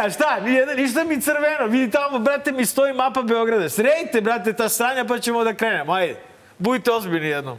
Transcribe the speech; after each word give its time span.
Čekaj, 0.00 0.10
šta? 0.10 0.40
Ništa 0.76 1.04
mi 1.04 1.20
crveno. 1.20 1.66
Vidi 1.66 1.90
tamo, 1.90 2.18
brate, 2.18 2.52
mi 2.52 2.66
stoji 2.66 2.92
mapa 2.94 3.22
Beograda. 3.22 3.68
Sredite, 3.68 4.20
brate, 4.20 4.52
ta 4.52 4.68
stranja 4.68 5.04
pa 5.04 5.18
ćemo 5.18 5.44
da 5.44 5.54
krenemo. 5.54 5.92
Ajde. 5.92 6.16
Budite 6.58 6.90
ozbiljni 6.92 7.28
jednom. 7.28 7.58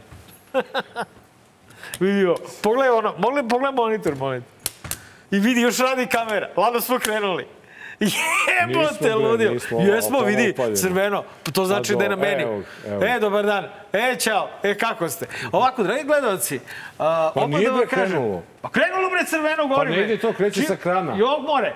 vidi 2.00 2.24
ovo. 2.26 2.36
Pogledaj 2.62 2.90
ono. 2.90 3.14
Mogli 3.18 3.42
pogledaj 3.44 3.74
monitor, 3.74 4.14
molim. 4.16 4.44
I 5.30 5.38
vidi, 5.38 5.60
još 5.60 5.78
radi 5.78 6.06
kamera. 6.06 6.48
Lado 6.56 6.80
smo 6.80 6.98
krenuli. 6.98 7.46
Jebote, 8.60 9.14
ludio. 9.14 9.50
Jesmo, 9.50 9.78
opalo 10.10 10.24
vidi, 10.24 10.50
upaljeno. 10.50 10.76
crveno. 10.76 11.24
To 11.52 11.64
znači 11.64 11.92
A, 11.92 11.96
da 11.96 12.04
je 12.04 12.10
na 12.10 12.16
meni. 12.16 12.42
evo, 12.42 12.62
evo. 12.86 13.04
E, 13.04 13.18
dobar 13.20 13.44
dan. 13.44 13.64
E, 13.92 14.16
čao. 14.16 14.48
E, 14.62 14.74
kako 14.74 15.08
ste? 15.08 15.26
Ovako, 15.52 15.82
dragi 15.82 16.04
gledalci, 16.04 16.60
a, 16.98 17.30
Pa 17.34 17.40
opet 17.40 17.64
da 17.64 17.70
vam 17.70 17.80
kažem- 17.80 18.06
krenulo. 18.06 18.42
Pa 18.62 18.70
krenulo, 18.70 19.10
bre, 19.10 19.24
crveno 19.26 19.66
gori, 19.66 19.90
ne 19.90 19.96
bre. 19.96 20.04
ide 20.04 20.18
to, 20.18 20.32
kreće 20.32 20.60
Čim- 20.60 20.66
sa 20.66 20.76
krana. 20.76 21.14
Jo, 21.16 21.38
more. 21.40 21.74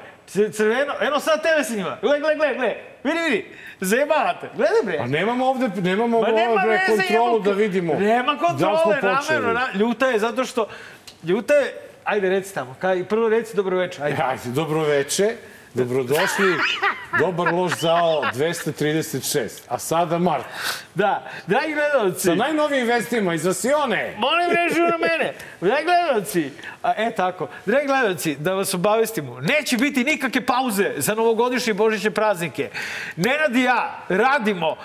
Crveno, 0.52 0.92
eno 1.00 1.20
sad 1.20 1.42
tebe 1.42 1.64
snima. 1.64 1.98
Gle, 2.02 2.20
gle, 2.20 2.34
gle, 2.34 2.54
gle. 2.54 2.76
Vidi, 3.04 3.18
vidi. 3.20 3.46
Zajebavate. 3.80 4.50
Gledaj, 4.56 4.82
bre. 4.84 4.98
A 4.98 5.06
nemamo 5.06 5.46
ovde, 5.46 5.82
nemamo 5.82 6.20
Ma 6.20 6.26
ovde 6.28 6.32
nema 6.32 6.62
bre, 6.64 6.80
veze, 6.88 7.02
kontrolu 7.02 7.40
da 7.40 7.50
vidimo. 7.52 7.94
Nema 7.94 8.32
Da 8.34 8.38
kontrole, 8.38 9.00
počeli. 9.00 9.14
namerno. 9.14 9.52
Na, 9.52 9.66
ljuta 9.74 10.06
je 10.06 10.18
zato 10.18 10.44
što... 10.44 10.68
Ljuta 11.24 11.54
je... 11.54 11.74
Ajde, 12.04 12.28
reci 12.28 12.54
tamo. 12.54 12.74
Kaj, 12.80 13.04
prvo 13.04 13.28
reci 13.28 13.56
dobro 13.56 13.76
večer. 13.76 14.04
Ajde. 14.04 14.22
Ajde, 14.22 14.42
dobro 14.46 14.80
veče, 14.80 15.36
dobrodošli. 15.76 16.54
Dobar 17.18 17.54
loš 17.54 17.72
zao 17.80 18.22
236. 18.34 19.48
A 19.68 19.78
sada 19.78 20.18
Marko. 20.18 20.48
Da, 20.94 21.30
dragi 21.46 21.74
gledalci. 21.74 22.20
Sa 22.20 22.34
najnovijim 22.34 22.86
vestima 22.86 23.34
iz 23.34 23.46
Asione. 23.46 24.16
Molim 24.18 24.50
režiju 24.50 24.84
na 24.84 24.98
mene. 24.98 25.34
Dragi 25.60 25.84
gledalci, 25.84 26.50
a, 26.82 26.92
e 26.96 27.14
tako, 27.14 27.48
dragi 27.66 27.86
gledalci, 27.86 28.36
da 28.36 28.54
vas 28.54 28.74
obavestimo, 28.74 29.40
neće 29.40 29.76
biti 29.76 30.04
nikakve 30.04 30.46
pauze 30.46 30.92
za 30.96 31.14
novogodišnje 31.14 31.70
i 31.70 31.74
božićne 31.74 32.10
praznike. 32.10 32.70
Nenad 33.16 33.56
i 33.56 33.62
ja 33.62 34.04
radimo 34.08 34.76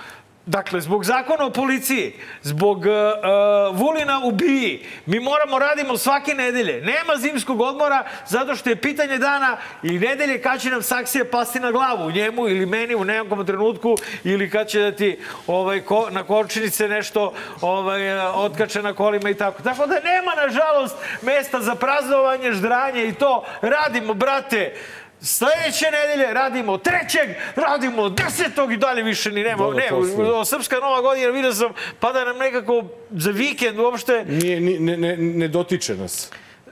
Dakle, 0.45 0.81
zbog 0.81 1.06
zakona 1.06 1.45
o 1.45 1.50
policiji, 1.50 2.14
zbog 2.42 2.78
uh, 2.78 2.86
uh, 2.86 3.80
Vulina 3.80 4.22
u 4.23 4.31
BII, 4.31 4.86
mi 5.06 5.20
moramo 5.20 5.59
radimo 5.59 5.97
svake 5.97 6.34
nedelje. 6.34 6.81
Nema 6.81 7.17
zimskog 7.17 7.61
odmora 7.61 8.03
zato 8.28 8.56
što 8.56 8.69
je 8.69 8.81
pitanje 8.81 9.17
dana 9.17 9.58
i 9.84 10.00
nedelje 10.00 10.42
kad 10.42 10.62
će 10.62 10.69
nam 10.69 10.81
saksija 10.81 11.25
pasti 11.25 11.59
na 11.59 11.72
glavu, 11.72 12.12
njemu 12.12 12.50
ili 12.50 12.66
meni 12.66 12.95
u 12.95 13.06
nekom 13.06 13.45
trenutku 13.45 13.95
ili 14.23 14.50
kad 14.50 14.67
će 14.67 14.80
da 14.80 14.92
ti 14.92 15.19
ovaj, 15.47 15.81
ko, 15.81 16.08
na 16.12 16.23
korčinice 16.23 16.88
nešto 16.88 17.34
ovaj, 17.62 18.17
eh, 18.17 18.28
otkače 18.36 18.81
na 18.81 18.94
kolima 18.94 19.30
i 19.30 19.34
tako. 19.34 19.64
Tako 19.64 19.88
da 19.88 19.95
nema, 20.00 20.47
nažalost, 20.47 20.95
mesta 21.22 21.62
za 21.62 21.75
praznovanje, 21.75 22.52
ždranje 22.52 23.06
i 23.08 23.14
to. 23.14 23.45
Radimo, 23.62 24.14
brate, 24.14 24.73
Sledeće 25.22 25.86
nedelje 25.88 26.33
radimo 26.33 26.77
trećeg, 26.80 27.30
radimo 27.58 28.09
desetog 28.09 28.72
i 28.72 28.77
dalje 28.77 29.03
više 29.03 29.31
ni 29.31 29.44
nema. 29.44 29.63
Da, 29.63 29.69
da, 29.69 29.75
Ne, 29.75 29.89
posle. 29.89 30.45
Srpska 30.47 30.75
Nova 30.78 31.02
godina, 31.02 31.30
vidio 31.30 31.53
sam, 31.53 31.67
pada 32.00 32.25
nam 32.25 32.38
nekako 32.38 32.83
za 33.11 33.31
vikend 33.31 33.80
uopšte, 33.80 34.25
Nije, 34.25 34.59
ni- 34.59 34.80
ne, 34.80 34.97
ne, 34.97 35.17
ne 35.17 35.47
dotiče 35.47 35.95
nas. 35.95 36.31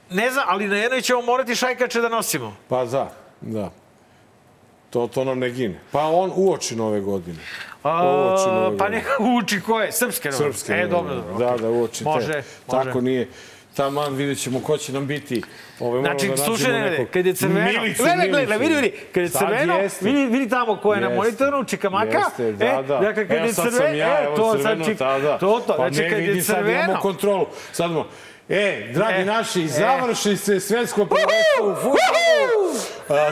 ne 0.10 0.32
znam, 0.32 0.46
ali 0.48 0.68
na 0.68 0.78
jednoj 0.78 1.02
ćemo 1.02 1.22
morati 1.22 1.56
šajkače 1.56 2.02
da 2.02 2.10
nosimo. 2.10 2.56
Pa 2.68 2.86
da, 2.86 3.12
da. 3.42 3.72
To, 4.90 5.08
to 5.08 5.24
nam 5.24 5.40
ne 5.40 5.50
gine. 5.50 5.80
Pa 5.92 6.02
on 6.02 6.32
uoči 6.36 6.76
nove 6.76 7.00
godine. 7.02 7.38
A, 7.84 8.04
Uoči 8.04 8.48
nove 8.48 8.78
pa 8.78 8.90
neka 8.90 9.10
uči 9.20 9.62
ko 9.62 9.82
je, 9.82 9.92
Srpske 9.92 10.30
Nove. 10.30 10.38
Srpske 10.44 10.72
E, 10.72 10.76
nove 10.78 10.88
dobro, 10.88 11.16
godine. 11.16 11.28
dobro. 11.30 11.48
Da, 11.48 11.58
da, 11.58 11.70
uoči 11.70 12.04
Može, 12.04 12.28
te. 12.28 12.44
može. 12.68 12.84
Tako 12.86 13.02
nije. 13.02 13.28
Taman 13.74 14.16
vidjet 14.16 14.40
ćemo 14.40 14.60
ko 14.60 14.78
će 14.78 14.94
nam 14.94 15.08
biti. 15.08 15.42
Ove, 15.80 16.02
Znači, 16.02 16.28
da 16.28 16.38
slušaj, 16.38 16.74
ne, 16.74 16.90
nekog 16.90 17.08
kad 17.14 17.26
je 17.26 17.34
crveno... 17.34 17.66
Milicu, 17.82 18.04
Gle, 18.04 18.14
gle, 18.16 18.46
gle, 18.46 18.58
Milicu. 18.58 18.60
vidi, 18.60 18.76
vidi, 18.76 18.92
kad 19.14 19.24
je 19.24 19.30
Sad 19.30 19.40
crveno, 19.40 19.78
vidi, 20.02 20.26
vidi 20.26 20.50
tamo 20.50 20.76
ko 20.78 20.94
je 20.94 21.02
na 21.02 21.08
Jeste. 21.08 21.18
monitoru, 21.18 21.64
čikamaka. 21.64 22.18
Jeste, 22.18 22.52
da, 22.52 22.66
e, 22.66 22.84
da. 22.84 22.98
Dakle, 22.98 23.28
kad 23.28 23.38
Evo, 23.38 23.46
je 23.46 23.54
sad 23.54 23.74
crveno, 23.74 23.96
ja, 23.98 24.20
e, 24.22 24.26
evo, 24.26 24.36
to 24.36 24.52
crveno, 24.52 24.84
sad 24.84 24.86
čik, 24.86 24.98
tada. 24.98 25.38
to, 25.38 25.62
to, 25.68 25.74
Pa 25.78 25.90
znači 25.90 26.02
ne, 26.02 26.10
kad 26.10 26.20
vidi, 26.20 26.38
je 26.38 26.44
sad 26.44 26.56
crveno, 26.56 26.84
imamo 26.84 27.00
kontrolu. 27.00 27.46
Sad 27.72 27.92
mo, 27.92 28.06
E, 28.50 28.92
dragi 28.94 29.22
E, 29.22 29.26
naši, 29.26 29.62
e. 29.64 29.68
završi 29.68 30.38
se 30.38 30.60
svetsko 30.60 31.06
prvenstvo 31.06 31.72
u 31.72 31.76
futbolu. 31.76 32.00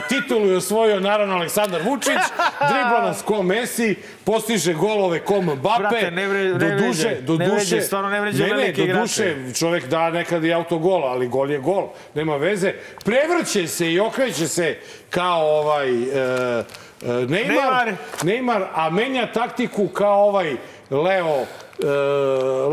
Titulu 0.08 0.46
je 0.46 0.56
osvojio 0.56 1.00
naravno 1.00 1.34
Aleksandar 1.34 1.82
Vučić, 1.82 2.12
dribla 2.70 3.02
nas 3.02 3.22
ko 3.22 3.42
Messi, 3.42 3.96
postiže 4.24 4.74
golove 4.74 5.20
ko 5.24 5.42
Mbappe. 5.42 5.78
Brate, 5.78 6.10
ne 6.10 6.28
vre- 6.28 6.58
ne 6.58 6.70
do 6.70 6.86
duše, 6.86 7.16
do 7.20 7.36
ne 7.36 7.44
duše, 7.44 7.56
vređaj, 7.56 7.80
stvarno 7.80 8.10
ne 8.10 8.20
vređaj 8.20 8.48
ne, 8.48 8.56
ne, 8.56 8.72
do 8.72 9.00
duše, 9.00 9.36
čovek 9.58 9.86
da 9.86 10.10
nekad 10.10 10.44
i 10.44 10.52
autogol, 10.52 11.04
ali 11.04 11.28
gol 11.28 11.50
je 11.50 11.58
gol, 11.58 11.88
nema 12.14 12.36
veze. 12.36 12.72
Prevrće 13.04 13.66
se 13.68 13.92
i 13.92 14.00
okreće 14.00 14.48
se 14.48 14.78
kao 15.10 15.46
ovaj 15.46 15.88
e, 15.90 16.04
e, 16.04 16.62
Neymar, 17.02 17.92
Neymar. 18.22 18.62
A 18.74 18.90
menja 18.90 19.26
taktiku 19.28 19.88
kao 19.88 20.22
ovaj 20.22 20.56
Leo 20.90 21.46
Uh, 21.78 21.84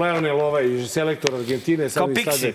Leonel, 0.02 0.42
ovaj 0.42 0.64
selektor 0.88 1.36
Argentine. 1.36 1.90
Sad 1.90 1.98
Kao 1.98 2.08
mi 2.08 2.14
Pixi. 2.16 2.32
stade- 2.32 2.54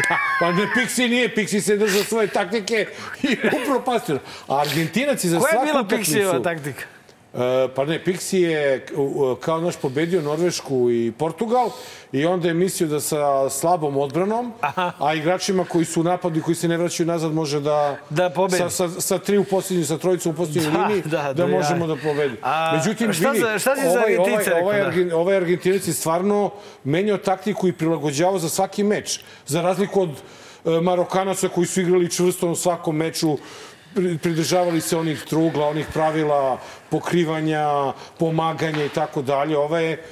Da, 0.00 0.16
pa 0.40 0.52
ne, 0.52 0.66
Pixi 0.74 1.08
nije, 1.08 1.28
Pixi 1.28 1.60
se 1.60 1.76
držao 1.76 2.02
svoje 2.02 2.26
taktike 2.28 2.86
i 3.22 3.36
upropastio. 3.54 4.18
A 4.48 4.60
Argentinac 4.60 5.24
je 5.24 5.30
za 5.30 5.38
Koja 5.38 5.48
je 5.50 5.52
svaku 5.54 5.66
bila. 5.84 5.84
Pixijeva 5.92 6.42
taktika? 6.44 6.82
E, 7.36 7.68
pa 7.74 7.84
ne, 7.84 8.04
Pixi 8.04 8.36
je 8.36 8.86
kao 9.40 9.60
naš 9.60 9.76
pobedio 9.76 10.22
Norvešku 10.22 10.90
i 10.90 11.12
Portugal 11.18 11.70
i 12.12 12.26
onda 12.26 12.48
je 12.48 12.54
mislio 12.54 12.88
da 12.88 13.00
sa 13.00 13.50
slabom 13.50 13.96
odbranom, 13.96 14.52
Aha. 14.60 14.92
a 14.98 15.14
igračima 15.14 15.64
koji 15.64 15.84
su 15.84 16.00
u 16.00 16.04
napadu 16.04 16.38
i 16.38 16.42
koji 16.42 16.54
se 16.54 16.68
ne 16.68 16.76
vraćaju 16.76 17.06
nazad 17.06 17.32
može 17.32 17.60
da... 17.60 17.96
Da 18.10 18.30
pobedi. 18.30 18.56
Sa, 18.58 18.70
sa, 18.70 18.88
sa 19.00 19.18
tri 19.18 19.38
u 19.38 19.44
posljednju, 19.44 19.84
sa 19.86 19.98
trojicom 19.98 20.32
u 20.32 20.36
posljednjoj 20.36 20.72
Da, 20.72 20.86
liniji, 20.86 21.02
da, 21.04 21.22
da, 21.22 21.32
da, 21.32 21.46
možemo 21.46 21.84
ja. 21.84 21.86
da 21.86 21.96
pobedi. 21.96 22.36
A 22.42 22.76
Međutim, 22.76 23.12
šta 23.12 23.30
vidi, 23.30 23.44
za- 23.44 23.58
šta 23.58 23.76
si 23.76 23.82
za 23.82 23.88
ovaj, 23.90 24.16
ovaj, 24.16 24.62
ovaj, 24.62 25.04
da? 25.04 25.16
Ovaj 25.16 25.36
Argentinac 25.36 25.86
je 25.88 25.92
stvarno 25.92 26.50
menjao 26.84 27.18
taktiku 27.18 27.68
i 27.68 27.72
prilagođavao 27.72 28.38
za 28.38 28.48
svaki 28.48 28.82
meč. 28.84 29.20
Za 29.46 29.62
razliku 29.62 30.02
od 30.02 30.10
e, 30.10 30.80
Marokanaca 30.80 31.48
koji 31.48 31.66
su 31.66 31.80
igrali 31.80 32.10
čvrsto 32.10 32.48
u 32.50 32.56
svakom 32.56 32.96
meču, 32.96 33.38
pridržavali 34.18 34.80
se 34.80 34.96
onih 34.96 35.22
trugla, 35.22 35.68
onih 35.68 35.86
pravila 35.92 36.58
pokrivanja, 36.90 37.66
pomaganja 38.18 38.84
i 38.84 38.88
tako 38.88 39.22
dalje. 39.22 39.56
Ova 39.58 39.80
je 39.80 40.02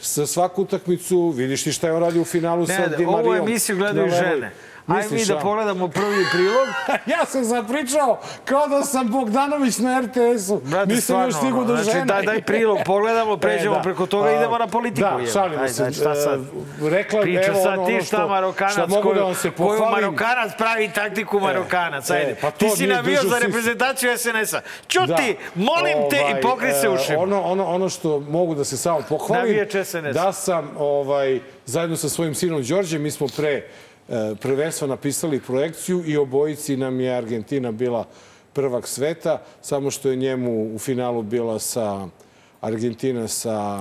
sa 0.00 0.26
svaku 0.26 0.62
utakmicu, 0.62 1.28
vidiš 1.30 1.64
ti 1.64 1.72
šta 1.72 1.86
je 1.86 1.92
on 1.92 2.02
radio 2.02 2.22
u 2.22 2.24
finalu 2.24 2.66
sa 2.66 2.78
Ne, 2.78 2.88
Di 2.88 3.02
ne, 3.02 3.08
ovu 3.08 3.16
Marijom. 3.16 3.36
emisiju 3.38 3.76
gledaju 3.76 4.06
na 4.06 4.14
levoj. 4.14 4.30
žene. 4.30 4.50
Ajde 4.88 5.14
mi 5.14 5.24
da 5.24 5.38
pogledamo 5.38 5.88
prvi 5.88 6.24
prilog. 6.32 6.66
ja 7.18 7.24
sam 7.26 7.44
sad 7.44 7.68
pričao 7.68 8.18
kao 8.44 8.66
da 8.68 8.82
sam 8.82 9.08
Bogdanović 9.08 9.78
na 9.78 10.00
RTS-u. 10.00 10.60
Nisam 10.86 11.22
još 11.22 11.34
stigao 11.34 11.64
do 11.64 11.76
znači, 11.76 11.90
žene. 11.90 12.04
daj, 12.04 12.22
daj 12.22 12.42
prilog, 12.42 12.78
pogledamo, 12.84 13.36
pređemo 13.46 13.74
E, 13.74 13.78
da. 13.78 13.82
preko 13.82 14.06
toga 14.06 14.32
i 14.32 14.36
idemo 14.36 14.58
na 14.58 14.66
politiku. 14.66 15.00
Da, 15.00 15.16
Ajde, 15.16 15.68
se. 15.68 15.82
ajde, 15.82 15.94
šta 15.94 16.14
sad? 16.14 16.40
E, 16.40 16.44
Rekla, 16.90 17.20
Priča 17.20 17.42
evo 17.42 17.62
sad 17.62 17.78
ono, 17.78 17.86
ti 17.86 18.04
šta 18.06 18.26
Marokanac, 18.26 18.72
što 18.72 18.86
mogu 18.86 19.02
koju, 19.02 19.14
da 19.14 19.34
se 19.34 19.50
koju. 19.50 19.80
Marokanac 19.80 20.52
pravi 20.58 20.90
taktiku 20.94 21.40
Marokanac, 21.40 22.10
e, 22.10 22.14
ajde. 22.14 22.36
pa 22.40 22.50
ti 22.50 22.70
si 22.70 22.86
navio 22.86 23.20
za 23.22 23.38
reprezentaciju 23.38 24.10
SNS-a. 24.18 24.60
Čuti, 24.88 25.06
Da. 25.54 25.62
molim 25.62 26.10
te 26.10 26.16
i 26.16 26.22
Ovaj, 26.22 26.40
pokri 26.40 26.72
se 26.72 26.86
e, 26.86 26.90
ušima. 26.90 27.18
Ono, 27.18 27.42
ono, 27.42 27.64
ono 27.64 27.88
što 27.88 28.20
mogu 28.20 28.54
da 28.54 28.64
se 28.64 28.76
samo 28.76 29.02
pohvalim, 29.08 29.66
da 30.12 30.32
sam 30.32 30.70
ovaj, 30.78 31.40
zajedno 31.66 31.96
sa 31.96 32.08
svojim 32.08 32.34
sinom 32.34 32.62
Đorđem, 32.62 33.02
mi 33.02 33.10
smo 33.10 33.26
pre 33.36 33.48
e, 33.48 33.62
prvenstva 34.40 34.88
napisali 34.88 35.40
projekciju 35.40 36.02
i 36.06 36.16
obojici 36.16 36.76
nam 36.76 37.00
je 37.00 37.16
Argentina 37.16 37.72
bila 37.72 38.04
prvak 38.52 38.86
sveta, 38.86 39.42
samo 39.62 39.90
što 39.90 40.10
je 40.10 40.16
njemu 40.16 40.74
u 40.74 40.78
finalu 40.78 41.22
bila 41.22 41.58
sa 41.58 42.08
Argentina 42.60 43.28
sa 43.28 43.80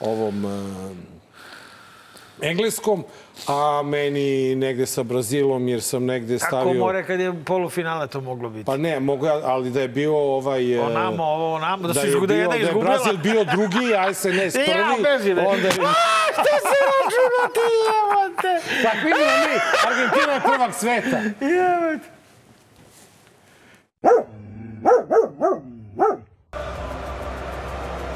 ovom 0.00 0.44
e, 0.44 0.48
Engleskom, 2.40 3.04
a 3.46 3.82
meni 3.82 4.20
negde 4.54 4.86
sa 4.86 5.02
Brazilom, 5.02 5.68
jer 5.68 5.82
sam 5.82 6.04
negde 6.04 6.38
Kako 6.38 6.46
stavio... 6.48 6.74
more 6.76 7.04
kad 7.04 7.20
je 7.20 7.32
polufinale 7.44 8.06
to 8.06 8.20
moglo 8.20 8.50
biti? 8.50 8.64
Pa 8.64 8.76
ne, 8.76 9.00
mogu 9.00 9.26
ja, 9.26 9.40
ali 9.44 9.70
da 9.70 9.80
je 9.80 9.88
bio 9.90 10.16
ovaj... 10.16 10.74
e, 10.74 10.80
Onamo, 10.80 11.24
ovo, 11.24 11.54
onamo, 11.54 11.82
da, 11.82 11.88
da 11.88 12.00
su 12.00 12.06
je, 12.06 12.10
izgu- 12.10 12.26
da 12.26 12.34
je 12.34 12.38
jedna 12.38 12.50
da 12.50 12.56
je 12.56 12.62
izgubila. 12.62 12.90
Brazil 12.92 13.16
bio 13.18 13.44
drugi, 13.46 13.94
a 13.98 14.14
SNS 14.14 14.54
Ja, 14.56 14.64
prvi. 14.66 15.02
beži, 15.02 15.34
ne. 15.34 15.42
onda 15.42 15.66
je... 15.66 15.72
Šta 16.32 16.54
se 16.62 16.78
računa 16.88 17.44
ti, 17.54 17.66
jebote? 17.86 18.52
Tako 18.82 18.96
vidimo 18.98 19.34
mi, 19.44 19.54
Argentina 19.86 20.32
je 20.32 20.40
prvak 20.42 20.74
sveta. 20.74 21.18
Jebote. 21.46 22.08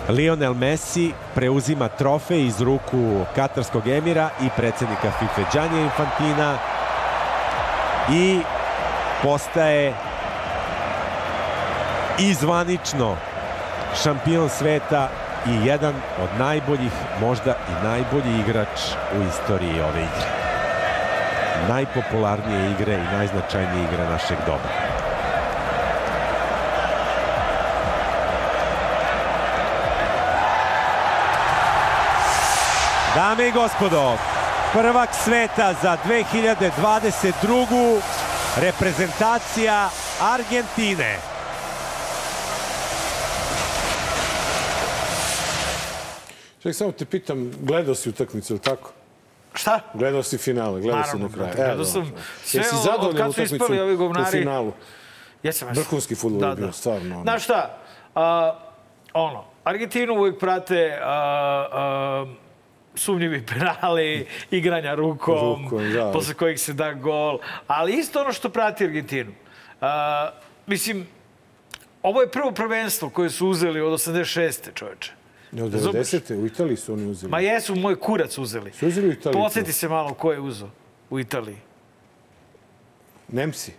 Lionel 0.08 0.54
Messi 0.54 1.12
preuzima 1.34 1.88
trofej 1.88 2.46
iz 2.46 2.60
ruku 2.60 3.24
katarskog 3.34 3.88
emira 3.88 4.30
i 4.42 4.48
predsednika 4.56 5.10
FIFA 5.18 5.50
Đanja 5.54 5.80
Infantina 5.80 6.58
i 8.10 8.40
postaje 9.22 9.94
i 12.18 12.34
zvanično 12.34 13.16
šampion 14.02 14.48
sveta 14.48 15.08
i 15.46 15.66
jedan 15.66 15.94
od 16.22 16.28
najboljih, 16.38 16.92
možda 17.20 17.54
i 17.68 17.84
najbolji 17.84 18.40
igrač 18.40 18.80
u 19.18 19.22
istoriji 19.28 19.80
ove 19.80 20.00
igre. 20.00 20.30
Najpopularnije 21.68 22.70
igre 22.70 22.94
i 22.94 23.16
najznačajnije 23.16 23.84
igre 23.84 24.04
našeg 24.04 24.38
doba. 24.46 24.81
Dame 33.14 33.48
i 33.48 33.52
gospodo, 33.52 34.16
prvak 34.72 35.14
sveta 35.14 35.74
za 35.82 35.96
2022. 36.04 38.00
reprezentacija 38.56 39.88
Argentine. 40.22 41.18
Ček, 46.62 46.74
samo 46.74 46.92
te 46.92 47.04
pitam, 47.04 47.50
gledao 47.60 47.94
si 47.94 48.08
utakmicu, 48.08 48.52
ili 48.52 48.60
tako? 48.60 48.90
Šta? 49.54 49.80
Gledao 49.94 50.22
si 50.22 50.38
finale, 50.38 50.80
gledao 50.80 51.04
si 51.04 51.18
na 51.18 51.28
kraju. 51.28 51.52
gledao 51.56 51.84
sam 51.84 52.12
sve 52.44 52.60
Jesi 52.60 52.76
od- 52.98 53.16
kad 53.16 53.34
su 53.34 53.42
ispali 53.42 53.80
ovi 53.80 53.96
govnari. 53.96 54.28
u 54.28 54.30
finalu? 54.30 54.72
Jesam, 55.42 55.68
jesam. 55.68 55.82
Vrhunski 55.82 56.14
fudbal 56.14 56.50
je 56.50 56.56
bio, 56.56 56.72
stvarno, 56.72 57.14
ono. 57.14 57.22
Znaš 57.22 57.44
šta? 57.44 57.78
A, 58.14 58.54
ono, 59.12 59.44
Argentinu 59.64 60.14
uvijek 60.14 60.38
prate 60.38 60.98
a, 61.02 61.08
a, 61.72 62.26
sumnjivi 62.94 63.46
penali, 63.52 64.26
igranja 64.50 64.94
rukom, 64.94 65.62
Rukom, 65.64 65.92
da. 65.92 66.10
posle 66.12 66.34
kojih 66.34 66.60
se 66.60 66.72
da 66.72 66.92
gol. 66.92 67.38
Ali 67.66 67.92
isto 67.92 68.20
ono 68.20 68.32
što 68.32 68.48
prati 68.48 68.84
Argentinu. 68.84 69.32
A, 69.80 70.30
mislim, 70.66 71.06
ovo 72.02 72.20
je 72.20 72.30
prvo 72.30 72.52
prvenstvo 72.52 73.10
koje 73.10 73.30
su 73.30 73.48
uzeli 73.48 73.80
od 73.80 73.92
86. 73.92 74.68
čoveče. 74.74 75.12
Ne, 75.52 75.62
od 75.62 75.72
Razumeš? 75.74 76.06
90. 76.06 76.42
U 76.42 76.46
Italiji 76.46 76.76
su 76.76 76.92
oni 76.92 77.06
uzeli. 77.06 77.30
Ma 77.30 77.40
jesu, 77.40 77.74
moj 77.74 77.96
kurac 78.00 78.38
uzeli. 78.38 78.72
Su 78.72 78.86
uzeli 78.86 79.08
u 79.08 79.12
Italiji? 79.12 79.42
Podsjeti 79.42 79.72
se 79.72 79.88
malo 79.88 80.14
ko 80.14 80.32
je 80.32 80.40
uzeo 80.40 80.70
u 81.10 81.20
Italiji. 81.20 81.56
Nemci. 83.28 83.72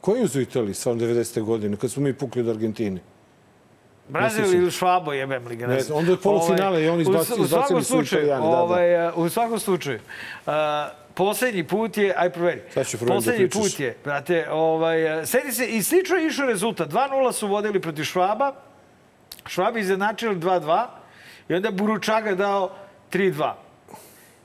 Ko 0.00 0.14
je 0.16 0.22
uzeo 0.22 0.42
Italiji 0.42 0.74
stvarno 0.74 1.02
90. 1.02 1.42
godine, 1.42 1.76
kad 1.76 1.90
smo 1.90 2.02
mi 2.02 2.12
pukli 2.14 2.42
od 2.42 2.48
Argentine? 2.48 3.00
Brazil 4.08 4.54
ili 4.54 4.70
Švabo 4.70 5.12
jebem 5.12 5.46
li 5.46 5.56
ga. 5.56 5.66
Ne 5.66 5.78
onda 5.92 6.10
je 6.10 6.16
polufinale 6.16 6.84
i 6.84 6.88
oni 6.88 7.04
izbaci- 7.04 7.38
u, 7.38 7.42
u 7.42 7.44
izbacili 7.44 7.82
su 7.82 7.88
slučaju, 7.88 8.24
Italijane, 8.24 8.46
da, 8.46 8.50
da. 8.50 8.62
ovaj, 8.62 9.08
uh, 9.08 9.18
u 9.18 9.28
svakom 9.28 9.58
slučaju, 9.58 9.98
uh, 10.46 10.52
poslednji 11.14 11.64
put 11.64 11.96
je, 11.96 12.14
aj 12.16 12.30
proveri, 12.30 12.62
Sad 12.74 12.86
ću 12.86 12.98
proverim 12.98 13.14
da 13.14 13.18
poslednji 13.18 13.48
pričaš. 13.48 13.62
put 13.62 13.80
je, 13.80 13.96
brate, 14.04 14.46
ovaj, 14.50 15.20
uh, 15.20 15.26
sedi 15.26 15.52
se, 15.52 15.66
i 15.66 15.82
slično 15.82 16.16
je 16.16 16.26
išao 16.26 16.46
rezultat. 16.46 16.88
2-0 16.88 17.32
su 17.32 17.48
vodili 17.48 17.80
protiv 17.80 18.04
Švaba, 18.04 18.54
Švabi 19.46 19.80
izjednačili 19.80 20.36
2-2 20.36 20.86
i 21.48 21.54
onda 21.54 21.68
je 21.68 21.72
Buručaga 21.72 22.34
dao 22.34 22.70
3-2. 23.12 23.52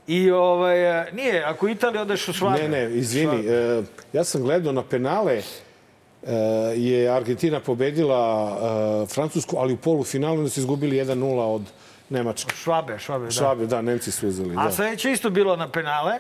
I 0.08 0.32
ovaj, 0.32 1.12
nije, 1.12 1.44
ako 1.44 1.68
Italija 1.68 2.02
odeš 2.02 2.28
u 2.28 2.34
Švabe. 2.34 2.68
Ne, 2.68 2.70
ne, 2.70 2.96
izvini. 2.96 3.48
E, 3.48 3.84
ja 4.14 4.24
sam 4.24 4.42
gledao 4.42 4.74
na 4.74 4.84
penale 4.84 5.34
e, 5.34 5.42
je 6.76 7.10
Argentina 7.10 7.60
pobedila 7.60 8.52
e, 9.04 9.06
Francusku, 9.08 9.58
ali 9.58 9.74
u 9.74 9.78
polufinalu 9.78 10.38
onda 10.38 10.50
su 10.50 10.60
izgubili 10.60 10.96
1-0 10.98 11.40
od 11.40 11.62
Nemačke. 12.10 12.56
Švabe, 12.56 13.00
Švabe, 13.00 13.26
da. 13.26 13.32
Šabe, 13.32 13.66
da, 13.66 13.82
Nemci 13.82 14.12
su 14.12 14.28
uzeli. 14.28 14.56
A 14.58 14.64
Da. 14.64 14.72
sledeće 14.72 15.12
isto 15.12 15.30
bilo 15.30 15.56
na 15.56 15.72
penale. 15.72 16.20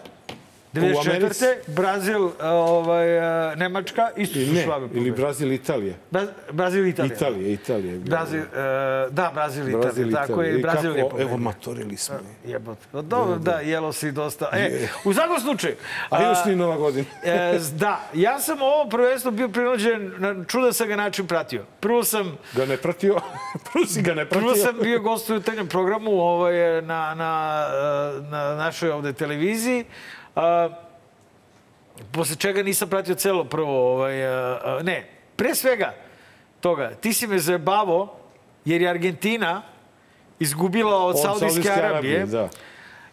Americi? 0.74 1.46
94. 1.46 1.56
Brazil, 1.68 2.30
ovaj, 2.42 3.18
eh, 3.52 3.56
Nemačka, 3.56 4.10
isto 4.18 4.40
su 4.40 4.54
Ne, 4.54 4.64
švabe 4.64 4.86
ili 4.86 4.90
pobedili. 4.90 5.12
Brazil, 5.12 5.52
Italija. 5.54 5.94
Bra- 6.12 6.28
Brazil, 6.52 6.88
Italija. 6.88 7.16
Italija, 7.16 7.48
Italija. 7.50 7.94
je. 7.94 8.00
Brazil, 8.00 8.40
eh, 8.40 8.46
da, 9.10 9.32
Brazil, 9.34 9.64
Italija. 9.64 9.82
Brazil, 9.82 10.12
Tako 10.12 10.42
je, 10.42 10.50
Italija. 10.50 10.72
Brazil 10.74 10.98
je 10.98 11.04
pobedio. 11.04 11.24
Evo, 11.24 11.38
matorili 11.38 11.98
smo. 11.98 12.16
Jebote. 12.46 12.82
Pa 12.92 13.02
Dobro, 13.02 13.36
da, 13.38 13.52
jelo 13.54 13.94
si 13.94 14.12
dosta. 14.12 14.50
E, 14.54 14.88
u 15.04 15.14
svakom 15.14 15.40
slučaju. 15.40 15.76
A 16.10 16.24
još 16.24 16.46
ni 16.46 16.56
Nova 16.56 16.78
godina. 16.78 17.06
e, 17.24 17.60
da, 17.72 18.00
ja 18.14 18.40
sam 18.40 18.62
ovo 18.62 18.90
prvenstvo 18.90 19.32
bio 19.32 19.50
prinuđen, 19.50 20.12
na 20.18 20.44
čudan 20.46 20.74
sam 20.74 20.88
ga 20.88 20.96
način 20.96 21.28
pratio. 21.28 21.66
Prvo 21.80 22.04
sam 22.04 22.38
Ga 22.54 22.66
ne 22.66 22.78
pratio? 22.78 23.16
Prvo 23.74 23.86
si 23.86 24.02
ga 24.02 24.14
ne 24.14 24.26
pratio? 24.26 24.40
Prvo 24.48 24.56
sam 24.58 24.76
bio 24.82 25.00
gost 25.00 25.30
u 25.30 25.34
jutarnjem 25.34 25.68
programu 25.68 26.12
ovaj, 26.12 26.82
na, 26.82 27.16
na, 27.16 27.66
na 28.22 28.56
našoj 28.56 28.92
ovde 28.92 29.14
televiziji. 29.14 29.86
A, 30.36 30.70
posle 32.12 32.36
čega 32.36 32.64
nisam 32.64 32.90
pratio 32.90 33.16
celo 33.16 33.44
prvo. 33.44 33.94
Ovaj, 33.94 34.28
a, 34.28 34.60
a, 34.66 34.84
ne, 34.84 35.08
pre 35.36 35.56
svega 35.56 35.94
toga, 36.60 36.92
ti 37.02 37.14
si 37.14 37.28
me 37.28 37.40
zajebavo 37.40 38.16
jer 38.66 38.82
je 38.82 38.90
Argentina 38.90 39.62
izgubila 40.40 40.98
od, 40.98 41.16
Od 41.16 41.22
Saudijske 41.22 41.72
Arabije. 41.72 42.26
Da. 42.26 42.50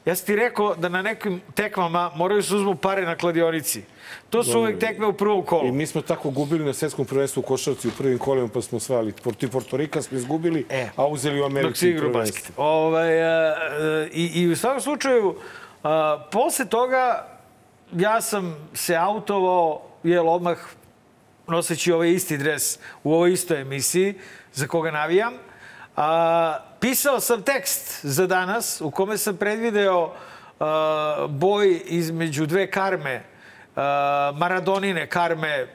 Ja 0.05 0.15
sam 0.15 0.27
ti 0.27 0.37
rekao 0.37 0.75
da 0.75 0.89
na 0.89 1.03
nekim 1.03 1.41
tekmama 1.55 2.11
moraju 2.15 2.43
se 2.43 2.55
uzmu 2.55 2.75
pare 2.75 3.03
na 3.03 3.17
kladionici. 3.17 3.83
To 4.31 4.45
su 4.45 4.59
uvek 4.59 4.79
tekme 4.79 5.07
u 5.07 5.13
prvom 5.13 5.45
kolu. 5.45 5.67
I 5.69 5.73
mi 5.73 5.87
smo 5.87 6.03
tako 6.03 6.31
gubili 6.31 6.65
na 6.65 6.73
svetskom 6.73 7.05
prvenstvu 7.07 7.41
u 7.41 7.43
košarci 7.43 7.89
u 7.89 7.93
prvim 7.99 8.19
kolima, 8.19 8.49
pa 8.49 8.63
smo 8.63 8.77
osvajali. 8.77 9.13
Protiv 9.13 9.51
Portorika 9.51 10.03
smo 10.03 10.19
izgubili, 10.19 10.67
E. 10.71 10.89
a 10.97 11.07
uzeli 11.07 11.41
u 11.41 11.45
Americi 11.45 11.69
Dok 11.69 11.77
si 11.77 11.97
prvenstvo. 11.99 12.21
basket. 12.21 12.53
Ovaj, 12.57 13.23
a, 13.25 13.55
i, 14.13 14.43
I 14.43 14.49
u 14.49 14.57
svakom 14.57 14.81
slučaju, 14.81 15.35
a, 15.83 16.25
posle 16.33 16.65
toga 16.65 17.27
ja 17.93 18.21
sam 18.21 18.69
se 18.75 18.97
autovao, 18.97 19.83
jel, 20.03 20.29
odmah 20.29 20.59
noseći 21.47 21.93
ovaj 21.93 22.11
isti 22.11 22.39
dres 22.39 22.79
u 23.05 23.15
ovoj 23.15 23.33
istoj 23.33 23.61
emisiji 23.61 24.15
za 24.53 24.67
koga 24.67 24.91
navijam. 24.91 25.35
A, 25.97 26.59
pisao 26.81 27.21
sam 27.21 27.43
tekst 27.43 28.05
za 28.05 28.27
danas 28.27 28.81
u 28.81 28.91
kome 28.91 29.19
sam 29.19 29.37
predvideo 29.37 30.15
a, 30.61 31.27
boj 31.29 31.81
između 31.85 32.47
dve 32.47 32.71
karme, 32.71 33.23
a, 33.77 34.33
Maradonine 34.37 35.07
karme 35.07 35.67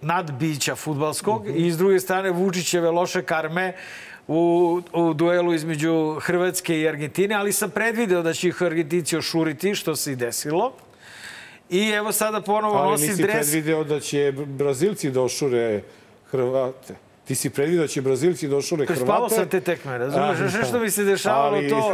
nadbića 0.00 0.74
futbalskog 0.74 1.46
i 1.56 1.70
s 1.70 1.78
druge 1.78 2.00
strane 2.00 2.30
Vučićeve 2.30 2.90
loše 2.90 3.22
karme 3.22 3.72
u, 4.28 4.80
u 4.92 5.14
duelu 5.14 5.54
između 5.54 6.16
Hrvatske 6.20 6.80
i 6.80 6.88
Argentine, 6.88 7.34
ali 7.34 7.52
sam 7.52 7.70
predvideo 7.70 8.22
da 8.22 8.32
će 8.32 8.48
ih 8.48 8.62
Argentinci 8.62 9.16
ošuriti, 9.16 9.74
što 9.74 9.96
se 9.96 10.12
i 10.12 10.16
desilo. 10.16 10.72
I 11.70 11.88
evo 11.88 12.12
sada 12.12 12.40
ponovo 12.40 12.76
Ali 12.76 13.00
nisi 13.00 13.22
dres. 13.22 13.34
predvideo 13.34 13.84
da 13.84 14.00
će 14.00 14.32
Brazilci 14.46 15.10
da 15.10 15.22
ošure 15.22 15.82
Hrvate. 16.30 16.94
Ti 17.24 17.34
si 17.34 17.50
predvideo 17.50 17.82
da 17.82 17.88
će 17.88 18.02
Brazilci 18.02 18.48
da 18.48 18.56
ošure 18.56 18.86
Hrvate. 18.86 19.04
Spavao 19.04 19.28
sam 19.28 19.48
te 19.48 19.60
tekme, 19.60 19.98
razumeš? 19.98 20.52
Sve 20.52 20.64
što 20.64 20.78
mi 20.78 20.90
se 20.90 21.04
dešavalo, 21.04 21.56
Ali- 21.56 21.70
to... 21.70 21.92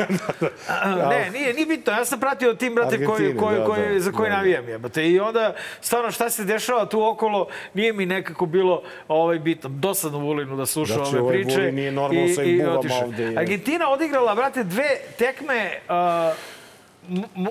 ne, 1.11 1.31
nije, 1.31 1.55
nije 1.55 1.67
bitno. 1.67 1.93
Ja 1.93 2.05
sam 2.05 2.21
pratio 2.21 2.55
tim, 2.55 2.75
brate, 2.75 3.05
koji, 3.05 3.37
koji, 3.37 3.59
da, 3.59 3.65
koji, 3.65 3.95
da, 3.95 4.01
za 4.01 4.13
koji 4.13 4.31
da. 4.31 4.37
navijam, 4.37 4.69
jebate. 4.69 5.09
I 5.09 5.21
onda, 5.21 5.55
stvarno, 5.81 6.11
šta 6.11 6.31
se 6.31 6.45
dešava 6.45 6.87
tu 6.87 7.07
okolo, 7.07 7.47
nije 7.75 7.93
mi 7.93 8.07
nekako 8.07 8.47
bilo 8.47 8.83
ovaj, 9.09 9.39
bitno. 9.39 9.71
Dosadno 9.71 10.19
Vulinu 10.19 10.57
da 10.57 10.67
sluša 10.67 10.95
Znači, 10.95 11.17
ove 11.17 11.21
ovaj 11.21 11.35
priče. 11.35 11.61
Vulin 11.61 11.75
nije 11.75 11.93
normalno 11.93 12.35
sa 12.35 12.43
im 12.43 12.59
buvama 12.59 12.95
ovde, 13.05 13.23
je. 13.23 13.39
Argentina 13.39 13.89
odigrala, 13.89 14.35
brate, 14.35 14.65
dve 14.65 14.89
tekme... 15.19 15.79
Uh, 15.89 16.35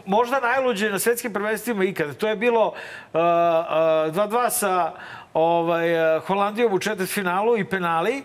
možda 0.06 0.40
najluđe 0.40 0.90
na 0.90 1.00
svetskim 1.00 1.34
prvenstvima 1.34 1.84
ikada. 1.84 2.14
To 2.14 2.28
je 2.28 2.36
bilo 2.36 2.68
uh, 2.68 2.74
uh, 2.74 3.20
2-2 3.20 4.50
sa 4.50 4.92
ovaj, 5.34 6.16
uh, 6.18 6.24
Holandijom 6.24 6.74
u 6.74 6.80
četvrtfinalu 6.80 7.58
i 7.58 7.66
penali. 7.66 8.24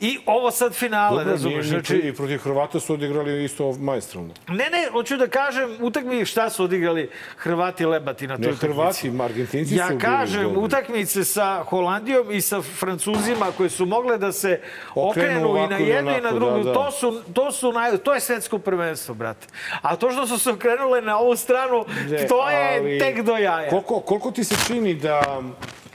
I 0.00 0.18
ovo 0.26 0.50
sad 0.50 0.74
finale, 0.74 1.16
Dobro, 1.18 1.32
razumeš? 1.32 1.54
nije, 1.56 1.64
Znači, 1.70 1.96
I 1.98 2.12
protiv 2.12 2.38
Hrvata 2.38 2.80
su 2.80 2.94
odigrali 2.94 3.44
isto 3.44 3.72
majstralno. 3.72 4.34
ne, 4.48 4.54
ne, 4.54 4.88
hoću 4.92 5.16
da 5.16 5.26
kažem, 5.28 5.76
utakmi 5.80 6.24
šta 6.24 6.50
su 6.50 6.64
odigrali 6.64 7.10
Hrvati 7.36 7.86
lebati 7.86 8.26
na 8.26 8.36
toj 8.36 8.46
Ne 8.46 8.52
utakmici. 8.52 8.72
Hrvati, 9.08 9.22
Argentinci 9.22 9.68
su 9.68 9.74
Ja 9.76 9.98
kažem, 10.00 10.42
dobri. 10.42 10.58
utakmice 10.58 11.24
sa 11.24 11.62
Holandijom 11.62 12.32
i 12.32 12.40
sa 12.40 12.62
Francuzima 12.62 13.46
koje 13.56 13.70
su 13.70 13.86
mogle 13.86 14.18
da 14.18 14.32
se 14.32 14.60
Okrenu 14.94 15.10
okrenu, 15.10 15.40
i 15.40 15.42
na 15.42 15.48
ovako 15.50 15.74
i 15.74 15.86
jednu 15.86 16.10
i 16.10 16.14
na 16.14 16.18
onako, 16.20 16.34
drugu, 16.34 16.58
da, 16.58 16.64
da. 16.64 16.74
to 16.74 16.90
su, 16.90 17.22
to 17.32 17.52
su 17.52 17.72
naj, 17.72 17.98
to 17.98 18.14
je 18.14 18.20
svetsko 18.20 18.58
prvenstvo, 18.58 19.14
brate. 19.14 19.46
A 19.82 19.96
to 19.96 20.10
što 20.10 20.26
su 20.26 20.38
se 20.38 20.50
okrenule 20.50 21.02
na 21.02 21.18
ovu 21.18 21.36
stranu, 21.36 21.84
Ne, 22.08 22.26
to 22.26 22.50
je 22.50 22.76
ali 22.76 22.98
tek 22.98 23.22
do 23.22 23.36
jaja. 23.36 23.70
Koliko, 23.70 24.00
koliko 24.00 24.30
ti 24.30 24.44
se 24.44 24.54
čini 24.66 24.94
da, 24.94 25.42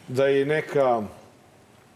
da 0.08 0.28
je 0.28 0.46
neka, 0.46 1.02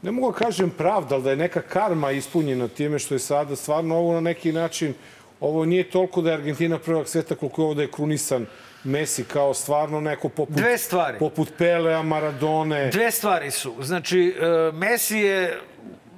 ne 0.02 0.12
mogu 0.12 0.32
da 0.32 0.38
kažem 0.38 0.70
pravda, 0.70 1.16
ali 1.16 1.24
da 1.24 1.30
je 1.30 1.36
neka 1.36 1.62
karma 1.62 2.12
ispunjena 2.12 2.68
time 2.68 3.00
što 3.00 3.16
je 3.16 3.20
sada 3.20 3.56
stvarno 3.56 3.98
ovo 3.98 4.14
na 4.14 4.22
neki 4.22 4.52
način, 4.52 4.94
ovo 5.40 5.66
nije 5.66 5.90
toliko 5.90 6.22
da 6.22 6.30
je 6.30 6.36
Argentina 6.36 6.80
prvak 6.80 7.08
sveta 7.08 7.36
koliko 7.36 7.62
je 7.62 7.66
ovo 7.66 7.74
da 7.74 7.82
je 7.82 7.92
krunisan 7.92 8.46
Messi 8.84 9.24
kao 9.24 9.54
stvarno 9.54 10.02
neko 10.02 10.30
poput, 10.30 10.56
Dve 10.56 10.78
stvari. 10.78 11.20
poput 11.20 11.50
Pelea, 11.58 12.02
Maradone. 12.02 12.90
Dve 12.90 13.12
stvari 13.12 13.52
su. 13.52 13.76
Znači, 13.80 14.36
e, 14.42 14.72
Messi 14.72 15.18
je 15.18 15.60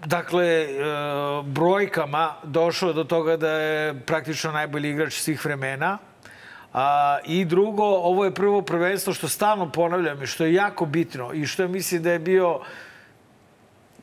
dakle, 0.06 0.46
e, 0.46 0.68
brojkama 1.44 2.36
došao 2.44 2.94
do 2.94 3.04
toga 3.04 3.38
da 3.38 3.50
je 3.50 4.00
praktično 4.06 4.52
najbolji 4.52 4.90
igrač 4.90 5.14
svih 5.14 5.46
vremena. 5.46 5.98
A, 6.74 7.20
I 7.25 7.46
drugo, 7.46 7.84
ovo 7.84 8.25
je 8.25 8.34
prvo 8.34 8.62
prvenstvo 8.62 9.13
što 9.13 9.27
stalno 9.27 9.72
ponavljam 9.72 10.24
i 10.24 10.27
što 10.27 10.46
je 10.46 10.53
jako 10.53 10.86
bitno 10.86 11.34
i 11.34 11.46
što 11.46 11.68
mislim 11.68 12.03
da 12.03 12.12
je 12.12 12.20
bio 12.20 12.60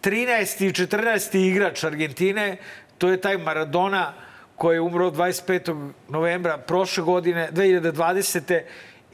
13. 0.02 0.64
i 0.64 0.72
14. 0.72 1.38
igrač 1.38 1.84
Argentine, 1.84 2.56
to 2.98 3.08
je 3.08 3.20
taj 3.20 3.38
Maradona 3.38 4.12
koji 4.56 4.76
je 4.76 4.80
umro 4.80 5.10
25. 5.10 5.90
novembra 6.08 6.58
prošle 6.58 7.02
godine, 7.02 7.48
2020. 7.52 8.60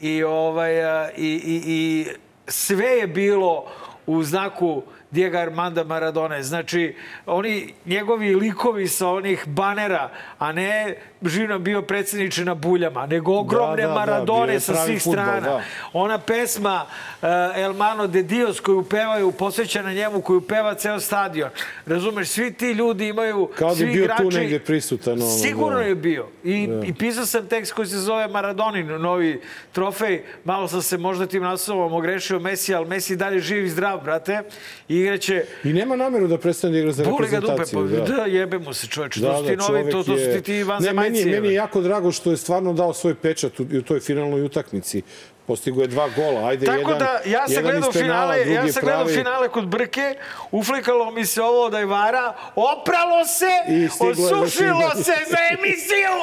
I, 0.01 0.23
ovaj, 0.23 0.73
i, 1.17 1.25
i, 1.25 1.61
i 1.65 2.07
sve 2.47 2.87
je 2.87 3.07
bilo 3.07 3.65
u 4.05 4.23
znaku 4.23 4.83
Diego 5.11 5.37
Armanda 5.37 5.83
Maradone. 5.83 6.43
Znači, 6.43 6.95
oni, 7.25 7.73
njegovi 7.85 8.35
likovi 8.35 8.87
sa 8.87 9.09
onih 9.09 9.47
banera, 9.47 10.11
a 10.39 10.51
ne 10.51 10.95
živ 11.21 11.49
nam 11.49 11.63
bio 11.63 11.81
predsjedniče 11.81 12.45
na 12.45 12.53
buljama, 12.55 13.05
nego 13.05 13.33
ogromne 13.39 13.81
Da, 13.81 13.87
da, 13.87 13.93
da, 13.93 13.99
Maradone 13.99 14.53
je 14.53 14.59
sa 14.59 14.85
svih 14.85 15.03
fudbal, 15.03 15.23
strana. 15.23 15.49
da. 15.49 15.63
Ona 15.93 16.17
pesma 16.17 16.85
uh, 17.21 17.27
El 17.55 17.73
Mano 17.73 18.07
de 18.07 18.23
Dios 18.23 18.59
koju 18.59 18.83
pevaju, 18.83 19.31
posvećena 19.31 19.93
njemu, 19.93 20.21
koju 20.21 20.41
peva 20.41 20.73
ceo 20.73 20.99
stadion. 20.99 21.49
Razumeš, 21.85 22.27
svi 22.27 22.53
ti 22.53 22.71
ljudi 22.71 23.07
imaju, 23.07 23.49
Kao 23.55 23.69
da 23.69 23.75
svi 23.75 23.85
je 23.85 23.91
bio 23.91 24.07
tu 24.07 24.23
igrači, 24.23 24.37
negde 24.37 24.59
prisutan, 24.59 25.13
ono, 25.13 25.31
Sigurno 25.31 25.77
da. 25.79 25.85
je 25.85 25.95
bio. 25.95 26.27
I, 26.43 26.69
I 26.85 26.93
pisao 26.93 27.25
sam 27.25 27.47
tekst 27.47 27.73
koji 27.73 27.87
se 27.87 27.97
zove 27.97 28.27
Maradonin, 28.27 28.87
novi 28.87 29.41
trofej. 29.71 30.23
Malo 30.43 30.67
sam 30.67 30.81
se 30.81 30.97
možda 30.97 31.25
tim 31.27 31.43
naslovom 31.43 31.93
ogrešio 31.93 32.39
Messi, 32.39 32.75
ali 32.75 32.87
Messi 32.87 33.13
je 33.13 33.17
dalje 33.17 33.39
živ 33.39 33.65
i 33.65 33.69
zdrav, 33.69 33.99
brate. 34.03 34.41
I 34.89 34.96
igraće 34.99 35.43
I 35.63 35.73
nema 35.73 35.95
nameru 35.95 36.27
da 36.27 36.37
prestane 36.37 36.73
da 36.73 36.79
igra 36.79 36.91
za 36.91 37.03
ga 37.03 37.09
dupe, 37.09 37.23
reprezentaciju. 37.23 37.89
pa 38.07 38.13
da. 38.13 38.25
jebe 38.25 38.59
mu 38.59 38.73
se 38.73 38.87
čoveče. 38.87 39.21
to 39.21 39.37
su 39.37 39.45
ti 39.47 39.55
novi, 39.55 39.91
to, 39.91 40.03
to 40.03 40.17
su 40.17 40.25
ti, 40.33 40.41
ti 40.41 40.51
Ne, 40.51 40.57
meni, 40.57 40.63
vanzemaljci. 40.63 41.25
meni 41.25 41.47
je 41.47 41.53
jako 41.53 41.81
drago 41.81 42.11
što 42.11 42.31
je 42.31 42.37
stvarno 42.37 42.73
dao 42.73 42.93
svoj 42.93 43.15
pečat 43.15 43.59
u, 43.59 43.65
u 43.73 43.81
toj 43.81 43.99
finalnoj 43.99 44.41
utakmici. 44.41 45.01
Postigo 45.47 45.81
je 45.81 45.87
dva 45.87 46.09
gola. 46.09 46.49
Ajde, 46.49 46.65
Tako 46.65 46.79
jedan, 46.79 46.99
da, 46.99 47.19
ja 47.25 47.47
sam 47.47 47.63
gledao 47.63 47.91
penala, 47.91 48.33
finale, 48.33 48.53
ja 48.53 48.71
sam 48.73 48.81
gledao 48.81 49.03
pravi. 49.03 49.17
finale 49.17 49.49
kod 49.49 49.67
Brke, 49.67 50.15
uflikalo 50.51 51.11
mi 51.11 51.25
se 51.25 51.41
ovo 51.41 51.69
da 51.69 51.79
je 51.79 51.85
vara, 51.85 52.33
opralo 52.55 53.25
se, 53.25 53.51
osušilo 53.99 54.91
se 54.95 55.13
za 55.29 55.37
emisiju. 55.51 56.15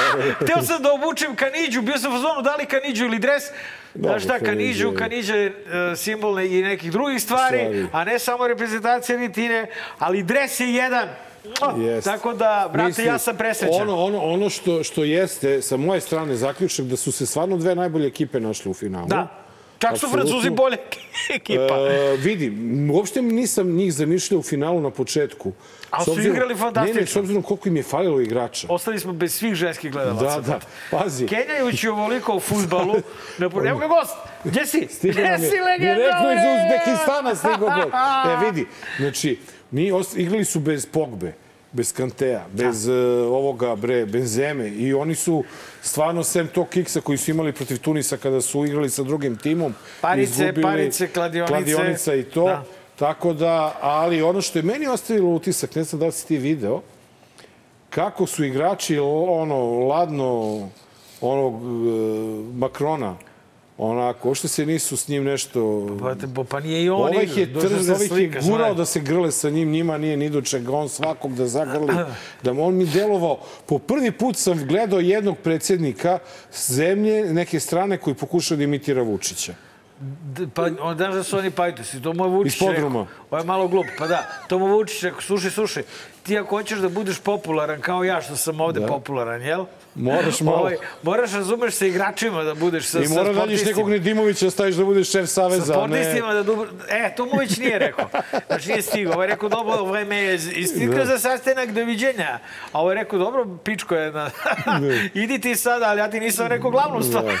Teo 0.46 0.62
sam 0.62 0.82
da 0.82 0.92
obučem 0.92 1.36
kaniđu, 1.36 1.82
bio 1.82 1.98
sam 1.98 2.12
u 2.12 2.16
fazonu 2.16 2.42
da 2.42 2.56
li 2.56 2.66
kaniđu 2.66 3.04
ili 3.04 3.18
dres. 3.18 3.42
Znaš 3.94 4.22
šta, 4.24 4.38
kaniđu, 4.38 4.92
Kaniđa 4.92 4.98
kaniđa 4.98 5.34
je 5.34 5.46
e, 5.92 5.96
simbol 5.96 6.40
i 6.40 6.62
nekih 6.62 6.92
drugih 6.92 7.22
stvari, 7.22 7.58
Stvari. 7.58 7.86
a 7.92 8.04
ne 8.04 8.18
samo 8.18 8.46
reprezentacija 8.46 9.18
Vitine, 9.18 9.66
ali 9.98 10.22
dres 10.22 10.60
je 10.60 10.74
jedan. 10.74 11.08
Jeste. 11.78 12.10
Tako 12.10 12.32
da, 12.32 12.70
brate, 12.72 12.88
Mislim, 12.88 13.06
ja 13.06 13.18
sam 13.18 13.36
presrećan. 13.36 13.82
Ono, 13.82 13.96
ono, 13.96 14.18
ono 14.18 14.50
što, 14.50 14.82
što 14.82 15.04
jeste, 15.04 15.62
sa 15.62 15.76
moje 15.76 16.00
strane, 16.00 16.36
zaključak 16.36 16.86
da 16.86 16.96
su 16.96 17.12
se 17.12 17.26
stvarno 17.26 17.56
dve 17.56 17.74
najbolje 17.74 18.06
ekipe 18.06 18.40
našle 18.40 18.70
u 18.70 18.74
finalu. 18.74 19.06
Da. 19.06 19.36
Čak 19.78 19.98
su. 19.98 20.08
Francuzi 20.08 20.50
bolje 20.50 20.76
ekipa. 21.34 21.76
E, 21.80 22.16
vidi, 22.16 22.52
uopšte 22.92 23.22
nisam 23.22 23.68
njih 23.68 23.92
zamišljao 23.92 24.40
u 24.40 24.42
finalu 24.42 24.80
na 24.80 24.90
početku. 24.90 25.52
A 25.90 26.00
S 26.00 26.04
su 26.04 26.10
obzirom- 26.12 26.36
igrali 26.36 26.56
fantastično. 26.56 26.94
Ne, 26.94 27.00
ne, 27.00 27.06
s 27.06 27.16
obzirom 27.16 27.42
koliko 27.42 27.68
im 27.68 27.76
je 27.76 27.82
falilo 27.82 28.20
igrača. 28.20 28.66
Ostali 28.70 29.00
smo 29.00 29.12
bez 29.12 29.34
svih 29.34 29.54
ženskih 29.54 29.92
gledalaca. 29.92 30.40
Da, 30.40 30.48
da, 30.48 30.60
pazi. 30.90 31.26
Kenjajući 31.26 31.88
ovoliko 31.88 32.36
u 32.36 32.40
futbalu, 32.40 32.94
ne, 33.38 33.46
evo 33.46 33.78
ga 33.78 33.86
gost, 33.86 34.14
gdje 34.44 34.66
si? 34.66 34.88
Gdje 35.02 35.22
je 35.22 35.38
si 35.38 35.44
legenda? 35.60 35.94
Direktno 35.94 36.32
iz? 36.32 36.38
Uzbekistana 36.56 37.34
stigao 37.34 37.58
gol. 37.58 37.90
E, 38.32 38.44
vidi, 38.44 38.66
znači, 38.98 39.38
mi 39.70 39.92
ost- 39.92 40.16
igrali 40.18 40.44
su 40.44 40.60
bez 40.60 40.86
Pogbe, 40.86 41.32
bez 41.72 41.92
Kantea, 41.92 42.46
bez 42.52 42.88
uh, 42.88 42.94
ovoga, 43.32 43.76
bre, 43.76 44.06
Benzeme 44.06 44.68
i 44.68 44.94
oni 44.94 45.14
su 45.14 45.44
stvarno, 45.82 46.24
sem 46.24 46.48
tog 46.48 46.68
kiksa 46.68 47.00
koji 47.00 47.18
su 47.18 47.30
imali 47.30 47.52
protiv 47.52 47.78
Tunisa 47.78 48.16
kada 48.16 48.40
su 48.40 48.64
igrali 48.64 48.90
sa 48.90 49.02
drugim 49.02 49.36
timom, 49.36 49.74
Parice, 50.00 50.30
izgubili 50.30 50.62
parice, 50.62 51.08
kladionice. 51.08 51.52
kladionica 51.52 52.14
i 52.14 52.22
to. 52.22 52.44
Da. 52.44 52.64
Tako 52.96 53.32
da, 53.32 53.78
ali 53.80 54.22
ono 54.22 54.40
što 54.40 54.58
je 54.58 54.62
meni 54.62 54.86
ostavilo 54.86 55.30
utisak, 55.30 55.74
ne 55.74 55.84
znam 55.84 56.00
da 56.00 56.06
li 56.06 56.12
si 56.12 56.26
ti 56.26 56.36
video, 56.36 56.80
kako 57.90 58.26
su 58.26 58.44
igrači 58.44 58.98
ono 58.98 59.86
ladno 59.86 60.68
onog 61.20 61.54
e, 61.54 61.66
Makrona 62.58 63.16
onako, 63.82 64.28
uopšte 64.28 64.48
se 64.48 64.66
nisu 64.66 64.96
s 64.96 65.08
njim 65.08 65.24
nešto... 65.24 65.86
Brate, 66.00 66.26
bo, 66.26 66.44
pa 66.44 66.60
nije 66.60 66.84
i 66.84 66.90
on 66.90 67.00
Ovaj 67.00 67.28
je, 67.36 67.60
trz, 67.60 67.90
ovaj 67.90 68.22
je 68.22 68.40
gurao 68.42 68.74
da 68.74 68.84
se 68.84 69.00
grle 69.00 69.32
sa 69.32 69.50
njim, 69.50 69.70
njima 69.70 69.98
nije 69.98 70.16
ni 70.16 70.30
do 70.30 70.42
čega, 70.42 70.72
on 70.72 70.88
svakog 70.88 71.34
da 71.34 71.46
zagrli, 71.46 71.94
da 72.44 72.52
on 72.52 72.74
mi 72.74 72.86
delovao. 72.86 73.38
Po 73.66 73.78
prvi 73.78 74.12
put 74.12 74.36
sam 74.36 74.66
gledao 74.66 75.00
jednog 75.00 75.38
predsjednika 75.38 76.18
zemlje, 76.68 77.34
neke 77.34 77.60
strane 77.60 77.98
koji 77.98 78.14
pokušao 78.14 78.56
da 78.56 78.64
imitira 78.64 79.02
Vučića. 79.02 79.54
Pa, 80.54 80.68
on, 80.80 80.96
znaš 80.96 81.14
da 81.14 81.22
su 81.22 81.38
oni 81.38 81.50
pajtosi, 81.50 82.02
to 82.02 82.12
mu 82.12 82.24
je 82.24 82.30
Vučić 82.30 82.54
Iz 82.54 82.58
podruma. 82.58 83.00
rekao. 83.00 83.24
Ovo 83.30 83.38
je 83.38 83.44
malo 83.44 83.68
glup, 83.68 83.86
pa 83.98 84.06
da, 84.06 84.26
to 84.48 84.58
mu 84.58 84.66
Vučić 84.66 85.02
rekao, 85.02 85.20
slušaj, 85.20 85.50
slušaj, 85.50 85.82
ti 86.30 86.38
ako 86.38 86.48
hoćeš 86.50 86.78
da 86.78 86.88
budeš 86.88 87.18
popularan 87.18 87.80
kao 87.80 88.04
ja 88.04 88.20
što 88.22 88.36
sam 88.36 88.60
ovde 88.60 88.80
Da. 88.80 88.86
popularan, 88.86 89.42
jel? 89.42 89.64
Moraš 89.94 90.40
malo. 90.40 90.56
Ovaj, 90.56 90.76
moraš 91.02 91.32
razumeš 91.32 91.74
sa 91.74 91.86
igračima 91.86 92.44
da 92.44 92.54
budeš 92.54 92.86
sa, 92.86 93.00
I 93.00 93.06
sa 93.06 93.14
mora 93.14 93.24
da 93.24 93.28
nađeš 93.30 93.40
sportistima. 93.40 93.70
nekog 93.70 93.90
Nedimovića 93.90 94.44
da 94.44 94.50
staviš 94.50 94.74
da 94.74 94.84
budeš 94.84 95.10
šef 95.10 95.22
Sa 95.22 95.34
saveza, 95.34 95.72
a 95.74 95.86
ne... 95.86 95.96
sportistima 95.96 96.34
da 96.34 96.42
dobro... 96.42 96.68
E, 96.90 97.14
to 97.16 97.24
mu 97.26 97.32
već 97.38 97.58
nije 97.58 97.78
rekao. 97.78 98.08
Znači 98.46 98.68
nije 98.68 98.82
stigao. 98.82 99.12
Ovo 99.12 99.22
je 99.22 99.28
rekao, 99.28 99.48
dobro, 99.48 99.84
vreme 99.84 100.16
je 100.16 100.34
istikao 100.34 100.94
Da. 100.94 101.04
za 101.06 101.18
sastanak, 101.18 101.70
doviđenja. 101.70 102.38
A 102.72 102.80
ovo 102.80 102.90
je 102.90 102.94
rekao, 102.94 103.18
dobro, 103.18 103.46
pičko 103.64 103.94
je. 103.94 104.12
Na... 104.12 104.30
Idi 105.14 105.40
ti 105.40 105.56
sada, 105.56 105.86
ali 105.86 106.00
ja 106.00 106.10
ti 106.10 106.20
nisam 106.20 106.46
rekao 106.46 106.70
glavnu 106.70 107.02
stvar. 107.02 107.24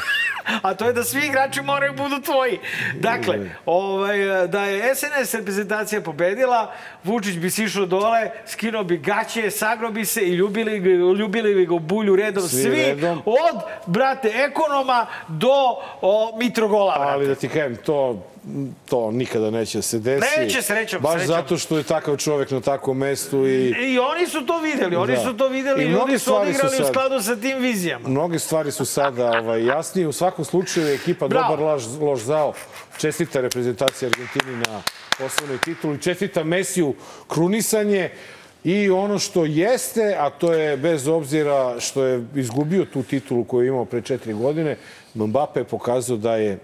A 0.62 0.74
to 0.74 0.86
je 0.86 0.92
da 0.92 1.04
svi 1.04 1.26
igrači 1.26 1.62
moraju 1.62 1.92
budu 1.94 2.20
tvoji. 2.20 2.58
Dakle, 2.94 3.38
ovaj, 3.66 4.18
da 4.46 4.64
je 4.64 4.94
SNS 4.94 5.34
reprezentacija 5.34 6.00
pobedila, 6.00 6.72
Vučić 7.04 7.36
bi 7.36 7.50
sišao 7.50 7.86
dole, 7.86 8.30
skinuo 8.46 8.79
bi 8.82 8.96
gaće, 8.98 9.50
sagro 9.50 9.90
bi 9.90 10.04
se 10.04 10.20
i 10.20 10.30
ljubili, 10.30 10.76
ljubili 11.14 11.54
bi 11.54 11.66
ga 11.66 11.74
u 11.74 11.78
bulju 11.78 12.16
redom 12.16 12.42
Svi 12.42 12.62
svi, 12.62 12.76
redom. 12.76 13.18
od, 13.18 13.56
brate, 13.86 14.28
ekonoma 14.28 15.06
do 15.28 15.52
o, 16.02 16.36
Mitrogola, 16.38 16.94
brate. 16.94 17.10
Ali 17.10 17.26
da 17.26 17.34
ti 17.34 17.48
kažem, 17.48 17.76
to, 17.76 18.22
to 18.86 19.10
nikada 19.10 19.50
neće 19.50 19.82
se 19.82 19.98
desi. 19.98 20.26
Neće, 20.38 20.62
srećom, 20.62 21.02
Baš 21.02 21.12
srećom. 21.12 21.26
zato 21.28 21.56
što 21.56 21.76
je 21.76 21.82
takav 21.84 22.16
čovek 22.16 22.50
na 22.50 22.60
takvom 22.60 22.98
mestu 22.98 23.38
i 23.38 23.74
I 23.84 23.98
oni 23.98 24.26
su 24.26 24.46
to 24.46 24.58
videli, 24.58 24.96
oni 24.96 25.14
Da. 25.14 25.20
su 25.20 25.32
to 25.32 25.48
videli 25.48 25.82
I 25.82 25.86
i 25.86 25.90
ljudi 25.90 26.12
su 26.12 26.18
stvari 26.20 26.44
su 26.44 26.60
odigrali 26.60 26.74
u 26.74 26.78
sad- 26.78 26.88
skladu 26.88 27.20
sa 27.20 27.36
tim 27.36 27.58
vizijama. 27.58 28.08
mnoge 28.08 28.38
stvari 28.38 28.70
su 28.70 28.84
sada 28.84 29.30
ovaj, 29.30 29.64
jasnije. 29.66 30.08
U 30.08 30.12
svakom 30.12 30.44
slučaju 30.44 30.86
je 30.86 30.94
ekipa 30.94 31.28
Bravo. 31.28 31.48
dobar 31.48 31.64
laž, 31.64 31.86
loš 32.00 32.20
zao. 32.20 32.52
Čestita 32.98 33.40
reprezentacija 33.40 34.08
Argentini 34.08 34.56
na 34.58 34.82
osnovnoj 35.20 35.58
tituli. 35.58 36.00
Čestita 36.00 36.44
Mesiju 36.44 36.94
krunisanje. 37.28 38.10
I 38.64 38.90
ono 38.90 39.18
što 39.18 39.44
jeste, 39.44 40.16
a 40.18 40.30
to 40.30 40.52
je 40.52 40.76
bez 40.76 41.08
obzira 41.08 41.80
što 41.80 42.04
je 42.04 42.24
izgubio 42.34 42.84
tu 42.84 43.02
titulu 43.02 43.44
koju 43.44 43.64
je 43.64 43.68
imao 43.68 43.84
pre 43.84 44.02
četiri 44.02 44.32
godine, 44.32 44.76
Mbappe 45.14 45.60
je 45.60 45.64
pokazao 45.64 46.16
da 46.16 46.36
je 46.36 46.58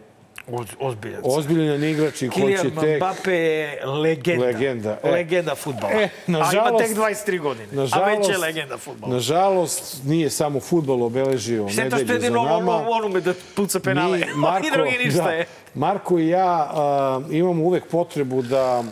Oz, 0.52 0.66
ozbiljac. 0.80 1.20
ozbiljan 1.24 1.84
igrač 1.84 2.22
i 2.22 2.28
ko 2.28 2.40
Kylian 2.40 2.62
će 2.62 2.80
tek... 2.80 2.96
Mbappe 2.96 3.32
je 3.32 3.86
legenda. 3.86 4.44
Legenda, 4.46 4.98
e. 5.02 5.10
Legenda 5.10 5.54
futbala. 5.54 5.92
E, 5.92 6.04
A 6.04 6.08
ima 6.26 6.38
nažalost- 6.38 6.78
tek 6.78 6.96
23 6.96 7.40
godine. 7.40 7.66
A 7.92 8.04
već 8.06 8.28
je 8.28 8.38
legenda 8.38 8.78
futbala. 8.78 9.14
Nažalost, 9.14 10.04
nije 10.04 10.30
samo 10.30 10.60
futbol 10.60 11.02
obeležio 11.02 11.68
Šteta 11.68 11.96
što 11.96 12.04
nedelju 12.04 12.20
za 12.32 12.40
nama. 12.42 12.54
ono, 12.76 12.90
onume 12.90 13.20
da 13.20 13.34
puca 13.56 13.80
penale. 13.80 14.18
Mi, 14.18 14.24
Oni 14.56 14.70
drugi 14.72 14.98
ništa 15.04 15.22
da, 15.22 15.30
je. 15.30 15.46
Marko 15.74 16.18
i 16.18 16.28
ja 16.28 16.70
a, 16.70 17.20
imamo 17.30 17.64
uvek 17.64 17.86
potrebu 17.86 18.42
da 18.42 18.82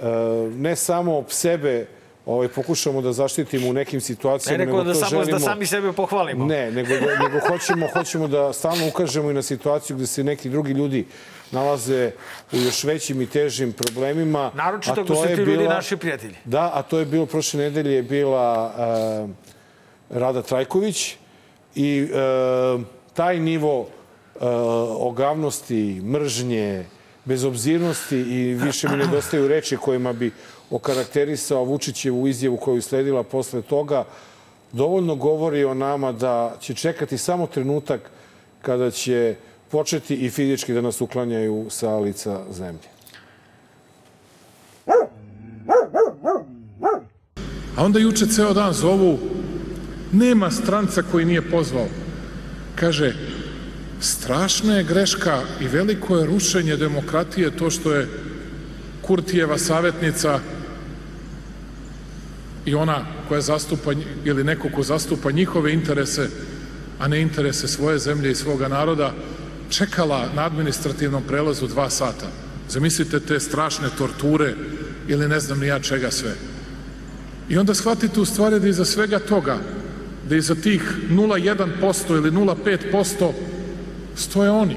a, 0.00 0.08
ne 0.54 0.76
samo 0.76 1.24
sebe 1.28 1.86
ovaj, 2.26 2.48
pokušamo 2.48 3.02
da 3.02 3.12
zaštitimo 3.12 3.68
u 3.68 3.72
nekim 3.72 3.96
Ne 3.96 4.00
situacijama, 4.00 4.58
rekao 4.58 4.76
nego 4.76 4.88
da 4.88 4.94
samo 4.94 5.10
želimo... 5.10 5.38
da 5.38 5.44
sami 5.44 5.66
sebe 5.66 5.92
pohvalimo. 5.92 6.46
Ne, 6.46 6.70
nego, 6.70 6.88
da- 6.88 7.18
nego 7.18 7.46
hoćemo, 7.48 7.88
hoćemo 7.88 8.28
da 8.28 8.52
stalno 8.52 8.88
ukažemo 8.88 9.30
i 9.30 9.34
na 9.34 9.42
situaciju 9.42 9.96
gde 9.96 10.06
se 10.06 10.24
neki 10.24 10.50
drugi 10.50 10.72
ljudi 10.72 11.06
nalaze 11.50 12.10
u 12.52 12.56
još 12.56 12.84
većim 12.84 13.22
i 13.22 13.26
težim 13.26 13.72
problemima. 13.72 14.50
Naročito 14.54 14.92
ako 14.92 15.04
to 15.04 15.14
su 15.14 15.26
ti 15.26 15.32
ljudi 15.32 15.50
bila- 15.52 15.74
naši 15.74 15.96
prijatelji. 15.96 16.34
Da, 16.44 16.70
a 16.74 16.82
to 16.82 16.98
je 16.98 17.04
bilo 17.06 17.26
prošle 17.26 17.60
nedelje 17.60 17.92
je 17.92 18.02
bila 18.02 18.72
uh, 19.24 19.30
Rada 20.10 20.42
Trajković 20.42 21.16
i 21.74 22.08
uh, 22.74 22.82
taj 23.14 23.40
nivo 23.40 23.80
uh, 23.80 23.86
ogavnosti, 24.98 26.00
mržnje, 26.04 26.84
bezobzirnosti 27.24 28.16
i 28.16 28.54
više 28.54 28.88
mi 28.88 28.96
nedostaju 28.96 29.48
reči 29.48 29.76
kojima 29.76 30.12
bi 30.12 30.30
okarakterisao 30.72 31.64
Vučićevu 31.64 32.28
izjavu 32.28 32.56
koju 32.56 32.76
je 32.76 32.82
sledila 32.82 33.22
posle 33.22 33.62
toga, 33.62 34.04
dovoljno 34.72 35.14
govori 35.14 35.64
o 35.64 35.74
nama 35.74 36.12
da 36.12 36.56
će 36.60 36.74
čekati 36.74 37.18
samo 37.18 37.46
trenutak 37.46 38.00
kada 38.62 38.90
će 38.90 39.36
početi 39.70 40.14
i 40.14 40.30
fizički 40.30 40.72
da 40.72 40.80
nas 40.80 41.00
uklanjaju 41.00 41.66
sa 41.70 41.96
lica 41.96 42.40
zemlje. 42.50 42.88
A 47.76 47.84
onda 47.84 47.98
juče 47.98 48.26
ceo 48.26 48.52
dan 48.52 48.72
zovu, 48.72 49.18
nema 50.12 50.50
stranca 50.50 51.02
koji 51.12 51.24
nije 51.24 51.50
pozvao. 51.50 51.86
Kaže, 52.74 53.14
strašna 54.00 54.76
je 54.76 54.84
greška 54.84 55.42
i 55.60 55.68
veliko 55.68 56.16
je 56.16 56.26
rušenje 56.26 56.76
demokratije 56.76 57.56
to 57.56 57.70
što 57.70 57.92
je 57.92 58.08
Kurtijeva 59.02 59.58
savjetnica 59.58 60.40
i 62.64 62.74
ona 62.74 63.04
koja 63.28 63.40
zastupa, 63.40 63.92
ili 64.24 64.44
neko 64.44 64.68
ko 64.74 64.82
zastupa 64.82 65.30
njihove 65.30 65.72
interese, 65.72 66.28
a 66.98 67.08
ne 67.08 67.20
interese 67.20 67.68
svoje 67.68 67.98
zemlje 67.98 68.30
i 68.30 68.34
svoga 68.34 68.68
naroda, 68.68 69.14
čekala 69.70 70.28
na 70.36 70.44
administrativnom 70.44 71.22
prelazu 71.22 71.66
dva 71.66 71.90
sata. 71.90 72.26
Zamislite 72.68 73.20
te 73.20 73.40
strašne 73.40 73.88
torture 73.98 74.54
ili 75.08 75.28
ne 75.28 75.40
znam 75.40 75.60
ni 75.60 75.66
ja 75.66 75.78
čega 75.78 76.10
sve. 76.10 76.34
I 77.48 77.58
onda 77.58 77.74
shvatite 77.74 78.20
u 78.20 78.24
stvari 78.24 78.60
da 78.60 78.68
iza 78.68 78.84
svega 78.84 79.18
toga, 79.18 79.58
da 80.28 80.36
iza 80.36 80.54
tih 80.54 80.82
0,1% 81.10 82.16
ili 82.16 82.30
0,5% 82.30 83.32
stoje 84.16 84.50
oni. 84.50 84.76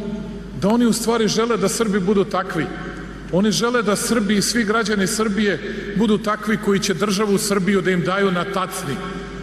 Da 0.62 0.70
oni 0.70 0.86
u 0.86 0.94
stvari 0.94 1.27
žele 1.27 1.58
da 1.58 1.70
Srbi 1.70 2.00
budu 2.00 2.24
takvi. 2.24 2.65
Oni 3.32 3.51
žele 3.51 3.82
da 3.82 3.96
Srbi 3.96 4.38
i 4.38 4.41
svi 4.41 4.63
građani 4.63 5.08
Srbije 5.08 5.60
budu 5.98 6.17
takvi 6.17 6.58
koji 6.58 6.79
će 6.79 6.94
državu 6.94 7.38
Srbiju 7.38 7.82
da 7.82 7.91
im 7.91 8.01
daju 8.01 8.32
na 8.32 8.44
tacni. 8.44 8.96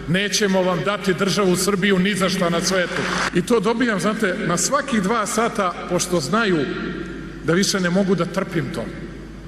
Nećemo 0.08 0.62
vam 0.62 0.80
dati 0.84 1.14
državu 1.14 1.56
Srbiju 1.56 1.98
ni 1.98 2.14
za 2.14 2.28
šta 2.28 2.50
na 2.50 2.60
svetu. 2.60 3.02
I 3.34 3.42
to 3.42 3.60
dobijam, 3.60 4.00
znate, 4.00 4.36
na 4.46 4.56
svakih 4.56 5.02
dva 5.02 5.26
sata, 5.26 5.72
pošto 5.90 6.20
znaju 6.20 6.58
da 7.44 7.52
više 7.52 7.80
ne 7.80 7.90
mogu 7.90 8.14
da 8.14 8.24
trpim 8.24 8.64
to. 8.74 8.84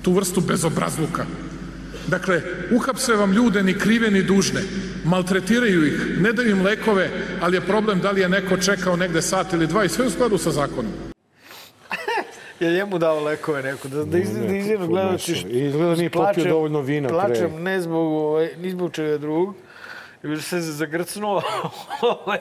Tu 0.02 0.12
vrstu 0.12 0.40
bezobrazluka. 0.40 1.26
Dakle, 2.06 2.42
uhapse 2.70 3.12
vam 3.12 3.32
ljude 3.32 3.62
ni 3.62 3.78
krive 3.78 4.10
ni 4.10 4.22
dužne, 4.22 4.62
maltretiraju 5.04 5.86
ih, 5.86 6.20
ne 6.20 6.32
daju 6.32 6.50
im 6.50 6.62
lekove, 6.62 7.10
ali 7.40 7.56
je 7.56 7.60
problem 7.60 8.00
da 8.00 8.10
li 8.10 8.20
je 8.20 8.28
neko 8.28 8.56
čekao 8.56 8.96
negde 8.96 9.22
sat 9.22 9.52
ili 9.52 9.66
dva 9.66 9.84
i 9.84 9.88
sve 9.88 10.06
u 10.06 10.10
skladu 10.10 10.38
sa 10.38 10.50
zakonom. 10.50 10.92
Je 12.60 12.72
njemu 12.72 12.98
dao 12.98 13.20
lekove 13.20 13.62
neko, 13.62 13.88
da, 13.88 14.04
da, 14.04 14.18
iz, 14.18 14.38
da 14.38 14.56
izvinu 14.56 14.86
gledalci 14.86 15.34
što... 15.34 15.48
Izgleda 15.48 15.94
nije 15.94 16.10
popio 16.10 16.44
dovoljno 16.44 16.80
vina 16.80 17.08
pre. 17.08 17.18
Plačem 17.18 17.62
ne 17.62 17.80
zbog, 17.80 18.12
ovaj, 18.12 18.50
ni 18.56 18.70
zbog 18.70 18.92
čega 18.92 19.18
drugog. 19.18 19.54
Još 20.22 20.44
se 20.44 20.60
zagrcnuo. 20.60 21.42
ovaj, 22.24 22.38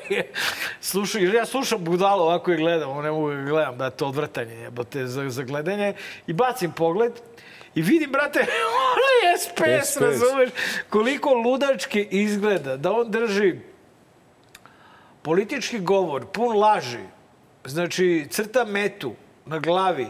slušaj, 0.82 1.24
jer 1.24 1.34
ja 1.34 1.46
slušam 1.46 1.84
budalo 1.84 2.24
ovako 2.24 2.52
i 2.52 2.58
gledam, 2.58 3.04
ne 3.04 3.12
mogu 3.12 3.32
da 3.32 3.42
gledam, 3.42 3.78
da 3.78 3.86
je 3.86 3.92
to 3.92 4.08
odvrtanje, 4.08 4.54
jebote, 4.54 5.08
za, 5.08 5.30
za 5.30 5.44
gledanje. 5.44 5.94
I 6.28 6.34
bacim 6.34 6.72
pogled 6.72 7.14
i 7.76 7.82
vidim, 7.82 8.12
brate, 8.12 8.40
onaj 8.94 9.38
SPS, 9.38 9.92
SPS. 9.92 10.02
razumeš, 10.02 10.50
koliko 10.90 11.34
ludački 11.34 12.08
izgleda, 12.12 12.78
da 12.78 12.92
on 12.92 13.12
drži 13.12 13.56
politički 15.22 15.80
govor, 15.80 16.26
pun 16.26 16.58
laži, 16.58 17.04
znači 17.66 18.28
crta 18.30 18.66
metu 18.66 19.14
na 19.46 19.60
glavi, 19.60 20.08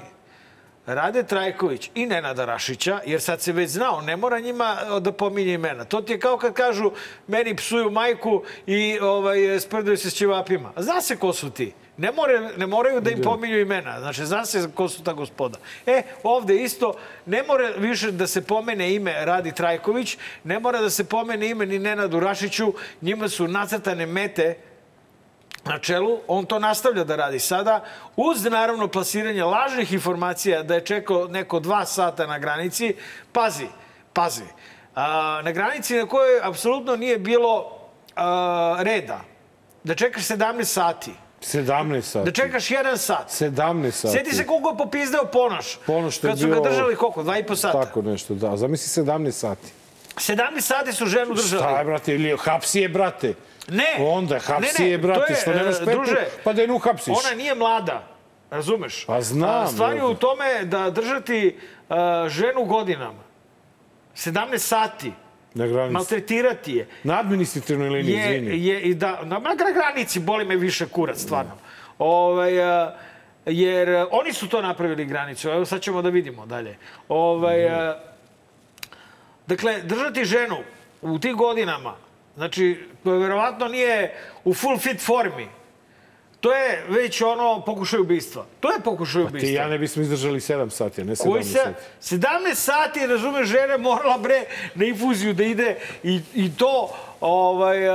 Rade 0.85 1.23
Trajković 1.23 1.91
i 1.95 2.05
Nenada 2.05 2.45
Rašića, 2.45 2.99
jer 3.05 3.21
sad 3.21 3.41
se 3.41 3.51
već 3.51 3.69
znao, 3.69 4.01
ne 4.01 4.17
mora 4.17 4.39
njima 4.39 4.77
da 4.99 5.11
pominje 5.11 5.53
imena. 5.53 5.85
To 5.85 6.01
ti 6.01 6.13
je 6.13 6.19
kao 6.19 6.37
kad 6.37 6.53
kažu 6.53 6.91
meni 7.27 7.55
psuju 7.55 7.91
majku 7.91 8.43
i 8.67 8.99
ovaj, 8.99 9.59
sprdaju 9.59 9.97
se 9.97 10.09
s 10.09 10.13
ćevapima. 10.13 10.71
Zna 10.77 11.01
se 11.01 11.15
ko 11.15 11.33
su 11.33 11.49
ti. 11.49 11.73
Ne, 11.97 12.11
more, 12.11 12.49
ne 12.57 12.67
moraju 12.67 13.01
da 13.01 13.11
im 13.11 13.21
pominju 13.21 13.59
imena. 13.59 13.99
Znači, 13.99 14.25
zna 14.25 14.45
se 14.45 14.69
ko 14.75 14.89
su 14.89 15.03
ta 15.03 15.13
gospoda. 15.13 15.57
E, 15.85 16.01
ovde 16.23 16.55
isto, 16.55 16.93
ne 17.25 17.43
mora 17.43 17.69
više 17.77 18.11
da 18.11 18.27
se 18.27 18.41
pomene 18.41 18.93
ime 18.93 19.25
Radi 19.25 19.51
Trajković, 19.51 20.17
ne 20.43 20.59
mora 20.59 20.81
da 20.81 20.89
se 20.89 21.03
pomene 21.03 21.49
ime 21.49 21.65
ni 21.65 21.79
Nenadu 21.79 22.19
Rašiću, 22.19 22.73
njima 23.01 23.29
su 23.29 23.47
nacrtane 23.47 24.05
mete 24.05 24.57
na 25.65 25.79
čelu, 25.79 26.19
on 26.27 26.45
to 26.45 26.59
nastavlja 26.59 27.03
da 27.03 27.15
radi 27.15 27.39
sada, 27.39 27.83
uz 28.15 28.43
naravno 28.45 28.87
plasiranje 28.87 29.43
lažnih 29.43 29.93
informacija 29.93 30.63
da 30.63 30.75
je 30.75 30.81
čekao 30.81 31.27
neko 31.27 31.59
dva 31.59 31.85
sata 31.85 32.27
na 32.27 32.39
granici. 32.39 32.95
Pazi, 33.31 33.67
pazi, 34.13 34.43
a, 34.95 35.05
na 35.43 35.51
granici 35.51 35.95
na 35.95 36.05
kojoj 36.05 36.39
apsolutno 36.43 36.95
nije 36.95 37.19
bilo 37.19 37.71
a, 38.15 38.77
reda, 38.79 39.19
da 39.83 39.95
čekaš 39.95 40.23
17 40.23 40.63
sati, 40.63 41.11
17 41.43 42.01
sati. 42.01 42.25
da 42.25 42.31
čekaš 42.33 42.71
jedan 42.71 42.97
sat. 42.97 43.29
17 43.31 43.91
sati. 43.91 44.11
Sjeti 44.13 44.35
se 44.35 44.45
koliko 44.47 44.69
je 44.69 44.77
popizdeo 44.77 45.25
Ponoš. 45.25 45.79
Ponoš 45.85 46.17
što 46.17 46.27
je 46.27 46.31
Kad 46.31 46.39
su 46.39 46.45
bio- 46.47 46.55
ga 46.55 46.69
držali 46.69 46.95
koliko? 46.95 47.23
Dva 47.23 47.37
i 47.37 47.43
po 47.43 47.55
sata. 47.55 47.81
Tako 47.81 48.01
nešto, 48.01 48.33
da. 48.33 48.57
Zamisli 48.57 49.03
17 49.03 49.31
sati. 49.31 49.71
17 50.15 50.35
sati 50.61 50.93
su 50.93 51.05
ženu 51.05 51.33
držali. 51.33 51.63
Šta 51.63 51.79
je, 51.79 51.85
brate? 51.85 52.15
Ili 52.15 52.37
hapsi 52.37 52.79
je, 52.79 52.89
brate. 52.89 53.33
Ne. 53.67 53.95
Onda, 53.99 54.39
hapsi 54.39 54.81
Ne, 54.81 54.85
ne, 54.85 54.91
je, 54.91 54.97
brate. 54.97 55.19
to 55.27 55.33
je, 55.33 55.39
što 55.41 55.53
nemaš 55.53 55.75
e, 55.75 55.85
petu, 55.85 55.91
druže, 55.91 56.25
pa 56.43 56.53
da 56.53 56.61
je 56.61 56.67
ne 56.67 56.73
uhapsiš. 56.73 57.13
Ona 57.25 57.35
nije 57.35 57.55
mlada, 57.55 58.07
razumeš? 58.51 59.05
Pa 59.05 59.21
znam, 59.21 59.63
A, 59.63 59.67
Stvar 59.67 59.95
je 59.95 60.03
u 60.03 60.15
tome 60.15 60.63
da 60.63 60.89
držati 60.89 61.57
uh, 61.89 61.95
ženu 62.27 62.63
godinama, 62.65 63.23
17 64.15 64.57
sati, 64.57 65.11
Na 65.53 65.67
granici. 65.67 65.93
maltretirati 65.93 66.73
je, 66.73 66.87
Na 67.03 67.19
administrativnoj 67.19 67.89
liniji, 67.89 68.19
izvini. 68.19 68.47
je, 68.67 68.73
je 68.73 68.81
i 68.81 68.93
da, 68.93 69.19
na, 69.23 69.39
na 69.39 69.55
granici 69.73 70.19
boli 70.19 70.45
me 70.45 70.55
više 70.55 70.85
kurac, 70.87 71.17
stvarno. 71.19 71.51
Ovaj, 71.99 72.63
a, 72.63 72.95
jer 73.45 73.89
a, 73.89 74.07
oni 74.11 74.33
su 74.33 74.49
to 74.49 74.61
napravili 74.61 75.05
granicu. 75.05 75.49
Evo 75.49 75.65
sad 75.65 75.81
ćemo 75.81 76.01
da 76.01 76.09
vidimo 76.09 76.45
dalje. 76.45 76.77
Ovaj, 77.09 77.67
a, 77.69 77.99
dakle, 79.47 79.81
držati 79.81 80.25
ženu 80.25 80.57
u 81.01 81.19
tih 81.19 81.33
godinama, 81.35 81.95
znači, 82.35 82.87
koja 83.03 83.17
verovatno 83.17 83.67
nije 83.67 84.15
u 84.43 84.53
full 84.53 84.77
fit 84.77 85.01
formi, 85.01 85.47
to 86.39 86.51
je 86.51 86.83
već 86.89 87.21
ono 87.21 87.61
pokušaj 87.65 87.99
ubistva. 87.99 88.45
To 88.59 88.71
je 88.71 88.79
pokušaj 88.79 89.21
Ti 89.21 89.25
i 89.25 89.29
ubistva. 89.29 89.49
ja 89.49 89.67
ne 89.67 89.77
bismo 89.77 90.01
izdržali 90.01 90.39
7 90.39 90.69
sati, 90.69 91.01
a 91.01 91.03
ne 91.03 91.15
17 91.15 91.29
Koji 91.31 91.43
se, 91.43 91.59
sati. 92.01 92.15
17 92.15 92.55
sati, 92.55 93.07
razume, 93.07 93.43
žena 93.45 93.77
morala 93.77 94.17
bre 94.17 94.43
na 94.75 94.85
infuziju 94.85 95.33
da 95.33 95.43
ide 95.43 95.75
i, 96.03 96.21
i 96.33 96.51
to, 96.55 96.95
ovaj, 97.21 97.89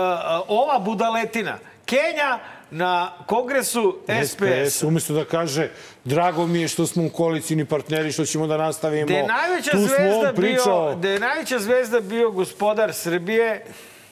ova 0.48 0.78
budaletina, 0.78 1.58
Kenja 1.84 2.38
na 2.70 3.12
kongresu 3.26 3.98
SPS. 4.24 4.36
SPS, 4.68 4.82
umesto 4.82 5.14
da 5.14 5.24
kaže 5.24 5.68
drago 6.04 6.46
mi 6.46 6.60
je 6.60 6.68
što 6.68 6.86
smo 6.86 7.06
u 7.06 7.10
koalicijni 7.10 7.64
partneri, 7.64 8.12
što 8.12 8.24
ćemo 8.24 8.46
da 8.46 8.56
nastavimo. 8.56 9.06
Da 9.06 9.14
je 9.14 9.26
najveća 9.26 9.70
zvezda 9.76 10.32
pričao. 10.36 10.86
bio, 10.86 11.00
da 11.00 11.08
je 11.08 11.20
najveća 11.20 11.58
zvezda 11.58 12.00
bio 12.00 12.30
gospodar 12.30 12.94
Srbije, 12.94 13.64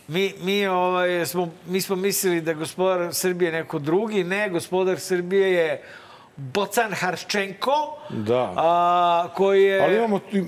mi, 0.09 0.35
mi, 0.43 0.67
ovaj, 0.67 1.27
smo, 1.27 1.51
mi 1.69 1.81
smo 1.81 1.97
mislili 1.97 2.41
da 2.41 2.55
gospodar 2.55 3.15
Srbije 3.15 3.53
neko 3.53 3.79
drugi, 3.79 4.25
ne, 4.25 4.51
gospodar 4.51 5.01
Srbije 5.01 5.53
je 5.53 5.83
Bocan 6.37 6.93
Harščenko, 6.93 7.97
Da. 8.11 8.53
a, 8.57 9.29
koji 9.35 9.65
je... 9.65 9.81
Ali 9.81 9.97
imamo... 9.97 10.19
ti, 10.19 10.41
uh, 10.41 10.47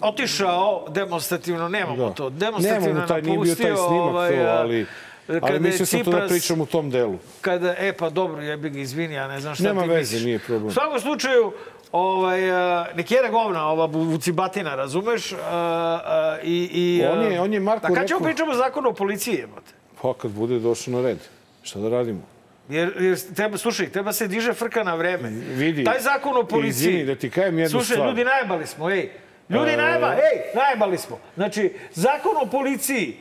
otišao 0.00 0.86
demonstrativno, 0.88 1.68
nemamo 1.68 1.96
Da. 1.96 2.10
to, 2.14 2.30
demonstrativno 2.30 2.88
Nemamo 2.88 3.06
taj, 3.06 3.22
nije 3.22 3.38
bio 3.38 3.54
taj 3.54 3.70
napustio, 3.70 3.88
snimak 3.88 4.10
ovaj, 4.10 4.30
to, 4.30 4.42
ali... 4.42 4.86
kada 5.26 5.46
Ali 5.46 5.60
mislio 5.60 5.86
sam 5.86 6.04
to 6.04 6.10
da 6.10 6.26
pričam 6.28 6.60
u 6.60 6.66
tom 6.66 6.90
delu. 6.90 7.18
Kada, 7.40 7.74
e 7.78 7.92
pa 7.92 8.10
dobro, 8.10 8.42
ja 8.42 8.56
bih 8.56 8.72
ga 8.72 8.78
izvini, 8.78 9.14
ja 9.14 9.28
ne 9.28 9.40
znam 9.40 9.54
šta 9.54 9.64
Nema 9.64 9.82
ti 9.82 9.88
veze, 9.88 9.98
misliš. 10.00 10.22
nije 10.24 10.38
problem. 10.38 10.66
U 10.66 10.72
svakom 10.72 11.00
slučaju, 11.00 11.52
ovaj, 11.92 12.50
a, 12.52 12.86
nek 12.94 13.10
jede 13.10 13.28
govna 13.28 13.66
ova 13.66 13.88
bu- 13.88 14.04
vucibatina, 14.04 14.74
razumeš? 14.74 15.32
A, 15.32 15.36
a, 15.42 16.38
i, 16.42 16.70
i, 16.72 17.04
On 17.06 17.22
je- 17.22 17.40
on 17.40 17.52
je 17.52 17.60
Marko 17.60 17.86
A 17.86 17.90
kad 17.90 17.96
ćemo 17.98 18.18
rekao- 18.18 18.24
pričamo 18.24 18.52
o 18.52 18.56
zakonu 18.56 18.88
o 18.88 18.94
policiji, 18.94 19.34
jebote? 19.34 19.72
Pa 20.02 20.14
kad 20.14 20.30
bude 20.30 20.58
došao 20.58 20.94
na 20.94 21.02
red, 21.02 21.18
šta 21.62 21.78
da 21.78 21.88
radimo? 21.90 22.20
Jer, 22.68 22.92
jer 22.98 23.18
treba, 23.34 23.58
slušaj, 23.58 23.88
treba 23.88 24.12
se 24.12 24.28
diže 24.28 24.52
frka 24.52 24.84
na 24.84 24.94
vreme. 24.94 25.28
Vidi, 25.30 25.84
Taj 25.84 26.00
zakon 26.00 26.36
o 26.36 26.42
policiji... 26.44 26.88
izvini, 26.88 27.04
da 27.04 27.14
ti 27.14 27.30
kažem 27.30 27.58
jednu 27.58 27.70
Slušaj, 27.70 27.94
stvar. 27.94 28.08
ljudi, 28.08 28.24
najbali 28.24 28.66
smo, 28.66 28.90
ej. 28.90 29.10
Ljudi, 29.48 29.70
E. 29.70 29.76
najba, 29.76 30.06
ej, 30.08 30.40
najbali 30.56 30.98
smo. 30.98 31.18
Znači, 31.34 31.72
zakon 31.92 32.32
o 32.36 32.46
policiji, 32.46 33.16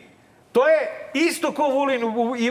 to 0.51 0.67
je 0.67 0.79
isto 1.15 1.51
ko 1.51 1.63
Vulin 1.63 2.01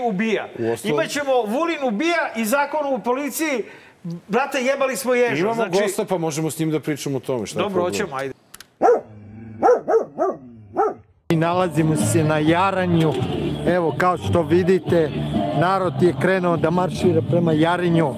ubija. 0.02 0.48
Uostalom- 0.58 0.90
Imaćemo 0.92 1.42
Vulin 1.42 1.78
ubija 1.84 2.32
i 2.36 2.44
zakon 2.44 2.86
o 2.86 2.98
policiji, 2.98 3.64
brate, 4.28 4.58
jebali 4.58 4.96
smo 4.96 5.14
ježa. 5.14 5.40
Imamo 5.40 5.54
znači, 5.54 5.82
gosta, 5.82 6.04
pa 6.04 6.18
možemo 6.18 6.50
s 6.50 6.58
njim 6.58 6.70
da 6.70 6.80
pričamo 6.80 7.16
o 7.16 7.20
tome. 7.20 7.46
Šta 7.46 7.58
je 7.60 7.62
Dobro, 7.62 7.82
hoćemo, 7.82 8.16
ajde. 8.16 8.34
I 11.28 11.36
nalazimo 11.36 11.96
se 11.96 12.24
na 12.24 12.38
Jaranju. 12.38 13.12
Evo, 13.66 13.94
kao 13.98 14.18
što 14.18 14.42
vidite, 14.42 15.10
narod 15.60 16.02
je 16.02 16.14
krenuo 16.20 16.56
da 16.56 16.70
maršira 16.70 17.22
prema 17.30 17.52
Jarinju 17.52 18.08
uh, 18.08 18.16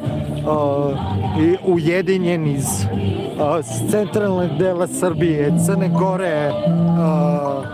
i 1.40 1.56
ujedinjen 1.64 2.46
iz 2.46 2.64
uh, 2.64 3.64
s 3.64 3.90
centralnog 3.90 4.58
dela 4.58 4.86
Srbije, 4.86 5.52
Crne 5.66 5.88
Gore, 5.88 6.50
uh, 6.50 7.64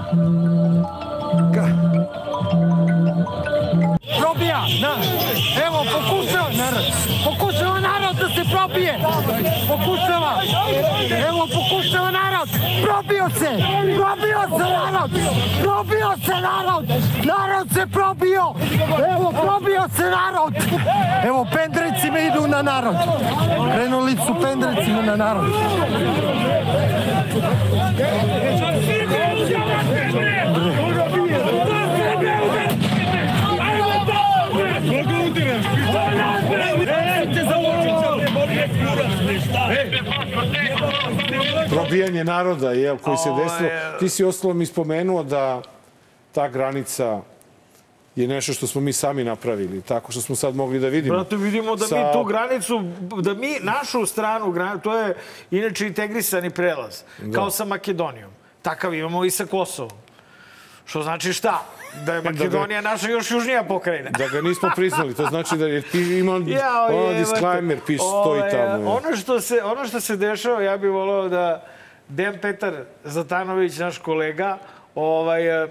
ka- 1.55 1.77
probija, 4.21 4.61
na, 4.83 4.95
evo 5.67 5.79
pokušava 5.93 6.51
probije, 8.53 8.99
pokušava, 9.69 10.33
evo 11.29 11.49
pokušava 11.55 12.11
narod, 12.11 12.49
probio 12.85 13.29
se, 13.39 13.51
probio 13.97 14.59
se 14.59 14.65
narod, 14.73 15.11
probio 15.63 16.11
se 16.25 16.35
narod, 16.49 16.85
narod 17.25 17.69
se 17.75 17.87
probio, 17.87 18.55
evo 19.15 19.33
probio 19.43 19.83
se 19.97 20.03
narod, 20.03 20.55
evo 21.25 21.47
pendrecima 21.53 22.19
idu 22.19 22.47
na 22.47 22.63
narod, 22.63 22.97
krenuli 23.75 24.17
su 24.27 24.35
pendrecima 24.43 25.03
na 25.03 25.17
narod. 25.17 25.53
Obijanje 41.81 42.25
naroda, 42.25 42.73
jel, 42.73 42.99
koji 42.99 43.17
se 43.17 43.31
desilo. 43.31 43.71
Ti 43.99 44.09
si 44.09 44.25
ostalom 44.25 44.63
ispomenuo 44.63 45.23
da 45.23 45.63
ta 46.33 46.49
granica 46.49 47.21
je 48.17 48.29
nešto 48.29 48.53
što 48.53 48.67
smo 48.67 48.81
mi 48.81 48.93
sami 48.93 49.25
napravili, 49.25 49.83
tako 49.83 50.13
što 50.13 50.21
smo 50.21 50.37
sad 50.37 50.57
mogli 50.57 50.79
da 50.79 50.89
vidimo. 50.89 51.15
Brate, 51.15 51.37
vidimo 51.37 51.77
da 51.77 51.85
mi 51.85 51.89
Sa- 51.89 52.13
tu 52.13 52.25
granicu, 52.25 52.83
da 53.21 53.35
mi 53.35 53.59
našu 53.61 54.07
stranu, 54.07 54.55
to 54.83 54.99
je 54.99 55.15
inače 55.51 55.87
integrisani 55.87 56.51
prelaz, 56.51 57.03
kao 57.35 57.51
sa 57.51 57.65
Makedonijom. 57.65 58.31
Takav 58.63 58.95
imamo 58.95 59.25
i 59.25 59.31
sa 59.31 59.47
Kosovom. 59.47 59.91
Što 60.85 61.03
znači 61.03 61.33
šta? 61.33 61.63
Da 62.05 62.15
je 62.15 62.23
Makedonija 62.23 62.81
naša 62.81 63.09
još 63.09 63.31
južnija 63.31 63.65
pokrajina. 63.65 64.11
Da 64.11 64.29
ga 64.29 64.41
nismo 64.41 64.71
priznali, 64.77 65.15
to 65.15 65.27
znači 65.27 65.57
da 65.57 65.67
je 65.67 65.83
ti 65.83 66.19
ima 66.19 66.33
Jao, 66.47 66.87
ono 66.87 67.19
disclaimer, 67.19 67.79
piše, 67.87 68.05
stoji 68.23 68.43
tamo. 68.51 68.91
Ono 68.91 69.17
što, 69.17 69.41
se, 69.41 69.63
ono 69.65 69.87
što 69.87 70.01
se 70.01 70.17
dešava, 70.17 70.63
ja 70.63 70.77
bih 70.77 70.91
volao 70.91 71.29
da 71.29 71.67
Dejan 72.09 72.39
Petar 72.43 72.75
Zatanović, 73.05 73.79
naš 73.79 73.99
kolega, 73.99 74.59
ovaj, 74.95 75.69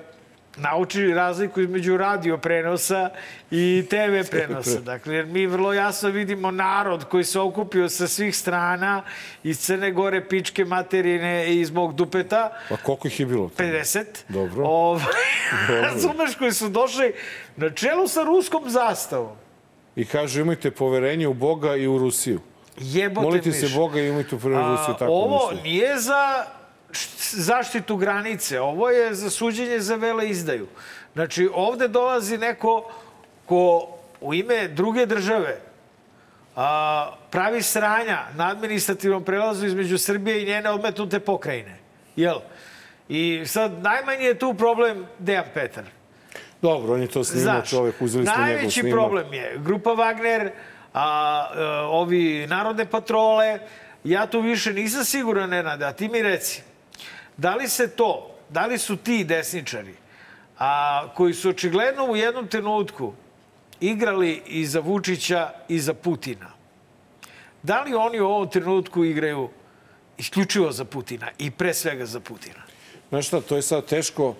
eh, 0.58 0.62
nauči 0.62 1.08
razliku 1.08 1.62
između 1.62 1.98
radio 1.98 2.38
prenosa 2.38 3.10
i 3.52 3.86
TV 3.90 4.30
prenosa. 4.32 4.80
Dakle, 4.80 5.16
jer 5.16 5.26
mi 5.26 5.48
vrlo 5.48 5.74
jasno 5.74 6.10
vidimo 6.10 6.52
narod 6.52 7.04
koji 7.04 7.24
se 7.24 7.40
okupio 7.40 7.90
sa 7.90 8.08
svih 8.08 8.38
strana 8.38 9.04
iz 9.44 9.60
Crne 9.60 9.92
Gore, 9.92 10.28
Pičke, 10.28 10.66
Materine 10.66 11.48
i 11.48 11.60
iz 11.60 11.72
mog 11.72 11.96
dupeta, 11.96 12.50
Pa 12.70 12.78
koliko 12.78 13.08
ih 13.08 13.20
je 13.20 13.26
bilo? 13.26 13.50
tamo? 13.50 13.70
50. 13.70 14.04
Dobro. 14.30 14.66
Ovaj, 14.66 15.04
razumeš, 15.82 16.36
koji 16.36 16.52
su 16.52 16.70
došli 16.70 17.14
na 17.56 17.70
čelu 17.70 18.08
sa 18.08 18.24
ruskom 18.24 18.70
zastavom. 18.70 19.36
I 19.96 20.06
kažu 20.06 20.42
imajte 20.42 20.72
poverenje 20.72 21.28
u 21.28 21.34
Boga 21.34 21.76
i 21.76 21.88
u 21.88 21.98
Rusiju. 21.98 22.40
Jebote 22.78 23.26
Molite 23.28 23.50
miš. 23.50 23.60
se 23.60 23.70
Boga 23.76 24.00
i 24.02 24.08
imajte 24.08 24.30
poverenje 24.30 24.68
u 24.68 24.72
Rusiju. 24.72 24.96
Tako 25.00 25.12
ovo 25.12 25.52
nešto. 25.52 25.64
nije 25.64 26.00
za 26.00 26.46
zaštitu 27.32 27.96
granice, 27.98 28.60
ovo 28.60 28.90
je 28.90 29.14
za 29.14 29.30
suđenje 29.30 29.80
za 29.80 29.96
vele 29.96 30.30
izdaju. 30.30 30.68
Znači, 31.14 31.50
ovde 31.54 31.88
dolazi 31.88 32.38
neko 32.38 32.92
ko 33.46 33.88
u 34.22 34.34
ime 34.34 34.68
druge 34.68 35.06
države 35.06 35.60
a, 36.56 37.12
pravi 37.32 37.62
sranja 37.62 38.20
na 38.36 38.50
administrativnom 38.50 39.24
prelazu 39.24 39.66
između 39.66 39.98
Srbije 39.98 40.44
i 40.44 40.46
njene 40.46 40.70
odmetnute 40.70 41.20
pokrajine. 41.20 41.78
Jel? 42.16 42.40
I 43.10 43.44
sad, 43.46 43.72
najmanji 43.84 44.24
je 44.24 44.40
tu 44.40 44.54
problem 44.54 45.06
Dejan 45.20 45.46
Petar. 45.54 45.84
Dobro, 46.62 46.94
on 46.94 47.02
je 47.02 47.08
to 47.08 47.24
snimao 47.24 47.44
Znaš, 47.44 47.70
čovek, 47.70 47.96
uzeli 48.02 48.26
smo 48.26 48.34
njegov 48.34 48.46
najveći 48.48 48.80
snimak. 48.80 48.92
problem 48.92 49.34
je 49.34 49.58
grupa 49.58 49.90
Wagner, 49.90 50.50
a, 50.94 51.04
a, 51.04 51.88
ovi 51.90 52.48
narodne 52.48 52.86
patrole. 52.86 53.60
Ja 54.04 54.28
tu 54.28 54.42
više 54.42 54.74
nisam 54.74 55.06
siguran, 55.06 55.50
Nenade, 55.50 55.86
a 55.86 55.94
ti 55.94 56.08
mi 56.08 56.22
reci, 56.22 56.62
da 57.38 57.56
li 57.56 57.68
se 57.68 57.88
to, 57.88 58.36
da 58.50 58.66
li 58.66 58.78
su 58.78 58.98
ti 58.98 59.24
desničari, 59.24 59.94
a, 60.60 61.08
koji 61.16 61.34
su 61.34 61.50
očigledno 61.50 62.06
u 62.06 62.16
jednom 62.16 62.48
trenutku 62.48 63.14
igrali 63.80 64.42
i 64.48 64.66
za 64.66 64.80
Vučića 64.80 65.50
i 65.68 65.80
za 65.80 65.94
Putina, 65.94 66.52
da 67.64 67.82
li 67.82 67.94
oni 67.94 68.20
u 68.20 68.28
ovom 68.28 68.50
trenutku 68.50 69.06
igraju 69.06 69.50
isključivo 70.18 70.72
za 70.72 70.86
Putina 70.86 71.28
i 71.38 71.52
pre 71.52 71.74
svega 71.74 72.06
za 72.06 72.20
Putina? 72.20 72.62
Znaš 73.10 73.28
šta, 73.28 73.42
to 73.42 73.56
je 73.56 73.62
sad 73.62 73.86
teško, 73.86 74.36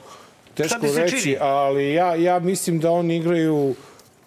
teško 0.54 0.88
reći, 0.96 1.22
čini? 1.22 1.38
ali 1.42 1.94
ja, 1.94 2.16
ja 2.16 2.40
mislim 2.40 2.80
da 2.80 2.92
oni 2.92 3.18
igraju, 3.18 3.76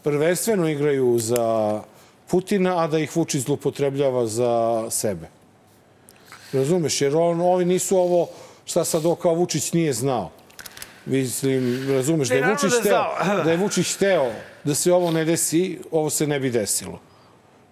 prvenstveno 0.03 0.69
igraju 0.69 1.19
za 1.19 1.83
Putina, 2.31 2.85
a 2.85 2.87
da 2.87 2.99
ih 2.99 3.17
Vučić 3.17 3.43
zlupotrebljava 3.43 4.27
za 4.27 4.87
sebe. 4.91 5.29
Razumeš, 6.53 7.01
jer 7.01 7.17
on, 7.17 7.41
ovi 7.41 7.65
nisu 7.65 7.97
ovo, 7.97 8.29
šta 8.69 8.85
sad 8.85 9.07
ovo 9.07 9.15
kao 9.15 9.35
Vučić 9.35 9.73
nije 9.73 9.93
znao. 9.93 10.31
Mislim, 11.07 11.89
razumeš, 11.91 12.29
da 12.29 12.35
je 12.35 12.47
Vučić 12.47 12.71
da 12.73 12.81
znao. 12.83 13.45
da 13.45 13.51
je 13.51 13.57
Vučić 13.57 13.95
hteo 13.95 14.33
da 14.65 14.75
se 14.75 14.93
ovo 14.93 15.11
ne 15.11 15.25
desi, 15.25 15.79
ovo 15.91 16.11
se 16.11 16.27
ne 16.27 16.41
bi 16.41 16.51
desilo. 16.51 17.01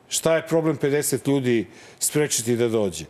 Šta 0.09 0.37
je 0.37 0.47
problem 0.47 0.79
50 0.79 1.29
ljudi 1.29 1.67
sprečiti 1.99 2.57
da 2.57 2.69
dođe? 2.69 3.05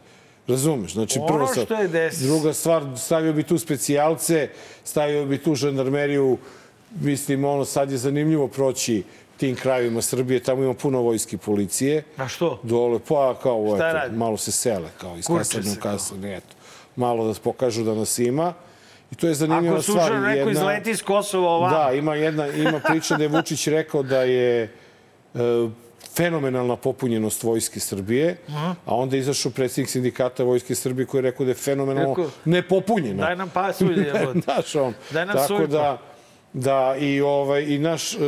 Razumeš? 0.48 0.92
Znači, 0.92 1.18
Ono 1.18 1.26
prvo 1.28 1.46
sa, 1.46 1.64
što 1.64 1.74
je 1.74 1.88
des- 1.88 2.18
druga 2.18 2.52
stvar, 2.52 2.82
stavio 2.96 3.32
bi 3.32 3.42
tu 3.42 3.58
specijalce, 3.58 4.48
stavio 4.84 5.26
bi 5.26 5.38
tu 5.38 5.54
žandarmeriju, 5.54 6.38
mislim, 6.92 7.44
ono, 7.44 7.64
sad 7.64 7.90
je 7.90 7.98
zanimljivo 7.98 8.48
proći 8.48 9.02
tim 9.36 9.56
krajevima 9.56 10.02
Srbije, 10.02 10.40
tamo 10.42 10.62
ima 10.62 10.74
puno 10.74 11.00
vojske 11.00 11.38
policije. 11.38 12.02
A 12.16 12.28
što? 12.28 12.60
Dole, 12.62 12.98
pa 13.08 13.34
kao, 13.42 13.76
eto, 13.76 14.16
malo 14.16 14.36
se 14.36 14.52
sele, 14.52 14.88
kao 15.00 15.16
iz 15.18 15.26
kasarne 15.28 15.72
u 15.72 15.80
kasarne, 15.80 16.36
eto. 16.36 16.55
Malo 16.96 17.26
da 17.26 17.34
pokažu 17.34 17.84
da 17.84 17.94
nas 17.94 18.18
ima. 18.18 18.52
I 19.10 19.14
to 19.14 19.28
je 19.28 19.34
zanimljiva 19.34 19.74
Ako 19.74 19.82
stvar. 19.82 19.98
slučajno 19.98 20.26
neko 20.26 20.50
izleti 20.50 20.90
iz 20.90 21.02
Kosova 21.02 21.48
ovamo, 21.48 21.76
Da, 21.76 21.92
ima 21.92 22.14
jedna 22.14 22.48
ima 22.48 22.80
priča 22.80 23.16
da 23.16 23.22
je 23.22 23.28
Vučić 23.28 23.66
rekao 23.66 24.02
da 24.02 24.22
je 24.22 24.62
e, 24.62 24.68
fenomenalna 26.08 26.76
popunjenost 26.76 27.42
Vojske 27.42 27.80
Srbije, 27.80 28.36
a 28.86 28.96
onda 28.96 29.16
je 29.16 29.20
izašao 29.20 29.52
predsjednik 29.52 29.90
sindikata 29.90 30.42
Vojske 30.44 30.74
Srbije 30.74 31.06
koji 31.06 31.18
je 31.18 31.22
rekao 31.22 31.44
da 31.46 31.50
je 31.50 31.54
fenomenalno 31.54 32.10
Rekao, 32.10 32.30
nepopunjena. 32.44 33.24
daj 33.24 33.36
nam 33.36 33.48
pasulje, 33.50 34.06
jebote. 34.08 34.40
Znaš, 34.40 34.74
on. 34.74 34.94
Daj 35.10 35.26
nam 35.26 35.34
Tako 35.36 35.48
sojku. 35.48 35.66
da, 35.66 35.98
da 36.52 36.96
i, 36.98 37.20
ovaj, 37.20 37.62
i 37.62 37.78
naš, 37.78 38.14
e, 38.14 38.18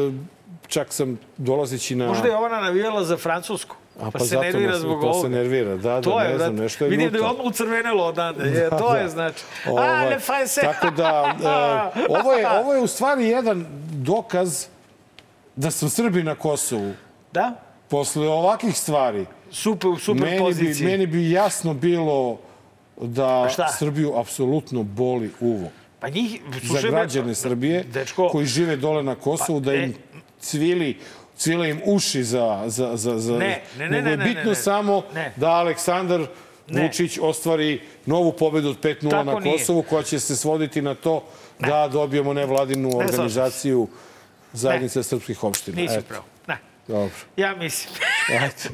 čak 0.67 0.93
sam 0.93 1.19
dolazeći 1.37 1.95
na... 1.95 2.07
Možda 2.07 2.29
je 2.29 2.37
ona 2.37 2.61
navijala 2.61 3.05
za 3.05 3.17
Francusku. 3.17 3.77
A, 3.99 4.11
Pa, 4.11 4.19
se 4.19 4.25
zato 4.27 4.43
nervira 4.43 4.71
nas- 4.71 4.81
zbog 4.81 5.01
to 5.01 5.13
se 5.13 5.19
ovoga. 5.19 5.29
nervira, 5.29 5.77
da, 5.77 6.01
To 6.01 6.11
da, 6.11 6.23
je, 6.23 6.29
ne 6.29 6.39
znam, 6.39 6.57
nešto 6.57 6.85
je 6.85 6.91
Vidim 6.91 7.11
da 7.11 7.19
je 7.19 7.25
odmah 7.25 7.47
ucrvenelo 7.47 8.05
odande. 8.05 8.45
Je, 8.45 8.71
to 8.79 8.97
je 8.97 9.09
znači. 9.09 9.45
A, 9.67 9.71
Ovaj, 9.71 10.09
le 10.09 10.19
faj 10.19 10.49
se. 10.49 10.61
Tako 10.61 10.91
da, 10.91 11.35
e, 11.97 12.07
ovo, 12.11 12.33
je, 12.33 12.49
ovo 12.51 12.75
je 12.75 12.81
u 12.81 12.87
stvari 12.87 13.25
jedan 13.25 13.67
dokaz 13.93 14.67
da 15.57 15.71
smo 15.71 15.89
Srbi 15.89 16.23
na 16.23 16.35
Kosovu. 16.35 16.93
Da? 17.33 17.55
Posle 17.89 18.29
ovakih 18.29 18.79
stvari, 18.79 19.27
Super, 19.51 19.91
super 19.99 20.23
meni 20.23 20.37
bi, 20.37 20.43
poziciji. 20.43 20.87
meni 20.87 21.07
bi 21.07 21.31
jasno 21.31 21.75
bilo 21.75 22.39
da? 22.97 23.49
Srbiju 23.71 24.17
apsolutno 24.17 24.83
boli 24.83 25.31
uvo. 25.41 25.69
Pa 26.01 26.09
njih, 26.09 26.41
Za 26.73 26.89
građane 26.91 27.35
Srbije 27.35 27.83
dečko, 27.85 28.29
koji 28.29 28.47
žive 28.47 28.77
dole 28.77 29.03
na 29.03 29.15
Kosovu, 29.15 29.61
da 29.61 29.71
Pa, 29.71 29.77
im 29.77 29.95
cvili 30.41 30.99
cvile 31.39 31.71
im 31.71 31.81
uši 31.85 32.25
za, 32.25 32.63
za, 32.67 32.97
za, 32.97 33.19
za... 33.19 33.33
Ne, 33.33 33.63
ne, 33.79 33.89
ne, 33.89 33.97
je 33.97 34.03
ne, 34.03 34.17
ne, 34.17 34.25
bitno 34.25 34.55
samo 34.55 35.03
Ne. 35.15 35.33
da 35.37 35.49
Aleksandar 35.51 36.27
Ne. 36.71 36.83
Vučić 36.83 37.19
ostvari 37.23 37.81
novu 38.07 38.33
pobedu 38.33 38.69
od 38.69 38.81
5-0 38.81 39.11
Tako 39.11 39.25
na 39.25 39.41
nije. 39.41 39.59
Kosovu, 39.59 39.83
koja 39.83 40.03
će 40.03 40.21
se 40.21 40.37
svoditi 40.37 40.83
na 40.83 40.95
to 40.95 41.25
da 41.59 41.89
dobijemo 41.89 42.33
nevladinu 42.33 42.91
organizaciju 42.99 43.89
zajednice 44.53 45.03
srpskih 45.03 45.45
opština. 45.45 45.77
nisi 45.83 45.99
pravo. 46.09 46.25
Ne, 46.47 46.57
Dobro. 46.89 47.11
ja 47.37 47.55
mislim. 47.57 47.95
Ajde. 48.29 48.69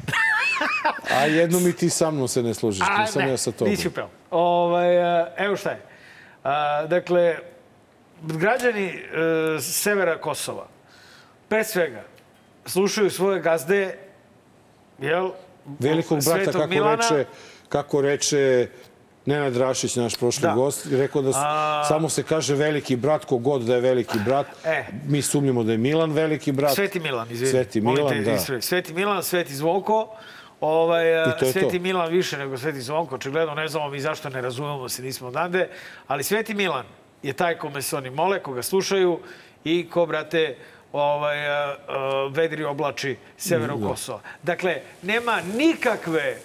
A 1.11 1.25
jednom 1.25 1.67
i 1.67 1.73
ti 1.73 1.89
sa 1.89 2.11
mnom 2.11 2.27
se 2.27 2.43
ne 2.43 2.53
služiš, 2.53 2.81
A, 2.89 3.01
nisam 3.01 3.21
ne, 3.21 3.29
ja 3.29 3.37
sa 3.37 3.51
tobom. 3.51 3.69
nisi 3.71 3.89
pravo. 3.89 4.09
Ovaj, 4.31 5.03
a, 5.03 5.27
evo 5.37 5.55
šta 5.55 5.69
je. 5.69 5.81
A, 6.43 6.85
dakle, 6.85 7.37
građani 8.21 8.87
e, 8.87 9.01
severa 9.61 10.17
Kosova, 10.17 10.67
pre 11.49 11.63
svega, 11.63 12.03
slušaju 12.65 13.09
svoje 13.09 13.41
gazde, 13.41 13.97
jel? 14.99 15.29
Velikog 15.79 16.19
brata, 16.19 16.35
Svetog 16.37 16.53
kako 16.53 16.67
Milana. 16.69 16.95
reče, 16.95 17.25
kako 17.69 18.01
reče 18.01 18.67
Nenad 19.25 19.57
Rašić, 19.57 19.95
naš 19.95 20.15
prošli 20.15 20.41
Da. 20.41 20.53
gost, 20.53 20.87
rekao 20.91 21.21
da 21.21 21.33
su, 21.33 21.39
A- 21.41 21.83
samo 21.87 22.09
se 22.09 22.23
kaže 22.23 22.55
veliki 22.55 22.95
brat, 22.95 23.25
kogod 23.25 23.61
da 23.61 23.75
je 23.75 23.81
veliki 23.81 24.17
brat. 24.25 24.47
E. 24.63 24.85
Mi 25.07 25.21
sumnjamo 25.21 25.63
da 25.63 25.71
je 25.71 25.77
Milan 25.77 26.11
veliki 26.11 26.51
brat. 26.51 26.75
Sveti 26.75 26.99
Milan, 26.99 27.31
izvini. 27.31 27.51
Sveti 27.51 27.81
Milan, 27.81 28.13
te, 28.13 28.19
da. 28.21 28.31
ispravi. 28.33 28.61
Sveti 28.61 28.93
Milan, 28.93 29.23
Sveti 29.23 29.55
Zvonko. 29.55 30.15
Ovaj, 30.61 31.03
Sveti 31.51 31.77
to. 31.77 31.83
Milan 31.83 32.09
više 32.09 32.37
nego 32.37 32.57
Sveti 32.57 32.81
Zvonko. 32.81 33.15
Očigledno 33.15 33.55
ne 33.55 33.67
znamo 33.67 33.89
mi 33.89 33.99
zašto 33.99 34.29
ne 34.29 34.41
razumemo 34.41 34.89
se, 34.89 35.01
nismo 35.03 35.27
odande. 35.27 35.69
Ali 36.07 36.23
Sveti 36.23 36.53
Milan 36.53 36.85
je 37.23 37.33
taj 37.33 37.57
kome 37.57 37.81
se 37.81 37.97
oni 37.97 38.09
mole, 38.09 38.39
koga 38.39 38.61
slušaju 38.61 39.19
i 39.63 39.89
ko, 39.89 40.05
brate, 40.05 40.55
ovaj, 40.99 41.47
a, 41.47 41.75
a, 41.87 42.29
vedri 42.31 42.63
oblači 42.63 43.17
severo 43.37 43.77
Kosova. 43.77 44.19
Dakle, 44.43 44.81
nema 45.01 45.41
nikakve 45.41 46.37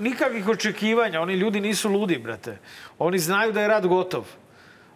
nikakvih 0.00 0.48
očekivanja. 0.48 1.20
Oni 1.20 1.34
ljudi 1.34 1.60
nisu 1.60 1.88
ludi, 1.88 2.18
brate. 2.18 2.58
Oni 2.98 3.18
znaju 3.18 3.52
da 3.52 3.62
je 3.62 3.68
rad 3.68 3.86
gotov. 3.86 4.24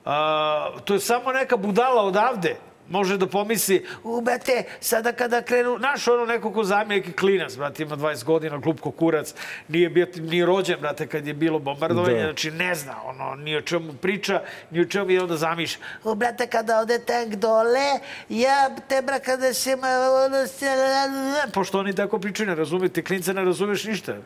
A, 0.05 0.71
to 0.85 0.95
je 0.95 1.01
samo 1.01 1.33
neka 1.33 1.57
budala 1.57 2.03
odavde 2.03 2.57
može 2.95 3.17
da 3.17 3.27
pomisli, 3.29 3.77
u, 4.05 4.21
brate, 4.21 4.57
sada 4.81 5.13
kada 5.15 5.43
krenu, 5.43 5.77
znaš, 5.79 6.09
ono 6.09 6.25
neko 6.27 6.53
ko 6.53 6.65
zamije 6.65 6.85
neki 6.95 7.13
klinac, 7.15 7.57
brate, 7.57 7.83
ima 7.83 7.97
20 7.97 8.25
godina, 8.25 8.61
klupko 8.61 8.91
kurac, 8.93 9.35
nije 9.69 9.89
bio 9.91 10.07
ni 10.17 10.45
rođen, 10.45 10.81
brate, 10.81 11.07
kad 11.07 11.27
je 11.27 11.35
bilo 11.35 11.59
bombardovanje, 11.61 12.17
Da. 12.17 12.23
znači 12.25 12.51
ne 12.53 12.75
zna, 12.75 13.03
ono, 13.05 13.35
ni 13.37 13.57
o 13.57 13.63
čemu 13.63 13.93
priča, 13.95 14.43
ni 14.71 14.81
o 14.81 14.87
čemu 14.87 15.11
i 15.11 15.19
onda 15.19 15.37
zamiš, 15.37 15.75
U, 16.05 16.15
brate, 16.15 16.47
kada 16.47 16.79
ode 16.81 16.99
tank 17.01 17.35
dole, 17.37 17.89
ja 18.31 18.59
te 18.89 19.03
bra 19.03 19.19
kada 19.21 19.53
se... 19.55 19.77
ma- 19.77 19.95
ono 20.27 20.47
se- 20.47 21.51
pošto 21.53 21.79
oni 21.79 21.95
tako 21.95 22.19
pričaju, 22.19 22.49
ne 22.49 22.55
razumete, 22.55 23.03
klinca 23.03 23.33
ne 23.33 23.45
razumeš 23.45 23.85
ništa. 23.85 24.17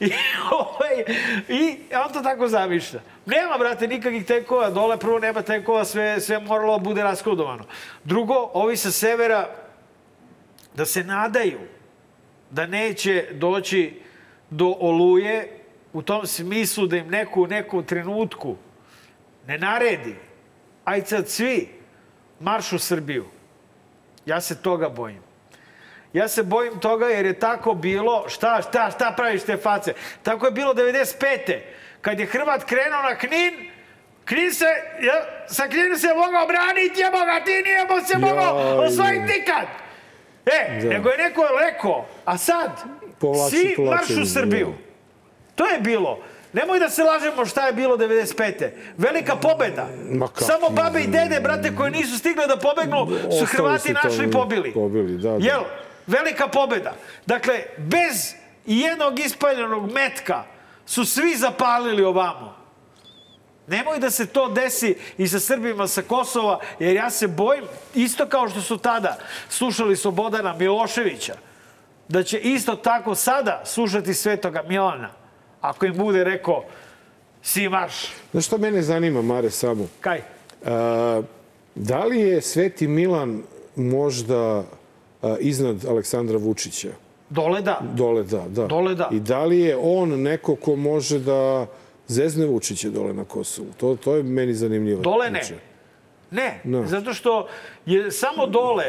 I, 0.00 0.12
ovaj, 0.60 1.04
I 1.48 1.78
on 2.06 2.12
to 2.12 2.20
tako 2.22 2.48
zamišlja. 2.48 3.00
Nema, 3.26 3.58
brate, 3.58 3.88
nikakvih 3.88 4.26
tenkova. 4.26 4.70
Dole 4.70 4.98
prvo 4.98 5.18
nema 5.18 5.42
tenkova, 5.42 5.84
sve, 5.84 6.20
sve 6.20 6.38
moralo 6.38 6.78
bude 6.78 7.02
raskodovano. 7.02 7.64
Drugo, 8.04 8.50
ovi 8.54 8.76
sa 8.76 8.90
severa 8.90 9.48
da 10.74 10.86
se 10.86 11.04
nadaju 11.04 11.58
da 12.50 12.66
neće 12.66 13.26
doći 13.32 14.00
do 14.50 14.76
oluje 14.80 15.60
u 15.92 16.02
tom 16.02 16.26
smislu 16.26 16.86
da 16.86 16.96
im 16.96 17.08
neko 17.08 17.42
u 17.42 17.46
nekom 17.46 17.84
trenutku 17.84 18.56
ne 19.46 19.58
naredi. 19.58 20.16
Aj 20.84 21.06
sad 21.06 21.28
svi 21.28 21.68
marš 22.40 22.72
u 22.72 22.78
Srbiju. 22.78 23.24
Ja 24.26 24.40
se 24.40 24.62
toga 24.62 24.88
bojim. 24.88 25.27
Ja 26.12 26.28
se 26.28 26.42
bojim 26.42 26.78
toga 26.78 27.06
jer 27.06 27.26
je 27.26 27.38
tako 27.38 27.74
bilo, 27.74 28.24
šta, 28.28 28.62
šta, 28.68 28.90
šta 28.90 29.14
praviš 29.16 29.42
te 29.42 29.56
face? 29.56 29.92
Tako 30.22 30.46
je 30.46 30.52
bilo 30.52 30.74
95. 30.74 31.58
Kad 32.00 32.20
je 32.20 32.26
Hrvat 32.26 32.64
krenuo 32.64 33.02
na 33.02 33.14
Knin, 33.14 33.70
Knin 34.24 34.54
se, 34.54 34.64
ja, 35.00 35.14
sa 35.46 35.66
Knin 35.66 35.98
se 35.98 36.08
mogao 36.08 36.46
braniti, 36.46 37.00
jebo 37.00 37.18
ga, 37.18 37.44
ti 37.44 37.50
nije 37.52 37.84
mo 37.90 38.00
se 38.00 38.18
mogao 38.18 38.54
osvojiti 38.78 39.32
nikad. 39.38 39.66
E, 40.46 40.80
Da. 40.82 40.88
nego 40.88 41.08
je 41.08 41.18
neko 41.18 41.42
rekao, 41.60 42.06
a 42.24 42.38
sad, 42.38 42.70
Povlači, 43.20 43.56
svi 43.56 43.74
povlači, 43.76 44.12
marš 44.12 44.22
u 44.22 44.32
Srbiju. 44.32 44.66
da. 44.66 44.88
To 45.54 45.68
je 45.68 45.78
bilo. 45.80 46.18
Nemoj 46.52 46.78
da 46.78 46.88
se 46.88 47.02
lažemo 47.02 47.46
šta 47.46 47.66
je 47.66 47.72
bilo 47.72 47.96
95. 47.96 48.70
Velika 48.96 49.36
pobeda. 49.36 49.88
Samo 50.36 50.68
babe 50.70 51.00
i 51.00 51.06
dede, 51.06 51.40
brate, 51.40 51.74
koji 51.76 51.90
nisu 51.90 52.18
stigle 52.18 52.46
da 52.46 52.56
pobegnu, 52.56 53.06
su 53.38 53.44
Hrvati 53.46 53.92
našli 53.92 54.24
i 54.24 54.28
i 54.28 54.30
pobili. 54.30 54.72
pobili, 54.72 55.18
da, 55.18 55.30
da. 55.30 55.46
Jel? 55.46 55.60
Velika 56.08 56.48
pobeda. 56.48 56.94
Dakle, 57.26 57.62
bez 57.76 58.34
jednog 58.66 59.18
ispaljenog 59.20 59.92
metka 59.92 60.44
su 60.86 61.04
svi 61.04 61.36
zapalili 61.36 62.04
ovamo. 62.04 62.56
Nemoj 63.66 63.98
da 63.98 64.10
se 64.10 64.26
to 64.26 64.48
desi 64.48 64.96
i 65.18 65.28
sa 65.28 65.40
Srbima 65.40 65.86
sa 65.86 66.02
Kosova, 66.02 66.60
jer 66.78 66.96
ja 66.96 67.10
se 67.10 67.26
bojim, 67.26 67.64
isto 67.94 68.26
kao 68.26 68.48
što 68.48 68.60
su 68.60 68.78
tada 68.78 69.18
slušali 69.48 69.96
Slobodana 69.96 70.54
Miloševića, 70.58 71.34
da 72.08 72.22
će 72.22 72.38
isto 72.38 72.76
tako 72.76 73.14
sada 73.14 73.62
slušati 73.64 74.14
Svetoga 74.14 74.62
Milana, 74.68 75.10
ako 75.60 75.86
im 75.86 75.96
bude 75.96 76.24
rekao 76.24 76.64
si 77.42 77.68
marš. 77.68 77.94
Znaš 78.30 78.46
šta 78.46 78.56
mene 78.56 78.82
zanima, 78.82 79.22
Mare, 79.22 79.50
samo? 79.50 79.86
Kaj? 80.00 80.22
A, 80.64 81.22
da 81.74 82.04
li 82.04 82.20
je 82.20 82.42
Sveti 82.42 82.88
Milan 82.88 83.42
možda 83.76 84.64
iznad 85.40 85.84
Aleksandra 85.84 86.38
Vučića? 86.38 86.88
Dole 87.30 87.60
da. 87.62 87.80
Dole 87.94 88.22
da, 88.22 88.44
da. 88.48 88.66
Dole 88.66 88.94
da. 88.94 89.08
I 89.12 89.20
da 89.20 89.44
li 89.44 89.60
je 89.60 89.76
on 89.76 90.22
neko 90.22 90.56
ko 90.56 90.76
može 90.76 91.18
da 91.18 91.66
zezne 92.06 92.46
Vučića 92.46 92.88
dole 92.88 93.12
na 93.12 93.24
Kosovu? 93.24 93.68
To, 93.76 93.96
to 93.96 94.14
je 94.14 94.22
meni 94.22 94.54
zanimljivo. 94.54 95.02
Dole 95.02 95.30
ne. 95.30 95.42
Ne, 96.30 96.60
No. 96.64 96.86
zato 96.86 97.14
što 97.14 97.46
je 97.86 98.10
samo 98.12 98.46
dole 98.46 98.84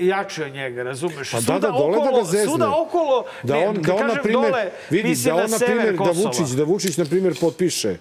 jači 0.00 0.42
od 0.42 0.52
njega, 0.52 0.82
razumeš? 0.82 1.30
Pa 1.30 1.40
da, 1.40 1.58
da, 1.58 1.68
dole 1.68 1.92
da 1.92 2.02
okolo, 2.02 2.18
ga 2.18 2.24
zezne. 2.24 2.46
Svuda 2.46 2.70
okolo, 2.78 3.24
Da 3.42 3.54
ne, 3.54 3.68
on, 3.68 3.74
kad 3.74 3.84
da 3.84 3.94
on 3.94 4.00
na 4.00 4.06
kažem 4.08 4.22
primjer, 4.22 4.50
dole, 4.50 4.70
vidi, 4.90 5.08
mislim 5.08 5.34
da 5.36 5.42
on, 5.44 5.50
na 5.50 5.58
sever 5.58 5.76
primjer, 5.76 5.94
da. 5.96 6.22
Vučić, 6.22 6.48
da 6.48 6.64
Vučić, 6.64 6.96
na 6.96 7.04
primjer, 7.04 7.34
potpiše 7.40 7.96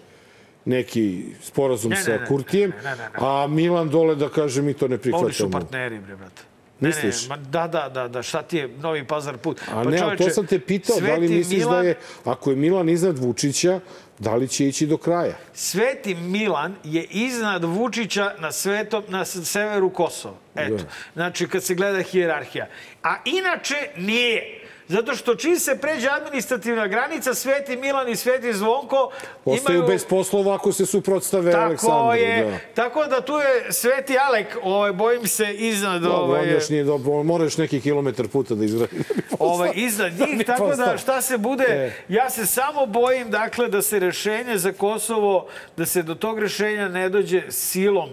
neki 0.65 1.25
sporazum 1.41 1.91
Ne, 1.91 1.97
ne, 1.97 2.03
sa 2.03 2.11
ne, 2.11 2.17
ne, 2.17 2.25
Kurtijem, 2.25 2.69
ne, 2.69 2.83
ne, 2.83 2.89
ne, 2.91 3.03
ne. 3.03 3.09
a 3.15 3.47
Milan 3.47 3.89
dole 3.89 4.15
da 4.15 4.29
kaže 4.29 4.61
mi 4.61 4.73
to 4.73 4.87
ne 4.87 4.95
Oni 4.95 4.97
su 4.97 5.01
prihvatamo. 5.03 5.51
partneri, 5.51 5.99
bre, 5.99 6.15
brate. 6.15 6.41
Misliš? 6.79 7.29
Ne, 7.29 7.35
ne, 7.35 7.41
ma, 7.41 7.49
da, 7.49 7.67
da, 7.67 7.89
da, 7.89 8.07
da, 8.07 8.23
šta 8.23 8.41
ti 8.41 8.57
je 8.57 8.67
Novi 8.67 9.07
Pazar 9.07 9.37
put? 9.37 9.61
A 9.71 9.83
ne, 9.83 9.99
ali 9.99 10.17
to 10.17 10.23
čoveče, 10.23 10.33
sam 10.33 10.47
te 10.47 10.59
pitao, 10.59 10.99
da 10.99 11.15
li 11.15 11.27
Sveti 11.27 11.33
misliš 11.33 11.59
Milan, 11.59 11.81
da 11.81 11.87
je, 11.89 11.97
ako 12.25 12.49
je 12.49 12.55
Milan 12.55 12.89
iznad 12.89 13.19
Vučića, 13.19 13.79
da 14.19 14.35
li 14.35 14.47
će 14.47 14.67
ići 14.67 14.87
do 14.87 14.97
kraja? 14.97 15.37
Sveti 15.53 16.15
Milan 16.15 16.75
je 16.83 17.03
iznad 17.03 17.63
Vučića 17.63 18.33
na 18.39 18.51
svetom, 18.51 19.03
na 19.07 19.25
severu 19.25 19.89
Kosova. 19.89 20.35
Eto. 20.55 20.75
Da. 20.75 20.83
Znači, 21.13 21.47
kad 21.47 21.63
se 21.63 21.75
gleda 21.75 22.01
hijerarhija. 22.01 22.67
A 23.03 23.15
inače 23.25 23.75
nije. 23.97 24.58
Zato 24.89 25.15
što 25.15 25.35
čim 25.35 25.55
se 25.55 25.77
pređe 25.77 26.07
administrativna 26.11 26.87
granica, 26.87 27.33
Sveti 27.33 27.75
Milan 27.77 28.09
i 28.09 28.15
Sveti 28.15 28.53
Zvonko 28.53 29.11
Ostaju 29.45 29.77
imaju... 29.77 29.91
bez 29.91 30.05
poslova 30.05 30.55
ako 30.55 30.71
se 30.71 30.85
suprotstave 30.85 31.51
Tako 31.51 31.65
Aleksandru. 31.65 32.13
je. 32.15 32.43
Da. 32.43 32.57
Tako 32.75 33.05
da 33.05 33.21
tu 33.21 33.33
je 33.33 33.73
Sveti 33.73 34.17
Alek, 34.19 34.57
ovaj, 34.63 34.91
bojim 34.91 35.27
se, 35.27 35.53
iznad... 35.53 36.01
Dobro, 36.01 36.17
ovaj, 36.17 36.41
on 36.41 36.49
još 36.49 36.69
nije 36.69 36.83
dobro, 36.83 37.13
on 37.13 37.25
mora 37.25 37.43
još 37.43 37.57
neki 37.57 37.81
kilometar 37.81 38.27
puta 38.27 38.55
da 38.55 38.65
izgradi. 38.65 38.95
ovaj, 39.39 39.71
iznad 39.75 40.11
njih, 40.19 40.37
Ni 40.37 40.43
tako 40.43 40.75
da 40.75 40.97
šta 40.97 41.21
se 41.21 41.37
bude, 41.37 41.63
E. 41.63 41.93
ja 42.07 42.29
se 42.29 42.45
samo 42.45 42.85
bojim 42.85 43.29
dakle 43.31 43.67
da 43.67 43.81
se 43.81 43.99
rešenje 43.99 44.57
za 44.57 44.71
Kosovo, 44.71 45.47
da 45.77 45.85
se 45.85 46.03
do 46.03 46.15
tog 46.15 46.39
rešenja 46.39 46.87
ne 46.87 47.09
dođe 47.09 47.41
silom 47.49 48.09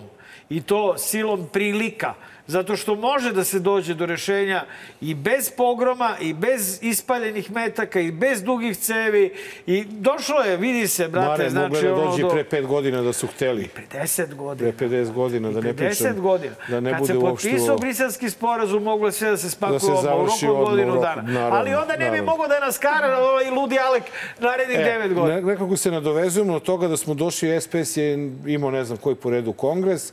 i 0.48 0.62
to 0.62 0.98
silom 0.98 1.48
prilika. 1.52 2.14
Zato 2.48 2.76
što 2.76 2.94
može 2.94 3.32
da 3.32 3.44
se 3.44 3.58
dođe 3.58 3.94
do 3.94 4.06
rešenja 4.06 4.64
i 5.00 5.14
bez 5.14 5.50
pogroma, 5.50 6.16
i 6.20 6.32
bez 6.34 6.78
ispaljenih 6.82 7.50
metaka, 7.52 8.00
i 8.00 8.10
bez 8.12 8.42
dugih 8.42 8.76
cevi. 8.76 9.34
I 9.66 9.84
došlo 9.84 10.38
je, 10.38 10.56
vidi 10.56 10.88
se, 10.88 11.08
brate, 11.08 11.28
Mare, 11.28 11.50
znači... 11.50 11.68
mogle 11.68 11.82
da 11.84 11.94
ono 11.94 12.04
dođe 12.06 12.22
do- 12.22 12.28
pre 12.28 12.44
pet 12.44 12.66
godina 12.66 13.02
da 13.02 13.12
su 13.12 13.26
hteli. 13.26 13.68
50 13.92 14.34
godina. 14.34 14.72
Pre 14.72 14.88
50 14.88 15.12
godina, 15.12 15.50
da 15.50 15.60
ne 15.60 15.68
50 15.68 15.76
pričam. 15.76 16.20
godina. 16.20 16.54
Da 16.68 16.80
ne 16.80 16.90
Kad 16.90 17.00
bude 17.00 17.12
se 17.12 17.20
potpisao 17.20 17.68
ovo. 17.68 17.78
briselski 17.78 18.30
sporazum, 18.30 18.82
moglo 18.82 19.08
je 19.08 19.12
sve 19.12 19.30
da 19.30 19.36
se 19.36 19.50
spakuje 19.50 19.74
Da 19.74 19.80
se 19.80 19.92
odmah 19.92 20.14
u 20.14 20.26
roku 20.46 20.52
od 20.54 20.70
godinu 20.70 20.92
dana. 20.94 21.22
naravno, 21.22 21.56
Ali 21.56 21.74
onda 21.74 21.96
ne 21.96 22.10
bi 22.10 22.20
mogao 22.22 22.48
da 22.48 22.60
nas 22.60 22.78
kara 22.78 23.18
ovaj 23.20 23.50
ludi 23.50 23.78
Alek 23.80 24.02
narednih 24.40 24.78
9 24.78 25.14
godina. 25.14 25.32
E, 25.32 25.36
Ne, 25.36 25.42
nekako 25.44 25.76
se 25.76 25.90
nadovezujemo 25.90 26.54
od 26.54 26.62
toga 26.62 26.88
da 26.88 26.96
smo 26.96 27.14
došli, 27.14 27.60
SPS 27.60 27.96
je 27.96 28.14
imao 28.46 28.70
ne 28.70 28.84
znam 28.84 28.98
koji 28.98 29.16
po 29.16 29.30
redu 29.30 29.52
kongres. 29.52 30.12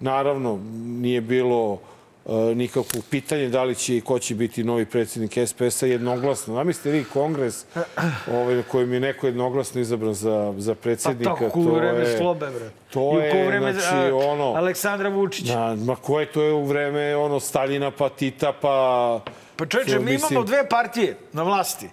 Naravno, 0.00 0.58
nije 0.84 1.20
bilo 1.20 1.78
e, 2.26 2.32
nikakvog 2.54 3.04
pitanja 3.10 3.48
da 3.48 3.64
li 3.64 3.74
će 3.74 3.96
i 3.96 4.00
ko 4.00 4.18
će 4.18 4.34
biti 4.34 4.64
novi 4.64 4.86
predsjednik 4.86 5.48
SPS-a 5.48 5.86
jednoglasno. 5.86 6.54
Zamislite 6.54 6.90
vi 6.90 7.04
kongres 7.04 7.64
ovaj, 8.32 8.54
na 8.54 8.62
kojem 8.62 8.92
je 8.92 9.00
neko 9.00 9.26
jednoglasno 9.26 9.80
izabran 9.80 10.14
za, 10.14 10.54
za 10.58 10.74
Pa 10.74 10.80
predsjednika. 10.80 11.34
tako 11.34 11.60
u 11.60 11.74
vreme 11.74 12.16
slobe, 12.18 12.46
bre. 12.46 12.70
To 12.90 13.20
je, 13.20 13.46
vreme 13.46 13.72
znači, 13.72 14.10
a, 14.10 14.16
ono... 14.16 14.44
Aleksandra 14.44 15.08
Vučića. 15.08 15.54
Na, 15.54 15.74
ma 15.74 15.96
koje 15.96 16.32
to 16.32 16.42
je 16.42 16.52
u 16.52 16.64
vreme 16.64 17.16
ono 17.16 17.40
Staljina 17.40 17.90
pa 17.90 18.08
Tita 18.08 18.52
pa... 18.52 19.20
Pa 19.56 19.66
čovječe, 19.66 19.98
mi 19.98 20.14
imamo 20.14 20.44
dve 20.44 20.68
partije 20.68 21.16
na 21.32 21.42
vlasti 21.42 21.88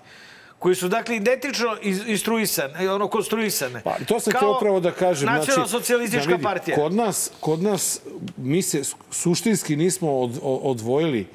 koji 0.60 0.76
su 0.76 0.88
dakle 0.88 1.16
identično 1.16 1.78
instruisane, 2.08 2.92
ono 2.92 3.08
konstruisane. 3.08 3.82
Pa, 3.84 3.98
to 4.08 4.20
sam 4.20 4.34
htio 4.34 4.56
upravo 4.58 4.80
da 4.80 4.92
kažem. 4.92 5.26
Nacionalno 5.26 5.68
znači, 5.68 5.72
socijalistička 5.72 6.30
da 6.30 6.36
vidi, 6.36 6.44
partija. 6.44 6.76
Kod 6.76 6.94
nas, 6.94 7.32
kod 7.40 7.62
nas, 7.62 8.02
mi 8.38 8.62
se 8.62 8.82
suštinski 9.12 9.76
nismo 9.76 10.20
od, 10.20 10.40
odvojili 10.42 11.28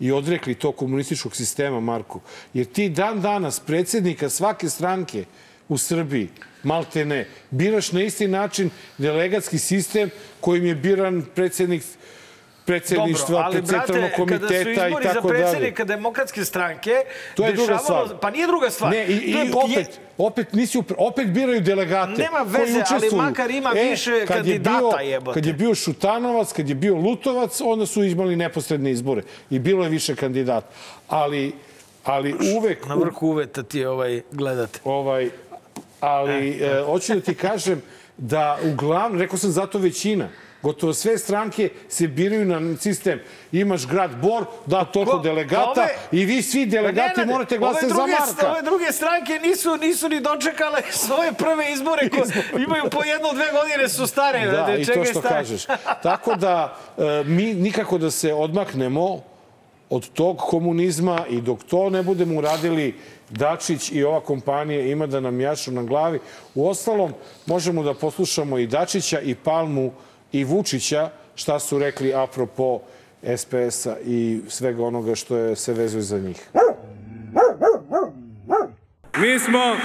i 0.00 0.12
odrekli 0.12 0.54
to 0.54 0.72
komunističkog 0.72 1.36
sistema, 1.36 1.80
Marko. 1.80 2.20
Jer 2.54 2.66
ti 2.66 2.88
dan 2.88 3.20
danas 3.20 3.60
predsjednika 3.60 4.28
svake 4.28 4.68
stranke 4.68 5.24
u 5.68 5.78
Srbiji, 5.78 6.28
malte 6.62 7.04
ne, 7.04 7.28
biraš 7.50 7.92
na 7.92 8.02
isti 8.02 8.28
način 8.28 8.70
delegatski 8.98 9.58
sistem 9.58 10.10
kojim 10.40 10.66
je 10.66 10.74
biran 10.74 11.22
predsjednik 11.34 11.82
predsjedništva, 12.70 13.26
Dobro, 13.28 13.44
ali, 13.46 13.66
centralnog 13.66 14.10
kada 14.10 14.48
su 14.48 14.54
komiteta 14.54 14.70
i 14.70 14.86
izbori 14.86 15.04
za 15.04 15.14
tako 15.14 15.28
dalje. 15.28 15.40
predsjednika 15.40 15.84
demokratske 15.84 16.44
stranke, 16.44 16.94
To 17.34 17.46
je 17.46 17.52
druga 17.52 17.78
stvar. 17.78 18.04
Pa 18.20 18.30
nije 18.30 18.46
druga 18.46 18.70
stvar. 18.70 18.90
Ne, 18.90 19.04
i, 19.04 19.32
To 19.32 19.38
je- 19.38 19.46
i 19.46 19.52
opet, 19.54 19.88
opet, 20.18 20.52
nisi, 20.52 20.78
upra- 20.78 20.94
opet 20.98 21.28
biraju 21.28 21.60
delegate 21.60 22.10
Nema 22.12 22.38
koji 22.46 22.64
veze, 22.64 22.82
ali 22.90 23.10
makar 23.12 23.50
ima 23.50 23.70
više 23.70 24.26
kad 24.26 24.46
je 24.46 24.52
kandidata, 24.54 24.96
bio, 24.96 25.10
jebote. 25.10 25.34
Kad 25.34 25.46
je 25.46 25.52
bio 25.52 25.74
Šutanovac, 25.74 26.52
kad 26.52 26.68
je 26.68 26.74
bio 26.74 26.94
Lutovac, 26.96 27.60
onda 27.60 27.86
su 27.86 28.04
imali 28.04 28.36
neposredne 28.36 28.90
izbore. 28.90 29.22
I 29.50 29.58
bilo 29.58 29.84
je 29.84 29.90
više 29.90 30.14
kandidata. 30.14 30.66
Ali, 31.08 31.52
ali 32.04 32.34
uvek... 32.56 32.86
Na 32.86 32.94
vrhu 32.94 33.26
uveta 33.28 33.62
ti 33.62 33.84
ovaj, 33.84 34.20
gledate. 34.32 34.78
Ovaj, 34.84 35.30
ali 36.00 36.50
e, 36.50 36.82
hoću 36.86 37.14
da 37.14 37.20
ti 37.20 37.34
kažem 37.34 37.82
da 38.16 38.58
uglavnom, 38.64 39.20
rekao 39.20 39.38
sam 39.38 39.50
zato 39.50 39.78
većina, 39.78 40.28
gotovo 40.62 40.94
sve 40.94 41.18
stranke 41.18 41.68
se 41.88 42.08
biraju 42.08 42.44
na 42.44 42.76
sistem. 42.76 43.20
Imaš 43.52 43.86
grad 43.86 44.16
Bor, 44.16 44.44
da 44.66 44.84
toliko 44.84 45.12
Ko- 45.12 45.18
delegata 45.18 45.70
ove- 45.72 45.94
i 46.12 46.24
vi 46.24 46.42
svi 46.42 46.66
delegati 46.66 47.08
Nenade, 47.10 47.32
morate 47.32 47.58
glasati 47.58 47.88
za 47.88 47.94
Marka. 47.96 48.50
Ove 48.50 48.62
druge 48.62 48.92
stranke 48.92 49.32
nisu, 49.38 49.76
nisu 49.76 50.08
ni 50.08 50.20
dočekale 50.20 50.82
svoje 51.06 51.32
prve 51.32 51.72
izbore 51.72 52.08
koje 52.08 52.22
imaju 52.64 52.82
po 52.90 53.04
jednu, 53.04 53.28
dve 53.34 53.46
godine 53.52 53.88
su 53.88 54.06
stare. 54.06 54.40
Da, 54.40 54.50
brate, 54.52 54.80
i 54.82 54.84
to 54.84 55.04
što 55.04 55.20
stare. 55.20 55.34
kažeš. 55.34 55.64
Tako 56.02 56.34
da 56.34 56.76
e, 56.98 57.24
mi 57.24 57.54
nikako 57.54 57.98
da 57.98 58.10
se 58.10 58.32
odmaknemo 58.34 59.22
od 59.90 60.08
tog 60.08 60.36
komunizma 60.38 61.24
i 61.30 61.40
dok 61.40 61.62
to 61.62 61.90
ne 61.90 62.02
budemo 62.02 62.38
uradili, 62.38 62.94
Dačić 63.30 63.92
i 63.92 64.04
ova 64.04 64.20
kompanija 64.20 64.80
ima 64.82 65.06
da 65.06 65.20
nam 65.20 65.40
jašu 65.40 65.72
na 65.72 65.82
glavi. 65.82 66.18
U 66.54 66.68
ostalom, 66.68 67.12
možemo 67.46 67.82
da 67.82 67.94
poslušamo 67.94 68.58
i 68.58 68.66
Dačića 68.66 69.20
i 69.20 69.34
Palmu 69.34 69.92
i 70.32 70.44
Vučića 70.44 71.10
šta 71.34 71.58
su 71.58 71.78
rekli 71.78 72.14
apropo 72.14 72.80
SPS-a 73.36 73.96
i 74.04 74.40
svega 74.48 74.84
onoga 74.84 75.14
što 75.14 75.36
je, 75.36 75.56
se 75.56 75.72
vezuje 75.72 76.02
za 76.02 76.18
njih. 76.18 76.48
Mi 79.18 79.38
smo 79.38 79.76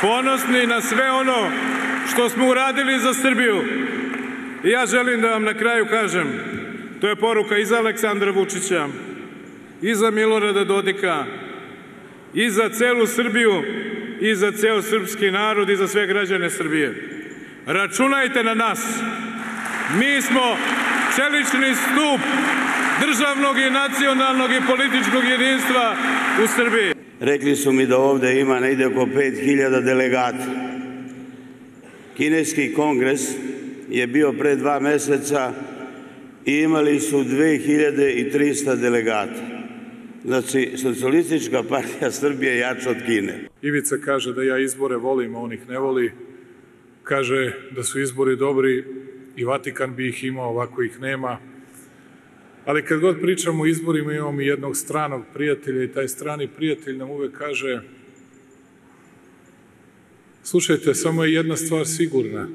ponosni 0.00 0.66
na 0.66 0.80
sve 0.80 1.10
ono 1.10 1.50
što 2.12 2.28
smo 2.28 2.48
uradili 2.48 3.00
za 3.00 3.14
Srbiju. 3.14 3.62
I 4.64 4.68
ja 4.68 4.86
želim 4.86 5.20
da 5.20 5.28
vam 5.28 5.44
na 5.44 5.54
kraju 5.54 5.86
kažem, 5.90 6.28
to 7.00 7.08
je 7.08 7.16
poruka 7.16 7.58
i 7.58 7.64
za 7.64 7.76
Aleksandra 7.76 8.30
Vučića, 8.30 8.88
i 9.82 9.94
za 9.94 10.10
Milorada 10.10 10.64
Dodika, 10.64 11.24
i 12.34 12.50
za 12.50 12.68
celu 12.68 13.06
Srbiju, 13.06 13.62
i 14.20 14.34
za 14.34 14.52
ceo 14.52 14.82
srpski 14.82 15.30
narod, 15.30 15.70
i 15.70 15.76
za 15.76 15.88
sve 15.88 16.06
građane 16.06 16.50
Srbije. 16.50 17.21
Računajte 17.66 18.42
na 18.42 18.54
nas. 18.54 18.80
Mi 19.98 20.22
smo 20.22 20.56
čelični 21.16 21.74
stup 21.74 22.20
državnog 23.06 23.58
i 23.58 23.70
nacionalnog 23.70 24.50
i 24.50 24.66
političkog 24.66 25.24
jedinstva 25.24 25.96
u 26.44 26.46
Srbiji. 26.46 26.92
Rekli 27.20 27.56
su 27.56 27.72
mi 27.72 27.86
da 27.86 27.98
ovde 27.98 28.40
ima 28.40 28.60
negde 28.60 28.86
oko 28.86 29.06
5000 29.06 29.84
delegata. 29.84 30.46
Kineski 32.16 32.74
kongres 32.74 33.20
je 33.88 34.06
bio 34.06 34.32
pre 34.32 34.56
dva 34.56 34.80
meseca 34.80 35.52
i 36.46 36.58
imali 36.58 37.00
su 37.00 37.24
2300 37.24 38.80
delegata. 38.80 39.40
Znači, 40.24 40.72
socijalistička 40.76 41.62
partija 41.62 42.10
Srbije 42.10 42.52
je 42.52 42.58
jača 42.58 42.90
od 42.90 42.96
Kine. 43.06 43.48
Ivica 43.62 43.96
kaže 44.04 44.32
da 44.32 44.42
ja 44.42 44.58
izbore 44.58 44.96
volim, 44.96 45.34
a 45.34 45.38
on 45.38 45.52
ih 45.52 45.68
ne 45.68 45.78
voli. 45.78 46.12
Kaže 47.12 47.52
da 47.70 47.82
su 47.82 48.00
izbori 48.00 48.36
dobri 48.36 48.84
i 49.36 49.44
Vatikan 49.44 49.94
bi 49.96 50.08
ih 50.08 50.24
imao, 50.24 50.48
ovako 50.48 50.82
ih 50.82 51.00
nema. 51.00 51.38
Ali 52.64 52.84
kad 52.84 53.00
god 53.00 53.20
pričamo 53.20 53.62
o 53.62 53.66
izborima 53.66 54.12
imamo 54.12 54.40
i 54.40 54.46
jednog 54.46 54.76
stranog 54.76 55.22
prijatelja 55.34 55.82
i 55.82 55.92
taj 55.92 56.08
strani 56.08 56.48
prijatelj 56.48 56.96
nam 56.96 57.10
uvek 57.10 57.38
kaže 57.38 57.80
slušajte, 60.42 60.94
samo 60.94 61.24
je 61.24 61.32
jedna 61.32 61.56
stvar 61.56 61.86
sigurna 61.86 62.48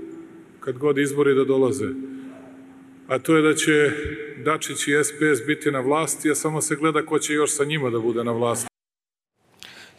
kad 0.60 0.78
god 0.78 0.98
izbori 0.98 1.36
da 1.36 1.43
dolaze, 1.43 1.89
a 3.08 3.20
to 3.20 3.36
je 3.36 3.41
da 3.41 3.54
će 3.54 3.91
Dačić 4.46 4.88
i 4.88 5.04
SPS 5.04 5.46
biti 5.48 5.72
na 5.72 5.80
vlasti, 5.80 6.32
a 6.32 6.36
samo 6.36 6.62
se 6.62 6.76
gleda 6.76 7.06
ko 7.06 7.20
će 7.20 7.34
još 7.34 7.52
sa 7.52 7.63
njima 7.63 7.89
da 7.89 8.00
bude 8.00 8.24
na 8.24 8.32
vlasti. 8.32 8.77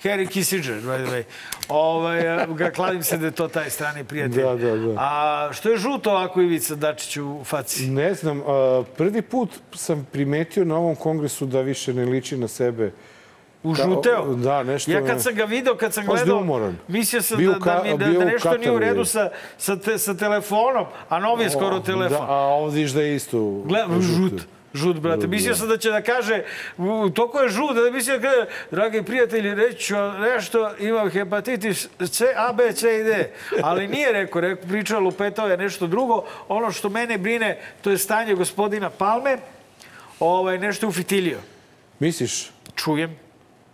Harry 0.02 0.28
Kissinger, 0.28 0.80
by 0.80 1.04
the 1.04 1.12
way. 1.12 1.22
Ovaj, 1.68 2.46
ga 2.56 2.70
kladim 2.70 3.02
se 3.02 3.16
da 3.18 3.26
je 3.26 3.32
to 3.32 3.48
taj 3.48 3.70
strani 3.70 4.04
prijatelj. 4.04 4.42
Da, 4.42 4.54
da, 4.54 4.76
da. 4.76 4.94
A 4.98 5.50
što 5.52 5.70
je 5.70 5.76
žuto 5.76 6.10
ovako 6.10 6.40
Ivica 6.40 6.74
Dačić 6.74 7.16
u 7.16 7.40
faci? 7.44 7.86
Ne 7.86 8.14
znam, 8.14 8.42
a, 8.46 8.82
prvi 8.96 9.22
put 9.22 9.50
sam 9.74 10.06
primetio 10.12 10.64
na 10.64 10.76
ovom 10.76 10.96
kongresu 10.96 11.46
da 11.46 11.60
više 11.60 11.94
ne 11.94 12.04
liči 12.04 12.36
na 12.36 12.48
sebe. 12.48 12.92
Užuteo? 13.62 14.34
Da, 14.34 14.62
nešto 14.62 14.90
Ja 14.90 15.06
kad 15.06 15.22
sam 15.22 15.34
ga 15.34 15.44
video, 15.44 15.76
kad 15.76 15.94
sam 15.94 16.06
gledao, 16.06 16.72
mislio 16.88 17.22
sam 17.22 17.38
Bio 17.38 17.52
da, 17.52 17.58
da, 17.58 17.82
mi, 17.82 17.98
da, 17.98 18.18
da 18.18 18.24
nešto 18.24 18.56
nije 18.56 18.72
u 18.72 18.78
redu 18.78 19.04
sa, 19.04 19.30
sa, 19.58 19.76
te, 19.76 19.98
sa 19.98 20.14
telefonom, 20.14 20.86
a 21.08 21.18
novi 21.18 21.44
je 21.44 21.50
skoro 21.50 21.80
telefon. 21.80 22.18
Da, 22.18 22.32
a 22.32 22.36
ovdje 22.36 22.82
viš 22.82 22.90
da 22.90 23.02
je 23.02 23.16
isto. 23.16 23.62
Gleda, 23.64 23.94
žut. 24.00 24.02
Žut, 24.02 24.42
brate. 25.00 25.26
Mislio 25.26 25.54
sam 25.54 25.68
da 25.68 25.76
će 25.76 25.90
da 25.90 26.02
kaže, 26.02 26.42
toliko 27.14 27.40
je 27.40 27.48
žut, 27.48 27.74
da 27.74 27.90
mislio 27.90 28.18
da 28.18 28.28
kaže, 28.30 28.46
dragi 28.70 29.02
prijatelji, 29.02 29.54
reći 29.54 29.84
ću 29.84 29.94
nešto, 30.20 30.70
imam 30.78 31.10
hepatitis 31.10 31.88
C, 32.10 32.26
A, 32.36 32.52
B, 32.52 32.72
C 32.72 33.00
i 33.00 33.04
D. 33.04 33.30
Ali 33.62 33.88
nije 33.88 34.12
rekao, 34.12 34.40
rekao 34.40 34.68
pričao, 34.68 35.00
lupetao 35.00 35.48
je 35.48 35.56
nešto 35.56 35.86
drugo. 35.86 36.24
Ono 36.48 36.72
što 36.72 36.88
mene 36.88 37.18
brine, 37.18 37.58
to 37.80 37.90
je 37.90 37.98
stanje 37.98 38.34
gospodina 38.34 38.90
Palme, 38.90 39.38
ovaj, 40.20 40.58
nešto 40.58 40.86
je 40.86 40.88
ufitilio. 40.88 41.38
Misliš? 41.98 42.50
Čujem. 42.74 43.16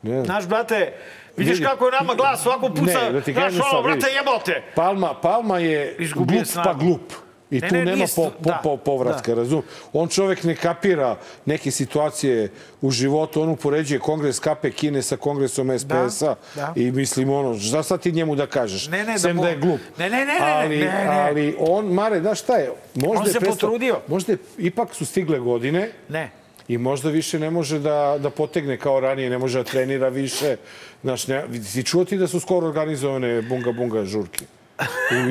Ne 0.03 0.13
znam. 0.13 0.25
Znaš, 0.25 0.47
brate, 0.47 0.93
vidiš 1.37 1.53
Vidi. 1.55 1.65
kako 1.65 1.87
je 1.87 1.93
nama 1.93 2.15
glas 2.15 2.47
ovako 2.47 2.69
puca, 2.69 3.01
Ne, 3.05 3.13
da 3.13 3.21
ti 3.21 3.33
znaš, 3.33 3.53
ono, 3.73 3.83
brate, 3.83 4.07
jebote. 4.17 4.63
Palma, 4.75 5.15
Palma 5.15 5.59
je 5.59 5.97
Izgubio 5.99 6.37
glup 6.37 6.47
snagu. 6.47 6.69
pa 6.69 6.75
glup. 6.75 7.13
I 7.55 7.61
Ne, 7.61 7.69
tu 7.69 7.75
ne, 7.75 7.85
nema 7.85 8.05
po, 8.17 8.31
po, 8.33 8.33
da, 8.41 8.61
po, 8.63 8.77
povratka, 8.77 9.35
da. 9.35 9.41
razum? 9.41 9.63
On 9.93 10.09
čovek 10.09 10.45
ne 10.45 10.57
kapira 10.57 11.17
neke 11.47 11.71
situacije 11.71 12.49
u 12.81 12.91
životu, 12.91 13.43
on 13.43 13.49
upoređuje 13.49 13.99
kongres 13.99 14.39
KP 14.39 14.67
Kine 14.71 15.03
sa 15.03 15.17
kongresom 15.17 15.79
SPS-a 15.79 16.35
da. 16.55 16.73
i 16.77 16.91
mislim 16.91 17.31
ono, 17.31 17.59
šta 17.59 17.83
sad 17.83 18.01
ti 18.01 18.13
njemu 18.13 18.35
da 18.35 18.47
kažeš? 18.47 18.89
Ne, 18.89 18.99
ne, 18.99 19.13
da 19.13 19.19
Sem 19.19 19.37
da, 19.37 19.43
mu- 19.43 19.49
je 19.49 19.57
glup. 19.57 19.81
Ne, 19.99 20.11
ne, 20.11 20.19
ne, 20.19 20.35
ne, 20.35 20.39
ali, 20.43 20.79
ne, 20.79 20.85
ne. 20.85 21.07
ali 21.09 21.57
on, 21.61 21.87
Mare, 21.87 22.21
znaš 22.21 22.41
šta 22.41 22.57
je? 22.57 22.73
Možda 22.95 23.21
On 23.21 23.27
je 23.27 23.33
se 23.33 23.41
potrudio. 23.41 24.01
Možda 24.09 24.33
je, 24.33 24.39
ipak 24.59 24.95
su 24.95 25.07
stigle 25.07 25.39
godine 25.39 25.91
Ne. 26.09 26.31
i 26.69 26.79
možda 26.79 27.11
više 27.11 27.39
ne 27.39 27.51
može 27.51 27.79
da, 27.79 28.19
da 28.19 28.31
potegne 28.31 28.77
kao 28.77 29.01
ranije, 29.01 29.31
ne 29.31 29.39
može 29.39 29.59
da 29.59 29.65
trenira 29.65 30.09
više. 30.09 30.57
Znaš, 31.03 31.27
ne, 31.27 31.45
si 31.65 31.83
čuo 31.83 32.05
ti 32.05 32.17
da 32.17 32.27
su 32.27 32.41
skoro 32.41 32.67
organizovane 32.67 33.43
bunga 33.43 33.73
bunga 33.73 34.05
žurke? 34.05 34.45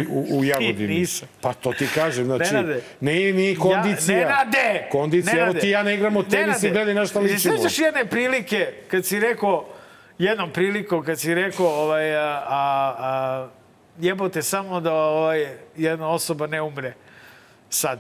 U, 0.10 0.36
u, 0.36 0.40
u 0.40 0.44
Jagodini. 0.44 1.06
Pa 1.42 1.54
to 1.54 1.74
ti 1.74 1.88
kažem, 1.96 2.26
znači, 2.26 2.54
Nenade. 2.54 2.82
ne 3.00 3.14
ni 3.14 3.56
kondicija. 3.56 4.18
Ja, 4.18 4.28
Nenade! 4.28 4.88
Kondicija, 4.92 5.34
evo 5.34 5.42
Nenade. 5.42 5.60
ti 5.60 5.68
i 5.68 5.72
ja 5.72 5.84
ne 5.84 5.96
igramo 5.96 6.24
tenis 6.24 6.64
i 6.64 6.70
gledaj 6.70 6.94
na 6.94 7.06
šta 7.06 7.20
ličimo. 7.20 7.58
Sećaš 7.58 7.80
jedne 7.80 8.06
prilike 8.06 8.74
kad 8.88 9.06
si 9.06 9.20
rekao, 9.20 9.66
jednom 10.18 10.52
prilikom 10.52 11.06
kad 11.06 11.20
si 11.20 11.34
rekao, 11.34 11.68
ovaj, 11.68 12.16
a, 12.16 12.44
a, 12.48 12.96
a, 13.00 13.50
jebote 14.00 14.42
samo 14.42 14.82
da 14.82 14.94
ovaj, 14.94 15.48
jedna 15.78 16.10
osoba 16.10 16.48
ne 16.48 16.62
umre 16.62 16.94
sad. 17.70 18.00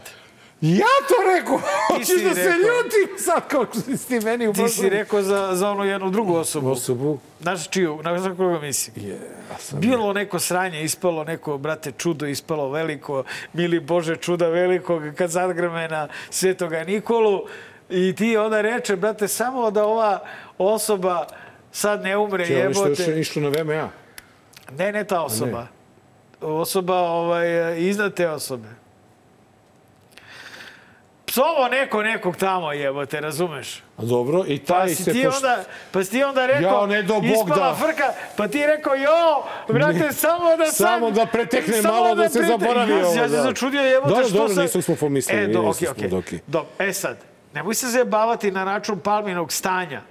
Ja 0.63 0.85
to 1.07 1.15
rekao! 1.35 1.59
Hoćeš 1.87 2.23
da 2.23 2.35
se 2.35 2.49
ljutim 2.49 3.17
sad 3.17 3.47
kao 3.47 3.65
što 3.65 3.97
si 3.97 4.07
ti 4.07 4.25
meni 4.25 4.47
u 4.47 4.53
Ti 4.53 4.69
si 4.69 4.89
rekao 4.89 5.21
za, 5.21 5.49
za 5.53 5.69
onu 5.69 5.83
jednu 5.85 6.09
drugu 6.09 6.35
osobu. 6.35 6.71
Osobu. 6.71 7.19
Znaš 7.41 7.69
čiju? 7.69 7.99
Na 8.03 8.19
za 8.19 8.35
koga 8.35 8.59
mislim? 8.59 9.07
Je, 9.07 9.13
ja 9.51 9.57
sam... 9.57 9.79
Bilo 9.79 10.13
neko 10.13 10.39
sranje, 10.39 10.83
ispalo 10.83 11.23
neko, 11.23 11.57
brate, 11.57 11.91
čudo 11.97 12.25
ispalo 12.25 12.69
veliko, 12.69 13.23
mili 13.53 13.79
Bože, 13.79 14.15
čuda 14.15 14.47
velikog, 14.47 15.03
kad 15.17 15.29
zadgrme 15.29 15.87
na 15.87 16.07
Svetoga 16.29 16.83
Nikolu. 16.83 17.41
I 17.89 18.15
ti 18.15 18.37
onda 18.37 18.61
reče, 18.61 18.95
brate, 18.95 19.27
samo 19.27 19.71
da 19.71 19.85
ova 19.85 20.19
osoba 20.57 21.27
sad 21.71 22.03
ne 22.03 22.17
umre, 22.17 22.47
Če, 22.47 22.65
ovo 22.65 22.73
što 22.73 22.87
još 22.87 22.99
jebote. 22.99 23.19
išlo 23.19 23.41
na 23.41 23.49
VMA. 23.49 23.89
Ne, 24.77 24.91
ne 24.91 25.03
ta 25.03 25.21
osoba. 25.21 25.67
Osoba 26.41 26.95
ovaj, 26.95 27.75
iznad 27.79 28.13
te 28.13 28.29
osobe. 28.29 28.82
Psovo 31.33 31.67
neko 31.67 32.03
nekog 32.03 32.35
tamo 32.37 32.71
jebote, 32.71 33.21
razumeš? 33.21 33.83
Dobro, 33.97 34.43
i 34.47 34.59
taj 34.59 34.87
Pa 34.87 34.95
se... 34.95 35.11
ti 35.11 35.27
onda, 35.27 35.63
pa 35.91 36.03
si 36.03 36.11
ti 36.11 36.23
onda 36.23 36.45
rekao, 36.45 36.61
Jao, 36.69 36.87
ne 36.87 37.03
do 37.03 37.13
Bog 37.13 37.25
ispala 37.25 37.67
da. 37.69 37.75
frka, 37.77 38.03
pa 38.37 38.47
ti 38.47 38.65
rekao, 38.67 38.95
jo, 38.95 39.43
brate, 39.69 39.93
Ne. 39.95 40.13
samo 40.13 40.57
da 40.57 40.65
sad... 40.65 40.75
Samo 40.75 41.11
da 41.11 41.25
pretekne 41.25 41.73
samo 41.73 41.93
malo, 41.93 42.15
da 42.15 42.29
se 42.29 42.39
prete- 42.39 42.47
zaboravi 42.47 42.91
ja, 42.91 42.97
ovo, 42.97 43.15
Ja 43.15 43.29
se 43.29 43.35
da. 43.35 43.41
začudio, 43.41 43.81
jebote, 43.81 44.09
Dobro, 44.09 44.23
što 44.25 44.33
dobro, 44.33 44.49
sad... 44.49 44.63
nismo 44.63 44.81
smo 44.81 44.95
pomislili, 44.97 45.41
E, 45.41 45.47
do, 45.47 45.73
smo, 45.73 45.87
okej. 45.91 46.09
okej. 46.13 46.39
Do, 46.47 46.65
e 46.79 46.93
sad, 46.93 47.17
nemoj 47.53 47.73
se 47.73 47.87
zajebavati 47.87 48.51
na 48.51 48.63
račun 48.65 48.99
Palminog 48.99 49.51
stanja. 49.51 50.01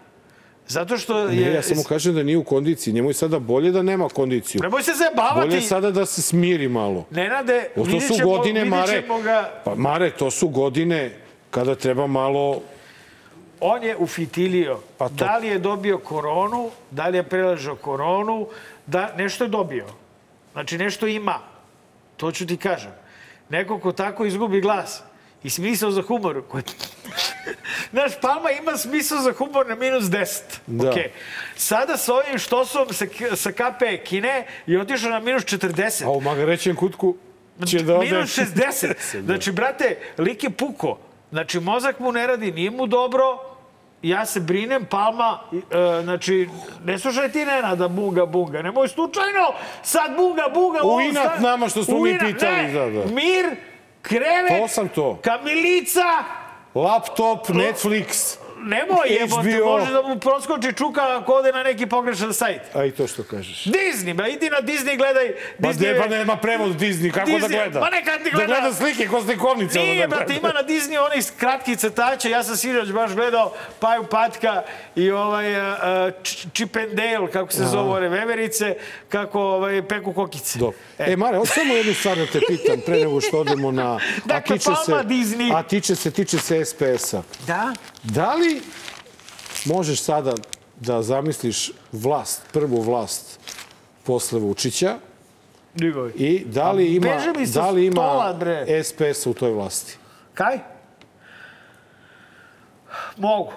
Zato 0.68 0.98
što 0.98 1.18
je... 1.18 1.40
Ne, 1.40 1.53
ja 1.53 1.62
samo 1.62 1.83
kažem 1.83 2.14
da 2.14 2.22
nije 2.22 2.38
u 2.38 2.44
kondiciji. 2.44 2.94
Njemu 2.94 3.11
je 3.11 3.14
sada 3.14 3.38
bolje 3.38 3.70
da 3.70 3.83
nema 3.83 4.09
kondiciju. 4.09 4.61
Nemoj 4.62 4.83
se 4.83 4.92
zajebavati. 4.92 5.40
Bolje 5.40 5.55
je 5.55 5.62
sada 5.62 5.90
da 5.90 6.07
se 6.07 6.22
smiri 6.22 6.68
malo. 6.68 7.07
Nenade, 7.11 7.68
O, 7.70 7.75
to 7.77 7.83
vidjet 7.83 8.03
su 8.03 8.14
ćemo, 8.14 8.31
godine, 8.31 8.61
vidjet 8.61 8.70
Mare. 9.09 9.22
ga... 9.22 9.51
Pa, 9.64 9.75
Mare, 9.75 10.11
to 10.11 10.31
su 10.31 10.48
godine 10.48 11.16
kada 11.51 11.75
treba 11.75 12.07
malo... 12.07 12.61
On 13.61 13.82
je 13.82 13.97
ufitilio. 13.97 14.78
Pa 14.99 15.09
to- 15.09 15.14
Da 15.14 15.36
li 15.36 15.49
je 15.49 15.59
dobio 15.59 15.99
koronu, 15.99 16.70
da 16.91 17.09
li 17.09 17.16
je 17.16 17.22
preležao 17.22 17.76
koronu, 17.76 18.47
da 18.86 19.14
nešto 19.16 19.45
je 19.45 19.49
dobio. 19.49 19.86
Znači 20.53 20.78
nešto 20.78 21.07
ima. 21.07 21.39
To 22.16 22.32
ću 22.32 22.47
ti 22.47 22.57
kažem. 22.57 22.91
Neko 23.49 23.78
ko 23.78 23.93
tako 23.93 24.24
izgubi 24.24 24.61
glas 24.61 25.03
i 25.45 25.51
smisao 25.51 25.90
za 25.90 26.03
humor. 26.03 26.43
Znaš, 27.93 28.12
Palma 28.20 28.51
ima 28.51 28.76
smisao 28.76 29.18
za 29.18 29.32
humor 29.32 29.66
na 29.68 29.74
minus 29.74 30.05
10. 30.05 30.40
Da. 30.66 30.90
Okej. 30.90 31.11
Sada 31.57 31.97
sa 31.97 32.14
ovim 32.14 32.38
štosom 32.38 32.86
sa, 32.93 33.07
sa 33.36 33.53
KP 33.53 34.05
Kine 34.05 34.47
je 34.66 34.80
otišao 34.80 35.11
na 35.11 35.20
minus 35.20 35.45
40. 35.45 36.05
A 36.05 36.11
u 36.11 36.20
magarećem 36.20 36.76
kutku 36.76 37.16
će 37.66 37.82
da 37.82 37.97
ode... 37.97 38.11
Minus 38.11 38.38
60. 38.38 38.95
Znači, 39.26 39.53
brate, 39.53 39.97
lik 40.18 40.45
je 40.45 40.51
puko. 40.51 40.99
Znači, 41.30 41.61
mozak 41.61 41.99
mu 41.99 42.12
ne 42.12 42.26
radi, 42.26 42.53
nije 42.53 42.70
mu 42.70 42.86
dobro. 42.86 43.24
Ja 44.03 44.26
se 44.26 44.40
brinem, 44.40 44.84
Palma, 44.90 45.38
e, 45.53 46.03
znači, 46.03 46.49
ne 46.84 46.99
slušaj 46.99 47.32
ti 47.32 47.45
Nenada 47.45 47.88
bunga 47.88 48.26
bunga, 48.26 48.62
nemoj 48.62 48.88
slučajno 48.88 49.55
sad 49.82 50.16
bunga 50.16 50.45
bunga. 50.55 50.78
U 50.84 51.01
inat 51.01 51.40
nama 51.40 51.68
što 51.68 51.84
smo 51.84 52.01
mi 52.01 52.18
pitali, 52.18 52.57
ne. 52.57 52.72
da, 52.72 52.90
da. 52.90 53.14
Mir, 53.14 53.57
krevet, 54.03 54.61
To 54.62 54.68
sam 54.68 54.88
to. 54.88 55.18
kamilica, 55.22 56.24
Laptop, 56.74 57.48
Netflix. 57.48 58.38
Nemoj 58.62 59.08
jebote, 59.20 59.52
HBO. 59.52 59.66
može 59.68 59.92
da 59.92 60.02
mu 60.02 60.18
proskoči 60.18 60.72
čuka 60.72 61.00
ako 61.12 61.32
ode 61.34 61.52
na 61.52 61.62
neki 61.62 61.86
pogrešan 61.86 62.34
sajt. 62.34 62.60
A 62.74 62.84
i 62.84 62.90
to 62.90 63.06
što 63.06 63.22
kažeš. 63.24 63.64
Disney, 63.64 64.14
ba, 64.14 64.28
idi 64.28 64.50
na 64.50 64.58
Disney, 64.58 64.96
gledaj. 64.96 65.34
Pa, 65.62 65.68
Disney 65.68 65.82
ne, 65.82 65.88
je- 65.88 65.98
pa 65.98 66.06
nema 66.08 66.36
prevod 66.36 66.70
Disney, 66.72 67.10
kako 67.10 67.26
da 67.26 67.36
Disney, 67.36 67.48
gleda? 67.50 67.80
pa 67.80 67.90
neka 67.90 68.10
ti 68.14 68.24
Da 68.24 68.30
gleda. 68.30 68.46
gleda 68.46 68.72
slike 68.74 69.08
ko 69.08 69.22
slikovnice. 69.22 69.78
ono 69.78 69.88
Nije, 69.88 70.06
da 70.06 70.16
brate, 70.16 70.34
ima 70.34 70.48
na 70.50 70.62
Disney 70.62 70.98
onih 71.02 71.24
kratkih 71.32 71.78
crtača, 71.78 72.28
ja 72.28 72.42
sam 72.42 72.56
sinoć 72.56 72.90
baš 72.90 73.10
gledao 73.12 73.52
Paju 73.80 74.04
Patka 74.04 74.62
i 74.96 75.10
ovaj 75.10 75.52
uh, 75.52 75.62
Č- 76.22 76.46
Chip 76.52 76.76
and 76.76 76.92
Dale, 76.92 77.30
kako 77.30 77.52
se 77.52 77.64
zove 77.64 77.90
ove 77.90 78.08
veverice, 78.08 78.74
kako 79.08 79.40
ovaj, 79.40 79.82
peku 79.82 80.12
kokice. 80.12 80.58
Dobro. 80.58 80.78
E, 80.98 81.16
Mare, 81.16 81.38
hoću 81.38 81.52
samo 81.52 81.74
jednu 81.74 81.94
stvar 81.94 82.16
da 82.16 82.26
te 82.26 82.40
pitam 82.40 82.80
pre 82.86 82.96
nego 82.96 83.20
što 83.20 83.38
odemo 83.38 83.70
na... 83.72 83.98
Dakle, 84.24 84.56
Palma 84.58 85.02
Disney. 85.04 85.54
A 85.54 85.62
tiče 85.62 85.94
se, 85.94 86.10
tiče 86.10 86.38
se 86.38 86.64
SPS-a. 86.64 87.22
Da? 87.46 87.72
Da 88.04 88.34
li 88.34 88.51
možeš 89.64 90.03
sada 90.03 90.34
da 90.76 91.03
zamisliš 91.03 91.70
vlast, 91.92 92.42
prvu 92.53 92.80
vlast 92.80 93.38
posle 94.03 94.40
Vučića 94.40 94.98
Digovi. 95.74 96.12
i 96.12 96.44
da 96.44 96.72
li 96.72 96.86
ima, 96.86 97.07
da 97.55 97.70
li 97.70 97.86
ima 97.86 97.92
stola. 97.94 98.38
SPS 98.84 99.26
u 99.26 99.34
toj 99.34 99.50
vlasti? 99.50 99.96
Kaj? 100.34 100.59
Mogu, 103.16 103.53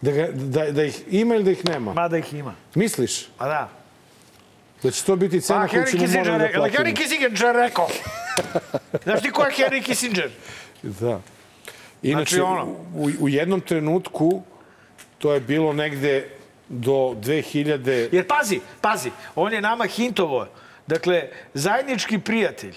Da, 0.00 0.12
ga, 0.12 0.28
da, 0.32 0.70
da 0.70 0.84
ih 0.84 1.02
ima 1.10 1.34
ili 1.34 1.44
da 1.44 1.50
ih 1.50 1.64
nema? 1.64 1.92
mada 1.92 2.18
ih 2.18 2.34
ima. 2.34 2.54
Misliš 2.74 3.28
Pa 3.38 3.46
da. 3.46 3.68
da 4.82 4.90
će 4.90 5.04
to 5.04 5.16
biti 5.16 5.36
Pa, 5.36 5.42
cena 5.42 5.68
koju 5.68 5.82
Henry 5.82 5.90
ćemo 5.90 6.24
morati 6.24 6.52
da 6.52 6.58
platimo? 6.58 6.84
Henry 6.84 6.96
Kissinger 6.96 7.32
rekao. 7.54 7.88
Znaš 9.04 9.22
ti 9.22 9.30
ko 9.30 9.42
je 9.42 9.52
Henry 9.52 9.84
Kissinger? 9.84 10.30
Da. 10.82 11.20
Inače, 12.02 12.36
Znači, 12.36 12.40
ono- 12.42 12.64
u, 12.94 13.10
u 13.20 13.28
jednom 13.28 13.60
trenutku, 13.60 14.42
to 15.18 15.34
je 15.34 15.40
bilo 15.40 15.72
negde 15.72 16.28
do 16.68 16.92
2000... 16.92 18.08
Jer 18.12 18.26
pazi, 18.28 18.60
pazi, 18.80 19.10
on 19.34 19.52
je 19.52 19.60
nama 19.60 19.84
hintovo. 19.86 20.46
Dakle, 20.86 21.22
zajednički 21.54 22.18
prijatelj, 22.18 22.74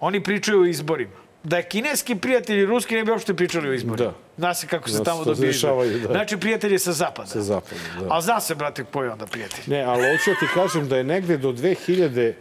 oni 0.00 0.22
pričaju 0.22 0.60
o 0.60 0.66
izborima. 0.66 1.20
Da 1.42 1.56
je 1.56 1.62
kineski 1.62 2.14
prijatelj 2.14 2.58
i 2.58 2.66
ruski 2.66 2.94
ne 2.94 3.04
bi 3.04 3.10
uopšte 3.10 3.34
pričali 3.34 3.68
o 3.68 3.72
izborima. 3.72 4.06
Da. 4.06 4.14
Zna 4.36 4.54
se 4.54 4.66
kako 4.66 4.88
se 4.88 4.98
Da, 4.98 5.04
tamo 5.04 5.24
dobije 5.24 5.50
izbor. 5.50 5.86
da. 5.88 6.08
Znači, 6.08 6.36
prijatelj 6.36 6.72
je 6.72 6.78
sa 6.78 6.92
zapada. 6.92 7.28
Sa 7.28 7.40
zapada, 7.40 7.76
da. 8.00 8.06
A 8.10 8.20
zna 8.20 8.40
se, 8.40 8.54
brate, 8.54 8.84
ko 8.84 9.02
je 9.02 9.12
onda 9.12 9.26
prijatelj. 9.26 9.64
Ne, 9.66 9.82
ali 9.82 10.08
hoću 10.08 10.30
da 10.30 10.36
ti 10.36 10.52
kažem 10.54 10.88
da 10.88 10.96
je 10.96 11.04
negde 11.04 11.36
do 11.36 11.52
2000, 11.52 12.32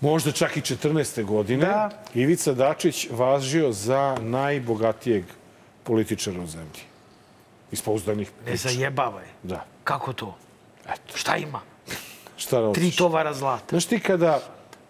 možda 0.00 0.32
čak 0.32 0.56
i 0.56 0.60
14. 0.60 1.24
godine, 1.24 1.66
Da. 1.66 1.90
Ivica 2.14 2.52
Dačić 2.52 3.06
važio 3.10 3.72
za 3.72 4.16
najbogatijeg 4.20 5.24
političara 5.82 6.40
u 6.40 6.46
zemlji. 6.46 6.80
Iz 7.72 7.82
pouzdanih 7.82 8.28
Ne 8.30 8.44
priča. 8.44 8.68
zajebavaj. 8.68 9.24
Da. 9.42 9.64
Kako 9.84 10.12
to? 10.12 10.36
Eto. 10.84 11.16
Šta 11.16 11.36
ima? 11.36 11.60
Šta 12.36 12.72
Tri 12.72 12.82
hoćeš? 12.82 12.96
tovara 12.96 13.34
zlata. 13.34 13.64
Znaš 13.68 13.84
ti 13.84 14.00
kada... 14.00 14.40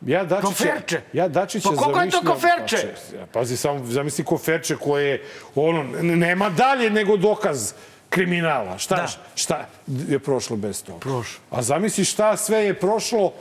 Ja 0.00 0.24
Dačića, 0.24 0.46
Koferče. 0.46 1.00
Ja 1.12 1.28
Dačića 1.28 1.68
Pa 1.70 1.76
koliko 1.76 2.00
je 2.00 2.10
to 2.10 2.20
koferče? 2.22 2.94
Pa, 3.12 3.26
pazi, 3.32 3.56
samo 3.56 3.86
zamisli 3.86 4.24
koferče 4.24 4.76
koje, 4.76 5.24
ono, 5.54 5.80
n- 5.80 6.18
nema 6.18 6.50
dalje 6.50 6.90
nego 6.90 7.16
dokaz 7.16 7.72
kriminala. 8.08 8.78
Šta, 8.78 8.96
Da. 8.96 9.06
šta 9.34 9.66
je 9.86 10.18
prošlo 10.18 10.56
bez 10.56 10.84
toga? 10.84 10.98
Prošlo. 10.98 11.40
A 11.50 11.62
zamisli 11.62 12.04
šta 12.04 12.36
sve 12.36 12.58
je 12.60 12.74
prošlo, 12.74 13.32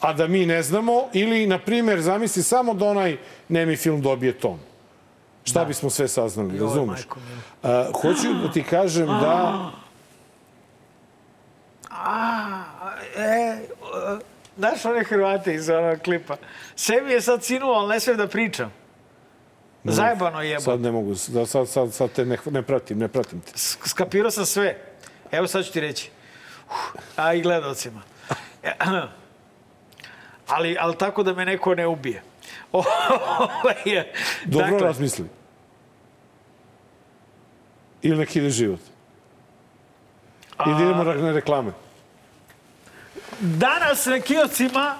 a 0.00 0.12
da 0.12 0.26
mi 0.26 0.46
ne 0.46 0.62
znamo, 0.62 1.08
ili, 1.12 1.46
na 1.46 1.58
primjer, 1.58 2.00
zamisli 2.00 2.42
samo 2.42 2.74
da 2.74 2.84
onaj 2.84 3.16
nemi 3.48 3.76
film 3.76 4.00
dobije 4.00 4.32
ton. 4.32 4.58
Šta 5.44 5.64
bismo 5.64 5.90
sve 5.90 6.08
saznali, 6.08 6.58
razumeš? 6.58 6.98
majko 6.98 7.20
mila. 7.20 7.78
A, 7.78 7.90
hoću 7.92 8.34
da 8.42 8.52
ti 8.52 8.62
kažem 8.62 9.06
da... 9.06 9.70
A, 11.90 12.62
e, 13.16 13.22
e, 13.22 13.58
znaš 14.56 14.84
one 14.84 15.04
Hrvate 15.04 15.54
iz 15.54 15.68
onog 15.68 15.98
klipa? 15.98 16.36
Sebi 16.76 17.12
je 17.12 17.20
sad 17.20 17.44
sinuo, 17.44 17.72
ali 17.72 17.88
ne 17.88 18.00
sve 18.00 18.16
da 18.16 18.26
pričam. 18.26 18.72
Zajebano 19.84 20.42
je 20.42 20.50
jebo. 20.50 20.62
Sad 20.62 20.80
ne 20.80 20.92
mogu, 20.92 21.14
da, 21.28 21.46
sad, 21.46 21.68
sad, 21.68 21.92
sad 21.92 22.10
te 22.10 22.24
ne, 22.24 22.38
ne 22.50 22.62
pratim, 22.62 22.98
ne 22.98 23.08
pratim 23.08 23.40
te. 23.40 23.52
Skapirao 23.84 24.30
sam 24.30 24.46
sve. 24.46 24.78
Evo 25.30 25.46
sad 25.46 25.64
ću 25.64 25.72
ti 25.72 25.80
reći. 25.80 26.10
Uf, 26.66 27.02
A 27.16 27.34
i 27.34 27.42
gledalcima. 27.42 28.02
Ali, 30.48 30.76
ali 30.80 30.96
tako 30.96 31.22
da 31.22 31.34
me 31.34 31.44
neko 31.44 31.74
ne 31.74 31.86
ubije. 31.86 32.22
Ovo 32.72 33.70
je... 33.84 34.12
Dobro 34.44 34.70
dakle, 34.70 34.86
razmisli. 34.86 35.28
Ili 38.02 38.18
neki 38.18 38.38
ide 38.38 38.50
život. 38.50 38.80
I 40.66 40.70
da 40.78 40.84
idemo 40.84 41.04
na 41.04 41.32
reklame. 41.32 41.72
Danas 43.40 44.06
na 44.06 44.20
kioscima, 44.20 44.94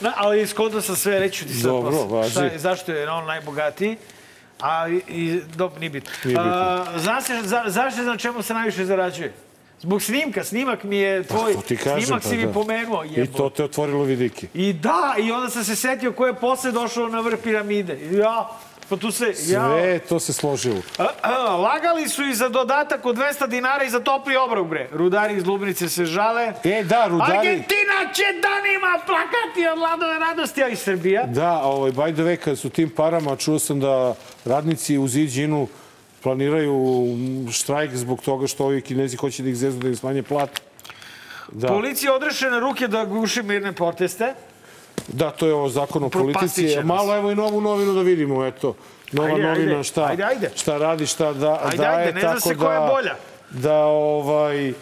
na, 0.00 0.12
ali 0.16 0.42
iskodno 0.42 0.80
sam 0.80 0.96
sve, 0.96 1.18
reći 1.18 1.38
ću 1.38 1.44
ti 1.44 1.54
sad 1.54 1.70
Dobro, 1.70 2.04
važi. 2.04 2.30
Šta 2.30 2.48
zašto 2.56 2.92
je 2.92 3.10
on 3.10 3.26
najbogatiji? 3.26 3.96
A 4.60 4.88
i, 4.88 5.02
i 5.08 5.40
dobro, 5.54 5.78
nije 5.78 5.90
bitno. 5.90 6.10
Nije 6.24 6.36
bitno. 6.36 6.52
A, 6.52 6.98
znaš, 6.98 7.24
za, 7.42 7.64
znaš 7.66 7.96
na 7.96 8.16
čemu 8.16 8.42
se 8.42 8.54
najviše 8.54 8.84
zarađuje? 8.84 9.32
Zbog 9.82 10.02
snimka, 10.02 10.44
snimak 10.44 10.84
mi 10.84 10.96
je 10.96 11.22
tvoj, 11.22 11.54
to 11.54 11.60
ti 11.60 11.76
kažem, 11.76 12.02
snimak 12.02 12.22
pa 12.22 12.28
si 12.28 12.36
mi 12.36 12.46
da. 12.46 12.52
pomenuo, 12.52 13.04
I 13.04 13.08
jebo. 13.12 13.38
to 13.38 13.50
te 13.50 13.64
otvorilo 13.64 14.02
vidike. 14.04 14.46
I 14.54 14.72
da, 14.72 15.14
i 15.18 15.32
onda 15.32 15.50
sam 15.50 15.64
se 15.64 15.76
setio 15.76 16.12
ko 16.12 16.26
je 16.26 16.34
posle 16.34 16.72
došao 16.72 17.08
na 17.08 17.20
vrh 17.20 17.38
piramide. 17.42 17.98
Ja, 18.12 18.48
pa 18.88 18.96
tu 18.96 19.10
se, 19.10 19.24
ja. 19.24 19.34
Sve 19.68 19.98
to 19.98 20.20
se 20.20 20.32
složilo. 20.32 20.82
A, 20.98 21.06
a, 21.22 21.56
lagali 21.56 22.08
su 22.08 22.24
i 22.24 22.34
za 22.34 22.48
dodatak 22.48 23.06
od 23.06 23.16
200 23.16 23.46
dinara 23.46 23.84
i 23.84 23.90
za 23.90 24.00
topli 24.00 24.36
obrok, 24.36 24.66
bre. 24.66 24.88
Rudari 24.92 25.36
iz 25.36 25.46
Lubnice 25.46 25.88
se 25.88 26.04
žale. 26.04 26.52
E, 26.64 26.84
da, 26.84 27.06
rudari... 27.06 27.38
Argentina 27.38 28.12
će 28.14 28.22
danima 28.22 28.98
plakati 29.06 29.68
od 29.72 29.78
ladove 29.78 30.18
radosti, 30.18 30.62
a 30.62 30.68
i 30.68 30.76
Srbija. 30.76 31.26
Da, 31.26 31.62
ovaj, 31.62 31.90
by 31.90 32.12
the 32.12 32.22
way, 32.22 32.36
kada 32.36 32.56
su 32.56 32.70
tim 32.70 32.90
parama, 32.90 33.36
čuo 33.36 33.58
sam 33.58 33.80
da 33.80 34.14
radnici 34.44 34.98
u 34.98 35.08
Ziđinu 35.08 35.68
planiraju 36.22 37.06
štrajk 37.52 37.94
zbog 37.94 38.20
toga 38.22 38.46
što 38.46 38.64
ovi 38.64 38.80
kinezi 38.82 39.16
hoće 39.16 39.42
da 39.42 39.48
ih 39.48 39.56
zeznu 39.56 39.80
da 39.80 39.88
im 39.88 39.96
smanje 39.96 40.22
plate. 40.22 40.60
Da, 41.52 41.68
Policija 41.68 42.14
odrešena 42.14 42.58
ruke 42.58 42.88
da 42.88 43.04
guši 43.04 43.42
mirne 43.42 43.72
proteste. 43.72 44.34
da, 45.08 45.30
to 45.30 45.46
je 45.46 45.54
ovo 45.54 45.68
zakon 45.68 46.04
o 46.04 46.08
politici. 46.08 46.76
Malo 46.84 47.16
evo 47.16 47.30
i 47.30 47.34
novu 47.34 47.60
novinu 47.60 47.92
da 47.94 48.02
vidimo, 48.02 48.44
eto. 48.44 48.74
Nova 49.12 49.28
Ajde, 49.28 49.42
novina 49.42 49.72
ajde. 49.72 49.84
šta, 49.84 50.04
Ajde, 50.04 50.22
ajde. 50.24 50.50
šta 50.56 50.78
radi, 50.78 51.06
šta 51.06 51.32
da, 51.32 51.60
Ajde, 51.64 51.76
daje. 51.76 52.06
ajde, 52.06 52.12
ne 52.12 52.20
zna 52.20 52.40
se 52.40 52.56
koja 52.56 52.74
je 52.74 52.80
da, 52.80 52.92
bolja. 52.94 53.14
Da, 53.50 53.76
ovaj, 53.84 54.68
e, 54.68 54.74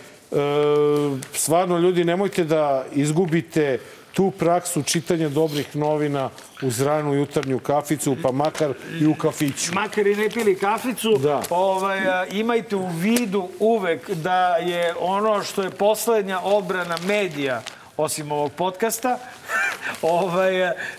stvarno, 1.33 1.79
ljudi, 1.79 2.05
nemojte 2.05 2.45
da 2.45 2.85
izgubite 2.93 3.79
tu 4.13 4.31
praksu 4.31 4.83
čitanja 4.83 5.29
dobrih 5.29 5.77
novina 5.77 6.31
uz 6.63 6.81
ranu 6.81 7.15
jutarnju 7.15 7.59
kaficu, 7.59 8.17
pa 8.23 8.33
makar 8.33 8.73
i 9.01 9.07
u 9.07 9.15
kafiću. 9.15 9.75
Makar 9.75 10.07
i 10.07 10.17
ne 10.17 10.31
pili 10.31 10.59
kaficu, 10.59 11.19
Da. 11.19 11.43
ovaj, 11.51 12.01
imajte 12.31 12.77
u 12.77 12.87
vidu 12.87 13.49
uvek 13.59 14.11
da 14.11 14.57
je 14.57 14.95
ono 15.01 15.43
što 15.43 15.63
je 15.63 15.71
poslednja 15.71 16.41
odbrana 16.41 16.97
medija, 17.07 17.63
osim 17.97 18.33
ovog 18.33 18.53
podcasta, 18.53 19.19
ovaj, 20.03 20.53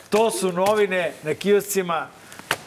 to 0.09 0.31
su 0.31 0.51
novine 0.51 1.11
na 1.23 1.33
kioscima 1.33 2.07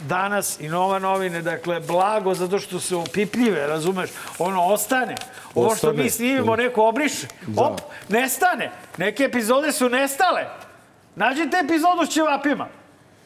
danas 0.01 0.61
i 0.61 0.69
nova 0.69 0.99
novine, 0.99 1.43
dakle, 1.43 1.81
blago 1.81 2.35
zato 2.35 2.59
što 2.59 2.81
su 2.81 3.01
opipljive, 3.01 3.67
razumeš? 3.67 4.11
Ono 4.39 4.65
ostane. 4.65 5.15
Ovo 5.55 5.77
što 5.77 5.93
mi 5.93 6.11
snimimo, 6.11 6.57
neko 6.57 6.89
obriše. 6.89 7.27
Op, 7.57 7.81
nestane. 8.09 8.71
Neke 8.97 9.25
epizode 9.25 9.73
su 9.73 9.89
nestale. 9.89 10.47
Nađite 11.17 11.57
epizodu 11.65 12.07
s 12.07 12.11
ćevapima. 12.11 12.69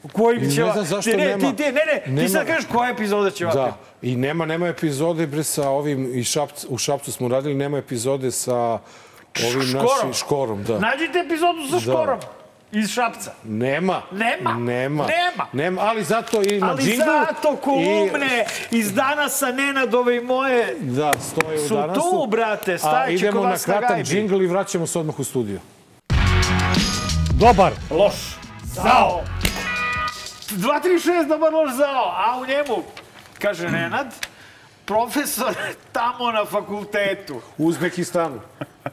U 0.08 0.12
kojim 0.14 0.42
Ne 0.42 0.48
znam 0.48 0.84
zašto 0.84 1.10
ti, 1.10 1.16
ne, 1.16 1.26
nema. 1.26 1.38
Ti, 1.40 1.56
ti, 1.56 1.62
ne, 1.64 1.72
ne, 1.72 2.02
ti 2.04 2.10
Nema. 2.10 2.28
sad 2.28 2.46
kažeš 2.46 2.64
koja 2.66 2.90
epizoda 2.90 3.30
ćevapima. 3.30 3.64
Da, 3.64 3.76
i 4.02 4.16
nema, 4.16 4.46
nema 4.46 4.68
epizode 4.68 5.26
bre 5.26 5.44
sa 5.44 5.68
ovim, 5.68 6.10
i 6.14 6.24
Šapc, 6.24 6.64
u 6.68 6.78
Šapcu 6.78 7.12
smo 7.12 7.28
radili, 7.28 7.54
nema 7.54 7.78
epizode 7.78 8.30
sa 8.30 8.56
ovim 8.56 8.80
Škorom. 9.62 9.72
našim 9.86 10.12
škorom. 10.14 10.64
Da. 10.64 10.78
Nađite 10.78 11.18
epizodu 11.18 11.58
sa 11.70 11.80
škorom 11.80 12.18
iz 12.72 12.90
Šapca. 12.90 13.32
Nema. 13.44 14.02
Nema. 14.12 14.52
Nema. 14.52 15.06
Nema. 15.06 15.46
Nema, 15.54 15.80
ali 15.80 16.04
zato 16.04 16.42
ima 16.44 16.66
Ali 16.68 16.82
džingl. 16.82 17.02
zato 17.02 17.56
kolumne 17.56 18.44
iz 18.70 18.92
danasa 18.94 19.46
Nenadove 19.46 20.16
i 20.16 20.20
moje 20.20 20.76
I, 20.80 20.84
da, 20.84 21.12
stoje 21.22 21.56
u 21.56 21.68
su 21.68 21.74
danasu. 21.76 22.00
tu, 22.00 22.26
brate. 22.26 22.74
A 22.74 22.78
Stajeće 22.78 23.14
idemo 23.16 23.42
na 23.42 23.56
na 23.66 23.80
gajbi. 23.80 24.04
džingl 24.04 24.42
i 24.42 24.46
vraćamo 24.46 24.86
se 24.86 24.98
odmah 24.98 25.18
u 25.18 25.24
studio. 25.24 25.58
Dobar. 27.32 27.72
Loš. 27.90 28.14
Zao. 28.64 29.22
236, 30.50 30.98
dobar 31.28 31.52
loš 31.52 31.72
zao. 31.72 32.04
A 32.08 32.38
u 32.38 32.46
njemu, 32.46 32.82
kaže 33.38 33.68
Nenad, 33.68 34.06
profesor 34.84 35.54
tamo 35.92 36.32
na 36.32 36.44
fakultetu 36.44 37.40
U 37.58 37.66
Uzbekistanu. 37.66 38.40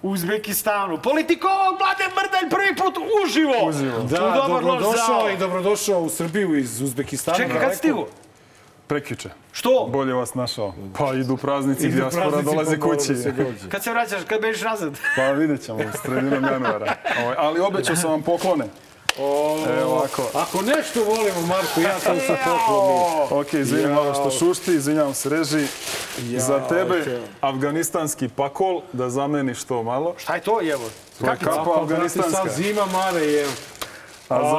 u 0.02 0.10
Uzbekistanu. 0.10 0.98
Politikolog 0.98 1.76
Mladen 1.80 2.12
Mrdalj 2.16 2.50
prvi 2.50 2.76
put 2.76 2.96
uživo. 3.18 3.72
Da, 4.02 4.26
U 4.26 4.32
dobar 4.32 4.50
loš 4.52 4.62
dobrodošao 4.64 5.20
zao. 5.20 5.30
i 5.30 5.38
dobrodošao 5.38 6.02
u 6.02 6.10
Srbiju 6.10 6.56
iz 6.56 6.82
Uzbekistana. 6.82 7.38
Čekaj, 7.38 7.60
kad 7.62 7.76
stigu? 7.76 8.06
Prekjuče. 8.88 9.30
Što? 9.52 9.88
Bolje 9.88 10.14
vas 10.14 10.34
našao. 10.34 10.74
Pa 10.98 11.14
idu 11.14 11.38
praznici, 11.38 11.84
Idu 11.84 11.96
dijaspora 11.96 12.26
praznici, 12.26 12.46
dolazi 12.46 12.80
pa 12.80 12.86
mora 12.86 12.98
kući. 12.98 13.14
da 13.14 13.22
se. 13.22 13.34
Kad 13.70 13.84
se 13.84 13.92
vraćaš, 13.92 14.22
kad 14.28 14.42
bežiš 14.42 14.62
nazad? 14.62 14.94
Pa 15.16 15.32
vidjet 15.32 15.66
ćemo, 15.66 15.80
sredinom 16.04 16.44
januara. 16.44 16.96
Ovaj, 17.24 17.36
Ali 17.40 17.60
obećao 17.60 17.96
sam 17.96 18.12
vam 18.12 18.22
poklone. 18.22 18.66
Evo 19.18 19.92
ovako. 19.92 20.30
Ako 20.34 20.62
nešto 20.62 21.04
volimo, 21.04 21.42
Marko, 21.48 21.82
ja 21.82 22.00
sam 22.00 22.18
sa 22.28 22.36
pokloni. 22.46 23.42
Ok, 23.42 23.54
izvinim 23.54 23.92
malo 23.92 24.14
što 24.14 24.32
šušti, 24.32 24.74
izvinjavam 24.76 25.14
se 25.14 25.30
reži. 25.30 25.68
Za 26.38 26.68
tebe 26.68 27.02
okej. 27.02 27.20
afganistanski 27.42 28.30
pakol, 28.30 28.82
da 28.94 29.10
zameniš 29.10 29.64
to 29.64 29.84
malo. 29.84 30.14
Šta 30.18 30.36
je 30.36 30.42
to, 30.42 30.62
jevo? 30.62 30.90
Kakica? 31.26 31.52
kapa 31.52 31.74
Sad 31.74 31.84
afganistanska. 31.84 32.50
zima, 32.50 32.86
Mare, 32.86 33.26
je 33.26 33.46
A 34.30 34.40
za, 34.40 34.58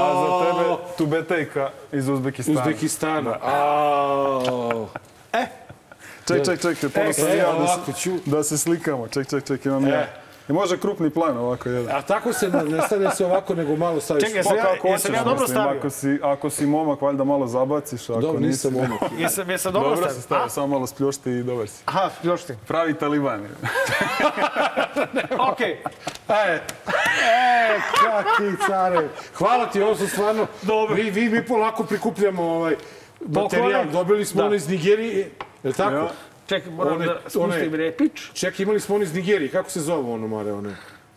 a 0.00 0.26
za 0.26 0.44
tebe 0.44 0.76
tubetejka 0.98 1.70
iz 1.92 2.08
Uzbekistana. 2.08 2.60
Uzbekistana. 2.60 3.38
A, 3.42 4.86
Ček, 6.28 6.44
ček, 6.44 6.60
ček, 6.80 6.92
ponosno 6.94 7.24
sam 7.24 7.32
e, 7.32 7.36
ja 7.36 7.52
da, 7.52 8.36
da 8.36 8.42
se 8.42 8.58
slikamo. 8.58 9.08
Ček, 9.08 9.28
ček, 9.28 9.44
ček, 9.44 9.64
imam 9.64 9.86
ja. 9.86 10.06
E. 10.50 10.52
I 10.52 10.54
može 10.54 10.78
krupni 10.78 11.10
plan 11.10 11.38
ovako 11.38 11.68
jedan. 11.68 11.96
a 11.96 12.02
tako 12.02 12.32
se 12.32 12.48
ne, 12.48 12.64
ne 12.64 12.82
stavlja 12.82 13.10
se 13.10 13.24
ovako, 13.26 13.54
nego 13.54 13.76
malo 13.76 14.00
staviš. 14.00 14.24
Čekaj, 14.24 14.42
Pa 14.42 14.50
jesam 14.50 14.56
ja, 14.58 14.74
kako 14.74 14.88
jesam 14.88 15.14
ja 15.14 15.24
dobro 15.24 15.40
mislim, 15.40 15.54
stavio? 15.56 15.78
ako 15.78 15.90
si, 15.90 16.18
ako 16.22 16.50
si 16.50 16.66
momak, 16.66 17.02
valjda 17.02 17.24
malo 17.24 17.46
zabaciš, 17.46 18.10
ako 18.10 18.20
Dobro, 18.20 18.40
nisi... 18.40 18.48
nisam 18.68 18.72
momak. 18.72 19.00
Jesam, 19.18 19.50
jesam 19.50 19.72
dobro, 19.72 19.88
Dobro 19.88 20.02
stavio? 20.02 20.14
se 20.16 20.22
stavio, 20.22 20.48
samo 20.48 20.66
malo 20.66 20.86
spljošti 20.86 21.30
i 21.30 21.42
dobar 21.42 21.68
si. 21.68 21.82
Aha, 21.86 22.10
još 22.22 22.42
ti. 22.42 22.54
Pravi 22.66 22.94
taliban. 22.94 23.40
Okej. 25.52 25.76
E, 26.28 26.52
e, 26.52 26.60
kaki 28.02 28.56
care. 28.66 29.08
Hvala 29.34 29.66
ti, 29.66 29.82
ovo 29.82 29.96
su 29.96 30.08
stvarno... 30.08 30.46
Dobro. 30.62 30.94
Vi, 30.94 31.10
vi, 31.10 31.28
mi 31.28 31.46
polako 31.46 31.84
prikupljamo 31.84 32.42
ovaj 32.42 32.76
materijal. 33.20 33.84
Dobili 33.92 34.24
smo 34.24 34.40
Da. 34.40 34.46
ono 34.46 34.54
iz 34.54 34.68
Nigerije. 34.68 35.18
Je 35.62 35.68
li 35.68 35.72
tako? 35.72 35.94
Ja. 35.94 36.08
Čekaj, 36.50 36.72
moram 36.72 36.94
One- 36.94 37.06
da 37.06 37.20
spustim 37.20 37.42
one- 37.42 37.76
repić. 37.76 38.12
Ček, 38.34 38.60
imali 38.60 38.80
smo 38.80 38.94
ono 38.94 39.04
iz 39.04 39.14
Nigerije. 39.14 39.50
Kako 39.50 39.70
se 39.70 39.80
zove 39.80 40.08
ono, 40.10 40.28
Mare? 40.28 40.52
One? 40.52 40.70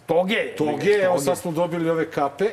Toge. 0.06 0.56
Toge, 0.58 0.92
evo 0.94 1.20
sad 1.20 1.38
smo 1.38 1.52
dobili 1.52 1.90
ove 1.90 2.12
kape. 2.12 2.46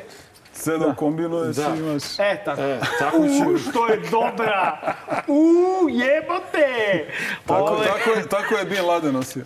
Sve 0.53 0.77
da 0.77 0.95
kombinuješ 0.95 1.55
Da. 1.55 1.73
imaš... 1.77 2.03
E, 2.19 2.41
tako. 2.45 2.61
E, 2.61 2.79
tako 2.99 3.17
U, 3.17 3.27
ću. 3.27 3.57
što 3.61 3.87
je 3.87 3.97
dobra! 4.11 4.79
U, 5.27 5.43
jebote! 5.89 7.05
Tako, 7.45 7.63
Ove, 7.63 7.85
tako, 7.87 8.09
je, 8.09 8.27
tako 8.27 8.55
je 8.55 8.65
Bin 8.65 8.85
Laden 8.85 9.13
nosio. 9.13 9.43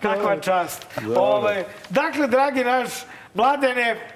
Kakva 0.00 0.36
čast. 0.38 0.86
Ove, 1.16 1.64
dakle, 1.90 2.26
dragi 2.26 2.64
naš 2.64 2.88
mladene, 3.34 4.08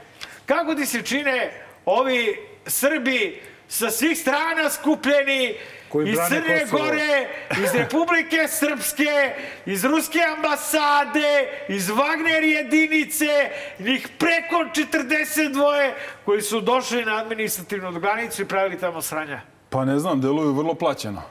kako 0.47 0.75
ti 0.75 0.87
se 0.87 1.03
čine 1.03 1.53
ovi 1.87 2.37
Srbi 2.67 3.41
sa 3.69 3.91
svih 3.91 4.19
strana 4.19 4.71
skupljeni 4.71 5.55
Koji 5.95 6.09
iz 6.09 6.19
Crne 6.29 6.61
Kosovo. 6.61 6.83
Gore, 6.83 7.29
iz 7.59 7.75
Republike 7.75 8.49
Srpske, 8.49 9.35
iz 9.67 9.85
Ruske 9.85 10.19
ambasade, 10.29 11.29
iz 11.69 11.89
Wagner 11.89 12.43
jedinice, 12.45 13.51
njih 13.79 14.09
preko 14.19 14.57
42 14.57 15.93
koji 16.25 16.43
su 16.43 16.61
došli 16.61 17.05
na 17.05 17.17
administrativnu 17.17 18.01
granicu 18.01 18.43
i 18.43 18.49
pravili 18.49 18.79
tamo 18.79 19.03
sranja. 19.03 19.41
Pa 19.71 19.85
ne 19.85 19.99
znam, 19.99 20.21
deluju 20.21 20.53
vrlo 20.53 20.75
plaćeno. 20.75 21.23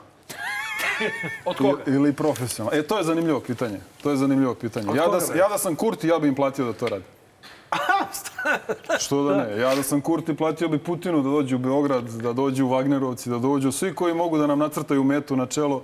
Od 1.45 1.57
koga? 1.57 1.83
I- 1.87 1.91
Ili 1.91 2.13
profesionalno. 2.13 2.79
E, 2.79 2.83
to 2.83 2.97
je 2.97 3.03
zanimljivo 3.03 3.39
pitanje. 3.39 3.79
To 4.03 4.09
je 4.09 4.17
zanimljivo 4.17 4.55
pitanje. 4.55 4.87
Ja 4.87 5.07
da, 5.07 5.35
ja 5.35 5.47
da 5.49 5.57
sam 5.57 5.75
Kurti, 5.75 6.07
ja 6.07 6.19
bi 6.19 6.27
im 6.27 6.35
platio 6.35 6.65
da 6.65 6.73
to 6.73 6.87
radi. 6.87 7.03
Što 8.99 9.23
da 9.23 9.37
ne? 9.37 9.57
Ja 9.57 9.75
da 9.75 9.83
sam 9.83 10.01
Kurti, 10.01 10.35
platio 10.35 10.67
bi 10.67 10.77
Putinu 10.77 11.21
da 11.21 11.29
dođe 11.29 11.55
u 11.55 11.59
Beograd, 11.59 12.03
da 12.03 12.33
dođu 12.33 12.65
u 12.65 12.69
Wagnerovci, 12.69 13.29
da 13.29 13.37
dođu 13.37 13.71
svi 13.71 13.95
koji 13.95 14.13
mogu 14.13 14.37
da 14.37 14.47
nam 14.47 14.59
nacrtaju 14.59 15.03
metu 15.03 15.35
na 15.35 15.45
čelo 15.45 15.81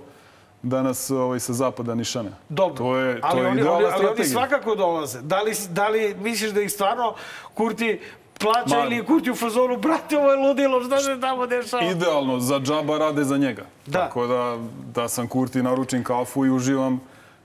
da 0.62 0.82
nas 0.82 1.10
ovaj, 1.10 1.40
sa 1.40 1.52
zapada 1.52 1.94
nišane. 1.94 2.30
Dobro, 2.48 2.76
To 2.76 2.96
je, 2.96 3.20
to 3.20 3.26
ali, 3.26 3.40
je 3.40 3.46
oni, 3.46 3.62
oni, 3.62 3.86
ali 3.92 4.06
oni 4.06 4.24
svakako 4.24 4.74
dolaze. 4.74 5.20
Da 5.22 5.42
li, 5.42 5.52
da 5.70 5.88
li 5.88 6.16
misliš 6.22 6.50
da 6.50 6.60
ih 6.60 6.72
stvarno 6.72 7.14
Kurti 7.54 8.00
plaća 8.38 8.76
Ma- 8.78 8.84
ili 8.86 8.96
je 8.96 9.04
Kurti 9.04 9.30
u 9.30 9.34
fazonu, 9.34 9.76
brate, 9.78 10.18
ovo 10.18 10.30
je 10.30 10.48
ludilo, 10.48 10.84
šta 10.84 10.98
se 10.98 11.20
tamo 11.20 11.46
dešava? 11.46 11.82
Idealno, 11.82 12.40
za 12.40 12.60
džaba 12.60 12.98
rade 12.98 13.24
za 13.24 13.36
njega. 13.36 13.62
Da. 13.86 13.98
Tako 13.98 14.26
da, 14.26 14.58
da 14.94 15.08
sam 15.08 15.28
Kurti, 15.28 15.62
naručim 15.62 16.04
kafu 16.04 16.46
i 16.46 16.50
uživam 16.50 17.00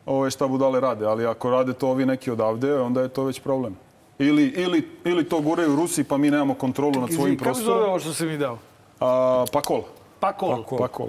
ove 0.06 0.32
šta 0.32 0.48
budale 0.48 0.80
rade. 0.80 1.06
Ali 1.06 1.26
ako 1.26 1.50
rade 1.50 1.74
to 1.74 1.88
ovi 1.90 2.06
neki 2.06 2.32
odavde, 2.32 2.80
onda 2.82 3.02
je 3.02 3.08
to 3.08 3.24
već 3.24 3.40
problem. 3.40 3.76
Ili, 4.20 4.44
ili, 4.48 4.88
ili 5.06 5.30
to 5.30 5.42
guraju 5.42 5.76
Rusi 5.76 6.04
pa 6.04 6.18
mi 6.18 6.32
nemamo 6.32 6.54
kontrolu 6.54 7.02
nad 7.02 7.10
svojim 7.14 7.34
Izvini, 7.34 7.38
Kako 7.38 7.54
zove 7.54 7.66
prostorom. 7.66 7.90
ovo 7.90 8.00
što 8.00 8.14
si 8.14 8.26
mi 8.26 8.38
dao? 8.38 8.58
A, 9.00 9.46
pakol. 9.52 9.84
Pakol. 10.20 10.64
Pakol. 10.78 11.08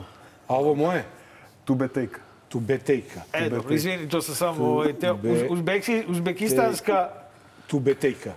A 0.48 0.54
ovo 0.56 0.74
moje? 0.74 1.04
Tu 1.64 1.74
betejka. 1.74 2.20
Tu 2.48 2.60
betejka. 2.60 3.20
E, 3.32 3.50
dobro, 3.50 3.74
izvini, 3.74 4.08
to 4.08 4.22
sam 4.22 4.34
samo 4.34 4.64
ovaj, 4.66 4.92
te, 4.92 5.12
be- 5.12 5.30
uz, 5.32 5.38
uzbeki, 5.50 6.04
uzbekistanska, 6.08 7.08
Tu 7.66 7.78
betejka. 7.78 8.32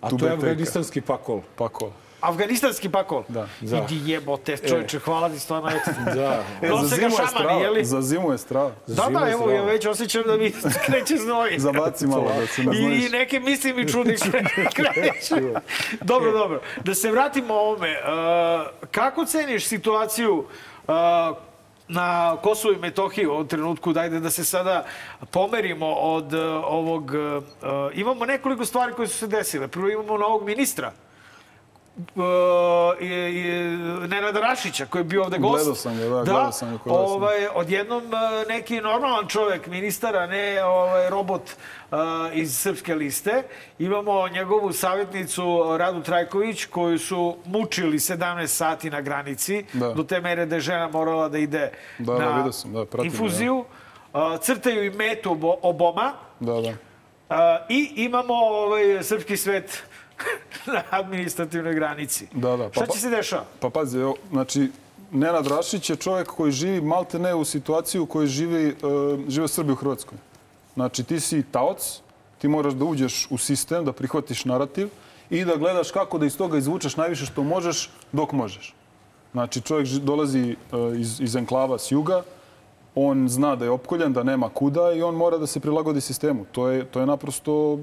A 0.00 0.08
to 0.10 0.26
je 0.26 0.32
afganistanski 0.32 1.00
pakol. 1.00 1.40
Pakol. 1.56 1.90
Afganistanski 2.20 2.88
pakol. 2.88 3.22
Da. 3.28 3.46
Da. 3.60 3.86
Idi 3.90 4.10
jebote, 4.10 4.56
čovječe, 4.68 4.98
hvala 4.98 5.28
ti 5.28 5.38
stvarno 5.38 5.70
ekstra. 5.70 5.94
Da. 6.20 6.44
E, 6.62 6.68
za 6.68 6.96
ga 6.96 7.08
zimu 7.08 7.16
je 7.20 7.26
strava. 7.28 7.52
je 7.52 7.70
li? 7.70 7.84
Za 7.84 8.02
zimu 8.02 8.32
je 8.32 8.38
strava. 8.38 8.70
Da, 8.86 9.08
da, 9.10 9.30
evo, 9.30 9.50
ja 9.50 9.62
već 9.62 9.86
osjećam 9.86 10.22
da 10.26 10.36
mi 10.36 10.52
kreće 10.86 11.16
znoj. 11.16 11.54
Zabaci 11.58 12.06
malo 12.06 12.32
da 12.40 12.46
se 12.46 12.64
naznojiš. 12.64 13.06
I 13.06 13.08
neke 13.08 13.40
misli 13.40 13.72
mi 13.72 13.88
čudne 13.88 14.14
kreću. 14.76 15.34
dobro, 16.00 16.32
dobro. 16.32 16.60
Da 16.84 16.94
se 16.94 17.10
vratimo 17.10 17.54
ovome. 17.54 17.90
Uh, 17.90 18.88
kako 18.90 19.24
ceniš 19.24 19.66
situaciju 19.66 20.38
uh, 20.38 20.94
na 21.88 22.36
Kosovu 22.42 22.74
i 22.74 22.78
Metohiji 22.78 23.26
u 23.26 23.32
ovom 23.32 23.48
trenutku? 23.48 23.92
Dajde 23.92 24.20
da 24.20 24.30
se 24.30 24.44
sada 24.44 24.84
pomerimo 25.30 25.86
od 25.92 26.32
uh, 26.32 26.40
ovog... 26.64 27.10
Uh, 27.14 27.98
imamo 27.98 28.26
nekoliko 28.26 28.64
stvari 28.64 28.92
koje 28.92 29.08
su 29.08 29.18
se 29.18 29.26
desile. 29.26 29.68
Prvo 29.68 29.88
imamo 29.88 30.18
novog 30.18 30.44
ministra. 30.44 30.92
Uh, 32.00 33.00
i, 33.00 33.06
i, 33.06 33.44
Nenada 34.08 34.40
Rašića 34.40 34.86
koji 34.86 35.00
je 35.00 35.04
bio 35.04 35.22
ovde 35.22 35.38
gost. 35.38 35.54
Gledao 35.54 35.74
sam 35.74 35.96
ga, 35.98 36.04
da, 36.04 36.08
gledao 36.08 36.52
sam 36.52 36.80
ga 36.84 36.92
ovaj, 36.92 37.46
odjednom 37.54 38.04
uh, 38.04 38.48
neki 38.48 38.80
normalan 38.80 39.28
čovek, 39.28 39.66
ministar, 39.66 40.16
a 40.16 40.26
ne 40.26 40.64
ovaj, 40.64 41.10
robot 41.10 41.42
uh, 41.90 41.98
iz 42.32 42.56
Srpske 42.58 42.94
liste. 42.94 43.42
Imamo 43.78 44.28
njegovu 44.28 44.72
savjetnicu 44.72 45.76
Radu 45.78 46.02
Trajković 46.02 46.64
koju 46.64 46.98
su 46.98 47.36
mučili 47.44 47.98
17 47.98 48.46
sati 48.46 48.90
na 48.90 49.00
granici 49.00 49.64
Da. 49.72 49.92
do 49.92 50.02
te 50.02 50.20
mere 50.20 50.46
da 50.46 50.54
je 50.54 50.60
žena 50.60 50.88
morala 50.88 51.28
da 51.28 51.38
ide 51.38 51.70
Da, 51.98 52.12
da, 52.12 52.18
na 52.18 52.36
vidio 52.36 52.52
sam, 52.52 52.72
da, 52.72 52.84
pratim, 52.84 53.10
infuziju. 53.10 53.64
Uh, 54.12 54.20
crtaju 54.40 54.84
i 54.84 54.90
metu 54.90 55.30
obo, 55.30 55.56
oboma. 55.62 56.12
Da, 56.40 56.52
da. 56.52 56.68
Uh, 56.70 57.36
I 57.68 57.92
imamo 57.96 58.34
ovaj, 58.34 59.02
srpski 59.02 59.36
svet 59.36 59.82
na 60.74 60.82
administrativnoj 60.90 61.74
granici. 61.74 62.26
Da, 62.32 62.56
da, 62.56 62.68
pa 62.68 62.72
Šta 62.72 62.84
pa- 62.86 62.92
će 62.92 63.00
se 63.00 63.10
dešava? 63.10 63.44
Pa 63.60 63.70
pazi, 63.70 63.98
evo, 63.98 64.16
znači, 64.30 64.70
Nenad 65.12 65.46
Rašić 65.46 65.90
je 65.90 65.96
čovjek 65.96 66.28
koji 66.28 66.52
živi 66.52 66.80
malte 66.80 67.18
ne 67.18 67.34
u 67.34 67.44
situaciju 67.44 68.02
u 68.02 68.06
kojoj 68.06 68.26
živi, 68.26 68.66
uh, 68.68 69.20
žive 69.28 69.48
Srbi 69.48 69.72
u 69.72 69.76
Hrvatskoj. 69.76 70.18
Znači, 70.74 71.04
ti 71.04 71.20
si 71.20 71.42
taoc, 71.42 72.00
ti 72.38 72.48
moraš 72.48 72.72
da 72.72 72.84
uđeš 72.84 73.26
u 73.30 73.38
sistem, 73.38 73.84
da 73.84 73.92
prihvatiš 73.92 74.44
narativ 74.44 74.88
i 75.30 75.44
da 75.44 75.56
gledaš 75.56 75.90
kako 75.90 76.18
da 76.18 76.26
iz 76.26 76.36
toga 76.38 76.58
izvučeš 76.58 76.96
najviše 76.96 77.26
što 77.26 77.42
možeš 77.42 77.90
dok 78.12 78.32
možeš. 78.32 78.74
Znači, 79.32 79.60
čovjek 79.60 79.88
dolazi 79.88 80.56
uh, 80.72 80.98
iz, 81.00 81.20
iz 81.20 81.36
enklava 81.36 81.78
s 81.78 81.92
juga, 81.92 82.22
on 82.94 83.28
zna 83.28 83.56
da 83.56 83.64
je 83.64 83.70
opkoljen, 83.70 84.12
da 84.12 84.22
nema 84.22 84.48
kuda 84.48 84.92
i 84.92 85.02
on 85.02 85.14
mora 85.14 85.38
da 85.38 85.46
se 85.46 85.60
prilagodi 85.60 86.00
sistemu. 86.00 86.44
To 86.52 86.68
je, 86.68 86.84
to 86.84 87.00
je 87.00 87.06
naprosto 87.06 87.78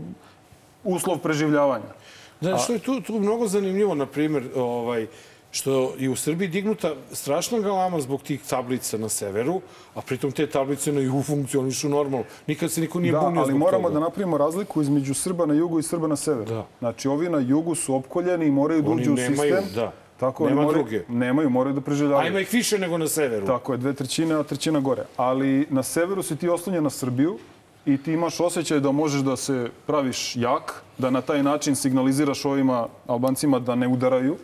uslov 0.84 1.18
preživljavanja. 1.18 1.94
Da, 2.42 2.58
što 2.58 2.74
je 2.74 2.80
tu, 2.80 3.02
tu 3.02 3.14
mnogo 3.14 3.48
zanimljivo, 3.48 3.96
na 3.96 4.06
primjer, 4.06 4.44
ovaj, 4.56 5.08
što 5.52 5.94
je 5.98 6.10
u 6.10 6.16
Srbiji 6.16 6.48
dignuta 6.48 6.92
strašna 7.12 7.60
galama 7.60 8.02
zbog 8.02 8.22
tih 8.22 8.42
tablica 8.44 8.98
na 8.98 9.10
severu, 9.10 9.62
a 9.96 10.02
pritom 10.02 10.32
te 10.32 10.48
tablice 10.48 10.92
na 10.92 11.00
jugu 11.02 11.24
funkcionišu 11.24 11.90
normalno. 11.90 12.26
Nikad 12.48 12.72
se 12.72 12.82
niko 12.82 13.00
nije 13.00 13.12
Da, 13.12 13.20
bunio 13.20 13.42
ali 13.42 13.54
moramo 13.54 13.84
toga. 13.84 13.94
da 13.94 14.00
napravimo 14.00 14.38
razliku 14.38 14.82
između 14.82 15.14
Srba 15.14 15.46
na 15.46 15.54
jugu 15.54 15.80
i 15.80 15.84
Srba 15.84 16.08
na 16.08 16.16
severu. 16.16 16.46
Da. 16.46 16.66
Znači, 16.80 17.08
ovi 17.08 17.30
na 17.30 17.40
jugu 17.40 17.76
su 17.76 17.96
opkoljeni 17.96 18.46
i 18.46 18.52
moraju 18.52 18.82
da 18.82 18.90
uđu 18.90 19.12
u 19.12 19.16
nemaju, 19.16 19.56
sistem. 19.56 19.76
da. 19.76 19.92
Tako, 20.20 20.46
Nema 20.46 20.62
moraju, 20.62 20.84
druge. 20.84 21.04
Nemaju, 21.10 21.50
moraju 21.50 21.74
da 21.74 21.80
A 21.80 21.84
preživljavaju. 21.84 22.30
ima 22.30 22.40
ih 22.40 22.54
više 22.54 22.78
nego 22.80 22.98
na 22.98 23.08
severu. 23.08 23.46
Tako 23.46 23.72
je, 23.72 23.78
dve 23.78 23.94
trećine, 23.94 24.36
a 24.36 24.44
trećina 24.44 24.80
gore. 24.80 25.04
Ali 25.18 25.68
na 25.70 25.84
severu 25.84 26.24
si 26.24 26.36
ti 26.36 26.50
oslonjen 26.50 26.84
na 26.84 26.90
Srbiju 26.90 27.38
i 27.88 27.98
ti 27.98 28.14
imaš 28.14 28.40
osjećaj 28.40 28.80
da 28.80 28.92
možeš 28.92 29.22
da 29.22 29.36
se 29.36 29.70
praviš 29.86 30.36
jak, 30.36 30.84
da 30.98 31.10
na 31.10 31.22
taj 31.22 31.44
način 31.44 31.76
signaliziraš 31.76 32.46
ovima 32.46 32.88
Albancima 33.08 33.60
da 33.60 33.76
ne 33.76 33.88
udaraju. 33.88 34.36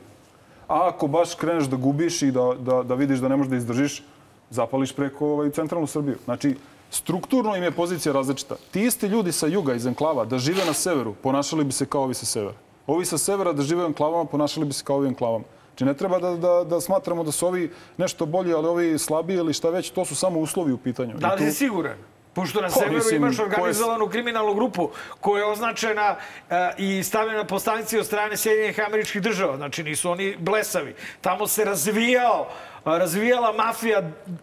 A 0.67 0.87
ako 0.87 1.07
baš 1.07 1.35
kreneš 1.35 1.65
da 1.65 1.75
gubiš 1.77 2.21
i 2.21 2.31
da, 2.31 2.53
da, 2.59 2.83
da 2.83 2.95
vidiš 2.95 3.19
da 3.19 3.27
ne 3.27 3.35
možeš 3.37 3.49
da 3.49 3.55
izdržiš, 3.55 4.03
zapališ 4.49 4.93
preko 4.95 5.27
ovaj, 5.27 5.49
centralnu 5.49 5.87
Srbiju. 5.87 6.17
Znači, 6.25 6.55
strukturno 6.91 7.55
im 7.55 7.63
je 7.63 7.71
pozicija 7.71 8.13
različita. 8.13 8.55
Ti 8.71 8.81
isti 8.81 9.07
ljudi 9.07 9.31
sa 9.31 9.47
juga, 9.47 9.73
iz 9.73 9.85
enklava, 9.85 10.25
da 10.25 10.37
žive 10.39 10.65
na 10.65 10.73
severu, 10.73 11.13
ponašali 11.13 11.63
bi 11.63 11.71
se 11.71 11.85
kao 11.85 12.03
ovi 12.03 12.13
sa 12.13 12.25
severa. 12.25 12.55
Ovi 12.87 13.05
sa 13.05 13.17
severa 13.17 13.53
da 13.53 13.61
žive 13.63 13.83
u 13.83 13.87
enklavama, 13.87 14.25
ponašali 14.25 14.65
bi 14.65 14.73
se 14.73 14.83
kao 14.83 14.95
ovi 14.95 15.07
enklavama. 15.07 15.45
Znači 15.69 15.85
ne 15.85 15.93
treba 15.93 16.19
da, 16.19 16.35
da, 16.35 16.63
da 16.63 16.81
smatramo 16.81 17.23
da 17.23 17.31
su 17.31 17.47
ovi 17.47 17.71
nešto 17.97 18.25
bolji, 18.25 18.53
ali 18.53 18.67
ovi 18.67 18.99
slabiji 18.99 19.37
ili 19.37 19.53
šta 19.53 19.69
već, 19.69 19.89
to 19.89 20.05
su 20.05 20.15
samo 20.15 20.39
uslovi 20.39 20.71
u 20.71 20.77
pitanju. 20.77 21.17
Da 21.17 21.33
li 21.33 21.39
tu- 21.39 21.45
si 21.45 21.51
siguran? 21.51 21.97
Pošto 22.33 22.61
na 22.61 22.69
severu 22.69 22.93
mislim, 22.93 23.23
imaš 23.23 23.39
organizovanu 23.39 24.07
kriminalnu 24.07 24.53
grupu 24.53 24.89
koja 25.19 25.39
je 25.39 25.51
označena 25.51 26.15
e, 26.49 26.71
i 26.77 27.03
stavljena 27.03 27.43
po 27.43 27.59
stanici 27.59 27.99
od 27.99 28.05
strane 28.05 28.37
Sjedinjenih 28.37 28.79
američkih 28.87 29.21
država. 29.21 29.57
Znači 29.57 29.83
nisu 29.83 30.11
oni 30.11 30.35
blesavi. 30.39 30.95
Tamo 31.21 31.47
se 31.47 31.65
razvijao 31.65 32.47
razvijala 32.85 33.53
mafija 33.53 34.01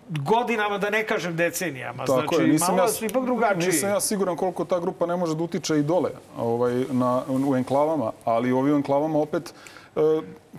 godinama, 0.09 0.78
da 0.78 0.91
ne 0.91 1.07
kažem 1.07 1.36
decenijama. 1.36 2.05
Tako 2.05 2.34
znači, 2.34 2.43
je, 2.43 2.53
nisam 2.53 2.74
malo 2.74 2.88
ja, 2.88 2.93
su 2.93 3.05
ipak 3.05 3.24
drugačiji. 3.24 3.66
Nisam 3.66 3.91
ja 3.91 4.01
siguran 4.01 4.36
koliko 4.36 4.64
ta 4.64 4.80
grupa 4.80 5.07
ne 5.07 5.16
može 5.16 5.34
da 5.34 5.43
utiče 5.43 5.78
i 5.78 5.82
dole 5.82 6.11
ovaj, 6.38 6.84
na, 6.91 7.22
u 7.28 7.57
enklavama, 7.57 8.12
ali 8.24 8.53
ovi 8.53 8.72
u 8.72 8.76
enklavama 8.76 9.18
opet 9.18 9.55
e, 9.97 10.01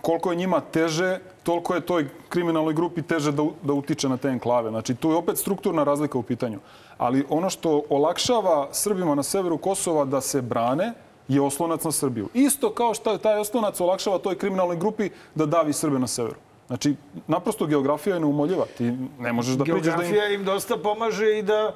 koliko 0.00 0.30
je 0.30 0.36
njima 0.36 0.60
teže, 0.60 1.18
toliko 1.42 1.74
je 1.74 1.80
toj 1.80 2.08
kriminalnoj 2.28 2.74
grupi 2.74 3.02
teže 3.02 3.32
da, 3.32 3.42
da 3.62 3.72
utiče 3.72 4.08
na 4.08 4.16
te 4.16 4.28
enklave. 4.28 4.70
Znači, 4.70 4.94
tu 4.94 5.10
je 5.10 5.16
opet 5.16 5.38
strukturna 5.38 5.84
razlika 5.84 6.18
u 6.18 6.22
pitanju. 6.22 6.58
Ali 7.02 7.24
ono 7.28 7.50
što 7.50 7.82
olakšava 7.90 8.68
Srbima 8.72 9.14
na 9.14 9.22
severu 9.22 9.58
Kosova 9.58 10.04
da 10.04 10.20
se 10.20 10.42
brane 10.42 10.92
je 11.28 11.40
oslonac 11.40 11.84
na 11.84 11.92
Srbiju. 11.92 12.28
Isto 12.34 12.70
kao 12.70 12.94
što 12.94 13.18
taj 13.18 13.38
oslonac 13.38 13.80
olakšava 13.80 14.18
toj 14.18 14.38
kriminalnoj 14.38 14.76
grupi 14.76 15.10
da 15.34 15.46
davi 15.46 15.72
Srbe 15.72 15.98
na 15.98 16.06
severu. 16.06 16.36
Znači, 16.66 16.94
naprosto 17.26 17.66
geografija 17.66 18.14
je 18.14 18.20
neumoljiva. 18.20 18.66
Ti 18.78 18.92
ne 19.18 19.32
možeš 19.32 19.54
da 19.54 19.64
priđeš 19.64 19.82
da 19.82 19.90
im... 19.90 19.98
Geografija 19.98 20.28
im 20.28 20.44
dosta 20.44 20.76
pomaže 20.76 21.38
i 21.38 21.42
da 21.42 21.74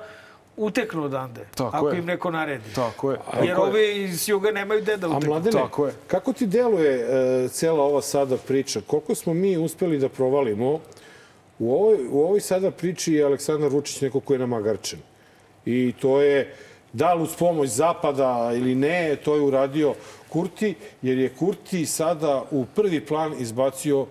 uteknu 0.57 1.03
odande, 1.05 1.47
Tako 1.55 1.77
ako 1.77 1.89
je. 1.89 1.99
im 1.99 2.05
neko 2.05 2.31
naredi. 2.31 2.74
Tako 2.74 3.11
je. 3.11 3.18
Jer 3.43 3.49
tako 3.49 3.64
je. 3.64 3.70
ovi 3.70 4.03
iz 4.05 4.29
juga 4.29 4.51
nemaju 4.51 4.81
gde 4.83 4.97
da 4.97 5.07
A 5.07 5.11
uteknu. 5.11 5.29
mladene, 5.29 5.53
Tako 5.62 5.87
je. 5.87 5.93
kako 6.07 6.33
ti 6.33 6.47
deluje 6.47 6.93
e, 7.45 7.49
cela 7.49 7.83
ova 7.85 8.03
sada 8.03 8.37
priča? 8.37 8.81
Koliko 8.87 9.14
smo 9.14 9.35
mi 9.35 9.57
uspeli 9.59 9.99
da 9.99 10.09
provalimo? 10.09 10.81
U 11.59 11.74
ovoj, 11.74 11.99
u 12.11 12.20
ovoj 12.20 12.41
sada 12.41 12.70
priči 12.70 13.12
je 13.12 13.24
Aleksandar 13.24 13.70
Vučić 13.70 14.01
neko 14.01 14.20
ko 14.20 14.33
je 14.33 14.39
namagarčen. 14.39 14.99
I 15.67 15.93
to 16.01 16.21
je, 16.21 16.55
da 16.93 17.14
li 17.14 17.23
uz 17.23 17.37
pomoć 17.39 17.69
Zapada 17.69 18.53
ili 18.55 18.75
ne, 18.75 19.17
to 19.17 19.35
je 19.35 19.41
uradio 19.41 19.95
Kurti, 20.29 20.75
jer 21.03 21.19
je 21.19 21.29
Kurti 21.29 21.87
sada 21.87 22.45
u 22.51 22.64
prvi 22.75 23.01
plan 23.01 23.35
izbacio 23.39 24.07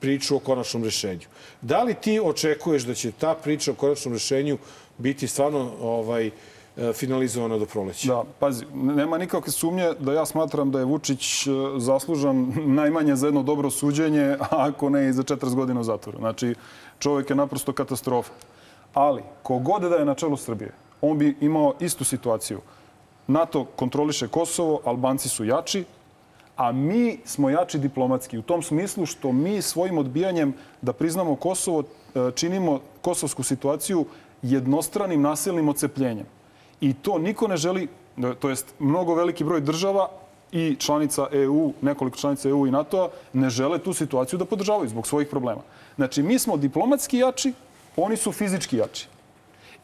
priču 0.00 0.36
o 0.36 0.38
konačnom 0.38 0.84
rešenju. 0.84 1.26
Da 1.60 1.82
li 1.82 1.94
ti 1.94 2.20
očekuješ 2.24 2.82
da 2.82 2.94
će 2.94 3.12
ta 3.12 3.34
priča 3.34 3.70
o 3.70 3.74
konačnom 3.74 4.14
rešenju 4.14 4.58
biti 4.98 5.28
stvarno 5.28 5.72
ovaj, 5.80 6.26
e, 6.26 6.30
finalizovana 6.92 7.58
do 7.58 7.66
proleća? 7.66 8.08
Da, 8.08 8.24
pazi, 8.38 8.64
nema 8.74 9.18
nikakve 9.18 9.52
sumnje 9.52 9.92
da 9.98 10.12
ja 10.12 10.26
smatram 10.26 10.70
da 10.70 10.78
je 10.78 10.84
Vučić 10.84 11.46
e, 11.46 11.50
zaslužan 11.76 12.52
najmanje 12.80 13.16
za 13.16 13.26
jedno 13.26 13.42
dobro 13.42 13.70
suđenje, 13.70 14.36
a 14.40 14.48
ako 14.68 14.90
ne 14.90 15.08
i 15.08 15.12
za 15.12 15.22
40 15.22 15.54
godina 15.54 15.80
u 15.80 15.84
zatvoru. 15.84 16.18
Znači, 16.18 16.54
čovjek 16.98 17.30
je 17.30 17.36
naprosto 17.36 17.72
katastrofa. 17.72 18.32
Ali, 18.94 19.22
kogod 19.42 19.82
da 19.82 19.96
je 19.96 20.04
na 20.04 20.14
čelu 20.14 20.36
Srbije, 20.36 20.72
on 21.00 21.18
bi 21.18 21.36
imao 21.40 21.74
istu 21.80 22.04
situaciju. 22.04 22.60
NATO 23.26 23.64
kontroliše 23.64 24.28
Kosovo, 24.28 24.80
Albanci 24.84 25.28
su 25.28 25.44
jači, 25.44 25.84
a 26.56 26.72
mi 26.72 27.18
smo 27.24 27.50
jači 27.50 27.78
diplomatski. 27.78 28.38
U 28.38 28.42
tom 28.42 28.62
smislu 28.62 29.06
što 29.06 29.32
mi 29.32 29.62
svojim 29.62 29.98
odbijanjem 29.98 30.54
da 30.82 30.92
priznamo 30.92 31.36
Kosovo 31.36 31.82
e, 31.82 32.30
činimo 32.34 32.80
kosovsku 33.00 33.42
situaciju 33.42 34.04
jednostranim 34.42 35.22
nasilnim 35.22 35.68
ocepljenjem. 35.68 36.26
I 36.80 36.94
to 36.94 37.18
niko 37.18 37.48
ne 37.48 37.56
želi, 37.56 37.88
e, 38.18 38.34
to 38.34 38.50
jest 38.50 38.74
mnogo 38.78 39.14
veliki 39.14 39.44
broj 39.44 39.60
država 39.60 40.08
i 40.52 40.76
članica 40.78 41.28
EU, 41.32 41.72
nekoliko 41.82 42.18
članica 42.18 42.48
EU 42.48 42.66
i 42.66 42.70
NATO-a, 42.70 43.08
ne 43.32 43.50
žele 43.50 43.78
tu 43.78 43.92
situaciju 43.92 44.38
da 44.38 44.44
podržavaju 44.44 44.88
zbog 44.88 45.06
svojih 45.06 45.28
problema. 45.28 45.60
Znači, 45.96 46.22
mi 46.22 46.38
smo 46.38 46.56
diplomatski 46.56 47.18
jači, 47.18 47.52
oni 47.96 48.16
su 48.16 48.32
fizički 48.32 48.76
jači. 48.76 49.08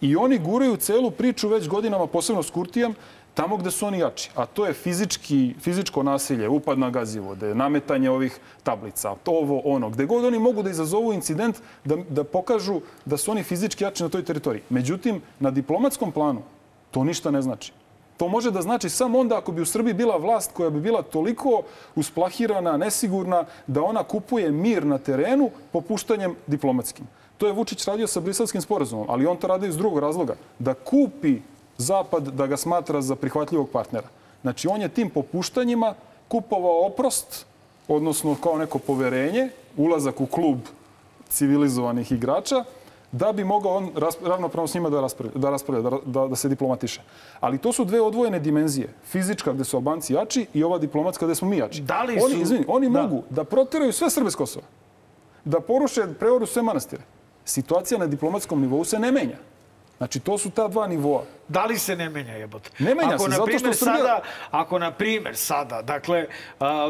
I 0.01 0.16
oni 0.16 0.38
guraju 0.38 0.76
celu 0.76 1.11
priču 1.11 1.49
već 1.49 1.68
godinama, 1.68 2.07
posebno 2.07 2.42
s 2.42 2.51
Kurtijem, 2.51 2.94
tamo 3.34 3.57
gde 3.57 3.70
su 3.70 3.86
oni 3.86 3.99
jači. 3.99 4.30
A 4.34 4.47
to 4.47 4.66
je 4.66 4.72
fizički, 4.72 5.55
fizičko 5.61 6.03
nasilje, 6.03 6.49
upad 6.49 6.78
na 6.78 6.90
gazivode, 6.90 7.55
nametanje 7.55 8.11
ovih 8.11 8.38
tablica, 8.62 9.14
ovo, 9.26 9.61
ono. 9.64 9.90
Gde 9.90 10.07
god 10.07 10.24
oni 10.24 10.38
mogu 10.38 10.62
da 10.62 10.70
izazovu 10.70 11.12
incident, 11.12 11.61
da, 11.84 11.97
da 12.09 12.24
pokažu 12.24 12.80
da 13.05 13.16
su 13.16 13.30
oni 13.30 13.42
fizički 13.42 13.84
jači 13.84 14.03
na 14.03 14.09
toj 14.09 14.24
teritoriji. 14.24 14.62
Međutim, 14.70 15.20
na 15.40 15.51
diplomatskom 15.51 16.12
planu 16.12 16.42
to 16.90 17.05
ništa 17.05 17.30
ne 17.30 17.42
znači. 17.42 17.72
To 18.17 18.29
može 18.29 18.51
da 18.51 18.62
znači 18.62 18.89
samo 18.89 19.19
onda 19.19 19.39
ako 19.39 19.53
bi 19.53 19.62
u 19.62 19.67
Srbiji 19.67 19.95
bila 19.95 20.17
vlast 20.17 20.53
koja 20.53 20.71
bi 20.71 20.81
bila 20.81 21.03
toliko 21.03 21.62
usplahirana, 21.95 22.77
nesigurna, 22.77 23.45
da 23.67 23.83
ona 23.83 24.05
kupuje 24.05 24.51
mir 24.51 24.87
na 24.87 24.99
terenu 24.99 25.51
popuštanjem 25.73 26.35
diplomatskim. 26.47 27.07
To 27.39 27.47
je 27.47 27.53
Vučić 27.53 27.85
radio 27.85 28.07
sa 28.07 28.21
briselskim 28.21 28.61
sporazumom, 28.61 29.07
ali 29.09 29.27
on 29.27 29.37
to 29.37 29.47
radi 29.47 29.69
iz 29.69 29.77
drugog 29.77 29.99
razloga. 29.99 30.35
Da 30.59 30.75
kupi 30.75 31.41
Zapad 31.79 32.29
da 32.29 32.47
ga 32.47 32.57
smatra 32.57 33.03
za 33.03 33.17
prihvatljivog 33.17 33.69
partnera. 33.71 34.09
Znači, 34.43 34.69
on 34.69 34.81
je 34.81 34.89
tim 34.89 35.11
popuštanjima 35.11 35.95
kupovao 36.29 36.87
oprost, 36.87 37.47
odnosno 37.89 38.37
kao 38.43 38.59
neko 38.59 38.79
poverenje, 38.79 39.49
ulazak 39.77 40.21
u 40.21 40.27
klub 40.27 40.59
civilizovanih 41.29 42.12
igrača, 42.12 42.64
da 43.12 43.32
bi 43.32 43.44
mogao 43.44 43.72
on 43.72 43.90
ravnopravno 44.22 44.66
s 44.66 44.74
njima 44.74 44.90
da 44.90 45.00
raspravlja, 45.00 45.32
da, 45.34 45.50
raspravlja, 45.50 45.82
da, 45.82 45.96
da, 46.07 46.26
da 46.26 46.36
se 46.36 46.48
diplomatiše. 46.48 47.00
Ali 47.40 47.59
to 47.59 47.72
su 47.72 47.84
dve 47.84 48.00
odvojene 48.00 48.40
dimenzije. 48.40 48.88
Fizička 49.04 49.52
gde 49.52 49.64
su 49.64 49.76
Albanci 49.76 50.14
jači 50.14 50.46
i 50.54 50.64
ova 50.64 50.78
diplomatska 50.78 51.26
gde 51.26 51.34
smo 51.34 51.48
mi 51.48 51.59
jači. 51.59 51.82
Da 51.82 52.02
li 52.02 52.12
Oni, 52.14 52.34
su- 52.34 52.40
izvini, 52.40 52.64
oni 52.68 52.90
Da. 52.90 53.02
mogu 53.02 53.22
da 53.30 53.44
proteraju 53.44 53.92
sve 53.92 54.11
Srbe 54.11 54.30
s 54.30 54.34
Kosova. 54.34 54.66
Da 55.44 55.61
poruše, 55.61 56.07
preoru 56.14 56.46
sve 56.46 56.62
manastire. 56.62 57.02
Situacija 57.44 57.98
na 57.98 58.07
diplomatskom 58.07 58.61
nivou 58.61 58.84
se 58.84 58.98
ne 58.98 59.12
menja. 59.12 59.36
Znači, 59.98 60.20
to 60.20 60.38
su 60.38 60.50
ta 60.50 60.68
dva 60.68 60.86
nivoa. 60.86 61.22
Da 61.48 61.64
li 61.64 61.78
se 61.78 61.96
ne 61.96 62.11
menja 62.11 62.32
jebote? 62.32 62.70
Ne 62.78 62.94
menja 62.94 63.09
ako, 63.09 63.18
se, 63.18 63.28
na 63.28 63.36
zato 63.36 63.50
što 63.50 63.59
Srbija- 63.68 63.96
Sada, 63.96 64.20
ako, 64.50 64.78
na 64.78 64.90
primer, 64.92 65.36
sada, 65.36 65.82
dakle, 65.82 66.26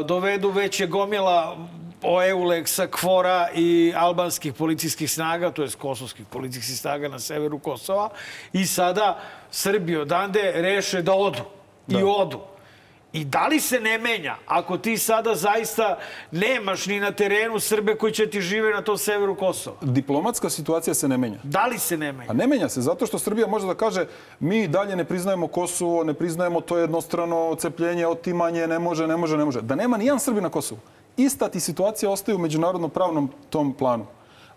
dovedu 0.01 0.49
već 0.49 0.79
je 0.79 0.87
gomila 0.87 1.57
Euleksa, 2.01 2.87
Kvora 2.87 3.49
i 3.55 3.93
albanskih 3.95 4.53
policijskih 4.53 5.11
snaga, 5.11 5.51
to 5.51 5.63
je 5.63 5.69
kosovskih 5.77 6.25
policijskih 6.25 6.77
snaga 6.77 7.07
na 7.07 7.19
severu 7.19 7.59
Kosova, 7.59 8.09
i 8.53 8.65
sada 8.65 9.19
Srbi 9.51 9.97
odande 9.97 10.51
reše 10.55 11.01
da 11.01 11.13
odu. 11.13 11.43
I 11.87 12.03
odu. 12.03 12.39
I 13.13 13.25
da 13.25 13.47
li 13.47 13.59
se 13.59 13.79
ne 13.79 13.97
menja 13.97 14.35
ako 14.45 14.77
ti 14.77 14.97
sada 14.97 15.35
zaista 15.35 15.97
nemaš 16.31 16.85
ni 16.85 16.99
na 16.99 17.11
terenu 17.11 17.59
Srbe 17.59 17.95
koji 17.95 18.13
će 18.13 18.29
ti 18.29 18.41
žive 18.41 18.73
na 18.73 18.81
tom 18.81 18.97
severu 18.97 19.35
Kosova? 19.35 19.77
Diplomatska 19.81 20.49
situacija 20.49 20.93
se 20.93 21.07
ne 21.07 21.17
menja. 21.17 21.39
Da 21.43 21.65
li 21.65 21.79
se 21.79 21.97
ne 21.97 22.11
menja? 22.11 22.31
A 22.31 22.33
ne 22.33 22.47
menja 22.47 22.69
se, 22.69 22.81
zato 22.81 23.05
što 23.05 23.19
Srbija 23.19 23.47
može 23.47 23.67
da 23.67 23.75
kaže 23.75 24.05
mi 24.39 24.67
dalje 24.67 24.95
ne 24.95 25.05
priznajemo 25.05 25.47
Kosovo, 25.47 26.03
ne 26.03 26.13
priznajemo 26.13 26.61
to 26.61 26.77
jednostrano 26.77 27.55
cepljenje, 27.59 28.07
otimanje, 28.07 28.67
ne 28.67 28.79
može, 28.79 29.07
ne 29.07 29.17
može, 29.17 29.37
ne 29.37 29.45
može. 29.45 29.61
Da 29.61 29.75
nema 29.75 29.97
ni 29.97 30.05
jedan 30.05 30.19
Srbi 30.19 30.41
na 30.41 30.49
Kosovu. 30.49 30.79
Ista 31.17 31.49
ti 31.49 31.59
situacija 31.59 32.11
ostaje 32.11 32.35
u 32.35 32.39
međunarodno 32.39 32.87
pravnom 32.87 33.29
tom 33.49 33.73
planu. 33.73 34.05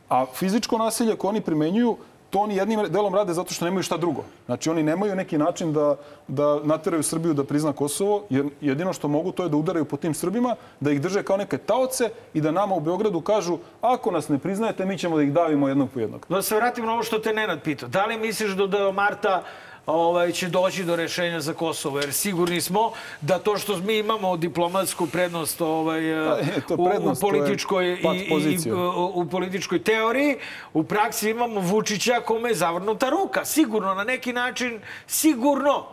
A 0.09 0.27
fizičko 0.35 0.79
nasilje 0.79 1.17
koje 1.17 1.29
oni 1.29 1.41
primenjuju, 1.41 1.97
to 2.31 2.39
oni 2.39 2.57
jednim 2.57 2.81
delom 2.89 3.15
rade 3.15 3.35
zato 3.35 3.55
što 3.55 3.65
nemaju 3.65 3.83
šta 3.83 3.97
drugo. 3.97 4.25
Znači 4.47 4.71
oni 4.71 4.83
nemaju 4.83 5.17
neki 5.17 5.39
način 5.39 5.73
da, 5.73 5.97
da 6.29 6.61
nateraju 6.65 7.03
Srbiju 7.03 7.35
da 7.35 7.45
prizna 7.45 7.73
Kosovo, 7.73 8.23
jer 8.31 8.47
jedino 8.61 8.93
što 8.93 9.09
mogu 9.09 9.33
to 9.33 9.43
je 9.43 9.49
da 9.49 9.57
udaraju 9.57 9.85
po 9.85 9.97
tim 9.97 10.15
Srbima, 10.15 10.57
da 10.81 10.91
ih 10.91 11.01
drže 11.01 11.23
kao 11.23 11.37
neke 11.37 11.59
taoce 11.59 12.11
i 12.35 12.41
da 12.41 12.51
nama 12.51 12.75
u 12.75 12.81
Beogradu 12.81 13.21
kažu 13.21 13.59
ako 13.81 14.11
nas 14.11 14.29
ne 14.29 14.39
priznajete, 14.39 14.87
mi 14.87 14.99
ćemo 14.99 15.17
da 15.17 15.23
ih 15.23 15.33
davimo 15.33 15.69
jednog 15.69 15.91
po 15.95 16.01
jednog. 16.01 16.27
Da 16.29 16.43
se 16.43 16.57
vratim 16.57 16.87
na 16.87 16.93
ovo 16.93 17.03
što 17.03 17.19
te 17.19 17.33
Nenad 17.33 17.63
pitao. 17.63 17.89
Da 17.89 18.07
li 18.07 18.19
misliš 18.19 18.51
da 18.51 18.67
do 18.67 18.93
marta 18.93 19.43
ovaj, 19.87 20.33
će 20.33 20.49
doći 20.49 20.85
do 20.85 20.97
rešenja 20.97 21.41
za 21.41 21.55
Kosovo? 21.55 22.01
Jer 22.01 22.13
sigurni 22.13 22.61
smo 22.61 22.93
da 23.21 23.39
to 23.39 23.57
što 23.57 23.77
mi 23.77 23.99
imamo 23.99 24.37
diplomatsku 24.37 25.07
prednost 25.07 25.61
ovaj, 25.61 26.01
Pa, 26.27 26.37
to 26.69 26.75
je 26.75 26.79
u, 26.79 26.83
u, 26.83 26.87
prednost, 26.87 27.21
političkoj, 27.21 27.87
i, 27.87 27.99
i, 28.27 28.73
u, 29.15 29.27
političkoj 29.27 29.83
teoriji, 29.83 30.37
u 30.75 30.85
praksi 30.85 31.31
imamo 31.31 31.61
Vučića 31.61 32.21
kome 32.21 32.49
je 32.49 32.55
zavrnuta 32.55 33.09
ruka. 33.09 33.45
Sigurno, 33.45 33.95
na 33.95 34.05
neki 34.05 34.33
način, 34.33 34.81
sigurno. 35.07 35.85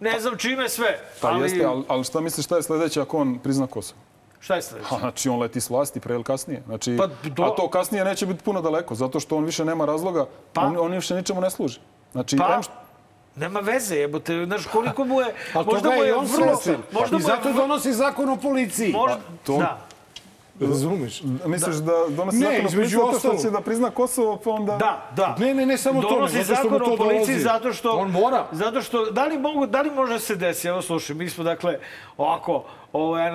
Ne 0.00 0.20
znam 0.20 0.36
čime 0.36 0.68
sve. 0.68 0.98
Pa 1.20 1.30
jeste, 1.30 1.64
ali, 1.64 1.84
ali 1.88 2.04
šta 2.04 2.20
misliš 2.20 2.46
šta 2.46 2.56
je 2.56 2.62
sledeće 2.62 3.00
ako 3.00 3.18
on 3.18 3.38
prizna 3.38 3.66
Kosovo? 3.66 4.00
Šta 4.40 4.54
je 4.54 4.62
sledeće? 4.62 4.88
Pa, 4.90 4.98
znači, 4.98 5.28
on 5.28 5.40
leti 5.40 5.60
s 5.60 5.70
vlasti 5.70 6.00
pre 6.00 6.14
ili 6.14 6.24
kasnije. 6.24 6.62
Znači, 6.66 6.96
Pa, 6.98 7.06
do- 7.06 7.42
A 7.42 7.50
to 7.50 7.68
kasnije 7.68 8.04
neće 8.04 8.26
biti 8.26 8.44
puno 8.44 8.62
daleko, 8.62 8.94
zato 8.94 9.20
što 9.20 9.36
on 9.36 9.44
više 9.44 9.64
nema 9.64 9.84
razloga, 9.84 10.26
Pa- 10.52 10.60
on, 10.60 10.76
on 10.78 10.92
više 10.92 11.14
ničemu 11.14 11.40
ne 11.40 11.50
služi. 11.50 11.78
Znači, 12.12 12.36
Pa, 12.36 12.60
što- 12.62 12.72
nema 13.36 13.60
veze, 13.60 13.96
jebote. 13.96 14.44
Znaš, 14.46 14.66
koliko 14.66 15.04
mu 15.04 15.20
je... 15.20 15.26
Ali 15.54 15.66
možda 15.66 15.80
toga 15.80 15.96
mu 15.96 16.02
je 16.02 16.08
je 16.08 16.14
on 16.14 16.26
vrlo... 16.26 16.56
svestan. 16.56 16.82
Možda 16.92 17.08
I 17.08 17.12
mu 17.12 17.20
je 17.20 17.26
zato 17.26 17.48
vrlo- 17.48 17.56
donosi 17.56 17.92
zakon 17.92 18.28
o 18.28 18.36
policiji. 18.36 18.92
Možda, 18.92 19.20
to- 19.44 19.58
da. 19.58 19.78
Razumeš? 20.60 21.22
Misliš 21.46 21.76
da 21.76 21.92
donosi 22.08 22.38
Ne, 22.38 22.44
zakon 22.44 22.66
o 22.66 22.70
policiji 22.70 22.98
zato 22.98 23.18
što 23.18 23.42
će 23.42 23.50
da 23.50 23.60
prizna 23.60 23.90
Kosovo, 23.90 24.36
pa 24.44 24.50
onda... 24.50 24.76
Da, 24.76 25.10
da. 25.16 25.36
Ne, 25.38 25.54
ne, 25.54 25.66
ne 25.66 25.78
samo 25.78 26.02
to, 26.02 26.08
Donosi 26.08 26.34
nego 26.34 26.44
zato 26.44 26.60
što 26.60 26.70
mu 26.70 26.78
zakon 26.78 26.88
to 26.88 26.94
o 26.94 26.96
policiji 26.96 27.26
dolazi. 27.26 27.42
zato 27.42 27.72
što... 27.72 27.90
On 27.90 28.10
mora. 28.10 28.46
Zato 28.52 28.82
što, 28.82 29.10
da 29.10 29.24
li, 29.26 29.38
mogu, 29.38 29.66
da 29.66 29.80
li 29.80 29.90
može 29.90 30.18
se 30.18 30.36
desiti, 30.36 30.68
evo 30.68 30.82
slušaj, 30.82 31.16
mi 31.16 31.30
smo 31.30 31.44
dakle 31.44 31.78
ovako, 32.16 32.64
ovaj, 32.92 33.28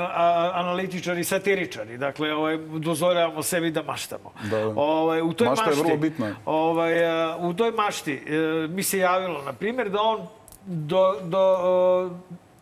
analitičari, 0.54 1.24
satiričari, 1.24 1.98
dakle 1.98 2.34
ovaj, 2.34 2.58
dozvoljavamo 2.58 3.44
sebi 3.44 3.72
da 3.72 3.84
maštamo. 3.84 4.32
Da, 4.44 4.58
da. 4.58 4.74
Ovaj, 4.76 5.22
u 5.22 5.34
toj 5.34 5.48
Mašta 5.48 5.64
je 5.64 5.70
mašti, 5.70 5.84
vrlo 5.84 5.98
bitna. 5.98 6.36
Ovaj, 6.46 6.94
u 7.40 7.54
toj 7.54 7.72
mašti 7.72 8.14
e, 8.14 8.68
mi 8.68 8.84
se 8.84 8.98
javilo, 8.98 9.42
na 9.42 9.54
primjer, 9.54 9.90
da 9.90 10.02
on 10.02 10.28
do, 10.66 11.16
do, 11.24 11.58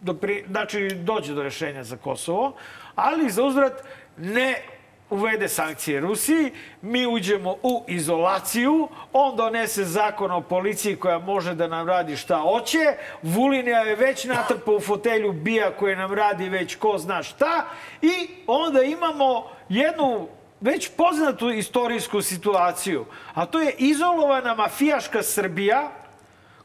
do 0.01 0.13
pri, 0.13 0.43
znači, 0.49 0.89
dođe 0.89 1.33
do 1.33 1.43
rešenja 1.43 1.83
za 1.83 1.97
Kosovo, 1.97 2.53
ali 2.95 3.29
za 3.29 3.43
uzvrat 3.43 3.83
ne 4.17 4.61
uvede 5.09 5.47
sankcije 5.47 5.99
Rusiji, 5.99 6.51
mi 6.81 7.07
uđemo 7.07 7.55
u 7.63 7.83
izolaciju, 7.87 8.87
on 9.13 9.35
donese 9.35 9.83
zakon 9.83 10.31
o 10.31 10.41
policiji 10.41 10.95
koja 10.95 11.19
može 11.19 11.55
da 11.55 11.67
nam 11.67 11.87
radi 11.87 12.15
šta 12.15 12.37
hoće, 12.37 12.93
Vulinija 13.21 13.79
je 13.79 13.95
već 13.95 14.25
natrpao 14.25 14.75
u 14.75 14.79
fotelju 14.79 15.31
bija 15.31 15.71
koji 15.71 15.95
nam 15.95 16.13
radi 16.13 16.49
već 16.49 16.75
ko 16.75 16.97
zna 16.97 17.23
šta 17.23 17.65
i 18.01 18.29
onda 18.47 18.81
imamo 18.81 19.49
jednu 19.69 20.27
već 20.61 20.89
poznatu 20.97 21.49
istorijsku 21.49 22.21
situaciju, 22.21 23.05
a 23.33 23.45
to 23.45 23.59
je 23.59 23.75
izolovana 23.77 24.55
mafijaška 24.55 25.23
Srbija, 25.23 25.91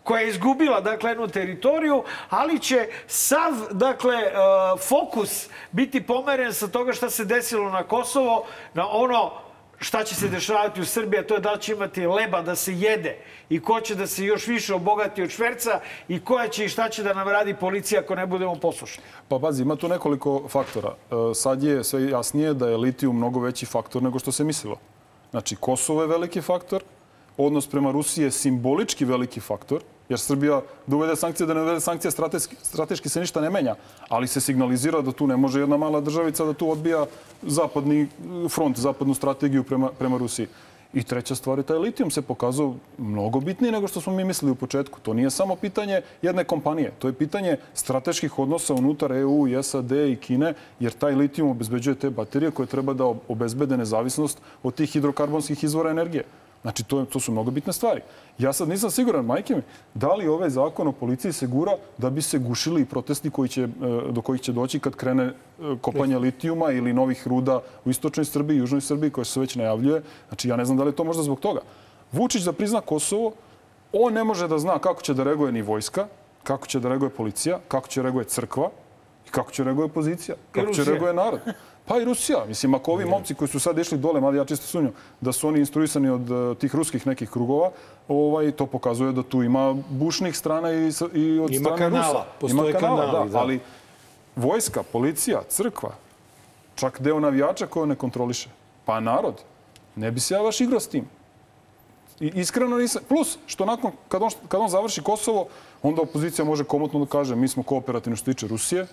koja 0.05 0.21
je 0.21 0.29
izgubila 0.29 0.81
dakle 0.81 1.11
jednu 1.11 1.29
teritoriju, 1.29 2.05
ali 2.31 2.59
će 2.59 2.89
sav 3.07 3.53
dakle 3.71 4.17
e, 4.17 4.33
fokus 4.89 5.49
biti 5.73 6.07
pomeren 6.07 6.55
sa 6.55 6.69
toga 6.69 6.93
šta 6.93 7.11
se 7.11 7.25
desilo 7.25 7.71
na 7.71 7.83
Kosovo 7.83 8.45
na 8.75 8.89
ono 8.91 9.31
šta 9.83 10.05
će 10.05 10.15
se 10.15 10.29
dešavati 10.29 10.81
u 10.81 10.85
Srbiji, 10.85 11.21
a 11.21 11.27
to 11.27 11.35
je 11.35 11.41
da 11.41 11.57
će 11.57 11.73
imati 11.73 12.07
leba 12.07 12.43
da 12.43 12.55
se 12.55 12.75
jede 12.75 13.17
i 13.49 13.61
ko 13.61 13.81
će 13.81 13.95
da 13.95 14.07
se 14.07 14.25
još 14.25 14.47
više 14.47 14.75
obogati 14.75 15.23
od 15.23 15.31
šverca 15.31 15.81
i 16.09 16.21
koja 16.21 16.49
će 16.49 16.65
i 16.65 16.69
šta 16.69 16.89
će 16.89 17.03
da 17.03 17.15
nam 17.15 17.29
radi 17.29 17.55
policija 17.55 18.01
ako 18.01 18.15
ne 18.15 18.27
budemo 18.27 18.55
poslušni. 18.55 19.03
Pa 19.29 19.39
pazi, 19.39 19.63
ima 19.63 19.77
tu 19.77 19.89
nekoliko 19.89 20.49
faktora. 20.49 20.95
E, 21.11 21.35
sad 21.35 21.63
je 21.63 21.85
sve 21.85 22.11
jasnije 22.11 22.55
da 22.55 22.69
je 22.69 22.77
litijum 22.77 23.17
mnogo 23.17 23.41
veći 23.41 23.67
faktor 23.67 24.03
nego 24.03 24.19
što 24.19 24.33
se 24.33 24.45
mislilo. 24.45 24.77
Znači, 25.31 25.57
Kosovo 25.57 26.03
je 26.03 26.09
veliki 26.09 26.41
faktor, 26.41 26.83
odnos 27.37 27.67
prema 27.67 27.91
Rusiji 27.91 28.25
je 28.25 28.31
simbolički 28.31 29.05
veliki 29.05 29.41
faktor, 29.41 29.83
jer 30.09 30.19
Srbija 30.19 30.61
da 30.87 30.97
uvede 30.97 31.17
sankcije, 31.17 31.47
da 31.47 31.55
ne 31.55 31.63
uvede 31.63 31.81
sankcije, 31.81 32.11
strateški, 32.11 32.57
strateški 32.63 33.09
se 33.09 33.21
ništa 33.21 33.41
ne 33.41 33.51
menja, 33.51 33.75
ali 34.09 34.29
se 34.29 34.41
signalizira 34.41 35.01
da 35.01 35.13
tu 35.13 35.27
ne 35.27 35.37
može 35.37 35.61
jedna 35.61 35.77
mala 35.77 36.01
državica 36.01 36.45
da 36.45 36.53
tu 36.53 36.71
odbija 36.71 37.07
zapadni 37.43 38.09
front, 38.51 38.79
zapadnu 38.79 39.15
strategiju 39.15 39.65
prema, 39.65 39.89
prema 39.99 40.19
Rusiji. 40.19 40.47
I 40.93 41.03
treća 41.03 41.35
stvar 41.35 41.59
je 41.59 41.65
taj 41.65 41.79
litijum 41.79 42.11
se 42.11 42.23
pokazao 42.23 42.75
mnogo 42.99 43.41
bitniji 43.41 43.73
nego 43.73 43.89
što 43.89 44.01
smo 44.01 44.13
mi 44.13 44.25
mislili 44.25 44.53
u 44.53 44.55
početku. 44.55 45.01
To 45.01 45.15
nije 45.15 45.31
samo 45.31 45.57
pitanje 45.57 46.03
jedne 46.23 46.45
kompanije, 46.45 46.93
to 46.99 47.09
je 47.09 47.13
pitanje 47.13 47.57
strateških 47.75 48.39
odnosa 48.39 48.75
unutar 48.75 49.13
EU 49.13 49.63
SAD 49.63 49.93
i 49.93 50.17
Kine, 50.21 50.55
jer 50.81 50.93
taj 50.93 51.15
litijum 51.15 51.51
obezbeđuje 51.51 51.95
te 51.95 52.11
baterije 52.11 52.51
koje 52.51 52.67
treba 52.67 52.93
da 52.93 53.15
obezbede 53.29 53.77
nezavisnost 53.77 54.39
od 54.63 54.75
tih 54.75 54.91
hidrokarbonskih 54.91 55.65
izvora 55.65 55.91
energije. 55.91 56.25
Znači, 56.63 56.85
to, 56.85 57.05
to 57.05 57.21
su 57.21 57.33
mnogo 57.33 57.51
bitne 57.51 57.73
stvari. 57.73 58.01
Ja 58.39 58.53
sad 58.53 58.69
nisam 58.69 58.91
siguran, 58.91 59.25
majke 59.25 59.55
mi, 59.55 59.63
da 59.95 60.15
li 60.15 60.29
ovaj 60.29 60.51
zakon 60.51 60.89
o 60.89 60.93
policiji 60.93 61.33
se 61.33 61.47
gura 61.47 61.73
da 61.99 62.11
bi 62.11 62.23
se 62.23 62.39
gušili 62.39 62.85
protesti 62.85 63.31
koji 63.31 63.49
će, 63.49 63.63
e, 63.63 63.69
do 64.11 64.23
kojih 64.23 64.41
će 64.43 64.53
doći 64.53 64.81
kad 64.81 64.95
krene 64.95 65.25
e, 65.25 65.33
kopanje 65.81 66.19
litijuma 66.19 66.71
ili 66.71 66.93
novih 66.93 67.29
ruda 67.29 67.61
u 67.85 67.91
istočnoj 67.91 68.25
Srbiji 68.25 68.59
južnoj 68.59 68.81
Srbiji 68.81 69.11
koje 69.11 69.25
se 69.25 69.41
već 69.41 69.57
najavljuje. 69.57 70.03
Znači, 70.29 70.49
ja 70.49 70.57
ne 70.57 70.65
znam 70.65 70.79
da 70.79 70.85
li 70.85 70.91
je 70.91 70.97
to 70.97 71.05
možda 71.05 71.23
zbog 71.23 71.41
toga. 71.41 71.61
Vučić 72.13 72.43
da 72.43 72.53
prizna 72.53 72.81
Kosovo, 72.81 73.33
on 73.93 74.13
ne 74.13 74.25
može 74.25 74.49
da 74.49 74.59
zna 74.59 74.79
kako 74.79 75.03
će 75.03 75.15
da 75.15 75.25
reaguje 75.25 75.53
ni 75.53 75.63
vojska, 75.63 76.07
kako 76.43 76.67
će 76.67 76.81
da 76.81 76.89
reaguje 76.89 77.11
policija, 77.11 77.59
kako 77.69 77.89
će 77.89 78.01
da 78.01 78.03
reaguje 78.03 78.25
crkva 78.25 78.71
i 79.27 79.31
kako 79.31 79.53
će 79.53 79.63
da 79.63 79.67
reaguje 79.67 79.85
opozicija, 79.85 80.37
kako 80.53 80.73
će 80.73 80.85
da 80.85 80.91
reaguje 80.91 81.15
narod. 81.15 81.41
Pa 81.93 81.99
i 82.01 82.05
Rusija. 82.05 82.45
Mislim, 82.49 82.75
ako 82.75 82.93
ovi 82.93 83.05
momci 83.05 83.35
koji 83.35 83.49
su 83.49 83.61
sad 83.61 83.79
išli 83.79 83.99
dole, 83.99 84.21
mada 84.21 84.37
ja 84.37 84.45
čisto 84.45 84.67
sumnjam, 84.67 84.93
da 85.21 85.33
su 85.33 85.49
oni 85.49 85.59
instruisani 85.59 86.09
od 86.09 86.31
eh, 86.31 86.55
tih 86.55 86.75
ruskih 86.75 87.07
nekih 87.07 87.31
krugova, 87.31 87.71
ovaj, 88.09 88.53
to 88.53 88.67
pokazuje 88.67 89.13
da 89.13 89.23
tu 89.23 89.43
ima 89.43 89.75
bušnih 89.91 90.37
strana 90.37 90.73
i, 90.73 90.93
i 91.15 91.39
od 91.39 91.51
Ima 91.53 91.61
strane 91.61 91.79
kanala, 91.79 92.13
Rusa. 92.13 92.25
postoje 92.41 92.71
ima 92.71 92.81
kanala, 92.81 93.11
kanali, 93.11 93.29
da, 93.29 93.33
da. 93.33 93.39
ali 93.39 93.61
vojska, 94.37 94.83
policija, 94.83 95.43
crkva, 95.49 95.91
čak 96.75 97.01
deo 97.01 97.21
navijača 97.21 97.67
koje 97.67 97.87
ne 97.87 97.95
kontroliše, 97.95 98.49
pa 98.85 99.01
narod, 99.01 99.43
ne 99.97 100.11
bi 100.11 100.21
se 100.21 100.35
ja 100.35 100.43
baš 100.43 100.61
igrao 100.61 100.81
s 100.81 100.89
tim. 100.89 101.05
I 102.21 102.33
iskreno 102.35 102.79
nisam. 102.79 103.03
Plus, 103.09 103.39
što 103.47 103.67
nakon, 103.67 103.93
kad 104.09 104.23
on, 104.23 104.31
kad 104.49 104.61
on 104.61 104.69
završi 104.69 105.03
Kosovo, 105.03 105.47
onda 105.83 106.03
opozicija 106.03 106.45
može 106.45 106.65
komotno 106.65 107.01
da 107.05 107.07
kaže 107.07 107.37
mi 107.37 107.49
smo 107.49 107.63
kooperativni 107.63 108.17
što 108.17 108.33
tiče 108.33 108.47
Rusije, 108.49 108.87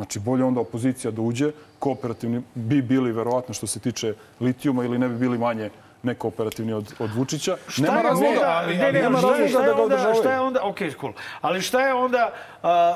Znači, 0.00 0.18
bolje 0.18 0.44
onda 0.44 0.60
opozicija 0.60 1.10
da 1.10 1.22
uđe, 1.22 1.50
kooperativni 1.78 2.42
bi 2.54 2.82
bili 2.82 3.12
verovatno 3.12 3.54
što 3.54 3.66
se 3.66 3.80
tiče 3.80 4.14
litijuma 4.40 4.84
ili 4.84 4.98
ne 4.98 5.08
bi 5.08 5.16
bili 5.16 5.38
manje 5.38 5.70
nekooperativni 6.02 6.72
od, 6.72 6.94
od 6.98 7.10
Vučića. 7.14 7.56
Šta 7.68 7.82
nema 7.82 7.96
je 7.96 8.02
razloga, 8.02 8.28
onda, 8.30 8.48
ali, 8.56 8.76
ne, 8.76 8.92
ne, 8.92 9.02
nema 9.02 9.18
šta 9.18 9.28
je- 9.28 9.42
razloga 9.42 9.48
šta 9.50 9.60
da 9.60 9.66
ga 9.66 9.72
onda- 9.72 9.84
održavaju. 9.84 10.14
Šta 10.16 10.32
je 10.32 10.40
onda, 10.40 10.60
ok, 10.64 10.78
cool. 11.00 11.12
Ali 11.40 11.60
šta 11.62 11.80
je 11.80 11.94
onda... 11.94 12.32
A, 12.62 12.70
a, 12.70 12.94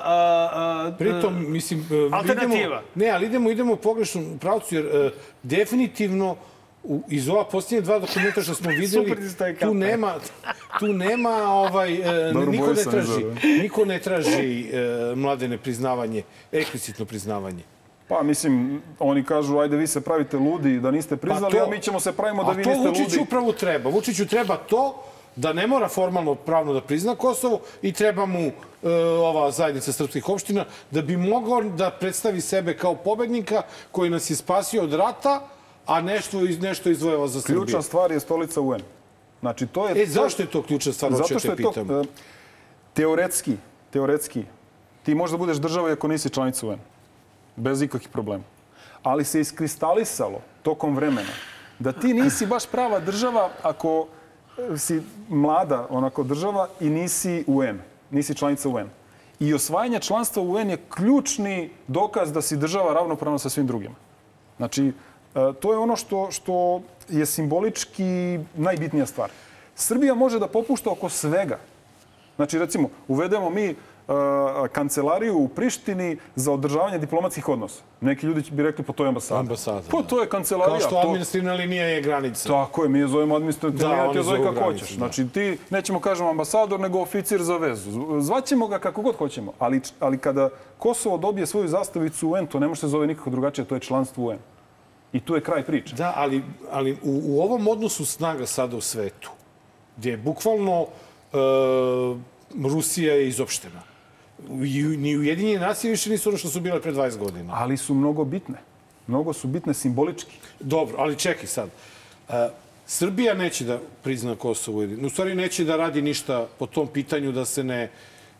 a, 0.55 0.93
Pritom, 0.99 1.53
mislim, 1.53 1.81
e, 1.81 2.09
Alternativa. 2.13 2.55
Idemo, 2.57 2.81
ne, 2.95 3.11
ali 3.11 3.27
idemo, 3.27 3.51
idemo 3.51 3.73
u 3.73 3.77
pogrešnom 3.79 4.39
pravcu, 4.41 4.75
jer 4.75 4.87
e, 4.87 5.11
definitivno 5.43 6.37
u, 6.85 7.03
iz 7.09 7.29
ova 7.29 7.45
posljednje 7.45 7.81
dva 7.81 7.99
dokumenta 7.99 8.43
što 8.43 8.55
smo 8.55 8.71
videli, 8.81 9.17
tu 9.61 9.75
nema, 9.75 10.15
tu 10.79 10.87
nema 10.87 11.31
ovaj, 11.31 11.95
e, 11.95 12.33
Dobro, 12.33 12.51
niko 12.51 12.73
ne 12.73 12.83
traži, 12.83 13.25
niko 13.63 13.85
ne 13.85 13.99
traži 13.99 14.71
e, 14.73 15.15
mladene 15.17 15.59
priznavanje, 15.59 16.23
eksplicitno 16.53 17.05
priznavanje. 17.05 17.63
Pa 18.09 18.23
mislim, 18.23 18.83
oni 18.99 19.25
kažu, 19.25 19.59
ajde 19.59 19.77
vi 19.77 19.87
se 19.87 20.01
pravite 20.01 20.37
ludi 20.37 20.81
da 20.81 20.91
niste 20.91 21.17
priznali, 21.17 21.61
a 21.61 21.67
mi 21.67 21.81
ćemo 21.81 22.01
se 22.01 22.13
pravimo 22.13 22.45
da 22.45 22.53
vi 22.53 22.63
Pa 22.63 22.71
to 22.71 22.77
niste 22.77 22.89
Vučiću 22.89 23.19
ludi. 23.19 23.23
upravo 23.23 23.53
treba. 23.53 23.91
Vučiću 23.91 24.27
treba 24.27 24.57
to 24.57 25.03
da 25.37 25.53
ne 25.53 25.67
mora 25.67 25.89
formalno 25.89 26.35
pravno 26.35 26.73
da 26.73 26.81
prizna 26.81 27.15
Kosovo 27.15 27.61
i 27.83 27.93
treba 27.93 28.27
mu 28.27 28.41
e, 28.41 28.53
ova 29.21 29.51
zajednica 29.51 29.93
srpskih 29.93 30.29
opština 30.29 30.65
da 30.91 31.03
bi 31.03 31.17
mogao 31.17 31.63
da 31.63 31.91
predstavi 31.91 32.41
sebe 32.41 32.77
kao 32.77 32.95
pobednika 32.95 33.63
koji 33.91 34.11
nas 34.11 34.31
je 34.31 34.37
spasio 34.37 34.83
od 34.83 34.93
rata, 34.93 35.49
a 35.87 36.01
nešto, 36.01 36.41
iz- 36.41 36.61
nešto 36.61 36.91
izvojeva 36.91 37.29
za 37.29 37.41
Srbiju. 37.41 37.61
Ključna 37.61 37.83
stvar 37.83 38.13
je 38.13 38.21
stolica 38.21 38.61
UN. 38.61 38.81
Znači, 39.41 39.67
to 39.67 39.89
je... 39.89 40.03
E, 40.03 40.07
zašto 40.07 40.43
je 40.43 40.51
to 40.51 40.63
ključna 40.63 40.93
stvar? 40.93 41.13
Zato 41.13 41.39
što 41.39 41.51
je 41.51 41.57
to 41.57 41.73
pitam. 41.73 42.01
e, 42.01 42.05
teoretski, 42.95 43.57
teoretski, 43.91 44.45
ti 45.03 45.15
možda 45.15 45.37
budeš 45.37 45.57
država 45.57 45.93
ako 45.93 46.09
nisi 46.09 46.31
članica 46.31 46.67
UN. 46.67 46.79
Bez 47.57 47.83
ikakvih 47.83 48.09
problema. 48.09 48.45
Ali 49.03 49.25
se 49.25 49.41
iskristalisalo 49.41 50.41
tokom 50.63 50.97
vremena 50.97 51.33
da 51.79 51.93
ti 51.93 52.15
nisi 52.15 52.47
baš 52.47 52.67
prava 52.67 53.01
država 53.01 53.51
ako 53.63 54.07
e, 54.73 54.79
si 54.79 55.03
mlada 55.29 55.87
onako 55.91 56.23
država 56.23 56.69
i 56.81 56.91
nisi 56.91 57.45
UN, 57.47 57.81
nisi 58.11 58.35
članica 58.35 58.69
UN. 58.69 58.89
I 59.41 59.55
osvajanje 59.55 60.01
članstva 60.01 60.43
UN 60.43 60.71
je 60.71 60.83
ključni 60.95 61.71
dokaz 61.87 62.33
da 62.33 62.43
si 62.43 62.57
država 62.57 62.95
ravnopravna 62.95 63.39
sa 63.39 63.49
svim 63.49 63.67
drugima. 63.67 63.95
Znači, 64.57 64.93
to 65.61 65.73
je 65.73 65.79
ono 65.79 65.97
što, 65.97 66.31
što 66.31 66.81
je 67.09 67.27
simbolički 67.27 68.05
najbitnija 68.55 69.07
stvar. 69.07 69.31
Srbija 69.75 70.15
može 70.15 70.39
da 70.39 70.47
popušta 70.49 70.91
oko 70.91 71.09
svega. 71.09 71.59
Znači, 72.37 72.59
recimo, 72.59 72.89
uvedemo 73.09 73.51
mi 73.51 73.65
e, 73.65 73.75
kancelariju 74.73 75.39
u 75.39 75.49
Prištini 75.49 76.17
za 76.37 76.53
održavanje 76.53 76.99
diplomatskih 76.99 77.49
odnosa. 77.49 77.83
Neki 78.01 78.27
ljudi 78.27 78.43
bi 78.51 78.63
rekli, 78.63 78.85
pa 78.85 78.93
to 78.93 79.05
je 79.05 79.09
ambasada. 79.09 79.41
Ambasada, 79.41 79.81
Pa 79.91 79.97
da. 80.03 80.09
to 80.09 80.21
je 80.21 80.29
kancelarija. 80.29 80.79
Kao 80.79 80.81
što 80.81 80.91
to... 80.91 80.99
administrativna 80.99 81.53
linija 81.53 81.85
je 81.85 82.03
granica. 82.03 82.49
Tako 82.49 82.83
je, 82.83 82.89
mi 82.89 82.99
je 82.99 83.09
zovemo 83.09 83.37
administrativno, 83.37 83.89
Da, 83.89 83.95
ja 83.97 84.13
ti 84.13 84.19
je 84.19 84.23
zove 84.23 84.43
kako 84.45 84.61
hoćeš. 84.65 84.91
da. 84.91 84.97
Znači, 84.97 85.29
ti 85.29 85.59
nećemo 85.71 86.01
kažemo 86.01 86.31
ambasador, 86.31 86.81
nego 86.81 87.01
oficir 87.01 87.43
za 87.43 87.57
vezu. 87.57 88.21
Zvaćemo 88.21 88.69
ga 88.69 88.79
kako 88.79 89.03
god 89.03 89.17
hoćemo. 89.17 89.53
Ali, 89.59 89.81
ali 90.01 90.19
kada 90.19 90.49
Kosovo 90.79 91.19
dobije 91.19 91.47
svoju 91.47 91.69
zastavicu 91.69 92.29
UN, 92.31 92.47
to 92.47 92.59
ne 92.59 92.69
može 92.69 92.81
se 92.81 92.89
zove 92.89 93.07
nikako 93.07 93.31
drugačije, 93.31 93.65
to 93.65 93.75
je 93.75 93.81
članstvo 93.81 94.25
UN. 94.25 94.39
I 95.15 95.21
tu 95.21 95.35
je 95.35 95.41
kraj 95.41 95.63
priče. 95.63 95.95
Da, 95.95 96.13
ali, 96.17 96.43
ali 96.71 96.93
u, 96.93 97.23
u 97.25 97.41
ovom 97.41 97.69
odnosu 97.69 98.05
snaga 98.05 98.47
sada 98.47 98.77
u 98.77 98.81
svetu, 98.81 99.31
gdje 99.97 100.11
je 100.11 100.17
bukvalno 100.17 100.87
e, 101.33 101.37
Rusija 102.69 103.15
je 103.15 103.29
izopštena. 103.29 103.83
Ni 104.99 105.17
Ujedinjene 105.17 105.67
nacije 105.67 105.91
više 105.91 106.11
nisu 106.11 106.29
ono 106.29 106.39
što 106.39 106.49
su 106.49 106.61
bile 106.61 106.83
pre 106.83 106.93
20 106.93 107.19
godina. 107.19 107.55
Ali 107.57 107.77
su 107.77 107.95
mnogo 107.95 108.25
bitne. 108.25 108.59
Mnogo 109.07 109.33
su 109.33 109.49
bitne 109.49 109.75
simbolički. 109.75 110.37
Dobro, 110.61 110.97
ali 110.99 111.19
čekaj 111.19 111.47
sad. 111.47 111.71
E, 112.29 112.49
Srbija 112.87 113.35
neće 113.35 113.65
da 113.65 113.81
prizna 114.03 114.37
Kosovo. 114.37 114.83
U 115.07 115.11
stvari 115.11 115.35
neće 115.35 115.65
da 115.65 115.77
radi 115.77 116.03
ništa 116.03 116.49
po 116.59 116.67
tom 116.67 116.89
pitanju 116.89 117.33
da 117.33 117.45
se 117.45 117.65
ne, 117.65 117.91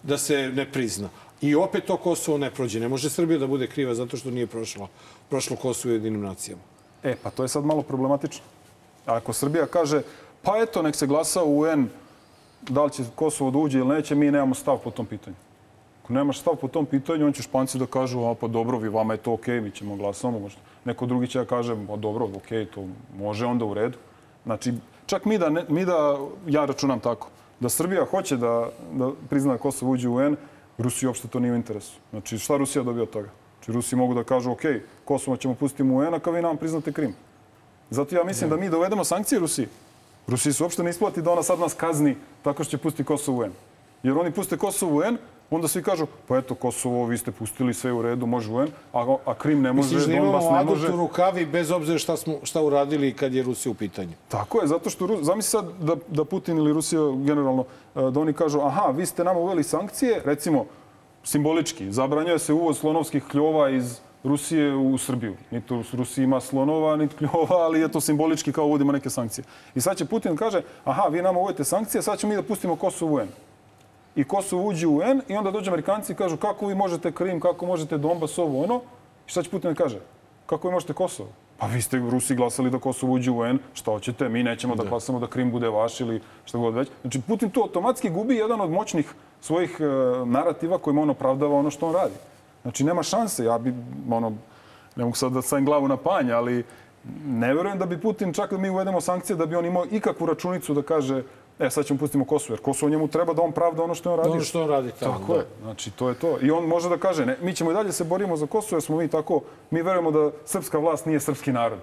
da 0.03 0.19
se 0.19 0.49
ne 0.55 0.67
prizna. 0.73 1.09
I 1.41 1.55
opet 1.55 1.85
to 1.85 1.97
Kosovo 1.97 2.39
ne 2.39 2.51
prođe. 2.51 2.81
Ne 2.81 2.89
može 2.89 3.11
Srbija 3.11 3.39
da 3.39 3.47
bude 3.47 3.67
kriva 3.67 3.95
zato 3.95 4.17
što 4.17 4.31
nije 4.31 4.47
prošlo, 4.47 4.89
prošlo 5.31 5.57
Kosovo 5.57 5.93
u 5.93 5.95
jedinim 5.95 6.21
nacijama. 6.21 6.63
E, 7.03 7.17
pa 7.23 7.31
to 7.31 7.43
je 7.43 7.49
sad 7.49 7.65
malo 7.65 7.83
problematično. 7.83 8.45
Ako 9.07 9.33
Srbija 9.33 9.67
kaže, 9.67 10.03
pa 10.43 10.59
eto, 10.63 10.83
nek 10.83 10.97
se 10.97 11.07
glasa 11.07 11.45
u 11.45 11.61
UN, 11.61 11.89
da 12.69 12.85
li 12.85 12.91
će 12.91 13.05
Kosovo 13.15 13.51
da 13.51 13.59
uđe 13.59 13.79
ili 13.79 13.89
neće, 13.89 14.15
mi 14.15 14.31
nemamo 14.31 14.55
stav 14.55 14.79
po 14.79 14.91
tom 14.91 15.07
pitanju. 15.07 15.37
Ako 16.03 16.13
nemaš 16.13 16.41
stav 16.41 16.57
po 16.57 16.69
tom 16.69 16.87
pitanju, 16.87 17.27
on 17.27 17.33
će 17.33 17.43
Španci 17.43 17.79
da 17.79 17.87
kažu, 17.87 18.25
a 18.25 18.35
pa 18.35 18.49
dobro, 18.49 18.79
vi 18.79 18.89
vama 18.89 19.15
je 19.15 19.19
to 19.19 19.33
okej, 19.33 19.61
mi 19.61 19.71
ćemo 19.71 19.97
glasamo. 19.97 20.39
Možda. 20.39 20.61
Neko 20.85 21.07
drugi 21.07 21.27
će 21.27 21.39
da 21.39 21.45
kaže, 21.45 21.73
a 21.73 21.97
dobro, 21.97 22.29
okej, 22.37 22.67
to 22.67 22.85
može 23.19 23.47
onda 23.47 23.65
u 23.65 23.75
redu. 23.75 23.99
Znači, 24.45 24.75
čak 25.07 25.25
mi 25.25 25.39
da, 25.39 25.49
ne, 25.49 25.65
mi 25.69 25.85
da, 25.85 26.19
ja 26.47 26.65
računam 26.65 27.01
tako, 27.01 27.29
da 27.61 27.69
Srbija 27.69 28.05
hoće 28.05 28.37
da, 28.37 28.69
da 28.93 29.11
prizna 29.31 29.53
da 29.53 29.59
Kosovo 29.59 29.93
uđe 29.93 30.09
u 30.09 30.15
UN, 30.15 30.37
Rusiji 30.79 31.09
uopšte 31.09 31.29
to 31.29 31.41
nije 31.41 31.53
u 31.53 31.57
interesu. 31.57 31.97
Znači, 32.11 32.39
šta 32.39 32.57
Rusija 32.57 32.83
dobija 32.83 33.03
od 33.03 33.11
toga? 33.11 33.29
Znači, 33.59 33.73
Rusi 33.73 33.97
mogu 33.97 34.15
da 34.15 34.25
kažu, 34.25 34.51
ok, 34.51 34.65
Kosovo 35.05 35.37
ćemo 35.37 35.55
pustiti 35.55 35.83
u 35.83 35.97
UN, 35.97 36.15
a 36.15 36.19
kao 36.19 36.33
vi 36.33 36.43
nam 36.43 36.57
priznate 36.57 36.93
Krim. 36.93 37.15
Zato 37.91 38.17
ja 38.17 38.25
mislim 38.25 38.51
da 38.51 38.57
mi 38.57 38.69
dovedemo 38.71 39.05
sankcije 39.05 39.39
Rusiji. 39.39 39.67
Rusiji 40.27 40.53
se 40.53 40.63
uopšte 40.63 40.83
ne 40.83 40.91
isplati 40.91 41.23
da 41.23 41.31
ona 41.31 41.43
sad 41.43 41.59
nas 41.59 41.75
kazni 41.75 42.17
tako 42.43 42.65
što 42.65 42.71
će 42.71 42.79
pustiti 42.79 43.05
Kosovo 43.05 43.39
u 43.39 43.41
UN. 43.41 43.53
Jer 44.03 44.19
oni 44.19 44.31
puste 44.31 44.57
Kosovo 44.57 44.93
u 44.95 44.97
UN, 44.99 45.19
onda 45.51 45.69
svi 45.69 45.83
kažu, 45.83 46.07
pa 46.29 46.39
eto, 46.39 46.55
Kosovo, 46.55 47.07
vi 47.07 47.19
ste 47.19 47.31
pustili 47.33 47.75
sve 47.75 47.93
u 47.93 48.03
redu, 48.03 48.27
može 48.27 48.51
UN, 48.53 48.69
a, 48.93 49.17
a 49.25 49.35
Krim 49.35 49.63
ne 49.63 49.73
može, 49.73 49.95
Misliš 49.95 50.15
da 50.15 50.21
Donbas 50.23 50.45
imamo 50.45 50.59
ne 50.59 50.65
može. 50.65 50.89
u 50.89 50.97
rukavi 50.97 51.47
bez 51.47 51.71
obzira 51.71 51.99
šta, 51.99 52.17
smo, 52.17 52.35
šta 52.43 52.63
uradili 52.63 53.13
kad 53.13 53.35
je 53.35 53.43
Rusija 53.43 53.73
u 53.73 53.75
pitanju? 53.75 54.13
Tako 54.29 54.61
je, 54.61 54.67
zato 54.67 54.91
što, 54.91 55.19
zamisli 55.23 55.51
sad 55.51 55.67
da, 55.81 55.97
da 56.09 56.25
Putin 56.25 56.59
ili 56.59 56.73
Rusija 56.73 57.01
generalno, 57.17 57.65
e, 57.95 58.11
da 58.11 58.21
oni 58.21 58.33
kažu, 58.33 58.61
aha, 58.61 58.91
vi 58.91 59.07
ste 59.07 59.25
nama 59.25 59.41
uveli 59.41 59.63
sankcije, 59.63 60.23
recimo, 60.25 60.65
simbolički, 61.25 61.93
zabranjuje 61.93 62.39
se 62.39 62.53
uvoz 62.53 62.79
slonovskih 62.79 63.25
kljova 63.31 63.71
iz 63.71 63.99
Rusije 64.25 64.75
u 64.75 64.99
Srbiju. 64.99 65.37
Niti 65.51 65.75
u 65.75 65.83
Rusiji 65.93 66.25
ima 66.25 66.41
slonova, 66.41 66.97
niti 66.97 67.17
kljova, 67.17 67.57
ali 67.57 67.81
je 67.81 67.89
to 67.89 68.01
simbolički 68.01 68.53
kao 68.53 68.67
uvodimo 68.67 68.93
neke 68.93 69.11
sankcije. 69.11 69.45
I 69.75 69.81
sad 69.81 69.97
će 69.97 70.05
Putin 70.05 70.37
kaže, 70.37 70.63
aha, 70.85 71.09
vi 71.09 71.23
nama 71.23 71.39
uvodite 71.39 71.65
sankcije, 71.65 72.03
sad 72.03 72.19
ćemo 72.19 72.31
mi 72.31 72.37
da 72.37 72.43
pustimo 72.43 72.77
Kosovo 72.77 73.13
u 73.13 73.15
UN. 73.15 73.29
I 74.17 74.25
Kosovo 74.25 74.69
uđe 74.69 74.87
u 74.87 74.97
UN 74.97 75.23
i 75.29 75.37
onda 75.37 75.51
dođe 75.51 75.71
Amerikanci 75.71 76.13
i 76.13 76.17
kažu 76.17 76.37
kako 76.37 76.67
vi 76.67 76.75
možete 76.75 77.13
Krim, 77.13 77.41
kako 77.41 77.67
možete 77.67 77.99
Donbas, 77.99 78.39
ovo 78.39 78.63
ono. 78.65 78.81
I 79.27 79.31
šta 79.31 79.43
će 79.43 79.51
Putin 79.51 79.71
da 79.71 79.83
kaže? 79.83 79.99
Kako 80.47 80.69
vi 80.69 80.73
možete 80.73 80.93
Kosovo? 80.93 81.29
Pa 81.59 81.67
vi 81.67 81.83
ste 81.83 81.99
Rusi 81.99 82.35
glasali 82.35 82.71
da 82.71 82.79
Kosovo 82.79 83.13
uđe 83.13 83.31
u 83.31 83.39
UN, 83.39 83.59
šta 83.75 83.91
hoćete, 83.91 84.29
mi 84.29 84.43
nećemo 84.43 84.75
da, 84.75 84.85
glasamo 84.85 85.19
da 85.19 85.27
Krim 85.27 85.51
bude 85.51 85.69
vaš 85.69 86.01
ili 86.01 86.21
šta 86.45 86.59
god 86.59 86.75
već. 86.75 86.89
Znači 87.01 87.21
Putin 87.21 87.51
tu 87.51 87.61
automatski 87.61 88.11
gubi 88.11 88.37
jedan 88.37 88.61
od 88.61 88.71
moćnih 88.71 89.15
svojih 89.41 89.77
e, 89.81 89.85
narativa 90.27 90.79
kojima 90.79 91.03
on 91.03 91.11
opravdava 91.11 91.57
ono 91.57 91.71
što 91.71 91.87
on 91.87 91.95
radi. 91.95 92.15
Znači 92.65 92.85
nema 92.85 93.03
šanse, 93.03 93.45
ja 93.45 93.59
bi, 93.59 93.75
ono, 94.11 94.31
ne 94.97 95.05
mogu 95.05 95.17
sad 95.17 95.33
da 95.33 95.43
stavim 95.43 95.65
glavu 95.65 95.89
na 95.89 95.97
panj, 95.97 96.33
ali 96.33 96.65
ne 97.25 97.55
verujem 97.55 97.79
da 97.79 97.87
bi 97.87 98.01
Putin, 98.01 98.33
čak 98.33 98.51
da 98.51 98.59
mi 98.59 98.71
uvedemo 98.71 99.01
sankcije, 99.01 99.37
da 99.37 99.47
bi 99.47 99.57
on 99.57 99.65
imao 99.65 99.85
ikakvu 99.87 100.27
računicu 100.27 100.75
da 100.75 100.83
kaže 100.83 101.23
e, 101.59 101.71
sad 101.71 101.85
ćemo 101.87 101.99
pustimo 101.99 102.25
Kosovo, 102.25 102.55
jer 102.55 102.61
Kosovo 102.61 102.91
njemu 102.91 103.09
treba 103.09 103.33
da 103.33 103.43
on 103.43 103.53
pravda 103.53 103.83
ono 103.83 103.95
što 103.95 104.09
je 104.09 104.13
on 104.13 104.19
radio. 104.19 104.33
Ono 104.33 104.41
što 104.41 104.63
on 104.63 104.69
radi 104.69 104.91
tamo, 104.93 105.13
Tako 105.13 105.33
da. 105.33 105.39
je. 105.39 105.47
Znači, 105.63 105.91
to 105.91 106.09
je 106.09 106.15
to. 106.15 106.39
I 106.43 106.51
on 106.51 106.65
može 106.65 106.89
da 106.89 106.97
kaže, 106.99 107.27
ne, 107.27 107.37
mi 107.41 107.55
ćemo 107.55 107.71
i 107.71 107.75
dalje 107.75 107.93
se 107.93 108.05
borimo 108.05 108.37
za 108.37 108.47
Kosovo, 108.47 108.77
jer 108.77 108.83
smo 108.83 108.97
mi 108.97 109.09
tako, 109.09 109.41
mi 109.71 109.83
verujemo 109.83 110.11
da 110.11 110.31
srpska 110.45 110.79
vlast 110.79 111.07
nije 111.07 111.21
srpski 111.21 111.53
narod. 111.53 111.79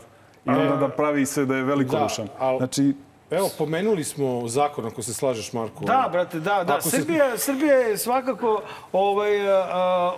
I 0.45 0.49
onda 0.49 0.75
da 0.77 0.89
pravi 0.89 1.25
se 1.25 1.45
da 1.45 1.55
je 1.55 1.63
velikodušan. 1.63 2.25
Da, 2.29 2.33
al- 2.39 2.57
Znači, 2.57 2.93
Evo, 3.31 3.49
pomenuli 3.57 4.03
smo 4.03 4.47
zakon, 4.47 4.85
ako 4.85 5.01
se 5.01 5.13
slažeš, 5.13 5.53
Marko. 5.53 5.85
Da, 5.85 6.09
brate, 6.11 6.39
da, 6.39 6.63
da. 6.63 6.73
Ako 6.73 6.81
se- 6.81 6.89
Srbija, 6.91 7.37
Srbija 7.37 7.75
je 7.75 7.97
svakako 7.97 8.61
ovaj, 8.93 9.49
a, 9.51 10.11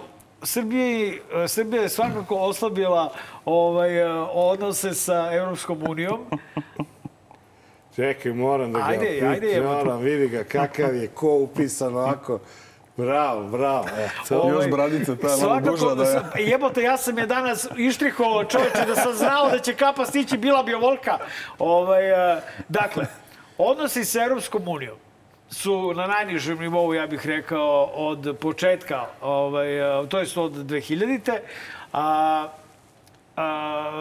Srbiji, 0.44 1.20
Srbija 1.48 1.82
je 1.82 1.90
svakako 1.90 2.36
oslabila 2.36 3.14
ovaj, 3.46 4.04
a, 4.04 4.26
odnose 4.26 4.94
sa 4.94 5.30
Evropskom 5.34 5.84
unijom. 5.90 6.20
Čekaj, 7.96 8.34
moram 8.34 8.74
da 8.74 8.80
ga 8.80 8.86
Ajde, 8.86 9.62
moram, 9.62 10.00
vidi 10.00 10.28
ga 10.28 10.44
kakav 10.44 10.96
je, 10.96 11.08
ko 11.08 11.30
upisan 11.30 11.96
ovako. 11.96 12.40
Bravo, 12.98 13.44
bravo. 13.44 13.86
Eto. 13.98 14.50
Još 14.50 14.68
bradica, 14.68 15.16
ta 15.16 15.28
je 15.28 15.38
malo 15.40 15.60
duža 15.62 15.96
da 15.96 16.04
je- 16.04 16.22
Jebote, 16.40 16.82
ja 16.82 16.98
sam 16.98 17.18
je 17.18 17.26
danas 17.26 17.68
ištrihovao 17.78 18.44
čoveče 18.44 18.86
da 18.88 18.96
sam 18.96 19.14
znao 19.14 19.50
da 19.50 19.60
će 19.60 19.74
kapa 19.74 20.06
stići, 20.06 20.38
bila 20.38 20.64
bi 20.64 20.74
ovolka. 20.74 21.18
Ovaj, 21.60 22.12
a, 22.14 22.42
dakle, 22.70 23.06
odnosi 23.58 24.06
sa 24.06 24.24
Europskom 24.24 24.68
unijom 24.68 24.98
su 25.54 25.94
na 25.94 26.08
najnižem 26.08 26.60
nivou, 26.60 26.94
ja 26.94 27.08
bih 27.08 27.26
rekao, 27.26 27.84
od 27.94 28.38
početka, 28.42 29.06
ovaj, 29.22 29.68
to 30.10 30.20
jest 30.20 30.38
od 30.38 30.52
2000-te, 30.52 31.42
a, 31.94 32.48
a, 33.38 33.92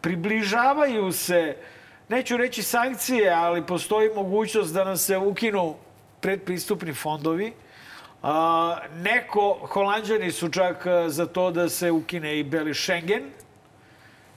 približavaju 0.00 1.12
se, 1.12 1.56
neću 2.08 2.36
reći 2.36 2.62
sankcije, 2.62 3.30
ali 3.30 3.66
postoji 3.66 4.10
mogućnost 4.14 4.74
da 4.74 4.84
nam 4.84 4.96
se 4.96 5.18
ukinu 5.18 5.74
predpristupni 6.20 6.92
fondovi. 6.92 7.52
A, 8.22 8.76
neko, 8.94 9.58
holandjani 9.62 10.32
su 10.32 10.48
čak 10.50 10.86
a, 10.86 11.08
za 11.08 11.26
to 11.26 11.50
da 11.50 11.68
se 11.68 11.90
ukine 11.90 12.38
i 12.38 12.44
beli 12.44 12.74
Schengen. 12.74 13.30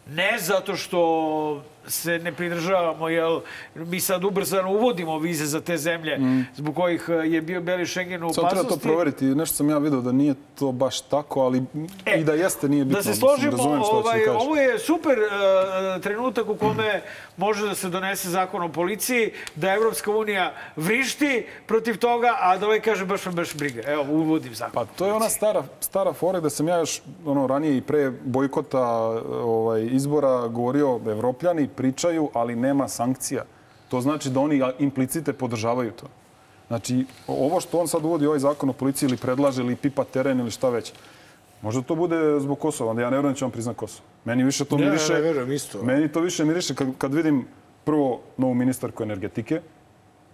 Ne 0.07 0.37
zato 0.39 0.75
što 0.75 1.63
se 1.87 2.19
ne 2.19 2.31
pridržavamo, 2.31 3.09
jer 3.09 3.39
mi 3.75 3.99
sad 3.99 4.23
ubrzano 4.23 4.71
uvodimo 4.71 5.19
vize 5.19 5.45
za 5.45 5.61
te 5.61 5.77
zemlje 5.77 6.19
zbog 6.55 6.75
kojih 6.75 7.09
a, 7.09 7.13
je 7.13 7.41
bio 7.41 7.61
beli 7.61 7.87
Schengen 7.87 8.23
u 8.23 8.33
Samo 8.33 8.47
treba 8.47 8.49
to 8.49 8.67
opasnosti. 8.67 8.87
proveriti. 8.87 9.25
Nešto 9.25 9.55
sam 9.55 9.69
ja 9.69 9.77
vidio 9.77 10.01
da 10.01 10.11
nije 10.11 10.35
to 10.59 10.71
baš 10.71 11.01
tako, 11.01 11.41
ali 11.41 11.63
i 12.17 12.23
da 12.23 12.33
jeste 12.33 12.69
nije 12.69 12.85
bitno. 12.85 12.97
Da 12.97 13.03
se 13.03 13.09
Mislim, 13.09 13.29
složimo, 13.29 13.57
hoćeš 13.57 13.87
ovaj, 13.91 14.25
da 14.25 14.37
ovo 14.37 14.55
je 14.55 14.79
super 14.79 15.17
uh, 15.19 16.01
trenutak 16.03 16.49
u 16.49 16.55
kome 16.55 17.01
može 17.37 17.67
da 17.67 17.75
se 17.75 17.89
donese 17.89 18.29
zakon 18.29 18.61
o 18.63 18.69
policiji, 18.69 19.31
da 19.55 19.73
Evropska 19.73 20.11
unija 20.11 20.53
vrišti 20.75 21.45
protiv 21.65 21.97
toga, 21.97 22.37
a 22.39 22.57
da 22.57 22.65
ovaj 22.65 22.81
kaže 22.81 23.05
baš 23.05 23.25
me 23.25 23.31
baš 23.31 23.55
briga. 23.55 23.81
Evo, 23.85 24.05
uvodim 24.09 24.55
zakon. 24.55 24.73
Pa 24.73 24.85
to 24.85 25.05
je 25.05 25.13
ona 25.13 25.29
stara, 25.29 25.63
stara 25.79 26.13
fora 26.13 26.39
da 26.39 26.49
sam 26.49 26.67
ja 26.67 26.77
još 26.77 27.01
ono, 27.25 27.47
ranije 27.47 27.77
i 27.77 27.81
pre 27.81 28.11
bojkota 28.25 28.85
ovaj, 29.43 29.85
izbora 29.91 30.47
govorio 30.47 30.99
da 30.99 31.11
evropljani 31.11 31.68
pričaju, 31.69 32.29
ali 32.33 32.55
nema 32.55 32.87
sankcija. 32.87 33.43
To 33.89 34.01
znači 34.01 34.29
da 34.29 34.39
oni 34.39 34.61
implicite 34.79 35.33
podržavaju 35.33 35.91
to. 35.91 36.05
Znači, 36.67 37.05
ovo 37.27 37.61
što 37.61 37.79
on 37.79 37.87
sad 37.87 38.05
uvodi 38.05 38.25
ovaj 38.25 38.39
zakon 38.39 38.69
o 38.69 38.73
policiji 38.73 39.07
ili 39.07 39.17
predlaže 39.17 39.61
ili 39.61 39.75
pipa 39.75 40.03
teren 40.03 40.39
ili 40.39 40.51
šta 40.51 40.69
već, 40.69 40.93
možda 41.61 41.81
to 41.81 41.95
bude 41.95 42.39
zbog 42.39 42.59
Kosova, 42.59 42.89
onda 42.89 43.01
ja 43.01 43.09
ne 43.09 43.17
vjerujem 43.17 43.33
da 43.33 43.37
će 43.37 43.45
on 43.45 43.51
priznat 43.51 43.75
Kosovo. 43.75 44.05
Meni 44.25 44.43
više 44.43 44.65
to 44.65 44.79
Ja 44.79 44.85
miriše... 44.85 45.13
ne 45.13 45.21
verujem 45.21 45.51
isto. 45.51 45.83
Meni 45.83 46.11
to 46.11 46.19
više 46.19 46.45
miriše 46.45 46.75
kad, 46.75 46.87
kad 46.97 47.13
vidim 47.13 47.45
prvo 47.83 48.19
novu 48.37 48.53
ministarku 48.53 49.03
energetike, 49.03 49.61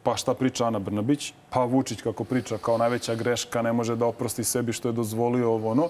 pa 0.04 0.16
šta 0.16 0.34
priča 0.34 0.68
Ana 0.68 0.80
Brnabić, 0.80 1.34
pa 1.50 1.64
Vučić 1.64 2.02
kako 2.02 2.24
priča 2.24 2.58
kao 2.58 2.78
najveća 2.78 3.16
greška, 3.16 3.62
ne 3.62 3.74
može 3.74 3.96
da 3.96 4.06
oprosti 4.06 4.44
sebi 4.44 4.74
što 4.74 4.90
je 4.90 4.94
dozvolio 4.94 5.52
ovo 5.52 5.72
ono. 5.72 5.90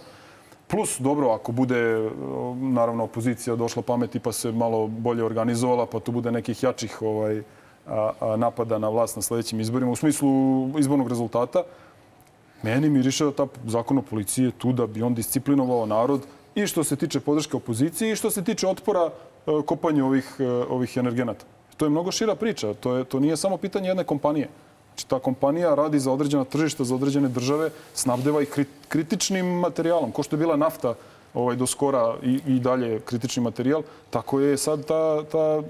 Plus, 0.68 1.00
dobro, 1.00 1.30
ako 1.30 1.52
bude, 1.52 2.10
naravno, 2.56 3.04
opozicija 3.04 3.56
došla 3.56 3.82
pameti 3.82 4.20
pa 4.20 4.32
se 4.32 4.52
malo 4.52 4.88
bolje 4.88 5.24
organizovala, 5.24 5.86
pa 5.86 6.00
tu 6.00 6.12
bude 6.12 6.32
nekih 6.32 6.64
jačih 6.64 7.02
ovaj, 7.02 7.44
a, 7.88 8.12
a, 8.20 8.36
napada 8.36 8.78
na 8.78 8.90
vlast 8.90 9.16
na 9.16 9.22
sledećim 9.22 9.60
izborima, 9.60 9.92
u 9.92 9.96
smislu 9.96 10.30
izbornog 10.80 11.08
rezultata, 11.08 11.64
meni 12.64 12.90
miriše 12.90 13.26
da 13.26 13.32
ta 13.32 13.48
zakon 13.66 13.98
o 13.98 14.02
policiji 14.02 14.46
je 14.46 14.52
tu 14.52 14.74
da 14.74 14.88
bi 14.88 15.04
on 15.04 15.14
disciplinovao 15.14 15.86
narod 15.86 16.26
i 16.56 16.68
što 16.68 16.84
se 16.84 16.96
tiče 16.96 17.20
podrške 17.20 17.58
opoziciji 17.58 18.12
i 18.12 18.16
što 18.16 18.32
se 18.32 18.44
tiče 18.44 18.68
otpora 18.68 19.10
e, 19.10 19.52
kopanju 19.66 20.06
ovih, 20.06 20.36
e, 20.40 20.48
ovih 20.48 20.98
energenata. 20.98 21.46
To 21.78 21.86
je 21.86 21.90
mnogo 21.90 22.12
šira 22.12 22.36
priča. 22.36 22.74
To, 22.74 22.96
je, 22.96 23.04
to 23.04 23.20
nije 23.20 23.38
samo 23.38 23.58
pitanje 23.58 23.90
jedne 23.90 24.04
kompanije. 24.04 24.50
Znači, 24.96 25.08
ta 25.08 25.20
kompanija 25.20 25.76
radi 25.76 26.00
za 26.00 26.12
određena 26.12 26.44
tržišta, 26.44 26.84
za 26.84 26.96
određene 26.96 27.28
države, 27.30 27.70
snabdeva 27.94 28.42
ih 28.42 28.50
kri- 28.50 28.66
kritičnim 28.88 29.46
materijalom. 29.46 30.12
Ko 30.12 30.24
što 30.24 30.36
je 30.36 30.40
bila 30.40 30.56
nafta 30.56 30.94
ovaj, 31.34 31.56
do 31.56 31.68
skora 31.68 32.16
i, 32.24 32.40
i 32.48 32.60
dalje 32.60 33.00
kritični 33.00 33.44
materijal, 33.44 33.82
tako 34.10 34.40
je 34.40 34.58
sad 34.58 34.86
ta, 34.86 35.24
ta, 35.24 35.64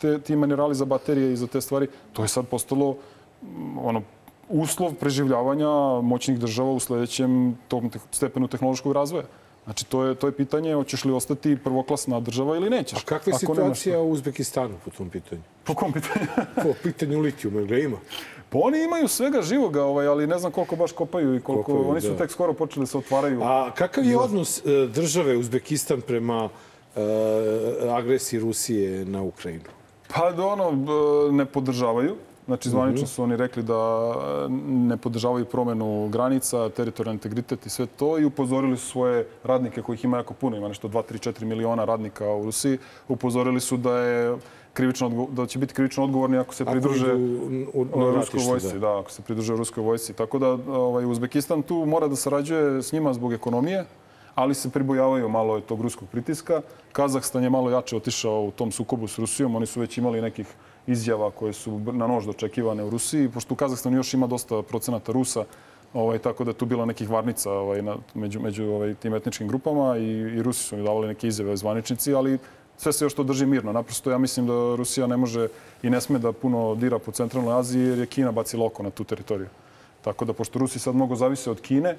te, 0.00 0.18
ti 0.18 0.36
minerali 0.36 0.74
za 0.74 0.84
baterije 0.84 1.32
i 1.32 1.36
za 1.36 1.46
te 1.46 1.60
stvari, 1.60 1.88
to 2.12 2.22
je 2.22 2.28
sad 2.28 2.46
postalo 2.48 2.96
m, 3.42 3.78
ono, 3.78 4.02
uslov 4.48 4.94
preživljavanja 4.94 5.68
moćnih 6.02 6.38
država 6.40 6.70
u 6.72 6.80
sledećem 6.80 7.58
tom 7.68 7.90
te- 7.90 8.00
stepenu 8.10 8.48
tehnološkog 8.48 8.92
razvoja. 8.92 9.24
Znači, 9.64 9.86
to 9.86 10.04
je, 10.04 10.14
to 10.14 10.26
je 10.26 10.32
pitanje 10.32 10.74
hoćeš 10.74 11.04
li 11.04 11.12
ostati 11.12 11.56
prvoklasna 11.56 12.20
država 12.20 12.56
ili 12.56 12.70
nećeš. 12.70 12.98
A 12.98 13.04
kakva 13.04 13.32
je 13.32 13.38
situacija 13.38 14.00
u 14.00 14.10
Uzbekistanu 14.10 14.74
po 14.84 14.90
tom 14.90 15.10
pitanju? 15.10 15.42
Po 15.64 15.74
kom 15.74 15.92
pitanju? 15.92 16.26
Po 16.62 16.72
pitanju 16.82 17.20
litijuma, 17.20 17.60
ga 17.62 17.78
ima? 17.78 17.96
Pa 18.50 18.58
oni 18.58 18.84
imaju 18.84 19.08
svega 19.08 19.42
živoga, 19.42 19.84
ovaj, 19.84 20.06
ali 20.06 20.26
ne 20.26 20.38
znam 20.38 20.52
koliko 20.52 20.76
baš 20.76 20.92
kopaju 20.92 21.34
i 21.36 21.40
koliko... 21.40 21.72
Kopaju, 21.72 21.90
oni 21.90 22.00
su 22.00 22.08
da. 22.10 22.16
tek 22.16 22.30
skoro 22.30 22.52
počeli 22.52 22.82
da 22.82 22.86
se 22.86 22.98
otvaraju. 22.98 23.42
A 23.42 23.70
kakav 23.74 24.04
je 24.04 24.18
odnos 24.18 24.58
e, 24.66 24.86
države 24.94 25.36
Uzbekistan 25.36 26.00
prema 26.00 26.48
e, 26.96 27.00
agresiji 27.90 28.40
Rusije 28.40 29.04
na 29.04 29.22
Ukrajinu? 29.22 29.64
Pa 30.14 30.30
da 30.30 30.46
ono, 30.46 30.72
b- 30.72 31.32
ne 31.32 31.44
podržavaju. 31.44 32.16
Znači, 32.46 32.68
zvanično 32.68 33.06
su 33.06 33.22
oni 33.22 33.36
rekli 33.36 33.62
da 33.62 33.74
e, 33.74 34.48
ne 34.68 34.96
podržavaju 34.96 35.44
promenu 35.44 36.08
granica, 36.08 36.68
teritorijalni 36.68 37.16
integritet 37.16 37.66
i 37.66 37.70
sve 37.70 37.86
to 37.86 38.18
i 38.18 38.24
upozorili 38.24 38.76
su 38.76 38.86
svoje 38.86 39.26
radnike 39.44 39.82
kojih 39.82 40.04
ima 40.04 40.16
jako 40.16 40.34
puno, 40.34 40.56
ima 40.56 40.68
nešto 40.68 40.88
2, 40.88 41.02
3, 41.12 41.30
4 41.30 41.44
miliona 41.44 41.84
radnika 41.84 42.34
u 42.34 42.44
Rusiji. 42.44 42.78
Upozorili 43.08 43.60
su 43.60 43.76
da 43.76 43.98
je 43.98 44.36
krivično, 44.72 45.26
da 45.30 45.46
će 45.46 45.58
biti 45.58 45.74
krivično 45.74 46.04
odgovorni 46.04 46.38
ako 46.38 46.54
se 46.54 46.62
Ako 46.62 46.72
pridruže 46.72 47.14
u- 47.14 47.84
ruskoj 47.84 48.14
ratište, 48.14 48.50
vojsci, 48.50 48.72
da. 48.72 48.78
da. 48.78 48.98
ako 48.98 49.10
se 49.10 49.22
pridruže 49.22 49.56
ruskoj 49.56 49.82
vojsci. 49.84 50.12
Tako 50.12 50.38
da 50.38 50.48
ovaj, 50.68 51.04
Uzbekistan 51.04 51.62
tu 51.62 51.74
mora 51.86 52.08
da 52.08 52.16
sarađuje 52.16 52.82
s 52.82 52.92
njima 52.92 53.12
zbog 53.12 53.32
ekonomije, 53.32 53.84
ali 54.34 54.54
se 54.54 54.70
pribojavaju 54.70 55.28
malo 55.28 55.60
tog 55.60 55.80
ruskog 55.80 56.08
pritiska. 56.08 56.62
Kazahstan 56.92 57.42
je 57.42 57.50
malo 57.50 57.70
jače 57.70 57.96
otišao 57.96 58.44
u 58.44 58.50
tom 58.50 58.72
sukobu 58.72 59.08
s 59.08 59.18
Rusijom. 59.18 59.56
Oni 59.56 59.66
su 59.66 59.80
već 59.80 59.98
imali 59.98 60.20
nekih 60.20 60.46
izjava 60.86 61.30
koje 61.30 61.52
su 61.52 61.80
na 61.92 62.06
nož 62.06 62.26
dočekivane 62.26 62.84
u 62.84 62.90
Rusiji. 62.90 63.28
Pošto 63.28 63.54
u 63.54 63.56
Kazahstanu 63.56 63.96
još 63.96 64.14
ima 64.14 64.26
dosta 64.26 64.62
procenata 64.62 65.12
Rusa, 65.12 65.44
ovaj, 65.94 66.18
tako 66.18 66.44
da 66.44 66.50
je 66.50 66.54
tu 66.54 66.66
bilo 66.66 66.86
nekih 66.86 67.10
varnica 67.10 67.52
ovaj, 67.52 67.82
na, 67.82 67.96
među, 68.14 68.40
među 68.40 68.64
ovaj, 68.64 68.94
tim 68.94 69.14
etničkim 69.14 69.48
grupama 69.48 69.96
i, 69.96 70.10
i 70.36 70.42
Rusi 70.42 70.62
su 70.62 70.76
mi 70.76 70.84
davali 70.84 71.08
neke 71.08 71.28
izjave 71.28 71.56
zvaničnici, 71.56 72.14
ali 72.14 72.38
sve 72.80 72.92
se 72.92 73.04
još 73.04 73.14
to 73.14 73.22
drži 73.22 73.46
mirno. 73.46 73.72
Naprosto 73.72 74.10
ja 74.10 74.18
mislim 74.18 74.46
da 74.46 74.74
Rusija 74.76 75.06
ne 75.06 75.16
može 75.16 75.48
i 75.82 75.90
ne 75.90 76.00
sme 76.00 76.18
da 76.18 76.32
puno 76.32 76.74
dira 76.74 76.98
po 76.98 77.12
centralnoj 77.12 77.58
Aziji 77.58 77.82
jer 77.82 77.98
je 77.98 78.06
Kina 78.06 78.32
bacila 78.32 78.66
oko 78.66 78.82
na 78.82 78.90
tu 78.90 79.04
teritoriju. 79.04 79.48
Tako 80.00 80.24
da, 80.24 80.32
pošto 80.32 80.58
Rusi 80.58 80.78
sad 80.78 80.94
mnogo 80.94 81.16
zavise 81.16 81.50
od 81.50 81.60
Kine, 81.60 81.96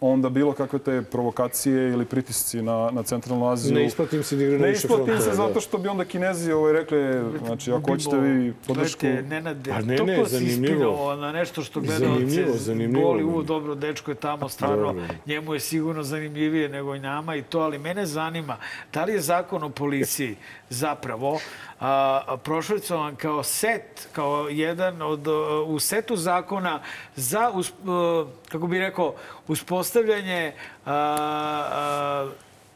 onda 0.00 0.28
bilo 0.28 0.52
kakve 0.52 0.78
te 0.78 1.02
provokacije 1.02 1.92
ili 1.92 2.04
pritisci 2.04 2.62
na, 2.62 2.90
na 2.92 3.02
centralnu 3.02 3.48
Aziju... 3.48 3.74
Ne 3.74 3.86
isplatim 3.86 4.22
se 4.22 4.36
da 4.36 4.44
igra 4.44 4.58
na 4.58 4.66
Ne 4.66 4.72
isplatim 4.72 5.18
se 5.20 5.28
da. 5.28 5.34
zato 5.34 5.60
što 5.60 5.78
bi 5.78 5.88
onda 5.88 6.04
Kinezi 6.04 6.52
ovaj, 6.52 6.72
rekli, 6.72 6.98
znači 7.46 7.72
ako 7.72 7.90
hoćete 7.90 8.16
vi 8.16 8.54
podršku... 8.66 9.00
Gledajte, 9.00 9.28
Nenade, 9.28 9.70
Pa 9.70 9.80
ne, 9.80 9.96
ne, 9.96 10.26
si 10.26 10.30
zanimljivo. 10.36 11.16
na 11.16 11.32
nešto 11.32 11.62
što 11.62 11.80
Zanimljivo, 11.80 12.26
gledalce 12.26 12.58
zanimljivo 12.58 13.08
boli. 13.08 13.24
U, 13.24 13.42
dobro, 13.42 13.74
dečko 13.74 14.10
je 14.10 14.14
tamo 14.14 14.48
stvarno, 14.48 14.86
Dobro. 14.86 15.04
njemu 15.26 15.54
je 15.54 15.60
sigurno 15.60 16.02
zanimljivije 16.02 16.68
nego 16.68 16.94
i 16.94 17.00
nama 17.00 17.36
i 17.36 17.42
to, 17.42 17.60
ali 17.60 17.78
mene 17.78 18.06
zanima, 18.06 18.56
da 18.92 19.04
li 19.04 19.12
je 19.12 19.20
zakon 19.20 19.62
o 19.62 19.68
policiji 19.68 20.36
zapravo 20.70 21.40
prošvercovan 22.36 23.16
kao 23.16 23.42
set, 23.42 24.08
kao 24.12 24.48
jedan 24.48 25.02
od, 25.02 25.28
a, 25.28 25.32
u 25.66 25.78
setu 25.78 26.16
zakona 26.16 26.80
za, 27.16 27.50
us, 27.54 27.72
a, 27.86 28.24
kako 28.48 28.66
bih 28.66 28.80
rekao, 28.80 29.14
uspostavljanje 29.48 30.52
a, 30.86 30.92
a, 31.72 32.30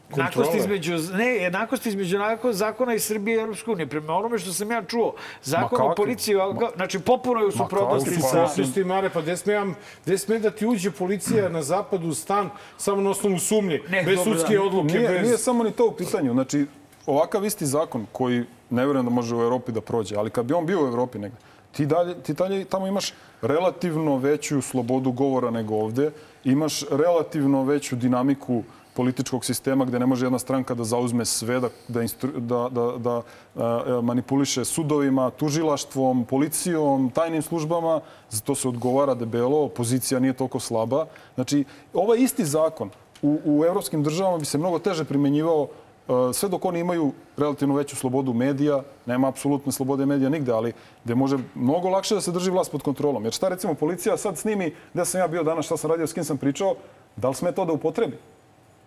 jednakosti 0.09 0.35
Kontrole. 0.35 0.57
između, 0.59 1.13
ne, 1.13 1.25
jednakosti 1.25 1.89
između 1.89 2.17
zakona 2.51 2.93
i 2.93 2.99
Srbije 2.99 3.37
i 3.37 3.41
Europske 3.41 3.71
unije. 3.71 3.87
Prema 3.87 4.13
onome 4.13 4.39
što 4.39 4.53
sam 4.53 4.71
ja 4.71 4.83
čuo, 4.83 5.13
zakon 5.43 5.79
Ma 5.79 5.85
o 5.85 5.95
policiji, 5.95 6.35
znači 6.75 6.99
popuno 6.99 7.39
je 7.39 7.45
u 7.47 7.51
suprotnosti 7.51 8.15
sa... 8.15 8.27
Suprotnosti, 8.27 8.83
Mare, 8.83 9.09
pa 9.09 9.21
gde 9.21 9.37
sme, 9.37 9.53
ja- 9.53 9.65
gde 10.05 10.17
sme 10.17 10.39
da 10.39 10.51
ti 10.51 10.65
uđe 10.65 10.91
policija 10.91 11.49
na 11.49 11.61
zapadu 11.61 12.07
u 12.07 12.13
stan 12.13 12.49
samo 12.77 13.01
na 13.01 13.09
osnovu 13.09 13.39
sumnje, 13.39 13.81
Ne, 13.89 14.03
bez 14.03 14.15
dobro, 14.17 14.33
sudske 14.33 14.55
da. 14.55 14.61
odluke, 14.61 14.93
Nije, 14.93 15.09
bez... 15.09 15.21
nije 15.23 15.37
samo 15.37 15.63
ni 15.63 15.71
to 15.71 15.85
u 15.87 15.91
pitanju. 15.91 16.33
Znači, 16.33 16.65
ovakav 17.05 17.45
isti 17.45 17.65
zakon 17.65 18.05
koji 18.11 18.43
ne 18.69 18.85
vjerujem 18.85 19.05
da 19.05 19.11
može 19.11 19.35
u 19.35 19.41
Evropi 19.41 19.71
da 19.71 19.81
prođe, 19.81 20.15
ali 20.15 20.29
kad 20.29 20.45
bi 20.45 20.53
on 20.53 20.65
bio 20.65 20.83
u 20.83 20.87
Evropi 20.87 21.19
negde, 21.19 21.37
ti 21.71 21.85
dalje, 21.85 22.15
ti 22.15 22.33
dalje 22.33 22.65
tamo 22.65 22.87
imaš 22.87 23.13
relativno 23.41 24.17
veću 24.17 24.61
slobodu 24.61 25.11
govora 25.11 25.51
nego 25.51 25.75
ovde, 25.75 26.11
imaš 26.43 26.83
relativno 26.91 27.63
veću 27.63 27.95
dinamiku 27.95 28.63
političkog 28.95 29.45
sistema 29.45 29.85
gde 29.85 29.99
ne 29.99 30.05
može 30.05 30.25
jedna 30.25 30.39
stranka 30.39 30.73
da 30.73 30.83
zauzme 30.83 31.25
sve, 31.25 31.59
da, 31.59 31.69
da, 31.87 32.03
da, 32.39 32.69
da, 32.69 32.91
da 32.97 33.21
a, 33.55 34.01
manipuliše 34.03 34.65
sudovima, 34.65 35.29
tužilaštvom, 35.29 36.25
policijom, 36.25 37.09
tajnim 37.09 37.41
službama. 37.41 37.99
Za 38.29 38.41
to 38.41 38.55
se 38.55 38.67
odgovara 38.67 39.13
debelo, 39.13 39.65
opozicija 39.65 40.19
nije 40.19 40.33
toliko 40.33 40.59
slaba. 40.59 41.05
Znači, 41.35 41.63
ovaj 41.93 42.19
isti 42.19 42.45
zakon 42.45 42.89
u, 43.21 43.39
u 43.45 43.65
evropskim 43.65 44.03
državama 44.03 44.37
bi 44.37 44.45
se 44.45 44.57
mnogo 44.57 44.79
teže 44.79 45.03
primenjivao 45.03 45.67
e, 45.67 45.84
sve 46.33 46.49
dok 46.49 46.65
oni 46.65 46.79
imaju 46.79 47.11
relativno 47.37 47.75
veću 47.75 47.95
slobodu 47.95 48.33
medija, 48.33 48.83
nema 49.05 49.27
apsolutne 49.27 49.71
slobode 49.71 50.05
medija 50.05 50.29
nigde, 50.29 50.51
ali 50.51 50.73
gde 51.03 51.15
može 51.15 51.37
mnogo 51.55 51.89
lakše 51.89 52.15
da 52.15 52.21
se 52.21 52.31
drži 52.31 52.51
vlast 52.51 52.71
pod 52.71 52.81
kontrolom. 52.81 53.23
Jer 53.23 53.33
šta 53.33 53.49
recimo 53.49 53.73
policija 53.73 54.17
sad 54.17 54.37
snimi 54.37 54.73
gde 54.93 55.05
sam 55.05 55.21
ja 55.21 55.27
bio 55.27 55.43
danas, 55.43 55.65
šta 55.65 55.77
sam 55.77 55.91
radio, 55.91 56.07
s 56.07 56.13
kim 56.13 56.23
sam 56.23 56.37
pričao, 56.37 56.75
da 57.15 57.29
li 57.29 57.35
sme 57.35 57.51
to 57.51 57.65
da 57.65 57.73
upotrebi? 57.73 58.17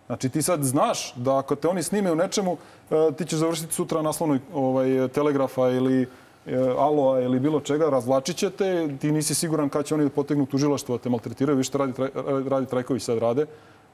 Znači 0.07 0.29
ti 0.29 0.41
sad 0.41 0.63
znaš 0.63 1.13
da 1.15 1.37
ako 1.37 1.55
te 1.55 1.67
oni 1.67 1.83
snime 1.83 2.11
u 2.11 2.15
nečemu, 2.15 2.57
e, 2.91 3.11
ti 3.17 3.25
ćeš 3.25 3.39
završiti 3.39 3.73
sutra 3.73 3.97
na 3.97 4.09
naslovnoj 4.09 4.39
ovaj, 4.53 5.07
telegrafa 5.07 5.69
ili 5.69 6.01
e, 6.01 6.07
aloa 6.77 7.21
ili 7.21 7.39
bilo 7.39 7.59
čega, 7.59 7.89
razvlačit 7.89 8.35
će 8.35 8.49
te, 8.49 8.97
ti 9.01 9.11
nisi 9.11 9.35
siguran 9.35 9.69
kad 9.69 9.85
će 9.85 9.95
oni 9.95 10.03
da 10.03 10.09
potegnu 10.09 10.45
tužilaštvo 10.45 10.97
da 10.97 11.03
te 11.03 11.09
maltretiraju, 11.09 11.57
vi 11.57 11.63
što 11.63 11.77
radi, 11.77 11.93
radi 12.49 12.65
Trajković 12.65 13.03
sad 13.03 13.17
rade. 13.17 13.45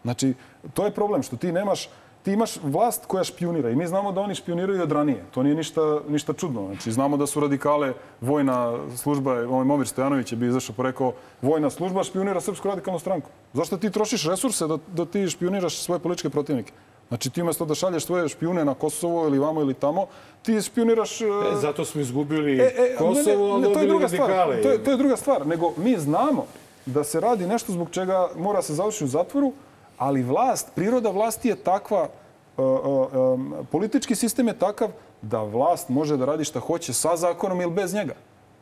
Znači, 0.03 0.33
to 0.73 0.85
je 0.85 0.91
problem 0.91 1.23
što 1.23 1.37
ti 1.37 1.51
nemaš, 1.51 1.89
ti 2.25 2.33
imaš 2.33 2.57
vlast 2.63 3.05
koja 3.05 3.23
špionira 3.23 3.69
i 3.69 3.75
mi 3.75 3.87
znamo 3.87 4.11
da 4.11 4.21
oni 4.21 4.35
špioniraju 4.35 4.81
od 4.83 4.91
ranije. 4.91 5.23
To 5.33 5.43
nije 5.43 5.55
ništa, 5.55 5.81
ništa 6.09 6.33
čudno. 6.33 6.65
Znači, 6.67 6.91
znamo 6.91 7.17
da 7.17 7.27
su 7.27 7.39
radikale, 7.39 7.93
vojna 8.21 8.77
služba, 8.97 9.31
ovaj 9.31 9.65
Momir 9.65 9.87
Stojanović 9.87 10.31
je 10.31 10.35
bi 10.35 10.47
izašao 10.47 10.75
pa 10.75 10.83
rekao, 10.83 11.13
vojna 11.41 11.69
služba 11.69 12.03
špionira 12.03 12.41
Srpsku 12.41 12.67
radikalnu 12.67 12.99
stranku. 12.99 13.29
Zašto 13.53 13.77
ti 13.77 13.89
trošiš 13.89 14.25
resurse 14.27 14.67
da, 14.67 14.77
da 14.95 15.05
ti 15.05 15.29
špioniraš 15.29 15.77
svoje 15.77 15.99
političke 15.99 16.29
protivnike? 16.29 16.71
Znači 17.07 17.29
ti 17.29 17.41
umjesto 17.41 17.65
da 17.65 17.75
šalješ 17.75 18.05
svoje 18.05 18.29
špijune 18.29 18.65
na 18.65 18.73
Kosovo 18.73 19.27
ili 19.27 19.39
vamo 19.39 19.61
ili 19.61 19.73
tamo, 19.73 20.07
ti 20.41 20.61
špioniraš... 20.61 21.21
e, 21.21 21.25
E, 21.25 21.55
zato 21.61 21.85
smo 21.85 22.01
izgubili 22.01 22.57
E, 22.59 22.63
e, 22.63 22.95
Kosovo, 22.97 23.47
ne, 23.47 23.53
ali 23.53 23.61
ne, 23.67 23.73
to 23.73 23.79
je 23.79 23.87
druga 23.87 24.07
stvar. 24.07 24.29
radikale. 24.29 24.61
To 24.61 24.69
je, 24.69 24.83
to 24.83 24.91
je 24.91 24.97
druga 24.97 25.15
stvar. 25.17 25.47
Nego 25.47 25.73
mi 25.77 25.97
znamo 25.97 26.45
da 26.85 27.03
se 27.03 27.19
radi 27.19 27.47
nešto 27.47 27.71
zbog 27.71 27.89
čega 27.91 28.29
mora 28.37 28.61
se 28.61 28.73
završiti 28.73 29.05
u 29.05 29.07
zatvoru, 29.07 29.53
ali 29.97 30.23
vlast, 30.23 30.71
priroda 30.75 31.09
vlasti 31.09 31.49
je 31.49 31.55
takva, 31.55 32.09
uh, 32.57 32.65
uh, 32.65 33.15
um, 33.15 33.53
politički 33.71 34.15
sistem 34.15 34.47
je 34.47 34.59
takav 34.59 34.89
da 35.21 35.43
vlast 35.43 35.89
može 35.89 36.17
da 36.17 36.25
radi 36.25 36.43
šta 36.43 36.59
hoće 36.59 36.93
sa 36.93 37.15
zakonom 37.15 37.61
ili 37.61 37.71
bez 37.71 37.93
njega. 37.93 38.13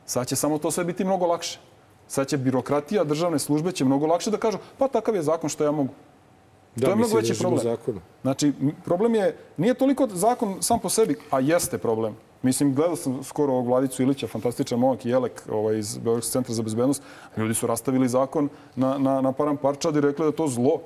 Sad 0.06 0.28
će 0.28 0.36
samo 0.36 0.58
to 0.58 0.72
sve 0.72 0.84
biti 0.84 1.04
mnogo 1.04 1.26
lakše. 1.26 1.60
Sad 2.08 2.28
će 2.28 2.38
birokratija, 2.38 3.04
državne 3.04 3.40
službe 3.40 3.72
će 3.72 3.86
mnogo 3.86 4.08
lakše 4.08 4.32
da 4.32 4.38
kažu 4.38 4.58
pa 4.78 4.88
takav 4.88 5.16
je 5.16 5.24
zakon 5.24 5.50
što 5.50 5.64
ja 5.64 5.72
mogu. 5.72 5.94
Da, 6.76 6.86
to 6.86 6.92
je 6.92 6.96
mnogo 6.96 7.10
se 7.10 7.16
veći 7.16 7.40
problem. 7.40 7.64
zakona. 7.64 8.02
Znači, 8.22 8.54
problem 8.86 9.16
je, 9.16 9.38
nije 9.58 9.74
toliko 9.74 10.08
zakon 10.08 10.58
sam 10.62 10.80
po 10.80 10.90
sebi, 10.90 11.16
a 11.32 11.40
jeste 11.40 11.78
problem. 11.78 12.16
Mislim, 12.42 12.76
gledao 12.76 12.96
sam 12.96 13.24
skoro 13.24 13.54
ovog 13.54 13.68
Vladicu 13.68 14.04
Ilića, 14.04 14.28
fantastičan 14.28 14.80
momak 14.80 15.06
i 15.06 15.10
Jelek 15.10 15.44
ovaj, 15.52 15.78
iz 15.78 15.98
Beogradskog 15.98 16.32
centra 16.32 16.54
za 16.54 16.64
bezbednost. 16.64 17.04
Ljudi 17.38 17.54
su 17.54 17.68
rastavili 17.68 18.10
zakon 18.10 18.50
na, 18.76 18.98
na, 18.98 19.22
na 19.22 19.32
param 19.32 19.58
parčad 19.58 19.96
i 19.96 20.02
rekli 20.02 20.24
da 20.24 20.28
je 20.28 20.36
to 20.36 20.48
zlo. 20.48 20.80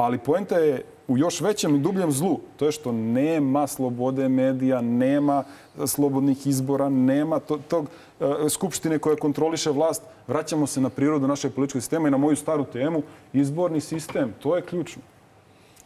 Ali 0.00 0.18
poenta 0.18 0.58
je 0.58 0.84
u 1.08 1.18
još 1.18 1.40
većem 1.40 1.74
i 1.76 1.78
dubljem 1.78 2.12
zlu. 2.12 2.40
To 2.56 2.66
je 2.66 2.72
što 2.72 2.92
nema 2.92 3.66
slobode 3.66 4.28
medija, 4.28 4.80
nema 4.80 5.44
slobodnih 5.86 6.46
izbora, 6.46 6.88
nema 6.88 7.38
to, 7.38 7.58
tog 7.68 7.86
e, 8.20 8.48
skupštine 8.48 8.98
koja 8.98 9.16
kontroliše 9.16 9.70
vlast. 9.70 10.02
Vraćamo 10.26 10.66
se 10.66 10.80
na 10.80 10.88
prirodu 10.88 11.28
našeg 11.28 11.52
političkog 11.52 11.82
sistema 11.82 12.08
i 12.08 12.10
na 12.10 12.16
moju 12.16 12.36
staru 12.36 12.64
temu. 12.64 13.02
Izborni 13.32 13.80
sistem, 13.80 14.34
to 14.42 14.56
je 14.56 14.62
ključno. 14.62 15.02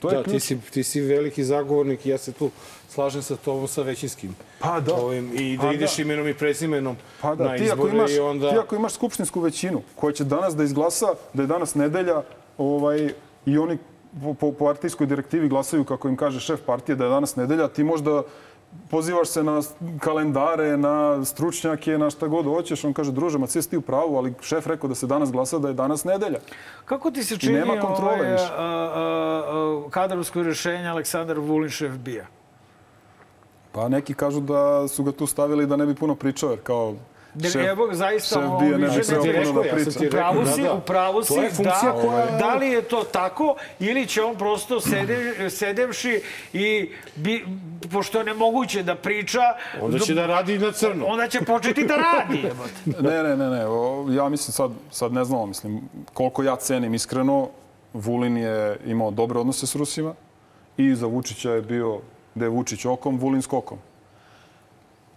To 0.01 0.11
je 0.11 0.17
Da, 0.17 0.23
ti 0.23 0.31
ključno. 0.31 0.41
si, 0.41 0.71
ti 0.71 0.83
si 0.83 1.01
veliki 1.01 1.45
zagovornik 1.45 2.07
i 2.07 2.11
ja 2.11 2.19
se 2.19 2.33
tu 2.33 2.51
slažem 2.89 3.23
sa 3.23 3.37
tobom 3.37 3.69
sa 3.69 3.83
većinskim. 3.83 4.37
Pa 4.59 4.81
da. 4.81 4.95
Ovim, 4.95 5.31
I 5.35 5.57
da 5.57 5.63
Pa 5.63 5.73
ideš 5.73 5.97
da. 5.97 6.03
imenom 6.03 6.29
i 6.29 6.35
prezimenom 6.35 6.97
Pa 7.21 7.35
da, 7.35 7.45
na 7.45 7.57
ti 7.57 7.71
ako, 7.71 7.87
izbore 7.87 7.93
imaš, 7.93 8.11
i 8.11 8.19
onda... 8.19 8.51
ti 8.51 8.59
ako 8.59 8.77
imaš 8.77 8.93
skupštinsku 8.93 9.41
većinu 9.41 9.83
koja 9.97 10.13
će 10.13 10.25
danas 10.25 10.57
da 10.57 10.65
izglasa 10.65 11.07
da 11.33 11.43
je 11.43 11.47
danas 11.47 11.75
nedelja 11.75 12.23
ovaj, 12.59 13.13
i 13.47 13.59
oni 13.59 13.79
po, 14.23 14.35
po 14.35 14.53
partijskoj 14.53 15.07
direktivi 15.07 15.49
glasaju 15.49 15.85
kako 15.85 16.09
im 16.09 16.17
kaže 16.17 16.41
šef 16.41 16.61
partije 16.67 16.97
da 16.97 17.05
je 17.05 17.11
danas 17.11 17.37
nedelja, 17.37 17.69
ti 17.69 17.85
možda 17.85 18.23
pozivaš 18.91 19.29
se 19.29 19.43
na 19.43 19.63
kalendare, 20.01 20.77
na 20.77 21.25
stručnjake, 21.25 21.99
na 21.99 22.11
šta 22.11 22.27
god 22.27 22.45
hoćeš. 22.45 22.85
On 22.85 22.93
kaže, 22.93 23.13
druže, 23.13 23.39
ma 23.39 23.47
ti 23.47 23.77
u 23.77 23.81
pravu, 23.81 24.17
ali 24.17 24.35
šef 24.41 24.67
rekao 24.67 24.89
da 24.89 24.95
se 24.95 25.07
danas 25.07 25.33
glasa 25.33 25.59
da 25.59 25.69
je 25.69 25.75
danas 25.75 26.05
nedelja. 26.05 26.39
Kako 26.85 27.11
ti 27.11 27.25
se 27.25 27.39
čini 27.39 27.59
nema 27.59 27.81
kontrole 27.81 28.15
ovaj, 28.15 28.33
više. 28.33 28.53
a, 28.57 28.65
a, 28.65 29.43
a, 29.47 29.91
kadrovsko 29.91 30.43
rješenje 30.43 30.89
Aleksandar 30.89 31.39
Vulin 31.39 31.71
šef 31.71 31.93
bija? 31.93 32.27
Pa 33.73 33.89
neki 33.89 34.15
kažu 34.15 34.41
da 34.41 34.89
su 34.89 35.05
ga 35.05 35.13
tu 35.13 35.27
stavili 35.27 35.67
da 35.67 35.77
ne 35.77 35.87
bi 35.87 35.95
puno 35.95 36.15
pričao, 36.15 36.51
jer 36.51 36.61
kao 36.63 36.95
Ne, 37.37 37.51
šef, 37.51 37.63
evo, 37.65 37.89
zaista, 37.93 38.35
šef 38.35 38.51
bija 38.61 38.79
ne 38.79 38.87
više 38.89 38.99
bi 39.01 39.07
trebao 39.07 39.25
ne- 39.25 39.45
puno 39.45 39.63
da 39.63 39.69
ja 39.69 39.71
sam 39.71 39.85
priča. 39.85 39.99
ti 40.01 40.07
U 40.07 40.11
pravu 40.11 40.39
rekao, 40.39 40.55
si, 40.55 40.61
da, 40.61 40.67
da. 40.67 40.75
u 40.75 40.81
pravu 40.81 41.23
si, 41.23 41.29
To 41.29 41.43
je 41.43 41.51
funkcija 41.51 41.93
da, 41.93 42.01
koja- 42.01 42.39
da 42.39 42.55
li 42.55 42.69
je 42.69 42.83
to 42.83 43.05
tako 43.05 43.45
ili 43.81 44.07
će 44.07 44.23
on 44.23 44.37
prosto 44.37 44.81
sede, 44.81 45.17
sedevši 45.51 46.23
i 46.53 46.67
bi, 47.17 47.47
pošto 47.89 48.19
je 48.19 48.25
nemoguće 48.25 48.83
da 48.83 48.95
priča, 48.97 49.41
Onda 49.81 49.99
će 49.99 50.15
da 50.15 50.27
radi 50.27 50.59
na 50.59 50.73
crno. 50.73 51.07
onda 51.07 51.29
će 51.29 51.41
početi 51.43 51.85
da 51.85 51.97
radi. 51.97 52.43
Ne, 53.01 53.23
ne, 53.23 53.37
ne, 53.37 53.51
ne. 53.51 53.67
O, 53.67 54.07
ja 54.11 54.29
mislim 54.29 54.53
sad, 54.53 54.71
sad 54.91 55.13
ne 55.13 55.25
znamo, 55.25 55.47
mislim, 55.47 55.81
koliko 56.07 56.43
ja 56.43 56.57
cenim 56.57 56.95
iskreno, 56.95 57.49
Vulin 57.95 58.37
je 58.37 58.55
imao 58.87 59.11
dobre 59.11 59.39
odnose 59.39 59.67
s 59.67 59.75
Rusima 59.75 60.15
i 60.77 60.95
za 60.95 61.07
Vučića 61.07 61.51
je 61.51 61.63
bio, 61.63 62.01
da 62.35 62.45
je 62.45 62.49
Vučić 62.49 62.85
okom, 62.85 63.19
Vulin 63.19 63.43
skokom. 63.43 63.79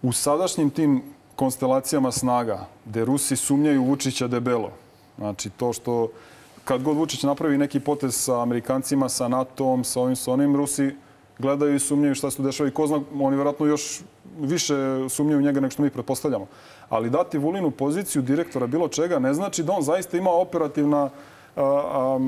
U 0.02 0.12
sadašnjim 0.12 0.70
tim 0.70 1.02
konstelacijama 1.38 2.12
snaga, 2.12 2.66
gde 2.84 3.04
Rusi 3.04 3.36
sumnjaju 3.36 3.84
Vučića 3.84 4.26
debelo. 4.26 4.70
Znači, 5.18 5.50
to 5.50 5.72
što 5.72 6.08
kad 6.64 6.82
god 6.82 6.96
Vučić 6.96 7.22
napravi 7.22 7.58
neki 7.58 7.80
potez 7.80 8.14
sa 8.14 8.42
Amerikancima, 8.42 9.08
sa 9.08 9.28
NATO-om, 9.28 9.84
sa 9.84 10.00
ovim, 10.00 10.16
sa 10.16 10.32
onim, 10.32 10.56
Rusi 10.56 10.90
gledaju 11.38 11.74
i 11.74 11.78
sumnjaju 11.78 12.14
šta 12.14 12.30
se 12.30 12.42
dešava 12.42 12.68
i 12.68 12.72
ko 12.72 12.86
zna, 12.86 13.00
oni 13.20 13.36
vjerojatno 13.36 13.66
još 13.66 14.00
više 14.40 14.74
sumnjaju 15.08 15.40
njega 15.40 15.60
nego 15.60 15.70
što 15.70 15.82
mi 15.82 15.90
pretpostavljamo. 15.90 16.46
Ali 16.88 17.10
dati 17.10 17.38
Vulinu 17.38 17.70
poziciju 17.70 18.22
direktora 18.22 18.66
bilo 18.66 18.88
čega 18.88 19.18
ne 19.18 19.34
znači 19.34 19.62
da 19.62 19.72
on 19.72 19.82
zaista 19.82 20.16
ima 20.16 20.30
operativna 20.30 21.02
a, 21.02 21.10
a, 21.56 21.62
a, 21.62 22.18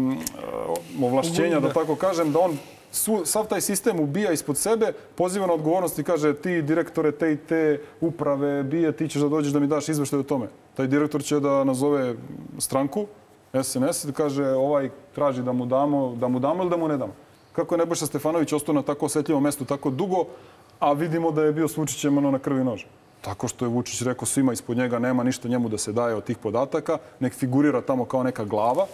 ovlašćenja, 1.02 1.60
da 1.60 1.72
tako 1.72 1.96
kažem, 1.96 2.32
da 2.32 2.38
on 2.38 2.58
su, 2.92 3.22
sav 3.24 3.46
taj 3.46 3.60
sistem 3.60 4.00
ubija 4.00 4.32
ispod 4.32 4.56
sebe, 4.56 4.92
poziva 5.14 5.46
na 5.46 5.52
odgovornost 5.52 5.98
i 5.98 6.04
kaže 6.04 6.34
ti 6.34 6.62
direktore 6.62 7.12
te 7.12 7.32
i 7.32 7.36
te 7.36 7.80
uprave, 8.00 8.62
bije, 8.62 8.92
ti 8.92 9.08
ćeš 9.08 9.22
da 9.22 9.28
dođeš 9.28 9.52
da 9.52 9.60
mi 9.60 9.66
daš 9.66 9.88
izveštaj 9.88 10.18
o 10.18 10.22
tome. 10.22 10.48
Taj 10.74 10.86
direktor 10.86 11.22
će 11.22 11.40
da 11.40 11.64
nazove 11.64 12.14
stranku, 12.58 13.06
SNS, 13.62 14.04
da 14.04 14.12
kaže 14.12 14.46
ovaj 14.46 14.90
traži 15.14 15.42
da 15.42 15.52
mu 15.52 15.66
damo, 15.66 16.16
da 16.20 16.28
mu 16.28 16.38
damo 16.38 16.62
ili 16.62 16.70
da 16.70 16.76
mu 16.76 16.88
ne 16.88 16.96
damo. 16.96 17.12
Kako 17.52 17.74
je 17.74 17.78
Nebojša 17.78 18.06
Stefanović 18.06 18.52
ostao 18.52 18.74
na 18.74 18.82
tako 18.82 19.06
osetljivom 19.06 19.42
mestu 19.42 19.64
tako 19.64 19.90
dugo, 19.90 20.24
a 20.78 20.92
vidimo 20.92 21.30
da 21.30 21.44
je 21.44 21.52
bio 21.52 21.68
s 21.68 21.76
Vučićem 21.76 22.18
ono 22.18 22.30
na 22.30 22.38
krvi 22.38 22.64
nož. 22.64 22.84
Tako 23.20 23.48
što 23.48 23.64
je 23.64 23.68
Vučić 23.68 24.02
rekao 24.02 24.26
svima 24.26 24.52
ispod 24.52 24.76
njega 24.76 24.98
nema 24.98 25.22
ništa 25.22 25.48
njemu 25.48 25.68
da 25.68 25.78
se 25.78 25.92
daje 25.92 26.14
od 26.14 26.24
tih 26.24 26.38
podataka, 26.38 26.98
nek 27.20 27.34
figurira 27.34 27.80
tamo 27.80 28.04
kao 28.04 28.22
neka 28.22 28.44
glava, 28.44 28.86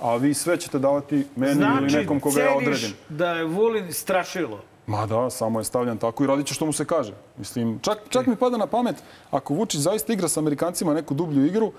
a 0.00 0.16
vi 0.16 0.34
sve 0.34 0.56
ćete 0.56 0.78
davati 0.78 1.26
meni 1.36 1.54
Znači, 1.54 1.82
ili 1.84 1.92
nekom 1.92 2.20
koga 2.20 2.40
ja 2.40 2.56
odredim. 2.56 2.78
ceniš 2.80 2.94
da 3.08 3.30
je 3.30 3.44
Vulin 3.44 3.92
strašilo. 3.92 4.60
Ma 4.86 5.06
da, 5.06 5.30
samo 5.30 5.60
je 5.60 5.64
stavljan 5.64 5.98
tako 5.98 6.24
i 6.24 6.26
radit 6.26 6.46
će 6.46 6.54
što 6.54 6.66
mu 6.66 6.72
se 6.72 6.84
kaže. 6.84 7.12
Mislim, 7.38 7.78
čak, 7.82 7.98
čak 8.08 8.26
mi 8.26 8.36
pada 8.36 8.56
na 8.56 8.66
pamet, 8.66 8.96
ako 9.30 9.54
Vučić 9.54 9.80
zaista 9.80 10.12
igra 10.12 10.28
sa 10.28 10.40
Amerikancima 10.40 10.94
neku 10.94 11.14
dublju 11.14 11.46
igru, 11.46 11.72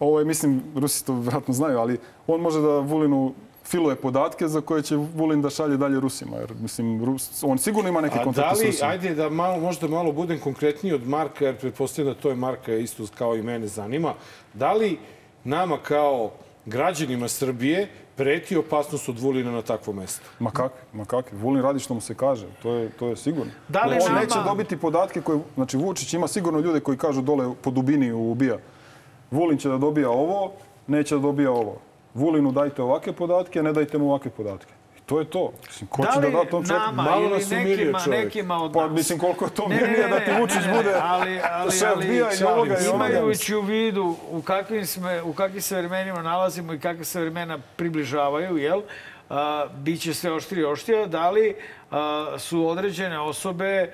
ovo 0.00 0.18
je, 0.18 0.24
mislim, 0.24 0.62
Rusi 0.76 1.06
to 1.06 1.14
vjerojatno 1.14 1.54
znaju, 1.54 1.78
ali 1.78 1.98
on 2.26 2.40
može 2.40 2.60
da 2.60 2.78
Vulinu 2.78 3.34
filuje 3.64 3.96
podatke 3.96 4.48
za 4.48 4.60
koje 4.60 4.82
će 4.82 4.96
Vulin 4.96 5.42
da 5.42 5.50
šalje 5.50 5.76
dalje 5.76 6.00
Rusima. 6.00 6.36
Jer, 6.36 6.54
mislim, 6.60 7.04
Rus, 7.04 7.42
on 7.42 7.58
sigurno 7.58 7.88
ima 7.88 8.00
neke 8.00 8.14
A 8.14 8.18
da 8.18 8.24
kontakte 8.24 8.56
s 8.56 8.62
Rusima. 8.62 8.88
ajde 8.90 9.14
da 9.14 9.28
malo, 9.30 9.60
možda 9.60 9.88
malo 9.88 10.12
budem 10.12 10.40
konkretniji 10.40 10.92
od 10.92 11.08
Marka, 11.08 11.44
jer 11.44 11.56
pretpostavljam 11.56 12.14
da 12.14 12.20
to 12.20 12.28
je 12.28 12.34
Marka 12.36 12.72
isto 12.74 13.04
kao 13.18 13.36
i 13.36 13.42
mene 13.42 13.66
zanima. 13.66 14.14
Da 14.54 14.72
li 14.72 14.98
nama 15.44 15.78
kao 15.78 16.30
građanima 16.70 17.28
Srbije 17.28 17.88
preti 18.16 18.56
opasnost 18.56 19.08
od 19.08 19.18
Vulina 19.18 19.50
na 19.50 19.62
takvo 19.62 19.92
mesto? 19.92 20.26
Ma 20.38 20.50
kakvi, 20.50 20.78
ma 20.92 21.04
kakvi. 21.04 21.38
Vulin 21.38 21.62
radi 21.62 21.78
što 21.80 21.94
mu 21.94 22.00
se 22.00 22.14
kaže, 22.14 22.46
to 22.62 22.74
je, 22.74 22.90
to 22.90 23.08
je 23.08 23.16
sigurno. 23.16 23.52
Da 23.68 23.84
li 23.84 23.96
on 23.96 24.08
nama- 24.08 24.20
neće 24.20 24.38
dobiti 24.44 24.76
podatke 24.76 25.20
koje... 25.20 25.40
Znači, 25.54 25.76
Vučić 25.76 26.14
ima 26.14 26.28
sigurno 26.28 26.60
ljude 26.60 26.80
koji 26.80 26.98
kažu 26.98 27.22
dole 27.22 27.54
po 27.62 27.70
dubini 27.70 28.12
ubija. 28.12 28.58
Vulin 29.30 29.58
će 29.58 29.68
da 29.68 29.78
dobija 29.78 30.10
ovo, 30.10 30.52
neće 30.86 31.14
da 31.14 31.20
dobija 31.20 31.50
ovo. 31.50 31.76
Vulinu 32.14 32.52
dajte 32.52 32.82
ovake 32.82 33.12
podatke, 33.12 33.62
ne 33.62 33.72
dajte 33.72 33.98
mu 33.98 34.08
ovake 34.08 34.30
podatke. 34.30 34.72
To 35.10 35.18
je 35.18 35.24
to. 35.24 35.52
Mislim, 35.66 35.88
ko 35.88 36.02
Da 36.02 36.12
će 36.12 36.20
da 36.20 36.30
da 36.30 36.44
tom 36.44 36.66
čovjeku? 36.66 36.86
nama 36.86 37.02
Malo 37.02 37.28
nas 37.28 37.50
umirio 37.52 37.76
nekima, 37.76 38.00
čovjek. 38.00 38.24
nekima 38.24 38.56
od 38.56 38.72
Pa 38.72 38.82
nas? 38.82 38.92
mislim 38.92 39.18
koliko 39.18 39.44
je 39.44 39.50
to 39.50 39.68
Ne, 39.68 39.76
ne, 39.76 39.80
mirnije 39.80 40.02
ne, 40.02 40.08
da 40.08 40.20
ti 40.20 40.30
Vučić 40.40 40.62
bude 40.76 40.94
ali, 41.02 41.40
ali, 41.50 41.72
šef 41.72 41.88
ali, 41.88 42.06
bija 42.06 42.26
i 42.40 42.44
ovoga 42.44 42.74
i. 42.74 42.84
Imajući 42.94 43.54
u 43.54 43.60
vidu 43.60 44.16
u 44.30 44.42
kakvim, 44.42 44.86
sme, 44.86 45.22
u 45.22 45.32
kakvim 45.32 45.62
se 45.62 45.76
vremenima 45.76 46.22
nalazimo 46.22 46.72
i 46.74 46.78
kakve 46.78 47.04
se 47.04 47.20
vremena 47.20 47.58
približavaju, 47.76 48.56
jel? 48.56 48.78
A, 48.78 48.82
biće 49.74 50.14
sve 50.14 50.32
oštrije 50.32 50.66
oštrije. 50.66 51.06
Da 51.06 51.30
li 51.30 51.56
su 52.38 52.68
određene 52.68 53.20
osobe, 53.20 53.92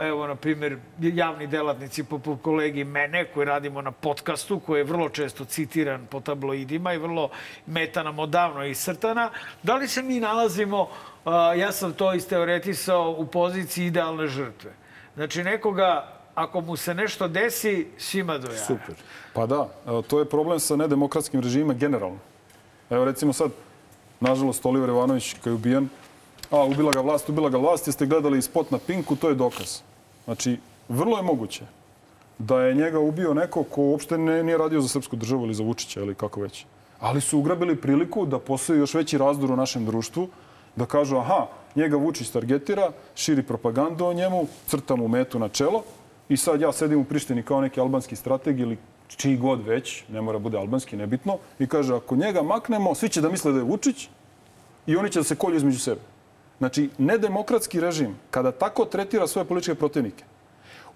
evo, 0.00 0.26
na 0.26 0.34
primjer, 0.34 0.78
javni 1.00 1.46
delatnici 1.46 2.04
poput 2.04 2.42
kolegi 2.42 2.84
mene, 2.84 3.24
koji 3.24 3.46
radimo 3.46 3.82
na 3.82 3.90
podcastu, 3.90 4.60
koji 4.60 4.80
je 4.80 4.84
vrlo 4.84 5.08
često 5.08 5.44
citiran 5.44 6.06
po 6.06 6.20
tabloidima 6.20 6.92
i 6.92 6.98
vrlo 6.98 7.30
meta 7.66 8.02
nam 8.02 8.18
odavno 8.18 8.64
iscrtana, 8.64 9.30
da 9.62 9.76
li 9.76 9.88
se 9.88 10.02
mi 10.02 10.20
nalazimo, 10.20 10.88
ja 11.56 11.72
sam 11.72 11.92
to 11.92 12.14
isteoretisao, 12.14 13.14
u 13.18 13.26
poziciji 13.26 13.86
idealne 13.86 14.26
žrtve? 14.26 14.72
Znači, 15.14 15.44
nekoga, 15.44 16.08
ako 16.34 16.60
mu 16.60 16.76
se 16.76 16.94
nešto 16.94 17.28
desi, 17.28 17.86
svima 17.98 18.38
do 18.38 18.46
jaja. 18.46 18.64
Super. 18.64 18.94
Pa 19.32 19.46
da, 19.46 19.68
to 20.08 20.18
je 20.18 20.24
problem 20.24 20.60
sa 20.60 20.76
nedemokratskim 20.76 21.40
režimima 21.40 21.74
generalno. 21.74 22.18
Evo 22.90 23.04
recimo 23.04 23.32
sad, 23.32 23.50
nažalost, 24.20 24.66
Oliver 24.66 24.88
Ivanović 24.88 25.34
koji 25.42 25.52
je 25.52 25.54
ubijen, 25.54 25.88
a 26.50 26.62
ubila 26.64 26.92
ga 26.92 27.00
vlast, 27.00 27.28
ubila 27.28 27.50
ga 27.50 27.58
vlast, 27.58 27.86
jeste 27.86 28.06
gledali 28.06 28.42
spot 28.42 28.70
na 28.70 28.78
Pinku, 28.78 29.16
to 29.16 29.28
je 29.28 29.34
dokaz. 29.34 29.80
Znači, 30.24 30.58
vrlo 30.88 31.16
je 31.16 31.22
moguće 31.22 31.64
da 32.38 32.60
je 32.60 32.74
njega 32.74 32.98
ubio 32.98 33.34
neko 33.34 33.62
ko 33.62 33.82
uopšte 33.82 34.18
ne, 34.18 34.42
nije 34.42 34.58
radio 34.58 34.80
za 34.80 34.88
srpsku 34.88 35.16
državu 35.16 35.44
ili 35.44 35.54
za 35.54 35.62
Vučića 35.62 36.00
ili 36.00 36.14
kako 36.14 36.40
već. 36.40 36.64
Ali 37.00 37.20
su 37.20 37.38
ugrabili 37.38 37.76
priliku 37.76 38.26
da 38.26 38.38
postoji 38.38 38.78
još 38.78 38.94
veći 38.94 39.18
razdor 39.18 39.50
u 39.50 39.56
našem 39.56 39.84
društvu, 39.84 40.28
da 40.76 40.86
kažu, 40.86 41.16
aha, 41.16 41.46
njega 41.76 41.96
Vučić 41.96 42.30
targetira, 42.30 42.90
širi 43.14 43.42
propagandu 43.42 44.04
o 44.06 44.12
njemu, 44.12 44.46
crta 44.66 44.96
mu 44.96 45.08
metu 45.08 45.38
na 45.38 45.48
čelo 45.48 45.82
i 46.28 46.36
sad 46.36 46.60
ja 46.60 46.72
sedim 46.72 47.00
u 47.00 47.04
Prištini 47.04 47.42
kao 47.42 47.60
neki 47.60 47.80
albanski 47.80 48.16
strateg 48.16 48.60
ili 48.60 48.78
čiji 49.16 49.36
god 49.36 49.66
već, 49.66 50.04
ne 50.08 50.20
mora 50.20 50.38
bude 50.38 50.58
albanski, 50.58 50.96
nebitno, 50.96 51.38
i 51.58 51.66
kaže, 51.66 51.94
ako 51.94 52.16
njega 52.16 52.42
maknemo, 52.42 52.94
svi 52.94 53.08
će 53.08 53.20
da 53.20 53.28
misle 53.30 53.52
da 53.52 53.58
je 53.58 53.64
Vučić 53.64 54.08
i 54.86 54.96
oni 54.96 55.10
će 55.10 55.20
da 55.20 55.24
se 55.24 55.36
kolju 55.36 55.56
između 55.56 55.78
sebe. 55.78 56.00
Znači, 56.58 56.90
nedemokratski 56.98 57.80
režim, 57.80 58.16
kada 58.30 58.52
tako 58.52 58.84
tretira 58.84 59.26
svoje 59.26 59.44
političke 59.44 59.74
protivnike, 59.74 60.24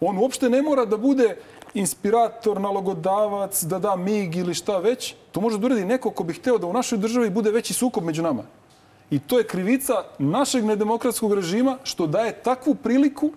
on 0.01 0.19
uopšte 0.19 0.51
ne 0.51 0.63
mora 0.63 0.85
da 0.85 0.97
bude 0.97 1.37
inspirator, 1.75 2.61
nalogodavac, 2.61 3.63
da 3.63 3.79
da 3.79 3.97
mig 3.97 4.37
ili 4.37 4.55
šta 4.55 4.79
već. 4.79 5.15
To 5.33 5.41
može 5.41 5.59
da 5.59 5.67
uredi 5.67 5.85
neko 5.85 6.11
ko 6.11 6.25
bi 6.25 6.35
hteo 6.35 6.59
da 6.59 6.67
u 6.67 6.73
našoj 6.73 6.99
državi 6.99 7.31
bude 7.31 7.51
veći 7.51 7.75
sukob 7.75 8.05
među 8.05 8.23
nama. 8.23 8.43
I 9.11 9.19
to 9.19 9.39
je 9.39 9.47
krivica 9.47 10.05
našeg 10.19 10.65
nedemokratskog 10.65 11.35
režima 11.35 11.79
što 11.85 12.07
daje 12.07 12.33
takvu 12.33 12.75
priliku 12.75 13.31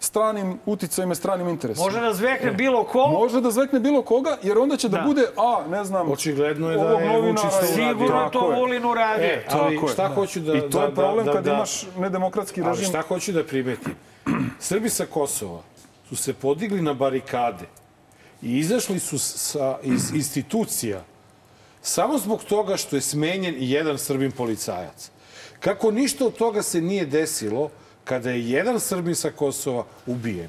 stranim 0.00 0.58
uticajima, 0.66 1.12
i 1.12 1.16
stranim 1.16 1.48
interesima. 1.48 1.84
Može 1.84 2.00
da 2.00 2.14
zvekne 2.14 2.50
bilo 2.50 2.84
ko, 2.84 3.08
Može 3.08 3.40
da 3.40 3.50
zvekne 3.50 3.80
bilo 3.80 4.02
koga, 4.02 4.36
jer 4.42 4.58
onda 4.58 4.76
će 4.76 4.88
da, 4.88 4.98
Da. 4.98 5.04
bude, 5.04 5.26
a, 5.36 5.64
ne 5.68 5.84
znam, 5.84 6.10
Očigledno 6.10 6.70
je 6.70 6.76
da 6.76 6.90
je 6.90 7.20
Vučić 7.22 7.42
to 7.42 7.48
uradio. 7.48 7.88
sigurno 7.88 8.30
to. 8.30 8.50
Vulin 8.50 8.84
uradio. 8.84 9.24
E, 9.26 9.44
ali 9.50 9.74
Tako 9.76 9.88
šta 9.88 10.08
hoću 10.08 10.40
da... 10.40 10.54
I 10.54 10.60
to 10.60 10.68
da, 10.68 10.84
je 10.84 10.94
problem 10.94 11.26
da, 11.26 11.32
kad 11.32 11.44
da, 11.44 11.52
imaš 11.52 11.86
nedemokratski 11.98 12.62
Ali 12.62 12.70
režim. 12.70 12.88
šta 12.88 13.02
hoću 13.02 13.32
da 13.32 13.44
primetim? 13.44 13.94
Srbi 14.58 14.88
sa 14.88 15.06
Kosova 15.06 15.62
su 16.08 16.16
se 16.16 16.34
podigli 16.34 16.82
na 16.82 16.94
barikade 16.94 17.64
i 18.42 18.58
izašli 18.58 18.98
su 19.00 19.18
sa, 19.18 19.78
iz 19.82 20.14
institucija 20.14 21.04
samo 21.82 22.18
zbog 22.18 22.44
toga 22.44 22.76
što 22.76 22.96
je 22.96 23.00
smenjen 23.02 23.54
jedan 23.58 23.98
srbin 23.98 24.32
policajac. 24.32 25.10
Kako 25.60 25.90
ništa 25.90 26.26
od 26.26 26.36
toga 26.36 26.62
se 26.62 26.80
nije 26.80 27.06
desilo 27.06 27.70
kada 28.04 28.30
je 28.30 28.50
jedan 28.50 28.80
srbin 28.80 29.14
sa 29.14 29.30
Kosova 29.30 29.84
ubijen. 30.06 30.48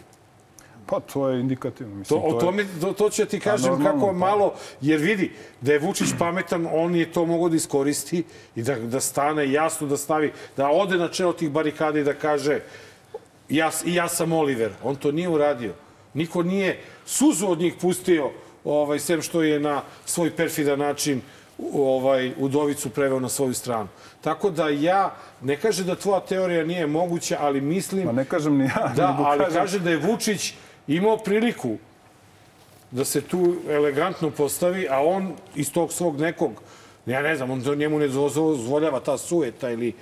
Pa 0.86 1.00
to 1.02 1.30
je 1.30 1.40
indikativno. 1.40 1.94
To, 1.94 1.98
Mislim, 2.00 2.22
o 2.24 2.28
je- 2.28 2.40
tome, 2.40 2.66
to, 2.82 2.94
to 2.94 3.10
ću 3.10 3.22
ja 3.22 3.26
ti 3.26 3.40
kažem 3.40 3.72
normalno, 3.72 3.94
kako 3.94 4.08
pa. 4.08 4.14
malo, 4.14 4.52
jer 4.82 5.00
vidi 5.00 5.32
da 5.62 5.74
je 5.74 5.80
Vučić 5.80 6.10
pametan, 6.20 6.68
on 6.72 6.96
je 6.96 7.12
to 7.12 7.26
mogao 7.26 7.50
da 7.50 7.56
iskoristi 7.56 8.24
i 8.56 8.64
da, 8.64 8.76
da 8.76 9.00
stane 9.00 9.52
jasno, 9.52 9.88
da 9.88 9.98
stavi, 9.98 10.32
da 10.58 10.70
ode 10.70 10.98
na 10.98 11.08
čelo 11.08 11.34
tih 11.34 11.50
barikada 11.50 12.00
i 12.00 12.04
da 12.04 12.14
kaže 12.14 12.60
ja, 13.50 13.72
ja 13.86 14.08
sam 14.08 14.34
Oliver. 14.34 14.72
On 14.84 14.96
to 14.96 15.12
nije 15.12 15.30
uradio. 15.30 15.74
Niko 16.14 16.44
nije 16.44 16.78
suzu 17.06 17.48
od 17.48 17.60
njih 17.60 17.74
pustio, 17.82 18.32
ovaj, 18.64 19.00
sem 19.00 19.22
što 19.22 19.42
je 19.44 19.60
na 19.60 19.82
svoj 20.06 20.32
perfidan 20.32 20.80
način 20.80 21.18
u- 21.18 21.22
ovaj, 21.74 22.34
udovicu 22.38 22.90
preveo 22.90 23.20
na 23.20 23.30
svoju 23.30 23.54
stranu. 23.54 23.88
Tako 24.22 24.50
da 24.50 24.70
ja, 24.70 25.16
ne 25.42 25.58
kaže 25.58 25.84
da 25.84 25.96
tvoja 25.96 26.20
teorija 26.20 26.66
nije 26.66 26.88
moguća, 26.88 27.38
ali 27.40 27.62
mislim... 27.62 28.06
Ma 28.06 28.12
ne 28.12 28.26
kažem 28.26 28.58
ni 28.58 28.66
ja, 28.66 28.94
Da, 28.96 29.18
ali 29.20 29.40
kažem, 29.40 29.62
kaže 29.62 29.80
da 29.80 29.90
je 29.90 29.98
Vučić 29.98 30.54
imao 30.88 31.18
priliku 31.18 31.78
da 32.92 33.06
se 33.06 33.22
tu 33.22 33.56
elegantno 33.70 34.30
postavi, 34.30 34.88
a 34.90 35.02
on 35.04 35.34
iz 35.56 35.74
tog 35.74 35.94
svog 35.94 36.20
nekog, 36.20 36.52
ja 37.06 37.22
ne 37.22 37.36
znam, 37.36 37.52
on 37.52 37.78
njemu 37.78 38.00
ne 38.00 38.08
dozvoljava 38.08 39.00
ta 39.00 39.18
sueta 39.18 39.70
ili 39.70 39.94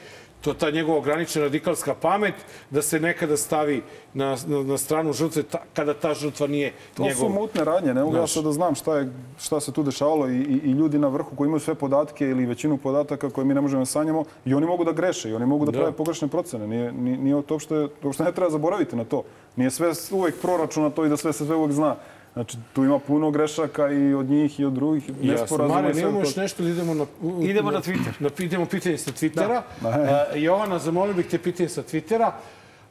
to 0.44 0.54
ta 0.54 0.70
njegova 0.72 0.98
ograničena 0.98 1.46
radikalska 1.46 1.96
pamet 1.96 2.34
da 2.70 2.82
se 2.82 3.00
nekada 3.00 3.38
stavi 3.38 3.82
na, 4.14 4.38
na, 4.48 4.64
na 4.64 4.78
stranu 4.78 5.14
žrtve 5.14 5.44
ta, 5.44 5.58
kada 5.74 5.94
ta 5.94 6.14
žrtva 6.14 6.48
nije 6.48 6.72
To 6.94 6.98
su 6.98 7.04
njegova. 7.04 7.30
mutne 7.30 7.64
radnje, 7.64 7.94
ne 7.94 8.04
mogu 8.04 8.16
ja 8.16 8.28
sad 8.28 8.44
da 8.44 8.52
znam 8.52 8.76
šta, 8.76 8.98
je, 8.98 9.10
šta 9.40 9.60
se 9.60 9.72
tu 9.72 9.84
dešavalo 9.84 10.30
i, 10.30 10.36
i, 10.36 10.62
i 10.66 10.72
ljudi 10.72 11.00
na 11.00 11.08
vrhu 11.08 11.36
koji 11.36 11.48
imaju 11.48 11.60
sve 11.60 11.76
podatke 11.76 12.28
ili 12.28 12.46
većinu 12.46 12.78
podataka 12.78 13.30
koje 13.30 13.46
mi 13.46 13.54
ne 13.54 13.62
možemo 13.62 13.82
da 13.82 13.86
sanjamo 13.86 14.24
i 14.46 14.54
oni 14.54 14.66
mogu 14.66 14.84
da 14.84 14.92
greše 14.92 15.30
i 15.30 15.34
oni 15.34 15.46
mogu 15.46 15.66
da, 15.66 15.72
Da. 15.72 15.78
prave 15.78 15.92
pogrešne 15.92 16.28
procene. 16.28 16.68
Nije, 16.68 16.92
nije, 16.92 17.18
nije 17.18 17.42
to 17.42 17.54
uopšte, 17.54 17.70
to 18.02 18.08
uopšte 18.08 18.24
ne 18.24 18.32
treba 18.32 18.50
zaboraviti 18.52 18.96
na 18.96 19.04
to. 19.04 19.24
Nije 19.56 19.72
sve 19.72 19.92
uvek 20.12 20.42
proračuna 20.42 20.90
to 20.90 21.06
i 21.06 21.10
da 21.10 21.18
sve 21.18 21.34
se 21.34 21.46
sve 21.46 21.56
uvek 21.56 21.72
zna. 21.72 21.96
Znači, 22.34 22.58
tu 22.74 22.84
ima 22.84 23.00
puno 23.00 23.32
grešaka 23.32 23.90
i 23.90 24.14
od 24.14 24.26
njih 24.26 24.60
i 24.60 24.66
od 24.66 24.74
drugih. 24.74 25.04
Nesporazuma 25.22 25.76
Mare, 25.76 25.94
nemamo 25.96 26.20
još 26.20 26.36
nešto 26.36 26.64
ili 26.64 26.72
idemo 26.72 26.94
na... 26.94 27.06
u- 27.22 27.44
Idemo 27.44 27.72
na 27.72 27.82
Twitter. 27.82 28.12
Na, 28.20 28.30
idemo 28.40 28.66
pitanje 28.66 28.98
sa 28.98 29.12
Twittera. 29.12 29.62
Da. 29.82 29.90
Da. 29.92 30.28
Jovana, 30.36 30.80
zamolio 30.80 31.14
bih 31.14 31.26
te 31.26 31.38
pitanje 31.38 31.70
sa 31.70 31.84
Twittera. 31.84 32.32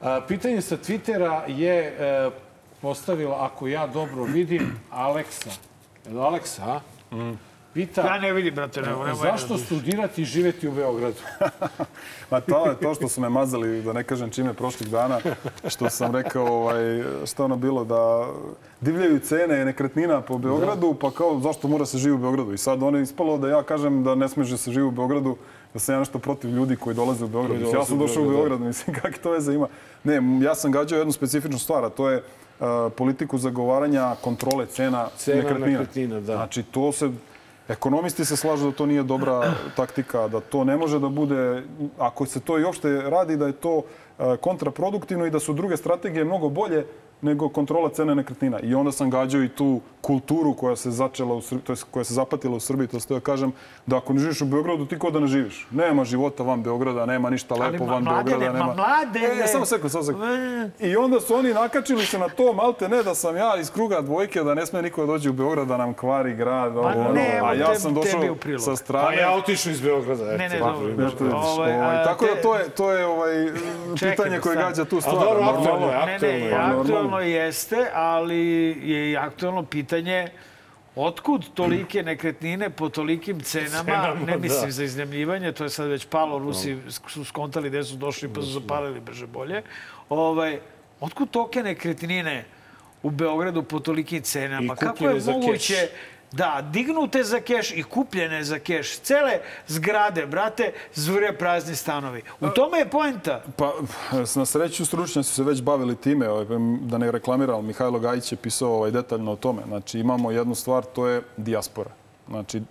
A, 0.01 0.21
pitanje 0.29 0.61
sa 0.61 0.77
Twittera 0.79 1.41
je... 1.49 1.75
e, 1.91 2.31
postavila, 2.83 3.37
ako 3.43 3.67
ja 3.67 3.87
dobro 3.87 4.25
vidim, 4.25 4.79
Aleksa. 4.91 5.51
Jel 6.07 6.21
Aleksa, 6.21 6.63
a? 6.65 6.81
Pita, 7.75 8.01
Ja 8.03 8.19
ne 8.19 8.33
vidim, 8.33 8.55
brate, 8.55 8.83
nema, 8.83 9.05
nema. 9.05 9.15
zašto 9.15 9.59
studirati 9.59 10.23
i 10.23 10.25
živeti 10.25 10.69
u 10.69 10.73
Beogradu? 10.73 11.17
Pa 12.31 12.41
to 12.41 12.67
je 12.67 12.77
to 12.81 12.95
što 12.95 13.09
su 13.09 13.21
me 13.21 13.29
mazali, 13.29 13.83
da 13.83 13.93
ne 13.93 14.05
kažem 14.05 14.31
čime, 14.31 14.55
prošlih 14.55 14.91
dana, 14.91 15.21
što 15.69 15.91
sam 15.91 16.13
rekao, 16.17 16.47
ovaj, 16.47 17.03
što 17.27 17.43
je 17.43 17.45
ono 17.45 17.57
bilo, 17.57 17.85
da 17.85 18.27
divljaju 18.81 19.19
cene 19.21 19.65
nekretnina 19.65 20.21
po 20.21 20.39
Beogradu, 20.39 20.95
pa 21.01 21.11
kao 21.11 21.41
zašto 21.41 21.69
mora 21.69 21.87
se 21.87 21.99
živi 21.99 22.15
u 22.15 22.19
Beogradu. 22.19 22.53
I 22.53 22.59
sad 22.59 22.83
ono 22.83 22.99
je 22.99 23.03
ispalo 23.03 23.39
da 23.39 23.49
ja 23.49 23.63
kažem 23.63 24.05
da 24.05 24.15
ne 24.15 24.29
smije 24.29 24.51
da 24.51 24.57
se 24.57 24.73
živi 24.73 24.87
u 24.87 24.91
Beogradu, 24.91 25.37
da 25.75 25.79
sam 25.79 25.95
ja 25.95 25.99
nešto 25.99 26.19
protiv 26.19 26.51
ljudi 26.51 26.77
koji 26.77 26.97
dolaze 26.97 27.25
u 27.25 27.29
Beograd. 27.29 27.53
Mislim, 27.53 27.69
ja 27.69 27.73
dolaze 27.73 27.89
sam 27.89 27.99
došao 27.99 28.23
u 28.23 28.27
Beograd, 28.27 28.49
Beograd, 28.49 28.61
mislim, 28.61 28.97
kakve 29.03 29.19
to 29.23 29.31
veze 29.31 29.55
ima. 29.55 29.69
Ne, 30.05 30.21
ja 30.43 30.55
sam 30.55 30.73
gađao 30.73 30.99
jednu 30.99 31.13
specifičnu 31.13 31.59
stvar, 31.59 31.85
a 31.85 31.89
to 31.89 32.11
je 32.11 32.17
uh, 32.61 32.67
politiku 32.97 33.39
zagovaranja 33.39 34.15
kontrole 34.21 34.67
cena, 34.67 35.09
Cena 35.17 35.37
nekretnina. 35.37 35.67
nekretnina, 35.67 36.21
da. 36.21 36.37
Znači, 36.37 36.63
to 36.63 36.93
se 36.93 37.11
Ekonomisti 37.69 38.25
se 38.25 38.37
slažu 38.37 38.71
da 38.71 38.77
to 38.77 38.87
nije 38.87 39.03
dobra 39.03 39.55
taktika, 39.77 40.29
da 40.29 40.41
to 40.41 40.65
ne 40.65 40.77
može 40.77 40.99
da 40.99 41.09
bude, 41.09 41.63
ako 41.99 42.27
se 42.27 42.41
to 42.41 42.59
i 42.59 42.65
uopšte 42.65 43.03
radi, 43.11 43.37
da 43.37 43.47
je 43.47 43.53
to 43.53 43.83
e, 43.83 44.37
kontraproduktivno 44.37 45.27
i 45.27 45.31
da 45.31 45.41
su 45.41 45.53
druge 45.53 45.77
strategije 45.77 46.25
mnogo 46.25 46.49
bolje 46.49 46.87
nego 47.23 47.49
kontrola 47.49 47.89
cene 47.89 48.15
nekretnina. 48.15 48.61
I 48.61 48.75
onda 48.75 48.93
sam 48.93 49.11
gađao 49.11 49.43
i 49.43 49.49
tu 49.49 49.81
kulturu 50.01 50.55
koja 50.55 50.77
se 50.77 50.91
začela, 50.91 51.35
u 51.35 51.41
Srbiji, 51.41 51.65
to 51.65 51.73
jest 51.73 51.85
koja 51.85 52.05
se 52.05 52.15
zapatila 52.15 52.57
u 52.57 52.61
Srbiji, 52.61 52.89
to 52.89 53.01
ste 53.01 53.15
da 53.15 53.21
kažem, 53.21 53.53
da 53.87 53.97
ako 53.97 54.13
ne 54.13 54.19
živiš 54.21 54.41
u 54.41 54.47
Beogradu, 54.47 54.87
ti 54.87 54.99
ko 54.99 55.11
da 55.11 55.21
ne 55.21 55.27
živiš. 55.27 55.67
Nema 55.71 56.05
života 56.05 56.43
van 56.43 56.63
Beograda, 56.63 57.07
nema 57.07 57.31
ništa 57.31 57.55
lepo 57.57 57.85
ma- 57.85 57.89
van 57.89 58.03
mladene, 58.05 58.39
Beograda. 58.39 58.59
ma 58.59 58.67
Nema... 58.67 58.75
mladene! 58.77 59.45
E, 59.45 59.47
samo 59.47 59.65
sekund, 59.65 59.91
samo 59.93 60.05
sekund. 60.05 60.25
E. 60.25 60.71
I 60.81 60.97
onda 60.97 61.21
su 61.21 61.35
oni 61.35 61.55
nakačili 61.55 62.05
se 62.05 62.19
na 62.19 62.29
to, 62.29 62.53
malte 62.53 62.89
ne, 62.89 63.03
da 63.03 63.15
sam 63.15 63.37
ja 63.37 63.57
iz 63.57 63.71
kruga 63.71 64.01
dvojke, 64.01 64.43
da 64.43 64.55
ne 64.55 64.67
sme 64.67 64.83
niko 64.83 65.01
da 65.01 65.07
dođe 65.07 65.31
u 65.31 65.35
Beograd, 65.35 65.67
da 65.67 65.77
nam 65.77 65.95
kvari 65.95 66.35
grad, 66.35 66.77
ovo, 66.77 66.89
ono. 66.89 67.13
ne, 67.13 67.31
a 67.35 67.39
evo 67.39 67.53
ja 67.53 67.75
sam 67.75 67.95
došao 67.95 68.21
sa 68.59 68.77
strane. 68.77 69.09
A 69.09 69.21
ja 69.21 69.33
otišao 69.33 69.71
iz 69.71 69.81
Beograda. 69.81 70.25
Eto. 70.25 70.39
Ne, 70.39 70.49
ne, 70.49 70.61
Pa, 70.61 70.67
dobro. 70.67 70.89
Eto, 70.89 70.97
vidiš, 70.97 71.35
Ovaj, 71.35 71.75
ovaj, 71.75 71.97
a, 71.97 72.05
tako 72.05 72.25
da 72.27 72.43
to 72.43 72.55
je, 72.57 72.69
to 72.69 72.91
je 72.91 73.07
ovaj, 73.07 73.33
pitanje 74.01 74.39
koje 74.39 74.57
gađa 74.57 74.85
tu 74.85 75.01
stvar. 75.01 75.15
dobro, 75.17 75.29
Normalno. 75.35 75.59
aktualno 75.59 75.87
je, 75.87 75.93
Ne, 75.93 76.53
aktualno 76.53 77.11
ne, 77.11 77.12
je. 77.12 77.12
Aktualno 77.17 77.27
Normalno. 77.27 77.47
jeste, 77.47 77.91
ali 77.95 78.37
je 78.83 79.11
i 79.11 79.17
aktualno 79.17 79.63
pitanje 79.63 80.29
Otkud 80.97 81.45
tolike 81.55 82.03
nekretnine 82.03 82.71
po 82.71 82.89
tolikim 82.89 83.41
cenama, 83.41 83.85
Cenama, 83.85 84.21
ne 84.27 84.37
mislim 84.37 84.65
da. 84.65 84.71
za 84.71 84.85
iznemljivanje, 84.85 85.53
to 85.53 85.65
je 85.65 85.71
sad 85.71 85.89
već 85.89 86.07
palo, 86.07 86.39
Rusi 86.39 86.77
su 87.09 87.25
skontali 87.25 87.69
gde 87.69 87.85
su 87.85 87.97
došli 87.97 88.29
pa 88.29 88.43
su 88.43 88.47
zapalili 88.47 89.01
brže 89.01 89.27
bolje. 89.27 89.63
Ovaj, 90.09 90.59
otkud 91.01 91.31
tolike 91.31 91.63
nekretnine 91.63 92.45
u 93.03 93.11
Beogradu 93.11 93.63
po 93.63 93.79
tolikim 93.79 94.23
cenama? 94.23 94.75
I 94.75 94.77
Kako 94.77 95.09
je 95.09 95.21
moguće 95.27 95.75
keš. 95.75 95.91
Da 96.33 96.69
dignute 96.73 97.25
za 97.25 97.41
keš 97.41 97.71
i 97.71 97.83
kupljene 97.83 98.45
za 98.45 98.59
keš, 98.59 98.99
cele 98.99 99.39
zgrade, 99.67 100.27
brate, 100.27 100.73
zvure 100.95 101.33
prazni 101.39 101.77
stanovi. 101.77 102.23
U 102.41 102.49
tome 102.49 102.79
je 102.79 102.91
poenta. 102.91 103.43
Pa, 103.57 103.73
na 104.35 104.47
sreću 104.47 104.87
stručnjaci 104.87 105.29
su 105.29 105.35
se 105.35 105.43
već 105.43 105.63
bavili 105.63 105.97
time, 105.97 106.29
ovaj, 106.29 106.47
da 106.81 106.99
ne 106.99 107.13
reklamiram, 107.13 107.67
Mihajlo 107.67 107.99
Gajić 107.99 108.33
je 108.33 108.37
pisao 108.37 108.75
ovaj, 108.75 108.91
detaljno 108.91 109.33
o 109.33 109.37
tome. 109.37 109.63
Znači, 109.67 109.99
imamo 109.99 110.31
jednu 110.31 110.55
stvar, 110.55 110.85
to 110.85 111.07
je 111.07 111.23
dijaspora. 111.37 111.91
Znači, 112.29 112.63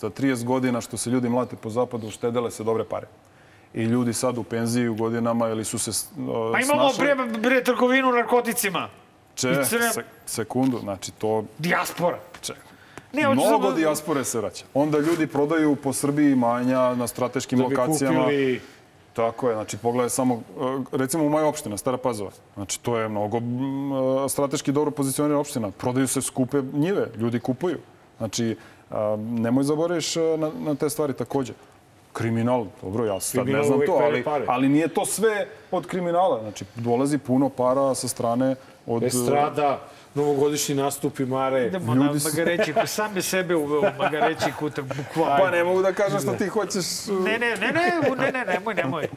za 0.00 0.10
30 0.10 0.44
godina 0.44 0.80
što 0.80 0.96
se 0.96 1.10
ljudi 1.10 1.28
mlate 1.28 1.56
po 1.56 1.70
zapadu, 1.70 2.06
uštedele 2.06 2.50
se 2.50 2.64
dobre 2.64 2.84
pare. 2.84 3.06
I 3.74 3.82
ljudi 3.82 4.12
sad 4.12 4.38
u 4.38 4.42
penziji 4.42 4.88
u 4.88 4.94
godinama 4.94 5.48
ili 5.48 5.64
su 5.64 5.78
se 5.78 5.90
uh, 5.90 6.52
Pa 6.52 6.60
imamo 6.60 6.90
snašli. 6.90 7.04
pre, 7.04 7.42
pre 7.42 7.64
trgovinu 7.64 8.12
narkoticima. 8.12 8.88
Če, 9.34 9.64
se, 9.64 10.02
sekundu, 10.26 10.78
znači 10.78 11.12
to... 11.12 11.44
Dijaspora. 11.58 12.18
Če, 12.42 12.54
Ne, 13.12 13.22
Mnogo 13.28 13.42
samo- 13.42 13.72
dijaspore 13.72 14.24
se 14.24 14.38
vraća. 14.38 14.64
Onda 14.74 14.98
ljudi 14.98 15.26
prodaju 15.26 15.76
po 15.76 15.92
Srbiji 15.92 16.32
imanja 16.32 16.94
na 16.94 17.06
strateškim 17.06 17.58
Da 17.58 17.66
bi 17.66 17.76
lokacijama. 17.76 18.24
kupili... 18.24 18.60
Tako 19.12 19.48
je, 19.48 19.54
znači 19.54 19.76
pogledaj 19.76 20.10
samo, 20.10 20.34
uh, 20.34 20.42
recimo 20.92 21.24
u 21.24 21.28
moja 21.28 21.46
opština, 21.46 21.76
Stara 21.76 21.96
Pazova, 21.96 22.30
znači 22.54 22.80
to 22.80 22.98
je 22.98 23.08
mnogo 23.08 23.36
uh, 23.36 23.42
strateški 24.30 24.72
dobro 24.72 24.90
pozicionirana 24.90 25.40
opština. 25.40 25.70
Prodaju 25.70 26.06
se 26.08 26.22
skupe 26.22 26.62
njive, 26.72 27.06
ljudi 27.16 27.40
kupuju. 27.40 27.78
Znači, 28.18 28.56
uh, 28.90 28.96
nemoj 29.18 29.64
zaboraviš 29.64 30.16
na, 30.16 30.50
na 30.64 30.74
te 30.74 30.90
stvari 30.90 31.12
takođe. 31.12 31.52
Kriminal, 32.12 32.66
dobro, 32.82 33.04
ja 33.04 33.20
sad 33.20 33.32
Kriminal 33.42 33.60
ne 33.60 33.66
znam 33.66 33.80
to, 33.86 34.00
ali, 34.02 34.24
ali 34.46 34.68
nije 34.68 34.88
to 34.88 35.06
sve 35.06 35.46
od 35.70 35.86
kriminala. 35.86 36.40
Znači, 36.42 36.64
dolazi 36.74 37.18
puno 37.18 37.48
para 37.48 37.94
sa 37.94 38.08
strane 38.08 38.54
od... 38.86 39.02
Estrada, 39.02 39.80
novogodišnji 40.18 40.74
nastupi 40.74 41.24
Mare. 41.26 41.66
Idemo 41.66 41.94
na 41.94 42.04
Ljudi 42.04 42.20
su- 42.20 42.28
Magareći, 42.28 42.72
pa 42.74 42.86
sam 42.86 43.16
je 43.16 43.22
sebe 43.22 43.54
uveo 43.56 43.80
u 43.80 43.98
Magareći 43.98 44.52
kutak, 44.58 44.84
bukvalno. 44.86 45.36
Pa 45.38 45.50
ne 45.50 45.64
mogu 45.64 45.82
da 45.82 45.92
kažem 45.92 46.20
što 46.20 46.32
ti 46.34 46.48
hoćeš... 46.48 46.84
uh, 47.08 47.24
Ne, 47.24 47.38
ne, 47.38 47.50
ne, 47.50 47.72
ne, 47.72 47.92
ne, 48.16 48.32
ne, 48.32 48.44
nemoj, 48.46 48.74
nemoj. 48.74 49.08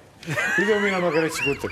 Idemo 0.60 0.80
mi 0.80 0.92
na 0.92 1.00
Magareći 1.00 1.44
kutak. 1.46 1.72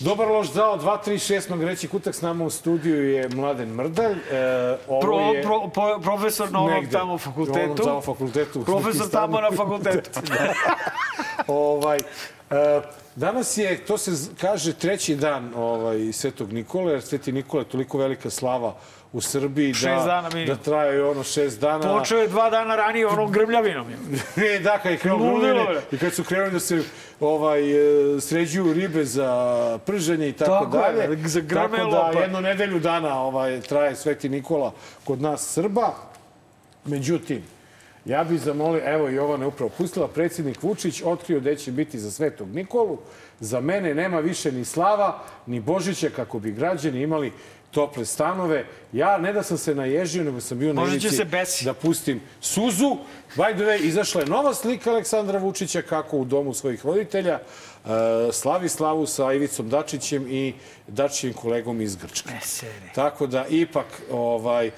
Dobar 0.00 0.28
loš 0.28 0.46
zao, 0.48 0.78
236 0.78 1.50
Magareći 1.50 1.88
kutak 1.88 2.14
s 2.14 2.22
nama 2.22 2.44
u 2.44 2.50
studiju 2.50 3.10
je 3.10 3.28
Mladen 3.28 3.68
Mrdalj. 3.70 4.16
E, 4.32 4.76
ovo 4.88 5.00
Pro, 5.00 5.14
je 5.16 5.42
pro, 5.42 5.68
pro, 5.68 6.00
profesor 6.00 6.52
na 6.52 6.58
onom 6.58 6.70
negde, 6.70 6.90
tamo 6.90 7.12
Na 7.12 7.18
fakultetu. 7.18 7.60
onom 7.62 7.76
tamo 7.78 8.00
fakultetu. 8.02 8.64
Profesor 8.64 9.10
tamo 9.10 9.40
na 9.40 9.50
fakultetu. 9.50 10.20
ovaj, 11.48 11.96
e, 11.96 12.00
danas 13.14 13.56
je, 13.56 13.76
to 13.86 13.98
se 13.98 14.10
kaže, 14.40 14.72
treći 14.72 15.16
dan 15.16 15.52
ovaj, 15.56 16.12
Svetog 16.12 16.52
Nikole, 16.52 16.92
jer 16.92 17.02
Sveti 17.02 17.32
Nikola 17.32 17.62
je 17.62 17.68
toliko 17.68 17.98
velika 17.98 18.30
slava 18.30 18.74
u 19.12 19.20
Srbiji 19.20 19.74
da, 19.82 20.28
da 20.46 20.56
traje 20.56 21.04
ono 21.04 21.22
šest 21.22 21.60
dana. 21.60 21.98
Počeo 21.98 22.18
je 22.18 22.28
dva 22.28 22.50
dana 22.50 22.76
ranije 22.76 23.06
onom 23.06 23.32
grmljavinom. 23.32 23.86
Ne, 24.36 24.58
da, 24.64 24.78
kad 24.78 24.92
je 24.92 24.98
krenuo 24.98 25.44
je. 25.44 25.80
i 25.92 25.98
kad 25.98 26.14
su 26.14 26.24
krenuli 26.24 26.50
da 26.50 26.60
se 26.60 26.82
ovaj, 27.20 27.60
e, 28.16 28.20
sređuju 28.20 28.72
ribe 28.72 29.04
za 29.04 29.78
prženje 29.86 30.28
i 30.28 30.32
tako, 30.32 30.64
Tako 30.64 30.86
je, 30.86 31.06
dalje. 31.06 31.28
za 31.28 31.40
grme 31.40 31.78
Tako 31.78 31.90
da 31.90 32.06
lopa. 32.06 32.20
jednu 32.20 32.40
nedelju 32.40 32.80
dana 32.80 33.22
ovaj, 33.22 33.60
traje 33.60 33.96
Sveti 33.96 34.28
Nikola 34.28 34.72
kod 35.04 35.22
nas 35.22 35.52
Srba. 35.52 35.94
Međutim, 36.84 37.42
ja 38.04 38.24
bih 38.24 38.40
zamolio, 38.40 38.82
evo 38.84 39.08
Jovana 39.08 39.44
je 39.44 39.48
upravo 39.48 39.70
pustila, 39.78 40.08
predsjednik 40.08 40.62
Vučić 40.62 41.02
otkrio 41.04 41.40
gde 41.40 41.56
će 41.56 41.72
biti 41.72 41.98
za 41.98 42.10
Svetog 42.10 42.54
Nikolu. 42.54 42.98
Za 43.40 43.60
mene 43.60 43.94
nema 43.94 44.20
više 44.20 44.52
ni 44.52 44.64
slava, 44.64 45.22
ni 45.46 45.60
Božića 45.60 46.10
kako 46.16 46.38
bi 46.38 46.52
građani 46.52 47.02
imali 47.02 47.32
tople 47.70 48.04
stanove. 48.04 48.64
Ja 48.92 49.18
ne 49.18 49.32
da 49.32 49.42
sam 49.42 49.58
se 49.58 49.74
naježio, 49.74 50.24
nego 50.24 50.40
sam 50.40 50.58
bio 50.58 50.72
na 50.72 50.80
Možda 50.80 50.98
će 50.98 51.06
ivici 51.06 51.64
da 51.64 51.74
pustim 51.74 52.20
suzu. 52.40 52.96
By 53.36 53.54
the 53.54 53.64
way, 53.64 53.84
izašla 53.84 54.20
je 54.20 54.26
nova 54.26 54.54
slika 54.54 54.90
Aleksandra 54.90 55.38
Vučića 55.38 55.82
kako 55.82 56.16
u 56.16 56.24
domu 56.24 56.54
svojih 56.54 56.86
roditelja 56.86 57.38
e, 57.38 57.88
slavi 58.32 58.68
slavu 58.68 59.06
sa 59.06 59.32
Ivicom 59.32 59.68
Dačićem 59.68 60.26
i 60.28 60.54
Dačićevim 60.86 61.34
kolegom 61.34 61.80
iz 61.80 61.96
Grčke. 61.96 62.32
seri. 62.42 62.90
Tako 62.94 63.26
da 63.26 63.46
ipak, 63.48 63.86
ovaj, 64.10 64.66
e, 64.66 64.72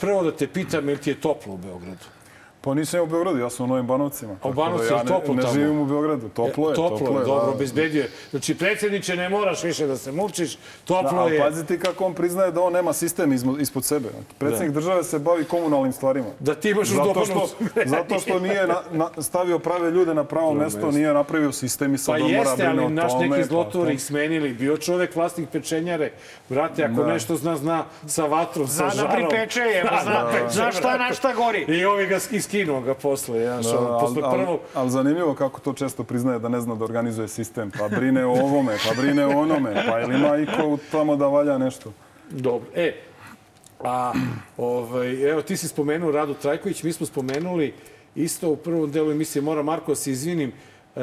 prvo 0.00 0.22
da 0.22 0.36
te 0.36 0.46
pitam, 0.46 0.88
ili 0.88 0.98
ti 0.98 1.10
je 1.10 1.20
toplo 1.20 1.54
u 1.54 1.56
Beogradu? 1.56 2.15
Pa 2.66 2.74
nisam 2.74 2.98
ja 2.98 3.02
u 3.02 3.06
Beogradu, 3.06 3.38
ja 3.38 3.50
sam 3.50 3.64
u 3.64 3.68
Novim 3.68 3.86
Banovcima. 3.86 4.34
Tako 4.34 4.52
Banovci, 4.52 4.86
da 4.86 4.94
ja 4.94 5.00
je 5.00 5.06
toplo 5.06 5.28
ne, 5.28 5.36
ne 5.36 5.42
tamo? 5.42 5.54
živim 5.54 5.78
u 5.78 5.86
Beogradu. 5.86 6.28
Toplo 6.28 6.70
je, 6.70 6.74
toplo, 6.74 6.98
toplo 6.98 7.18
je. 7.20 7.24
dobro, 7.24 7.46
da. 7.46 7.50
obezbedio 7.50 8.02
je. 8.02 8.10
Znači, 8.30 8.54
predsjedniče, 8.54 9.16
ne 9.16 9.28
moraš 9.28 9.62
više 9.62 9.86
da 9.86 9.96
se 9.96 10.12
mučiš, 10.12 10.56
toplo 10.84 11.24
Da, 11.24 11.34
je. 11.34 11.40
pazi 11.40 11.66
ti 11.66 11.78
kako 11.78 12.04
on 12.04 12.14
priznaje 12.14 12.52
da 12.52 12.60
on 12.60 12.72
nema 12.72 12.92
sistem 12.92 13.32
ispod 13.56 13.84
sebe. 13.84 14.08
Predsjednik 14.38 14.70
države 14.70 15.04
se 15.04 15.18
bavi 15.18 15.44
komunalnim 15.44 15.92
stvarima. 15.92 16.26
Da 16.40 16.54
ti 16.54 16.70
imaš 16.70 16.88
Zato 16.88 17.02
udobno 17.02 17.24
što, 17.24 17.48
zato 17.86 18.18
što 18.18 18.38
nije 18.40 18.66
na, 18.66 18.80
na, 18.92 19.22
stavio 19.22 19.58
prave 19.58 19.90
ljude 19.90 20.14
na 20.14 20.24
pravo 20.24 20.54
mesto, 20.54 20.90
nije 20.90 21.14
napravio 21.14 21.52
sistem 21.52 21.94
i 21.94 21.98
sad 21.98 22.06
Pa 22.08 22.24
on 22.24 22.32
mora 22.32 22.36
jeste, 22.40 22.66
ali 22.66 22.88
naš 22.90 23.12
tome. 23.12 23.28
neki 23.28 23.40
pa 23.40 23.46
zlotvori 23.46 23.86
to- 23.86 23.92
ih 23.92 24.02
smenili. 24.02 24.50
Bio 24.50 24.76
čovek 24.76 25.16
vlasnik 25.16 25.48
pečenjare. 25.50 26.12
Brate, 26.48 26.84
ako 26.84 26.94
Da. 26.94 27.06
nešto 27.06 27.36
zna, 27.36 27.56
zna 27.56 27.84
sa 28.06 28.24
vatrom, 28.24 28.66
Zna 28.66 28.90
sa 28.90 28.96
da 28.96 29.02
žarom. 29.02 29.28
pripeče 29.28 29.60
je, 29.60 29.84
pa 29.84 30.00
zna, 30.02 30.26
zna 30.50 30.72
šta 30.72 30.96
na 30.98 31.12
šta 31.12 31.34
gori. 31.34 31.64
I 31.68 31.84
ovi 31.84 32.06
ga 32.06 32.18
iskinuo 32.56 32.80
ga 32.80 32.94
posle, 32.94 33.40
ja, 33.40 33.60
Da, 33.60 33.68
ali, 33.78 34.00
posle 34.00 34.22
ali, 34.24 34.38
prvog. 34.38 34.60
ali 34.74 34.90
zanimljivo 34.90 35.34
kako 35.34 35.60
to 35.60 35.72
često 35.72 36.04
priznaje 36.04 36.38
da 36.38 36.48
ne 36.48 36.60
zna 36.60 36.74
da 36.74 36.84
organizuje 36.84 37.28
sistem. 37.28 37.70
Pa 37.78 37.88
brine 37.88 38.26
o 38.26 38.30
ovome, 38.30 38.76
pa 38.88 39.02
brine 39.02 39.26
o 39.26 39.38
onome. 39.40 39.84
Pa 39.88 40.00
ili 40.00 40.14
ima 40.14 40.36
iko 40.36 40.78
tamo 40.92 41.16
da 41.16 41.26
valja 41.26 41.58
nešto? 41.58 41.92
Dobro. 42.30 42.68
E, 42.74 42.94
a, 43.84 44.12
ovaj, 44.56 45.30
evo, 45.30 45.42
ti 45.42 45.56
si 45.56 45.68
spomenuo 45.68 46.10
Radu 46.10 46.34
Trajković, 46.34 46.82
mi 46.82 46.92
smo 46.92 47.06
spomenuli 47.06 47.74
isto 48.14 48.50
u 48.50 48.56
prvom 48.56 48.90
delu 48.90 49.10
emisije, 49.10 49.42
mora 49.42 49.62
Marko 49.62 49.92
da 49.92 49.96
se 49.96 50.10
izvinim, 50.10 50.52
e, 50.96 51.00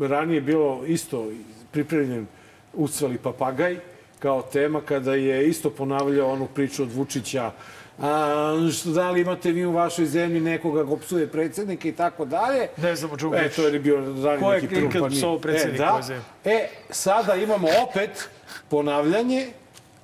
ranije 0.00 0.36
je 0.36 0.40
bilo 0.40 0.84
isto 0.86 1.26
pripremljen 1.70 2.26
ucvali 2.74 3.18
papagaj 3.18 3.76
kao 4.18 4.42
tema 4.42 4.80
kada 4.80 5.14
je 5.14 5.48
isto 5.48 5.70
ponavljao 5.70 6.32
onu 6.32 6.46
priču 6.54 6.82
od 6.82 6.92
Vučića 6.92 7.50
a, 7.98 8.68
što, 8.72 8.90
da 8.90 9.10
li 9.10 9.20
imate 9.20 9.52
vi 9.52 9.64
u 9.64 9.72
vašoj 9.72 10.06
zemlji 10.06 10.40
nekoga 10.40 10.86
ko 10.86 10.96
psuje 10.96 11.26
predsjednika 11.28 11.88
i 11.88 11.92
tako 11.92 12.24
dalje. 12.24 12.68
Ne 12.76 12.96
znam 12.96 13.10
o 13.12 13.16
čemu 13.16 13.34
E, 13.34 13.48
to 13.48 13.66
je 13.66 13.80
bio 13.80 14.00
dalje 14.00 14.40
Ko 14.40 14.52
je 14.52 14.62
neki 14.62 14.74
ikad 14.74 15.02
pa 15.02 15.08
psovao 15.08 15.38
predsjednika 15.38 15.84
e, 15.84 15.96
da. 15.96 16.02
zemlje? 16.02 16.22
E, 16.44 16.68
sada 16.90 17.34
imamo 17.34 17.68
opet 17.88 18.28
ponavljanje, 18.68 19.46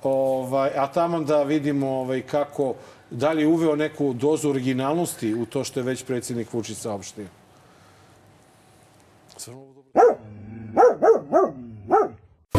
ovaj, 0.03 0.69
a 0.77 0.87
tamo 0.87 1.19
da 1.19 1.43
vidimo 1.43 1.89
ovaj, 1.89 2.21
kako, 2.21 2.75
da 3.09 3.31
li 3.31 3.41
je 3.41 3.47
uveo 3.47 3.75
neku 3.75 4.13
dozu 4.13 4.49
originalnosti 4.49 5.33
u 5.33 5.45
to 5.45 5.63
što 5.63 5.79
je 5.79 5.83
već 5.83 6.03
predsjednik 6.03 6.53
Vučić 6.53 6.77
saopštio. 6.77 7.25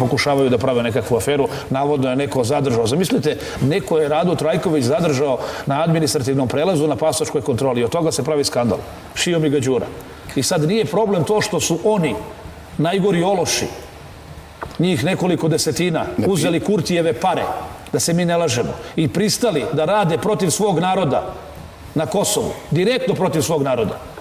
Pokušavaju 0.03 0.51
da 0.51 0.59
prave 0.59 0.83
nekakvu 0.83 1.17
aferu, 1.17 1.49
navodno 1.71 2.11
je 2.11 2.17
neko 2.17 2.45
zadržao. 2.45 2.87
Zamislite, 2.87 3.37
neko 3.63 3.99
je 3.99 4.09
Rado 4.09 4.35
Trajković 4.35 4.85
zadržao 4.85 5.39
na 5.67 5.83
administrativnom 5.83 6.49
prelazu 6.49 6.87
na 6.87 6.97
pasoškoj 6.97 7.43
kontroli 7.43 7.81
i 7.81 7.85
od 7.85 7.91
toga 7.91 8.13
se 8.13 8.25
pravi 8.25 8.45
skandal. 8.45 8.79
Šio 9.15 9.39
mi 9.39 9.51
ga 9.51 9.61
Đura. 9.61 9.87
I 10.35 10.43
sad 10.43 10.69
nije 10.69 10.85
problem 10.85 11.25
to 11.25 11.41
što 11.41 11.61
su 11.61 11.79
oni, 11.85 12.15
najgori 12.79 13.23
ološi, 13.23 13.67
njih 14.79 15.05
nekoliko 15.05 15.49
desetina, 15.49 16.07
uzeli 16.27 16.61
Kurtijeve 16.61 17.13
pare, 17.13 17.45
da 17.93 18.01
se 18.01 18.13
mi 18.13 18.25
ne 18.25 18.37
lažemo, 18.37 18.73
i 18.97 19.09
pristali 19.09 19.65
da 19.73 19.85
rade 19.85 20.19
protiv 20.19 20.51
svog 20.51 20.79
naroda 20.79 21.35
na 21.95 22.07
Kosovu, 22.07 22.53
direktno 22.71 23.15
protiv 23.15 23.43
svog 23.43 23.63
naroda. 23.63 24.12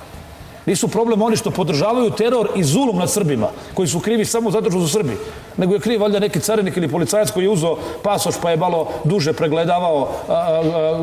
Nisu 0.66 0.88
problem 0.88 1.22
oni 1.22 1.38
što 1.38 1.52
podržavaju 1.52 2.10
teror 2.10 2.50
i 2.56 2.64
zulum 2.64 2.98
nad 2.98 3.12
Srbima, 3.12 3.50
koji 3.74 3.88
su 3.88 4.00
krivi 4.00 4.26
samo 4.26 4.52
zato 4.52 4.72
što 4.72 4.82
su 4.82 4.88
Srbi, 4.88 5.18
nego 5.58 5.74
je 5.74 5.80
kriv 5.80 6.02
valjda 6.02 6.20
neki 6.20 6.40
carinik 6.40 6.78
ili 6.78 6.88
policajac 6.88 7.32
koji 7.32 7.44
je 7.44 7.50
uzeo 7.50 7.78
pasoš 8.04 8.36
pa 8.42 8.52
je 8.52 8.58
malo 8.58 8.88
duže 9.04 9.34
pregledavao 9.34 10.10
a, 10.28 10.34
a, 10.34 10.38
a, 10.38 11.00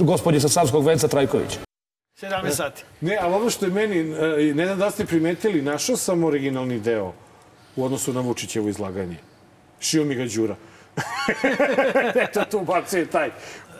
gospodje 0.00 0.40
sa 0.40 0.48
Savskog 0.48 0.86
venca 0.86 1.08
Trajkovića. 1.08 1.58
17 2.20 2.50
sati. 2.50 2.84
Ne, 3.00 3.18
ali 3.20 3.34
ono 3.34 3.50
što 3.50 3.64
je 3.64 3.70
meni, 3.70 3.98
e, 3.98 4.54
ne 4.54 4.66
znam 4.66 4.78
da 4.78 4.90
ste 4.90 5.06
primetili, 5.06 5.62
našao 5.62 5.96
sam 5.96 6.24
originalni 6.24 6.80
deo 6.80 7.12
u 7.76 7.84
odnosu 7.84 8.12
na 8.12 8.20
Vučićevo 8.20 8.68
izlaganje. 8.68 9.16
Šio 9.80 10.04
mi 10.04 10.14
ga 10.14 10.24
Đura. 10.34 10.56
Eto, 12.24 12.44
tu 12.50 12.60
bacuje 12.60 13.06
taj. 13.06 13.30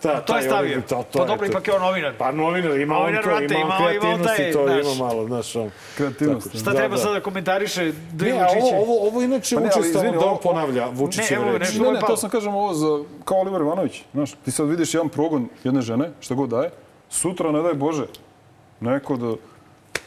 Ta, 0.05 0.21
to 0.21 0.33
je 0.33 0.41
taj 0.41 0.43
stavio. 0.43 0.71
origin- 0.71 0.83
To, 0.85 1.05
to 1.05 1.19
Pa 1.19 1.25
dobro, 1.25 1.47
ipak 1.47 1.69
je 1.69 1.75
on 1.75 1.83
novinar. 1.83 2.13
Pa 2.15 2.33
novinar, 2.33 2.71
ima 2.73 2.95
Novinar, 2.95 3.23
on 3.23 3.39
to, 3.39 3.45
ima 3.45 3.55
ima- 3.55 3.65
on 3.67 3.71
ima 3.75 3.77
kreativnosti, 3.81 4.37
taj, 4.37 4.53
to 4.53 4.63
znaš. 4.65 4.87
ima 4.87 5.07
malo, 5.07 5.27
znaš, 5.27 5.57
on. 5.57 5.71
Kreativnost. 5.97 6.49
Šta 6.51 6.65
Da, 6.65 6.77
treba 6.77 6.89
da. 6.91 7.03
sada 7.03 7.15
da 7.15 7.21
komentariše 7.21 7.83
Dve 8.13 8.29
Ne, 8.29 8.35
Vučiće? 8.35 8.59
ovo, 8.75 8.83
ovo, 8.83 9.07
ovo 9.09 9.23
inače 9.23 9.55
Pa 9.55 9.61
ne, 9.61 9.67
učestalo 9.67 9.87
izvini, 9.97 10.13
da 10.13 10.19
on 10.21 10.29
ovo- 10.29 10.37
ponavlja 10.39 10.85
Ne, 10.85 10.93
Vučićeve 10.93 11.41
evo, 11.43 11.59
reči. 11.59 11.81
Ne, 11.81 11.93
ne, 11.93 12.01
to 12.01 12.17
sam 12.17 12.31
kažem 12.31 12.55
ovo 12.55 12.75
za, 12.75 12.87
kao 13.25 13.37
Oliver 13.39 13.61
Ivanović. 13.61 14.03
Znaš, 14.13 14.33
ti 14.35 14.51
sad 14.51 14.69
vidiš 14.69 14.95
jedan 14.95 15.09
progon 15.09 15.49
jedne 15.65 15.81
žene, 15.83 16.11
šta 16.21 16.35
god 16.35 16.49
daje, 16.51 16.71
sutra, 17.11 17.53
ne 17.53 17.63
daj 17.63 17.75
Bože, 17.75 18.05
neko 18.81 19.17
da 19.17 19.33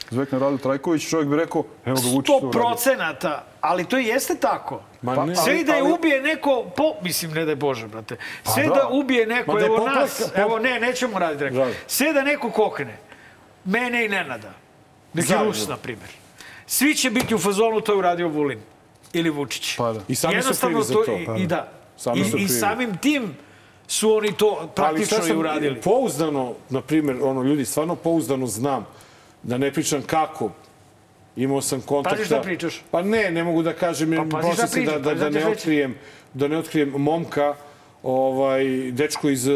zvekne 0.09 0.39
Radu 0.39 0.57
Trajković, 0.57 1.03
čovjek 1.03 1.29
bi 1.29 1.35
rekao, 1.35 1.63
evo 1.85 1.97
ga 1.97 2.09
Vučić 2.09 2.27
to 2.27 2.37
uradio. 2.37 2.51
procenata, 2.51 3.43
ali 3.68 3.85
to 3.85 3.98
jeste 3.98 4.35
tako. 4.35 4.81
Ma 5.02 5.15
Pa, 5.15 5.26
ne. 5.26 5.35
Sve 5.35 5.53
ali- 5.53 5.64
da 5.64 5.73
je 5.73 5.81
ali- 5.81 5.91
ubije 5.91 6.22
neko, 6.22 6.65
po, 6.76 6.94
mislim, 7.02 7.31
ne 7.31 7.45
daj 7.45 7.56
Bože, 7.56 7.88
brate. 7.88 8.18
Sve 8.45 8.64
da. 8.64 8.69
da. 8.72 8.88
ubije 8.88 9.26
neko, 9.26 9.52
Ma 9.52 9.60
da 9.60 9.65
je 9.65 9.68
evo 9.68 9.77
poplaka- 9.77 9.95
nas, 9.95 10.18
po- 10.26 10.41
evo 10.41 10.60
ne, 10.60 10.80
nećemo 10.80 11.19
raditi 11.19 11.44
rekao. 11.44 11.68
Sve 11.88 12.14
da 12.14 12.22
neko 12.22 12.52
kokne, 12.52 12.98
mene 13.65 14.06
i 14.06 14.10
Nenada, 14.10 14.52
neki. 15.14 15.34
Rus, 15.35 15.68
na 15.68 15.77
primjer. 15.77 16.10
Svi 16.68 16.95
će 16.95 17.10
biti 17.10 17.35
u 17.35 17.39
fazonu, 17.39 17.81
to 17.81 17.91
je 17.91 17.98
uradio 17.98 18.27
Vulin 18.27 18.60
ili 19.14 19.30
Vučić. 19.30 19.77
Pa 19.77 19.94
da. 19.94 19.99
I 20.07 20.15
sami 20.15 20.41
su 20.44 20.53
krivi 20.61 20.84
za 20.84 20.94
to. 20.95 21.06
I, 21.38 21.44
i 21.44 21.48
da. 21.48 21.72
Sami 21.98 22.19
I, 22.19 22.23
su 22.23 22.38
I 22.38 22.48
samim 22.48 22.98
tim 22.98 23.35
su 23.88 24.11
oni 24.11 24.31
to 24.34 24.72
praktično 24.76 25.27
i 25.27 25.31
uradili. 25.31 25.81
pouzdano, 25.81 26.53
na 26.69 26.81
primjer, 26.81 27.18
ono, 27.22 27.44
ljudi, 27.44 27.65
stvarno 27.65 27.95
pouzdano 27.95 28.48
znam, 28.48 28.85
da 29.44 29.57
ne 29.57 29.73
pričam 29.73 30.02
kako, 30.02 30.52
imao 31.38 31.61
sam 31.61 31.81
kontakta... 31.81 32.15
Pazi 32.15 32.26
šta 32.26 32.41
pričaš. 32.41 32.81
Pa 32.91 33.01
ne, 33.01 33.31
ne 33.31 33.43
mogu 33.43 33.64
da 33.64 33.73
kažem, 33.73 34.14
jer 34.14 34.30
Pa 34.30 34.38
prošle 34.39 34.68
se 34.68 34.81
da, 34.81 34.91
da, 34.91 35.09
pazi 35.09 35.19
da 35.19 35.30
ne 35.30 35.45
otkrijem, 35.47 35.95
da 36.34 36.47
ne 36.47 36.57
otkrijem 36.57 36.89
momka, 36.89 37.55
ovaj, 38.03 38.64
dečko 38.91 39.30
iz 39.30 39.47
uh, 39.47 39.55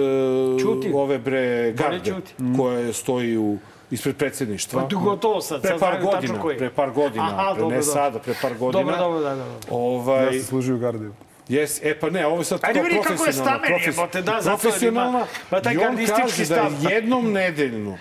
Ćuti. 0.61 0.91
ove 0.93 1.17
bre 1.17 1.71
garde, 1.71 2.11
Ćuti. 2.11 2.33
koje 2.57 2.93
stoji 2.93 3.37
u, 3.37 3.57
ispred 3.91 4.15
predsjedništva. 4.15 4.87
Pa 4.89 4.95
gotovo 4.95 5.41
sad, 5.41 5.61
Pre 5.61 5.69
sad 5.69 5.79
par 5.79 5.93
tačno 5.93 6.11
godina, 6.11 6.41
koji. 6.41 6.57
pre 6.57 6.69
par 6.69 6.91
godina, 6.91 7.23
Aha, 7.25 7.53
pre, 7.53 7.61
dobro, 7.61 7.75
ne 7.75 7.81
dobro. 7.81 7.93
sada, 7.93 8.19
pre 8.19 8.33
par 8.41 8.53
godina. 8.53 8.83
Dobro, 8.83 8.97
dobro, 8.97 9.19
da, 9.19 9.29
da. 9.29 9.35
da. 9.35 9.45
Ovaj, 9.69 10.25
Ja 10.25 10.31
sam 10.31 10.41
služio 10.41 10.75
u 10.75 10.79
Gardiju. 10.79 11.13
Jes, 11.49 11.83
e 11.83 11.99
pa 11.99 12.09
ne, 12.09 12.25
ovo 12.25 12.37
je 12.37 12.45
sad 12.45 12.59
Ajde 12.63 12.81
vidi 12.81 12.95
kako 12.95 13.13
je 13.13 13.17
profesionalno, 13.17 13.59
stamen, 13.59 13.81
jebote, 13.85 14.21
da, 14.21 14.31
zato 14.33 14.49
ima- 14.49 14.57
profesionalna. 14.59 15.25
pa 15.49 15.61
taj 15.61 15.73
I 15.73 15.77
on 15.77 15.83
gardistički 15.83 16.21
kaže 16.21 16.45
da 16.45 16.89
jednom 16.89 17.31
nedeljno 17.31 17.97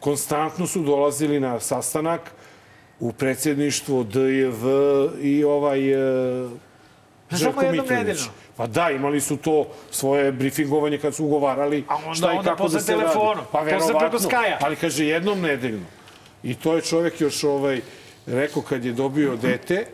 konstantno 0.00 0.66
su 0.66 0.82
dolazili 0.82 1.40
na 1.40 1.60
sastanak 1.60 2.20
u 3.02 3.12
predsjedništvo 3.12 4.02
DJV 4.04 4.64
i 5.22 5.44
ovaj 5.44 5.92
e, 5.92 6.48
Željko 7.30 7.62
jednom 7.62 7.86
Mitrović. 7.88 8.18
Pa 8.56 8.66
da, 8.66 8.90
imali 8.90 9.20
su 9.20 9.36
to 9.36 9.66
svoje 9.90 10.32
briefingovanje 10.32 10.98
kad 10.98 11.14
su 11.14 11.24
ugovarali 11.24 11.84
A 11.88 11.96
onda- 11.96 12.14
šta 12.14 12.32
i 12.32 12.36
onda 12.36 12.50
kako 12.50 12.68
da 12.68 12.80
se 12.80 12.86
telefonom, 12.86 13.34
radi. 13.36 13.48
Pa 13.52 13.58
posle 13.58 13.70
preko 13.76 13.98
verovatno, 13.98 14.18
Skaja. 14.18 14.58
ali 14.60 14.76
kaže 14.76 15.06
jednom 15.06 15.40
nedeljno. 15.40 15.86
I 16.42 16.54
to 16.54 16.74
je 16.74 16.82
čovek 16.82 17.20
još 17.20 17.44
ovaj, 17.44 17.80
rekao 18.26 18.62
kad 18.62 18.84
je 18.84 18.92
dobio 18.92 19.36
dete, 19.36 19.86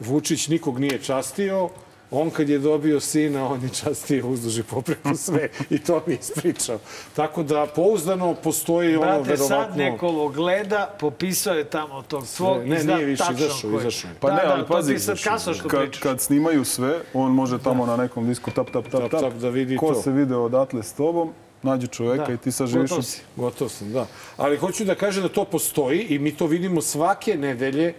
Vučić 0.00 0.48
nikog 0.48 0.78
nije 0.78 0.98
častio, 0.98 1.68
on 2.10 2.30
kad 2.30 2.48
je 2.48 2.58
dobio 2.58 3.00
sina, 3.00 3.48
on 3.48 3.62
je 3.62 3.68
častio 3.68 4.28
uzduži 4.28 4.62
popreko 4.62 5.14
sve 5.16 5.48
i 5.70 5.78
to 5.78 6.02
mi 6.06 6.12
je 6.12 6.18
ispričao. 6.18 6.78
Tako 7.16 7.42
da 7.42 7.66
pouzdano 7.66 8.34
postoji 8.34 8.96
ono 8.96 9.22
Brate, 9.22 9.36
sad 9.36 9.48
verovatno... 9.48 9.84
neko 9.84 10.06
ovo 10.08 10.28
gleda, 10.28 10.94
popisao 11.00 11.54
je 11.54 11.64
tamo 11.64 12.02
tog 12.02 12.26
svog 12.26 12.66
Ne, 12.66 12.76
i 12.76 12.80
zna 12.80 12.94
nije 12.94 13.06
više 13.06 13.22
tačno 13.24 13.36
izašao, 13.46 13.70
ko 13.70 13.76
je. 13.76 13.80
izašao. 13.80 14.10
Pa 14.20 14.28
da, 14.30 14.36
ne, 14.36 14.42
da, 14.42 14.52
ali 14.54 14.66
pazi, 14.66 14.92
to 14.92 14.98
ti 14.98 15.02
sad 15.04 15.18
što 15.54 15.68
kad, 15.68 15.80
pričaš. 15.80 16.02
kad 16.02 16.20
snimaju 16.20 16.64
sve, 16.64 17.00
on 17.14 17.32
može 17.32 17.58
tamo 17.58 17.86
na 17.86 17.96
nekom 17.96 18.26
disku 18.26 18.50
tap, 18.50 18.70
tap, 18.70 18.84
tap, 18.84 19.00
Tap, 19.02 19.10
tap, 19.10 19.20
tap, 19.20 19.32
da 19.32 19.48
vidi 19.48 19.76
ko 19.76 19.92
to. 19.92 20.02
se 20.02 20.10
video 20.10 20.44
odatle 20.44 20.82
s 20.82 20.92
tobom, 20.92 21.32
nađe 21.62 21.86
čoveka 21.86 22.24
Da, 22.26 22.32
i 22.32 22.36
ti 22.36 22.52
sad 22.52 22.68
živiš 22.68 22.90
gotov 22.90 23.02
si. 23.02 23.20
Gotov 23.36 23.68
sam, 23.68 23.92
da. 23.92 24.06
Ali 24.36 24.56
hoću 24.56 24.84
da 24.84 24.94
kažem 24.94 25.22
da 25.22 25.28
to 25.28 25.44
postoji 25.44 26.00
i 26.00 26.18
mi 26.18 26.34
to 26.36 26.46
vidimo 26.46 26.80
svake 26.82 27.36
nedelje 27.36 27.94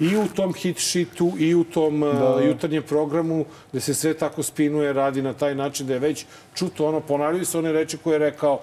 i 0.00 0.16
u 0.16 0.28
tom 0.34 0.54
hit 0.54 0.78
sheetu 0.78 1.32
i 1.38 1.54
u 1.54 1.64
tom 1.64 2.00
da. 2.00 2.40
jutarnjem 2.44 2.82
programu 2.82 3.44
gde 3.70 3.80
se 3.80 3.94
sve 3.94 4.14
tako 4.14 4.42
spinuje, 4.42 4.92
radi 4.92 5.22
na 5.22 5.32
taj 5.32 5.54
način 5.54 5.86
da 5.86 5.92
je 5.92 5.98
već 5.98 6.26
čuto 6.54 6.88
ono, 6.88 7.00
ponavljaju 7.00 7.44
se 7.44 7.58
one 7.58 7.72
reči 7.72 7.98
koje 7.98 8.14
je 8.14 8.18
rekao 8.18 8.60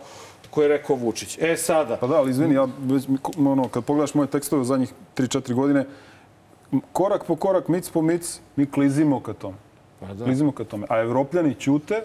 koje 0.49 0.65
je 0.65 0.77
rekao 0.77 0.95
Vučić. 0.95 1.37
E 1.41 1.57
sada, 1.57 1.97
Pa 1.97 2.07
da, 2.07 2.15
ali 2.15 2.31
izvini, 2.31 2.55
ja, 2.55 2.67
već 2.79 3.03
ono, 3.37 3.67
kad 3.67 3.83
pogledaš 3.85 4.13
moje 4.13 4.27
tekstove 4.27 4.61
u 4.61 4.65
zadnjih 4.65 4.93
3-4 5.17 5.53
godine, 5.53 5.85
korak 6.93 7.25
po 7.25 7.35
korak, 7.35 7.67
mic 7.67 7.89
po 7.89 8.01
mic, 8.01 8.39
mi 8.55 8.65
klizimo 8.71 9.19
ka 9.19 9.33
tome. 9.33 9.57
Pa 9.99 10.13
da. 10.13 10.25
Klizimo 10.25 10.51
ka 10.51 10.63
tome. 10.63 10.87
A 10.89 10.99
evropljani 10.99 11.55
ćute, 11.55 12.03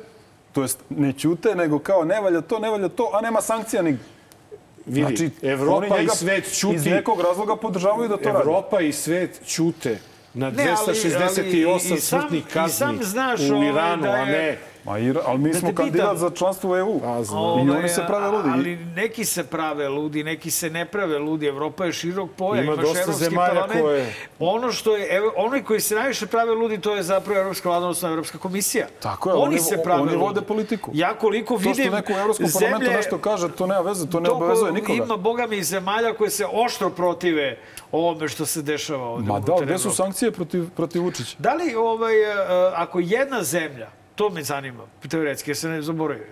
to 0.53 0.63
jest 0.63 0.79
ne 0.91 1.13
ćute, 1.13 1.55
nego 1.55 1.79
kao 1.79 2.05
ne 2.05 2.21
valja 2.21 2.41
to, 2.41 2.59
ne 2.59 2.71
valja 2.71 2.89
to, 2.89 3.11
a 3.13 3.21
nema 3.21 3.41
sankcija 3.41 3.83
nigde. 3.83 4.05
Vidi, 4.87 5.31
oni 5.43 5.53
Evropa 5.53 5.99
i 5.99 6.09
svet 6.09 6.47
Iz 6.47 6.53
ćuti, 6.53 6.91
nekog 6.91 7.21
razloga 7.21 7.57
podržavaju 7.57 8.09
da 8.09 8.17
to 8.17 8.25
radi. 8.25 8.39
Evropa 8.39 8.81
i 8.81 8.93
svet 8.93 9.41
ćute 9.47 9.99
na 10.35 10.51
Ne, 10.51 10.69
ali- 10.69 10.95
268 10.95 11.71
ali 11.71 11.81
sam- 11.81 11.99
smrtnih 12.01 12.45
kazni 12.47 12.73
sam 12.73 12.99
znaš, 13.03 13.41
u 13.43 13.55
ovaj, 13.55 13.69
Iranu, 13.69 14.03
da 14.03 14.11
a 14.11 14.17
je- 14.19 14.27
ne... 14.29 14.59
Ma, 14.85 14.99
Ira, 14.99 15.21
ali 15.27 15.39
mi 15.39 15.51
Da 15.51 15.59
smo 15.59 15.69
kandidat 15.71 16.01
pitam. 16.03 16.17
za 16.19 16.31
članstvo 16.31 16.71
u 16.71 16.77
EU. 16.77 17.01
A, 17.05 17.25
znam. 17.25 17.39
I 17.39 17.43
Ovaj, 17.63 17.71
oni 17.73 17.89
se 17.89 18.05
prave 18.07 18.29
ludi. 18.29 18.49
Ali 18.51 18.77
neki 18.77 19.25
se 19.25 19.45
prave 19.45 19.89
ludi, 19.89 20.25
neki 20.25 20.51
se 20.51 20.71
ne 20.71 20.85
prave 20.87 21.19
ludi. 21.19 21.47
Evropa 21.47 21.85
je 21.85 21.93
širok 21.93 22.31
pojam, 22.33 22.65
Ima 22.65 22.73
imaš 22.75 22.85
dosta 22.85 23.01
Evropski 23.01 23.25
zemalja 23.25 23.47
parlament. 23.51 23.81
koje- 23.83 24.15
Ono 24.41 24.73
što 24.73 24.97
je, 24.97 25.09
evo, 25.09 25.33
onaj 25.37 25.63
koji 25.63 25.81
se 25.81 25.95
najviše 25.95 26.27
prave 26.27 26.51
ludi, 26.53 26.81
to 26.81 26.95
je 26.95 27.03
zapravo 27.05 27.41
Evropska 27.41 27.69
vlada, 27.69 27.85
odnosno 27.85 28.09
Evropska 28.09 28.39
komisija. 28.39 28.87
Tako 29.01 29.31
je, 29.31 29.35
oni, 29.35 29.45
oni- 29.45 29.59
se 29.61 29.79
prave 29.79 30.03
oni 30.03 30.17
vode 30.17 30.41
politiku. 30.43 30.91
Ja 30.95 31.15
koliko 31.15 31.55
To 31.55 31.59
vidim 31.61 31.85
što 31.85 31.91
neko 31.93 32.13
u 32.13 32.17
Evropskom 32.17 32.47
parlamentu 32.53 32.79
zemlje- 32.81 32.97
nešto 32.97 33.19
kaže, 33.19 33.49
to 33.51 33.67
nema 33.67 33.81
veze, 33.83 34.07
to 34.07 34.21
ne 34.21 34.31
obavezuje 34.31 34.73
nikoga. 34.73 35.05
Ima, 35.05 35.17
boga 35.17 35.47
mi, 35.47 35.63
zemalja 35.65 36.15
koje 36.15 36.31
se 36.31 36.47
oštro 36.49 36.91
protive 36.91 37.59
ovome 37.93 38.29
što 38.29 38.47
se 38.47 38.63
dešava 38.63 39.05
ovde. 39.05 39.27
Ma 39.27 39.41
da, 39.41 39.55
gde 39.63 39.79
su 39.79 39.91
sankcije 39.93 40.31
protiv, 40.31 40.71
protiv 40.71 41.03
Vučića? 41.03 41.37
Da 41.39 41.55
li, 41.55 41.75
ovaj, 41.77 42.23
e, 42.23 42.35
ako 42.75 43.01
jedna 43.01 43.43
zemlja, 43.43 43.89
to 44.15 44.31
me 44.31 44.43
zanima, 44.43 44.85
teoretski, 45.09 45.51
jer 45.51 45.57
se 45.57 45.69
ne 45.69 45.83
zaboravim, 45.83 46.25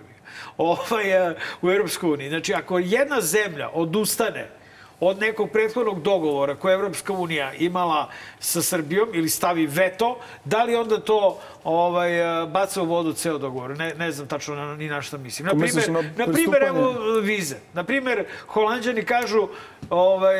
ovaj, 0.57 1.29
e, 1.31 1.35
u 1.61 1.69
Europskoj 1.69 2.13
uniji, 2.13 2.29
znači 2.29 2.53
ako 2.53 2.79
jedna 2.79 3.21
zemlja 3.21 3.69
odustane 3.69 4.60
od 5.01 5.19
nekog 5.19 5.49
prethodnog 5.51 6.01
dogovora 6.01 6.55
koje 6.55 6.71
je 6.71 6.75
Evropska 6.75 7.13
unija 7.13 7.53
imala 7.53 8.09
sa 8.39 8.61
Srbijom 8.61 9.09
ili 9.13 9.29
stavi 9.29 9.65
veto, 9.65 10.17
da 10.45 10.63
li 10.63 10.75
onda 10.75 10.99
to 10.99 11.39
ovaj, 11.63 12.11
baca 12.47 12.81
u 12.81 12.85
vodu 12.85 13.13
ceo 13.13 13.37
dogovor? 13.37 13.77
Ne, 13.77 13.93
ne 13.97 14.11
znam 14.11 14.27
tačno 14.27 14.55
na, 14.55 14.75
ni 14.75 14.87
na 14.87 15.01
šta 15.01 15.17
mislim. 15.17 15.45
Na 15.45 15.51
primjer, 15.51 15.91
na 15.91 16.25
na 16.25 16.33
primjer, 16.33 16.63
evo 16.63 16.93
vize. 17.21 17.55
Na 17.73 17.83
primjer, 17.83 18.25
Holandjani 18.47 19.03
kažu 19.03 19.47
ovaj, 19.89 20.35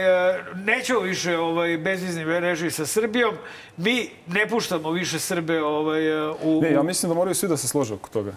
nećemo 0.55 0.99
više 0.99 1.37
ovaj, 1.37 1.77
bezvizni 1.77 2.23
režim 2.23 2.71
sa 2.71 2.85
Srbijom, 2.85 3.35
mi 3.77 4.09
ne 4.27 4.47
puštamo 4.47 4.91
više 4.91 5.19
Srbe 5.19 5.63
ovaj, 5.63 6.01
u... 6.43 6.61
Ne, 6.61 6.71
ja 6.71 6.83
mislim 6.83 7.09
da 7.09 7.15
moraju 7.15 7.35
svi 7.35 7.47
da 7.47 7.57
se 7.57 7.67
slože 7.67 7.93
oko 7.93 8.09
toga. 8.09 8.33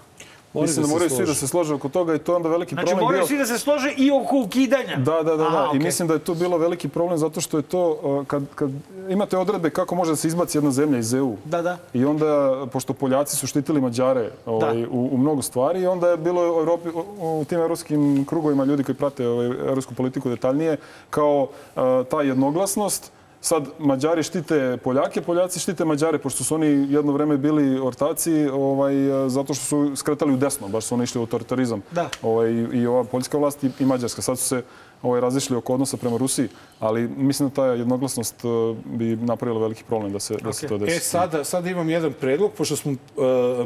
Moraju 0.55 0.69
Mislim 0.69 0.83
da 0.83 0.83
da 0.83 0.89
se 0.89 0.93
moraju 0.95 1.11
svi 1.11 1.27
da 1.27 1.35
se 1.35 1.49
slože 1.49 1.75
oko 1.75 1.89
toga 1.89 2.15
i 2.15 2.19
to 2.19 2.33
je 2.33 2.37
onda 2.37 2.49
veliki 2.49 2.75
Znači, 2.75 2.87
problem 2.87 3.05
moraju 3.05 3.21
bio. 3.21 3.27
svi 3.27 3.39
da 3.39 3.47
se 3.47 3.59
slože 3.59 3.95
i 3.97 4.11
oko 4.11 4.37
ukidanja. 4.39 4.97
Da, 4.97 5.13
da, 5.13 5.23
da, 5.23 5.37
da. 5.37 5.47
Aha, 5.47 5.65
I 5.65 5.69
okej. 5.69 5.81
mislim 5.81 6.09
da 6.09 6.15
je 6.15 6.21
to 6.21 6.35
bilo 6.35 6.59
veliki 6.59 6.89
problem 6.89 7.19
zato 7.19 7.41
što 7.41 7.57
je 7.57 7.63
to, 7.63 7.99
uh, 8.03 8.27
kad, 8.27 8.43
kad 8.55 8.71
imate 9.09 9.39
odredbe 9.39 9.71
kako 9.71 9.95
može 9.95 10.11
da 10.13 10.17
se 10.17 10.29
izbaci 10.29 10.59
jedna 10.59 10.71
zemlja 10.71 10.99
iz 10.99 11.15
EU. 11.15 11.37
Da, 11.45 11.63
da. 11.63 11.79
I 11.93 12.05
onda, 12.05 12.27
pošto 12.73 12.93
Poljaci 12.93 13.37
su 13.37 13.47
štitili 13.47 13.81
Mađare 13.81 14.31
ovaj, 14.47 14.85
u, 14.85 15.09
u 15.13 15.19
mnogo 15.19 15.43
stvari, 15.43 15.81
i 15.81 15.87
onda 15.87 16.09
je 16.09 16.17
bilo 16.17 16.43
u, 16.43 16.61
Evropi, 16.61 16.89
u, 16.89 17.41
u 17.41 17.45
tim 17.45 17.59
evropskim 17.59 18.25
krugovima 18.25 18.65
ljudi 18.65 18.85
koji 18.85 18.97
prate 18.97 19.29
ovaj, 19.29 19.47
evropsku 19.47 19.95
politiku 19.95 20.29
detaljnije, 20.29 20.77
kao 21.11 21.43
uh, 21.43 21.83
ta 22.11 22.23
jednoglasnost, 22.23 23.13
Sad 23.45 23.69
Mađari 23.79 24.23
štite 24.23 24.77
Poljake, 24.85 25.21
Poljaci 25.21 25.61
štite 25.61 25.85
Mađare, 25.85 26.19
pošto 26.19 26.45
su 26.45 26.55
oni 26.55 26.67
jedno 26.67 27.13
vreme 27.13 27.37
bili 27.37 27.81
ortaci, 27.81 28.49
ovaj, 28.49 29.27
e, 29.27 29.29
zato 29.29 29.55
što 29.55 29.65
su 29.65 29.97
skretali 29.97 30.33
u 30.33 30.37
desno, 30.37 30.69
baš 30.69 30.85
su 30.85 30.95
oni 30.95 31.05
išli 31.05 31.19
u 31.19 31.23
autoritarizam. 31.23 31.83
Da. 31.91 32.09
Ovaj, 32.23 32.51
i, 32.51 32.69
I 32.73 32.87
ova 32.87 33.05
poljska 33.05 33.39
vlast 33.39 33.65
i, 33.65 33.71
i 33.79 33.85
mađarska. 33.85 34.23
Sad 34.23 34.39
su 34.39 34.45
se 34.45 34.63
ovaj, 35.05 35.21
razišli 35.21 35.57
oko 35.57 35.75
odnosa 35.75 35.97
prema 35.97 36.17
Rusiji, 36.17 36.49
ali 36.81 37.09
mislim 37.09 37.49
da 37.49 37.55
ta 37.55 37.67
jednoglasnost 37.67 38.45
e, 38.45 38.49
bi 38.85 39.17
napravila 39.17 39.61
veliki 39.61 39.85
problem 39.85 40.13
da 40.13 40.21
se, 40.21 40.37
da 40.37 40.53
se 40.53 40.67
to 40.67 40.79
desi. 40.79 40.97
E, 40.97 41.01
sada, 41.01 41.45
sada 41.45 41.71
imam 41.71 41.91
jedan 41.91 42.13
predlog, 42.13 42.53
pošto 42.53 42.77
smo 42.77 42.93
uh, 42.93 42.97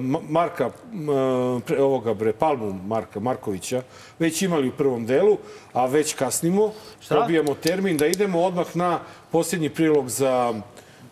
Ma- 0.01 0.21
Marka, 0.29 0.67
uh, 0.67 1.63
pre, 1.63 1.83
ovoga 1.83 2.15
bre, 2.15 2.33
Palmu 2.33 2.73
Marka 2.73 3.21
Markovića, 3.21 3.83
već 4.19 4.43
imali 4.43 4.69
u 4.69 4.73
prvom 4.73 5.07
delu, 5.07 5.39
a 5.73 5.87
već 5.87 6.15
kasnimo, 6.15 6.73
probijamo 7.09 7.55
termin 7.55 7.97
da 7.97 8.07
idemo 8.07 8.41
odmah 8.41 8.77
na 8.77 9.01
posljednji 9.33 9.71
prilog 9.71 10.09
za 10.09 10.55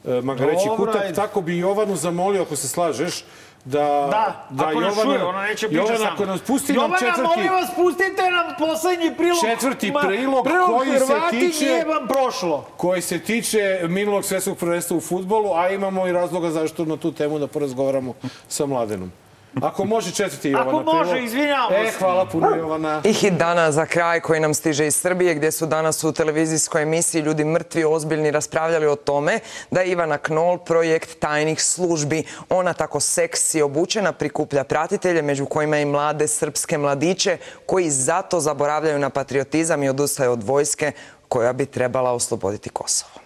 uh, 0.05 0.25
Magareći 0.25 0.69
kutak. 0.77 1.15
Tako 1.15 1.41
bi 1.41 1.59
Jovanu 1.59 1.97
zamolio, 1.97 2.43
ako 2.43 2.57
se 2.57 2.69
slažeš, 2.69 3.25
da... 3.67 4.09
Da, 4.51 4.65
ako 4.65 4.81
nas 4.81 4.95
čuje, 5.03 5.25
ona 5.25 5.43
neće 5.43 5.69
pričati 5.69 5.93
Jovana, 5.93 6.13
ako 6.13 6.27
nas 6.27 6.41
pusti 6.41 6.73
nam 6.73 6.83
Jovana, 6.83 6.99
četvrti... 6.99 7.23
molim 7.23 7.53
vas, 7.53 7.71
pustite 7.77 8.23
nam 8.31 8.47
poslednji 8.59 9.15
prilog. 9.17 9.39
Četvrti 9.41 9.91
Ma, 9.91 10.01
prilog 10.01 10.45
prilog 10.45 10.67
koji 10.69 10.99
se 10.99 11.07
Hrvati 11.07 11.39
tiče- 11.41 11.65
nije 11.65 11.85
vam 11.85 12.09
prošlo. 12.09 12.65
koji 12.77 13.03
se 13.03 13.19
tiče 13.19 13.81
minulog 13.89 14.25
svetskog 14.25 14.57
prvenstva 14.59 14.97
u 14.97 15.01
futbolu, 15.01 15.53
a 15.55 15.69
imamo 15.71 16.07
i 16.07 16.13
razloga 16.13 16.51
zašto 16.51 16.85
na 16.85 16.97
tu 16.97 17.13
temu 17.13 17.39
da 17.39 17.47
porazgovaramo 17.47 18.15
sa 18.49 18.67
Mladenom. 18.67 19.13
Ako 19.57 19.85
može 19.85 20.11
četvrti 20.11 20.51
Jovana 20.51 20.71
Ako 20.71 20.83
može, 20.85 21.11
prilog. 21.11 21.25
izvinjavamo 21.25 21.77
E, 21.77 21.87
se. 21.87 21.99
hvala 21.99 22.27
puno 22.27 22.49
Jovana. 22.49 23.01
I 23.05 23.13
hit 23.13 23.35
dana 23.35 23.73
za 23.73 23.87
kraj 23.87 24.21
koji 24.21 24.41
nam 24.41 24.55
stiže 24.55 24.87
iz 24.87 24.97
Srbije 24.97 25.35
gdje 25.35 25.53
su 25.53 25.67
danas 25.67 26.05
u 26.05 26.13
televizijskoj 26.13 26.83
emisiji 26.83 27.23
ljudi 27.23 27.45
mrtvi 27.45 27.85
ozbiljni 27.85 28.31
raspravljali 28.31 28.87
o 28.87 28.97
tome 28.97 29.39
da 29.71 29.81
je 29.81 29.87
Ivana 29.89 30.19
Knol 30.19 30.59
projekt 30.59 31.19
tajnih 31.19 31.63
službi. 31.63 32.25
Ona 32.49 32.73
tako 32.73 33.01
seksi 33.01 33.63
obučena 33.63 34.13
prikuplja 34.13 34.65
pratitelje 34.65 35.23
među 35.23 35.47
kojima 35.47 35.79
i 35.79 35.85
mlade 35.85 36.29
srpske 36.29 36.79
mladiće 36.79 37.37
koji 37.67 37.91
zato 37.91 38.41
zaboravljaju 38.41 38.99
na 38.99 39.11
patriotizam 39.11 39.83
i 39.83 39.89
odustaju 39.89 40.33
od 40.33 40.43
vojske 40.43 40.93
koja 41.29 41.53
bi 41.53 41.67
trebala 41.67 42.13
osloboditi 42.13 42.71
Kosovo. 42.71 43.26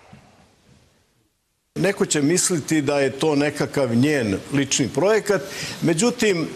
Neko 1.81 2.07
će 2.07 2.23
misliti 2.23 2.83
da 2.83 3.01
je 3.01 3.11
to 3.11 3.35
nekakav 3.35 3.95
njen 3.95 4.39
lični 4.53 4.89
projekat, 4.89 5.43
međutim, 5.83 6.43
e, 6.43 6.47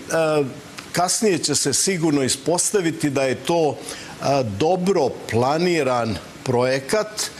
kasnije 0.93 1.39
će 1.39 1.55
se 1.55 1.73
sigurno 1.73 2.23
ispostaviti 2.23 3.11
da 3.11 3.23
je 3.23 3.35
to 3.35 3.77
e, 3.77 4.25
dobro 4.59 5.09
planiran 5.31 6.17
projekat, 6.43 7.31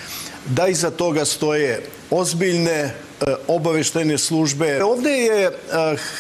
da 0.47 0.67
iza 0.67 0.91
toga 0.91 1.25
stoje 1.25 1.83
ozbiljne 2.11 2.81
e, 2.81 2.91
obaveštajne 3.49 4.19
službe. 4.19 4.85
Ovde 4.85 5.11
je 5.11 5.51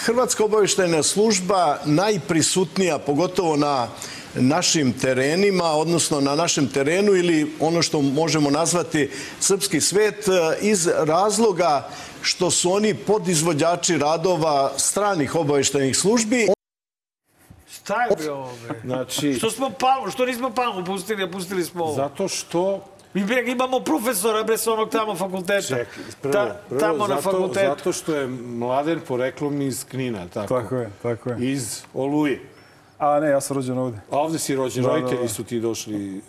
Hrvatska 0.05 0.45
obaveštajna 0.45 1.03
služba 1.03 1.79
najprisutnija, 1.85 2.99
pogotovo 2.99 3.57
na 3.57 3.89
našim 4.35 4.93
terenima, 4.93 5.65
odnosno 5.65 6.21
na 6.21 6.35
našem 6.35 6.69
terenu 6.69 7.15
ili 7.15 7.53
ono 7.61 7.83
što 7.83 8.03
možemo 8.03 8.51
nazvati 8.51 9.11
srpski 9.41 9.81
svet 9.81 10.29
e, 10.29 10.31
iz 10.61 10.87
razloga 10.97 11.89
što 12.23 12.51
su 12.51 12.73
oni 12.73 12.95
podizvođači 12.95 13.99
radova 13.99 14.73
stranih 14.77 15.35
obaveštajnih 15.35 15.97
službi. 15.97 16.47
Šta 17.71 18.03
je 18.03 18.17
bio 18.17 18.35
ovo, 18.35 18.53
bre? 18.63 18.81
Znači, 18.85 19.35
Što 19.35 19.51
smo 19.51 19.71
palmu, 19.71 20.11
što 20.11 20.27
nismo 20.27 20.51
palmu 20.51 20.85
pustili, 20.85 21.23
a 21.23 21.31
pustili 21.31 21.65
smo 21.65 21.85
ovo. 21.85 21.95
zato 21.95 22.29
što... 22.29 22.85
Mi 23.15 23.25
bre, 23.25 23.45
imamo 23.47 23.81
profesora 23.81 24.43
bre 24.43 24.59
sa 24.59 24.73
onog 24.73 24.91
tamo 24.91 25.15
fakulteta. 25.15 25.69
Čekaj, 25.69 25.87
prvo, 26.23 26.33
Ta- 26.33 26.61
prvo 26.69 26.81
tamo 26.81 26.99
na 26.99 27.07
zato, 27.07 27.23
fakultetu. 27.23 27.67
zato 27.69 27.93
što 27.93 28.15
je 28.15 28.27
Mladen 28.29 29.01
poreklom 29.01 29.63
iz 29.63 29.85
Knina, 29.85 30.27
tako? 30.29 30.55
Tako 30.55 30.77
je, 30.77 30.91
tako 31.03 31.31
je. 31.31 31.53
Iz 31.53 31.83
Oluje. 31.95 32.41
A 32.99 33.21
ne, 33.21 33.29
ja 33.29 33.41
sam 33.41 33.57
rođen 33.57 33.79
ovde. 33.79 33.99
A 34.11 34.19
ovde 34.19 34.39
si 34.39 34.57
rođen, 34.57 34.83
Da, 34.83 34.89
da, 34.89 34.95
roditelji 34.95 35.23
da. 35.23 35.29
su 35.29 35.45
ti 35.45 35.61
došli... 35.61 36.21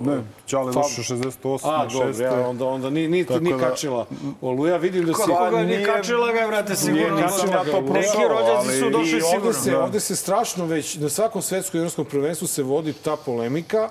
Ne, 0.00 0.16
Čale 0.46 0.66
Fa- 0.66 0.74
došao 0.74 1.16
68. 1.16 1.58
A, 1.64 1.86
dobro, 1.86 2.08
6. 2.08 2.22
ja, 2.22 2.48
onda, 2.48 2.64
onda 2.66 2.90
ni, 2.90 3.08
ni, 3.08 3.24
Tako 3.24 3.40
ni 3.40 3.52
da- 3.52 3.58
kačila 3.60 4.06
Oluja. 4.40 4.76
Vidim 4.76 5.04
da 5.04 5.14
si... 5.14 5.20
Kako 5.22 5.44
ga 5.44 5.50
nije- 5.52 5.66
nije 5.66 5.84
kačila 5.86 6.32
ga, 6.32 6.38
je, 6.38 6.46
brate, 6.46 6.76
sigurno. 6.76 7.16
Nije 7.16 7.22
kačila 7.22 7.46
ga 7.54 7.70
to 7.70 7.80
prošao, 7.82 7.92
Neki 7.92 8.28
rođaci 8.30 8.78
su 8.80 8.90
došli 8.90 9.10
I 9.10 9.14
ovde 9.14 9.24
sigurno. 9.24 9.52
se, 9.54 9.76
ovde 9.76 10.00
se 10.00 10.16
strašno 10.16 10.66
već, 10.66 10.96
na 10.96 11.08
svakom 11.08 11.42
svetskom 11.42 11.78
i 11.78 11.80
evropskom 11.80 12.04
prvenstvu 12.04 12.46
se 12.46 12.62
vodi 12.62 12.92
ta 12.94 13.16
polemika 13.16 13.88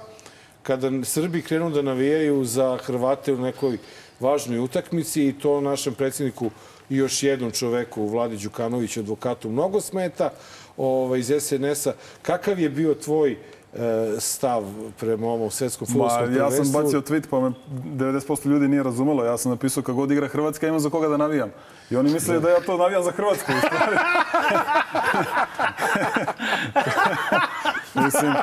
kada 0.63 1.03
Srbi 1.03 1.41
krenu 1.41 1.69
da 1.69 1.81
navijaju 1.81 2.45
za 2.45 2.77
Hrvate 2.77 3.33
u 3.33 3.37
nekoj 3.37 3.77
važnoj 4.19 4.59
utakmici 4.59 5.23
i 5.23 5.33
to 5.33 5.61
našem 5.61 5.93
predsjedniku 5.93 6.49
i 6.89 6.95
još 6.95 7.23
jednom 7.23 7.51
čoveku, 7.51 8.07
Vladi 8.07 8.37
Đukanoviću, 8.37 8.99
advokatu, 8.99 9.49
mnogo 9.49 9.81
smeta 9.81 10.29
ovaj, 10.77 11.19
iz 11.19 11.31
SNS-a. 11.39 11.93
Kakav 12.21 12.59
je 12.59 12.69
bio 12.69 12.95
tvoj 12.95 13.31
e, 13.31 13.37
stav 14.19 14.63
prema 14.99 15.27
ovom 15.27 15.51
svetskom 15.51 15.87
futbolskom 15.87 16.21
ja 16.21 16.47
prvenstvu? 16.47 16.65
sam 16.65 16.83
bacio 16.83 17.01
tweet, 17.01 17.23
pa 17.29 17.39
me 17.39 17.51
90% 17.69 18.47
ljudi 18.47 18.67
nije 18.67 18.83
razumelo. 18.83 19.25
Ja 19.25 19.37
sam 19.37 19.51
napisao 19.51 19.83
kako 19.83 19.95
god 19.95 20.11
igra 20.11 20.27
Hrvatska, 20.27 20.67
imam 20.67 20.79
za 20.79 20.89
koga 20.89 21.07
da 21.07 21.17
navijam. 21.17 21.51
I 21.89 21.95
oni 21.95 22.11
misle 22.11 22.39
da 22.39 22.49
ja 22.49 22.59
to 22.61 22.77
navijam 22.77 23.03
za 23.03 23.11
Hrvatsku. 23.11 23.51
u 23.51 23.59
stvari. 23.59 23.97
Mislim, 27.95 28.33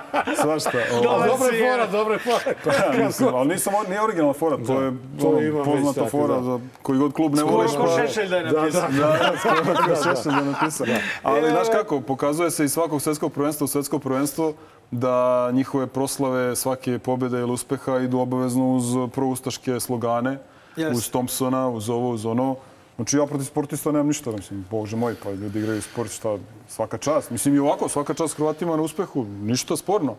svašta. 0.43 0.71
Dobar 1.03 1.29
Dobra 1.29 1.49
si, 1.51 1.55
je 1.55 1.61
fora, 1.63 1.83
je. 1.83 1.89
dobra 1.89 2.15
je 2.15 2.19
fora. 2.19 2.55
Pa, 2.65 2.71
mislim, 3.05 3.35
ali 3.35 3.49
nisam, 3.49 3.73
nije 3.89 4.03
originalna 4.03 4.33
fora, 4.33 4.57
to 4.57 4.81
je 4.81 4.93
to 5.21 5.29
ono, 5.29 5.39
već 5.39 5.53
poznata 5.65 5.95
tako, 5.95 6.11
fora 6.11 6.35
da. 6.35 6.43
za 6.43 6.59
koji 6.83 6.99
god 6.99 7.13
klub 7.13 7.33
ne 7.35 7.39
Skoro 7.39 7.57
voliš. 7.57 7.73
ko 7.73 7.89
Šešelj 7.99 8.29
da 8.29 8.37
je 8.37 8.45
napisao. 8.45 8.89
Da, 8.91 9.07
da, 9.07 9.33
skoro 9.39 9.75
kao 9.77 9.97
Šešelj 9.97 10.33
da 10.33 10.39
je 10.39 10.45
napisao. 10.45 10.87
Ali, 11.23 11.51
znaš 11.51 11.67
kako, 11.73 12.01
pokazuje 12.01 12.51
se 12.51 12.65
iz 12.65 12.73
svakog 12.73 13.03
svetskog 13.03 13.33
prvenstva 13.33 13.65
u 13.65 13.69
svetsko 13.69 13.99
prvenstvo 13.99 14.53
da 14.91 15.51
njihove 15.53 15.87
proslave 15.87 16.57
svake 16.57 16.99
pobjede 16.99 17.39
ili 17.39 17.53
uspeha 17.53 17.99
idu 17.99 18.19
obavezno 18.19 18.69
uz 18.69 18.85
proustaške 19.13 19.81
slogane, 19.81 20.39
Yes. 20.77 20.93
uz 20.93 21.11
Thompsona, 21.11 21.69
uz 21.69 21.91
ovo, 21.91 22.11
uz 22.11 22.27
ono. 22.27 22.57
Znači 22.97 23.17
ja 23.17 23.27
protiv 23.27 23.45
sportista 23.45 23.93
nemam 23.93 24.07
ništa, 24.07 24.31
mislim, 24.33 24.65
bože 24.71 24.97
moj, 24.97 25.15
pa 25.25 25.31
ljudi 25.31 25.59
igraju 25.59 25.83
sport, 25.83 26.11
šta, 26.11 26.39
svaka 26.69 26.99
čast. 26.99 27.31
Mislim 27.31 27.55
i 27.55 27.61
ovako, 27.61 27.89
svaka 27.89 28.15
čast 28.15 28.37
Hrvatima 28.37 28.77
na 28.77 28.83
uspehu, 28.83 29.25
ništa 29.25 29.77
sporno. 29.77 30.15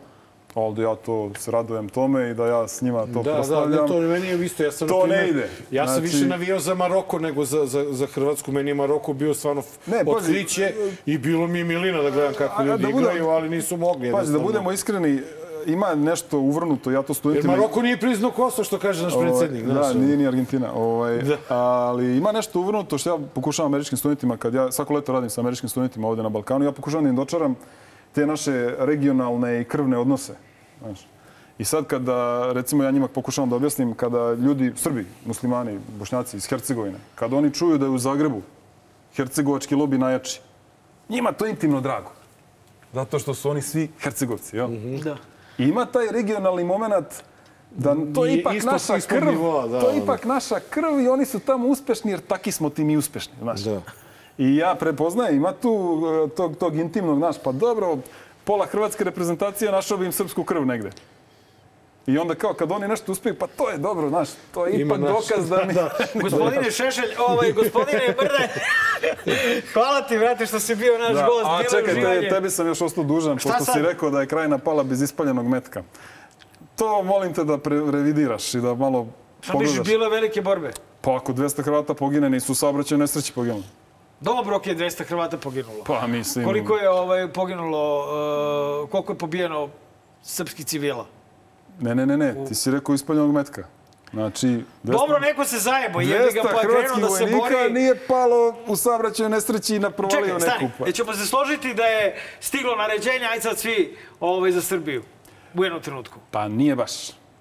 Ali 0.55 0.75
da 0.75 0.81
ja 0.81 0.95
to 0.95 1.31
se 1.35 1.51
radujem 1.51 1.89
tome 1.89 2.29
i 2.29 2.33
da 2.33 2.47
ja 2.47 2.67
s 2.67 2.81
njima 2.81 3.01
to 3.01 3.05
Da, 3.05 3.21
da, 3.23 3.33
proslavljam. 3.33 3.81
ne, 3.81 3.87
to 3.87 3.99
meni 3.99 4.27
je 4.27 4.45
isto. 4.45 4.63
Ja 4.63 4.71
sam, 4.71 4.87
To 4.87 5.07
ne 5.07 5.29
ide. 5.29 5.49
Ja 5.71 5.87
sam 5.87 5.95
Znači- 5.95 6.07
više 6.07 6.27
navijao 6.27 6.59
za 6.59 6.75
Maroko 6.75 7.19
nego 7.19 7.45
za, 7.45 7.65
za, 7.65 7.85
za 7.89 8.05
Hrvatsku. 8.07 8.51
Meni 8.51 8.69
je 8.69 8.75
Maroko 8.75 9.13
bio 9.13 9.33
stvarno 9.33 9.63
Ne, 9.87 9.97
ne, 9.97 10.05
pazi, 10.05 10.15
otkriće 10.17 10.73
i 11.05 11.17
bilo 11.17 11.47
mi 11.47 11.59
je 11.59 11.65
milina 11.65 12.01
da 12.01 12.09
gledam 12.09 12.33
kako 12.33 12.61
A, 12.61 12.65
ljudi 12.65 12.83
da 12.83 12.89
budem- 12.89 12.99
igraju, 13.01 13.27
ali 13.27 13.49
nisu 13.49 13.77
mogli. 13.77 14.11
Pazi, 14.11 14.33
da 14.33 14.39
budemo 14.39 14.71
iskreni, 14.71 15.21
ima 15.65 15.95
nešto 15.95 16.40
uvrnuto, 16.40 16.91
ja 16.91 17.02
to 17.02 17.11
Jer 17.11 17.15
studentima... 17.15 17.56
Maroko 17.56 17.81
nije 17.81 17.99
priznao 17.99 18.31
Kosovo, 18.31 18.64
što 18.64 18.80
kaže 18.80 19.03
naš 19.03 19.14
Ovaj, 19.14 19.27
predsjednik. 19.27 19.65
Da, 19.65 19.73
znaš, 19.73 19.94
nije 19.94 20.18
ni 20.18 20.27
Argentina. 20.27 20.73
Ovaj, 20.73 21.18
Da. 21.18 21.38
Ali 21.49 22.18
ima 22.18 22.31
nešto 22.31 22.60
uvrnuto 22.60 22.98
što 22.98 23.10
ja 23.10 23.18
pokušavam 23.34 23.72
američkim 23.72 23.98
studentima, 23.98 24.38
kad 24.38 24.53
ja 24.53 24.72
svako 24.72 24.94
leto 24.94 25.14
radim 25.14 25.30
sa 25.30 25.41
američkim 25.41 25.69
studentima 25.69 26.07
ovde 26.07 26.23
na 26.23 26.30
Balkanu, 26.30 26.65
ja 26.65 26.72
pokušavam 26.72 27.03
da 27.03 27.10
im 27.10 27.15
dočaram 27.15 27.56
te 28.14 28.27
naše 28.27 28.76
regionalne 28.80 29.61
i 29.61 29.64
krvne 29.64 29.98
odnose. 29.98 30.34
Znaš. 30.81 31.07
I 31.57 31.65
sad 31.65 31.85
kada, 31.85 32.52
recimo 32.53 32.84
ja 32.84 32.91
njima 32.91 33.07
pokušavam 33.07 33.49
da 33.49 33.56
objasnim, 33.56 33.94
kada 33.94 34.34
ljudi, 34.34 34.73
Srbi, 34.76 35.06
muslimani, 35.26 35.80
bošnjaci 35.99 36.38
iz 36.38 36.48
Hercegovine, 36.48 36.98
kada 37.15 37.35
oni 37.35 37.53
čuju 37.53 37.77
da 37.77 37.85
je 37.85 37.90
u 37.90 37.98
Zagrebu 37.98 38.41
hercegovački 39.15 39.76
lobi 39.76 39.98
najjači, 39.98 40.41
njima 41.10 41.31
to 41.31 41.48
intimno 41.48 41.81
drago. 41.81 42.11
Zato 42.94 43.19
što 43.19 43.34
su 43.34 43.49
oni 43.49 43.61
svi 43.61 43.90
Hercegovci, 43.99 44.56
jel? 44.57 44.69
Da. 45.03 45.18
Ima 45.57 45.85
taj 45.85 46.07
regionalni 46.07 46.63
moment 46.63 47.07
da 47.71 47.95
to 48.15 48.25
je 48.25 48.34
ipak 48.34 48.53
ispod- 48.53 48.71
naša 48.71 48.97
ispod 48.97 49.17
krv. 49.17 49.30
nivoa, 49.30 49.67
da, 49.67 49.80
to 49.80 49.89
je 49.89 49.97
ipak 49.97 50.25
naša 50.25 50.59
krv 50.59 50.99
i 50.99 51.07
oni 51.07 51.25
su 51.25 51.39
tamo 51.39 51.67
uspešni 51.67 52.11
jer 52.11 52.19
taki 52.19 52.51
smo 52.51 52.69
ti 52.69 52.84
mi 52.84 52.97
uspešni, 52.97 53.34
znaš. 53.41 53.61
Da. 53.61 53.81
I 54.38 54.55
ja 54.55 54.75
prepoznajem, 54.75 55.35
ima 55.35 55.53
tu 55.53 56.01
e, 56.25 56.35
tog, 56.35 56.55
tog 56.57 56.75
intimnog, 56.75 57.17
znaš, 57.17 57.35
pa 57.43 57.51
dobro, 57.51 57.97
pola 58.43 58.65
hrvatske 58.65 59.03
reprezentacije 59.03 59.71
našao 59.71 59.97
bi 59.97 60.05
im 60.05 60.11
srpsku 60.11 60.43
krv 60.43 60.65
negde. 60.65 60.89
I 62.07 62.17
onda 62.17 62.35
kao 62.35 62.53
kad 62.53 62.71
oni 62.71 62.88
nešto 62.88 63.11
uspeju, 63.11 63.35
pa 63.35 63.47
to 63.47 63.69
je 63.69 63.77
dobro, 63.77 64.09
znaš, 64.09 64.30
to 64.53 64.65
je 64.65 64.73
Ima 64.73 64.81
ipak 64.85 64.99
naš- 64.99 65.11
dokaz 65.11 65.49
da 65.49 65.63
mi... 65.65 65.73
Gospodine 66.21 66.71
Šešelj, 66.71 67.09
ovaj, 67.19 67.51
gospodine 67.51 68.15
Brde, 68.17 68.49
Hvala 69.73 70.01
ti, 70.01 70.17
brate, 70.17 70.45
što 70.45 70.59
si 70.59 70.75
bio 70.75 70.97
naš 70.99 71.13
Da, 71.13 71.25
gost. 71.25 71.45
a 71.45 71.57
Bilo 71.59 71.77
je 71.80 71.85
čekaj, 71.85 72.21
te, 72.21 72.30
tebi 72.30 72.49
sam 72.49 72.67
još 72.67 72.81
ostao 72.81 73.03
dužan, 73.03 73.39
Šta 73.39 73.49
pošto 73.49 73.65
sad? 73.65 73.75
si 73.75 73.81
rekao 73.81 74.09
da 74.09 74.21
je 74.21 74.27
krajina 74.27 74.57
pala 74.57 74.84
bez 74.84 75.01
ispaljenog 75.01 75.47
metka. 75.47 75.84
To 76.75 77.03
molim 77.03 77.34
te 77.34 77.43
da 77.43 77.57
pre, 77.57 77.81
revidiraš 77.81 78.53
i 78.53 78.59
da 78.59 78.73
malo 78.75 79.07
Šta 79.41 79.53
misliš, 79.53 79.69
pogledaš. 79.69 79.88
bilo 79.88 80.05
je 80.05 80.11
velike 80.11 80.41
borbe? 80.41 80.71
Pa 81.01 81.15
ako 81.15 81.34
200 81.34 81.63
Hrvata 81.63 81.93
pogine, 81.93 82.30
nisu 82.30 82.51
u 82.51 82.55
saobraćaju 82.55 82.99
nesreći 82.99 83.34
poginuli. 83.34 83.63
Dobro, 84.19 84.55
ok, 84.55 84.65
200 84.65 85.03
Hrvata 85.03 85.38
poginulo. 85.38 85.84
Pa 85.84 86.07
mislim... 86.07 86.45
Koliko 86.45 86.77
je 86.77 86.89
ovaj, 86.89 87.27
poginulo, 87.30 87.99
uh, 88.84 88.89
koliko 88.89 89.13
je 89.13 89.17
pobijeno 89.17 89.69
srpskih 90.23 90.65
civila? 90.65 91.05
Ne, 91.79 91.95
ne, 91.95 92.05
ne, 92.05 92.17
ne, 92.17 92.45
ti 92.47 92.55
si 92.55 92.71
rekao 92.71 92.95
ispaljenog 92.95 93.31
metka. 93.33 93.63
Znači, 94.13 94.47
200, 94.47 94.63
Dobro, 94.83 95.19
neko 95.19 95.45
se 95.45 95.59
zajebo, 95.59 96.01
jebi 96.01 96.33
ga 96.33 96.41
200 96.41 96.43
pa 96.53 96.59
krenuo 96.61 97.09
da 97.09 97.15
se 97.15 97.25
bori. 97.25 97.73
nije 97.73 97.95
palo 98.07 98.55
u 98.67 98.75
saobraćaju 98.75 99.29
nesreći 99.29 99.75
i 99.75 99.79
na 99.79 99.89
provalio 99.89 100.25
Čekaj, 100.25 100.39
stani, 100.39 100.63
neku. 100.63 100.77
Pa. 100.79 100.85
jer 100.85 100.95
ćemo 100.95 101.13
se 101.13 101.25
složiti 101.25 101.73
da 101.73 101.83
je 101.83 102.15
stiglo 102.39 102.75
naređenje, 102.75 103.25
aj 103.25 103.41
sad 103.41 103.57
svi 103.59 103.97
ovaj, 104.19 104.51
za 104.51 104.61
Srbiju. 104.61 105.03
U 105.53 105.63
jednom 105.63 105.81
trenutku. 105.81 106.19
Pa 106.31 106.47
nije 106.47 106.75
baš. 106.75 106.91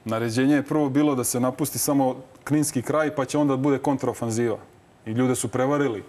Naređenje 0.05 0.55
je 0.55 0.63
prvo 0.63 0.89
bilo 0.89 1.15
da 1.15 1.25
se 1.25 1.41
napusti 1.41 1.79
samo 1.79 2.23
kninski 2.45 2.83
kraj, 2.83 3.15
pa 3.15 3.25
će 3.25 3.39
onda 3.39 3.57
bude 3.57 3.79
kontraofanziva. 3.79 4.59
I 5.07 5.11
ljude 5.11 5.35
su 5.35 5.49
prevarili. 5.49 6.03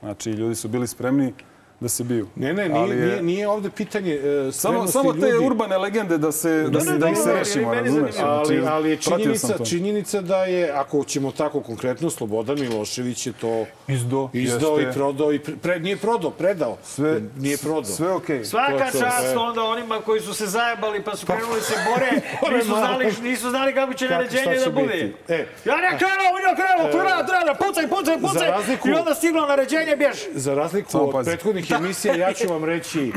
Znači, 0.00 0.30
ljudi 0.30 0.54
su 0.54 0.68
bili 0.68 0.86
spremni 0.86 1.34
da 1.80 1.88
se 1.88 2.04
biju. 2.04 2.26
Ne, 2.36 2.52
ne, 2.52 2.68
nije, 2.68 2.80
Ali 2.80 2.90
je- 2.90 3.06
nije, 3.06 3.22
nije 3.22 3.48
ovde 3.48 3.70
pitanje 3.70 4.20
uh, 4.46 4.54
Samo, 4.54 4.86
samo 4.86 5.12
te 5.12 5.18
ljudi. 5.20 5.46
urbane 5.46 5.78
legende 5.78 6.18
da 6.18 6.32
se, 6.32 6.62
da, 6.62 6.68
Da, 6.68 6.80
se, 6.80 6.92
ne, 6.92 6.98
da 6.98 7.08
ih 7.08 7.16
se 7.16 7.22
dobro, 7.22 7.38
rešimo, 7.38 7.74
razumeš? 7.74 8.14
Ali, 8.18 8.62
ali 8.66 8.90
je 8.90 8.96
činjenica, 8.98 9.64
činjenica 9.64 10.20
da 10.20 10.44
je, 10.44 10.70
ako 10.72 11.04
ćemo 11.04 11.32
tako 11.32 11.60
konkretno, 11.60 12.10
Slobodan 12.10 12.60
Milošević 12.60 13.26
je 13.26 13.32
to 13.32 13.66
Izdo, 13.88 14.28
izdao 14.32 14.70
jeste. 14.72 14.90
i 14.90 14.94
prodao. 14.94 15.32
I 15.32 15.38
pre, 15.38 15.54
pre- 15.54 15.78
nije 15.78 15.96
prodao, 15.96 16.30
predao. 16.30 16.76
Sve, 16.84 17.20
nije 17.36 17.56
prodao. 17.58 17.84
Sve 17.86 18.12
okej. 18.12 18.44
Svaka 18.44 18.90
To 18.92 18.98
čast 18.98 19.36
onda 19.38 19.62
onima 19.64 19.96
koji 19.96 20.20
su 20.20 20.34
se 20.34 20.46
zajebali 20.46 21.02
pa 21.02 21.16
su 21.16 21.26
krenuli 21.26 21.60
se 21.60 21.74
bore, 21.86 22.10
nisu 22.56 22.68
znali, 22.68 23.12
nisu 23.22 23.50
znali 23.50 23.74
kako 23.74 23.94
će 23.94 24.08
naređenje 24.08 24.56
da 24.56 24.70
bude. 24.72 25.12
E. 25.28 25.46
Ja 25.64 25.76
ne 25.76 25.98
krenuo, 25.98 26.38
ja 26.40 26.54
krenuo, 26.56 26.92
treba, 26.92 27.26
treba, 27.26 27.54
pucaj, 27.56 27.88
pucaj, 27.88 28.20
pucaj. 28.20 28.48
I 28.86 28.92
onda 28.92 29.14
stiglo 29.14 29.46
naređenje, 29.46 29.96
bješ. 29.96 30.16
Za 30.34 30.54
razliku 30.54 30.98
od 30.98 31.12
pazi. 31.12 31.30
Prethodnih 31.70 31.88
emisija, 31.88 32.14
ja 32.14 32.32
ću 32.32 32.48
vam 32.48 32.64
reći 32.64 33.12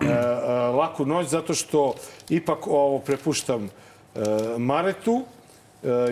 e, 0.00 0.04
e, 0.04 0.14
laku 0.50 1.06
noć, 1.06 1.26
zato 1.26 1.54
što 1.54 1.94
ipak 2.28 2.66
ovo 2.66 2.98
prepuštam 2.98 3.64
e, 3.64 3.68
Maretu. 4.58 5.24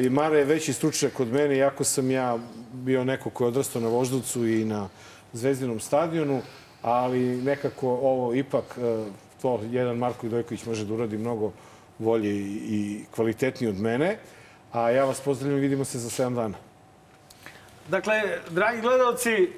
I 0.00 0.10
Mare 0.10 0.38
je 0.38 0.44
veći 0.44 0.72
stručnjak 0.72 1.20
od 1.20 1.28
mene, 1.28 1.56
iako 1.56 1.84
sam 1.84 2.10
ja 2.10 2.38
bio 2.72 3.04
neko 3.04 3.30
ko 3.30 3.44
je 3.44 3.48
odrastao 3.48 3.82
na 3.82 3.88
Voždovcu 3.88 4.46
i 4.46 4.64
na 4.64 4.88
Zvezdinom 5.32 5.80
stadionu, 5.80 6.42
ali 6.82 7.42
nekako 7.42 7.88
ovo 7.88 8.34
ipak, 8.34 8.78
to 9.42 9.60
jedan 9.70 9.96
Marko 9.96 10.26
Idojković 10.26 10.66
može 10.66 10.84
da 10.84 10.94
uradi 10.94 11.18
mnogo 11.18 11.52
bolje 11.98 12.30
i 12.30 13.04
kvalitetnije 13.10 13.70
od 13.70 13.80
mene. 13.80 14.18
A 14.72 14.90
ja 14.90 15.04
vas 15.04 15.20
pozdravljam 15.20 15.58
i 15.58 15.62
vidimo 15.62 15.84
se 15.84 15.98
za 15.98 16.24
7 16.24 16.34
dana. 16.34 16.58
Dakle, 17.88 18.22
dragi 18.50 18.80
gledalci, 18.80 19.50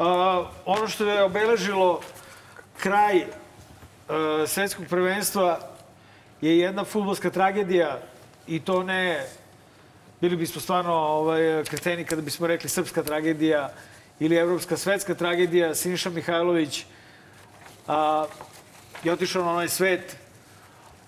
uh, 0.00 0.46
ono 0.64 0.88
što 0.88 1.04
je 1.04 1.22
obeležilo 1.22 2.00
kraj 2.78 3.16
uh, 3.18 3.24
svetskog 4.46 4.86
prvenstva 4.88 5.60
je 6.40 6.58
jedna 6.58 6.84
futbolska 6.84 7.30
tragedija 7.30 7.98
i 8.46 8.60
to 8.60 8.82
ne 8.82 9.26
bili 10.20 10.36
bismo 10.36 10.60
stvarno 10.60 10.92
ovaj, 10.94 11.64
kreteni 11.64 12.04
kada 12.04 12.22
bismo 12.22 12.46
rekli 12.46 12.68
srpska 12.68 13.02
tragedija 13.02 13.70
ili 14.20 14.36
evropska 14.36 14.76
svetska 14.76 15.14
tragedija. 15.14 15.74
Siniša 15.74 16.10
Mihajlović 16.10 16.84
a, 17.88 18.26
je 19.04 19.12
otišao 19.12 19.44
na 19.44 19.50
onaj 19.50 19.68
svet. 19.68 20.16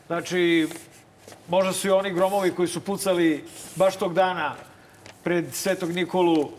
Znači, 0.07 0.69
možda 1.49 1.73
su 1.73 1.89
i 1.89 1.91
oni 1.91 2.11
gromovi 2.11 2.55
koji 2.55 2.69
su 2.69 2.81
pucali 2.81 3.45
baš 3.77 3.97
tog 3.97 4.15
dana 4.15 4.55
pred 5.25 5.55
Svetog 5.55 5.91
Nikolu 5.91 6.51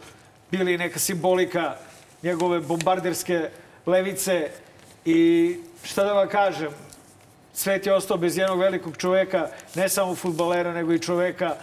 bili 0.52 0.78
neka 0.78 1.00
simbolika 1.00 1.76
njegove 2.24 2.60
bombarderske 2.60 3.50
levice 3.86 4.50
i 5.06 5.56
šta 5.84 6.04
da 6.04 6.14
vam 6.14 6.30
kažem, 6.30 6.72
svet 7.54 7.86
je 7.86 7.94
ostao 7.94 8.18
bez 8.18 8.38
jednog 8.38 8.60
velikog 8.60 8.98
čoveka, 8.98 9.48
ne 9.76 9.90
samo 9.90 10.16
futbalera, 10.16 10.74
nego 10.74 10.94
i 10.94 11.00
čoveka 11.00 11.56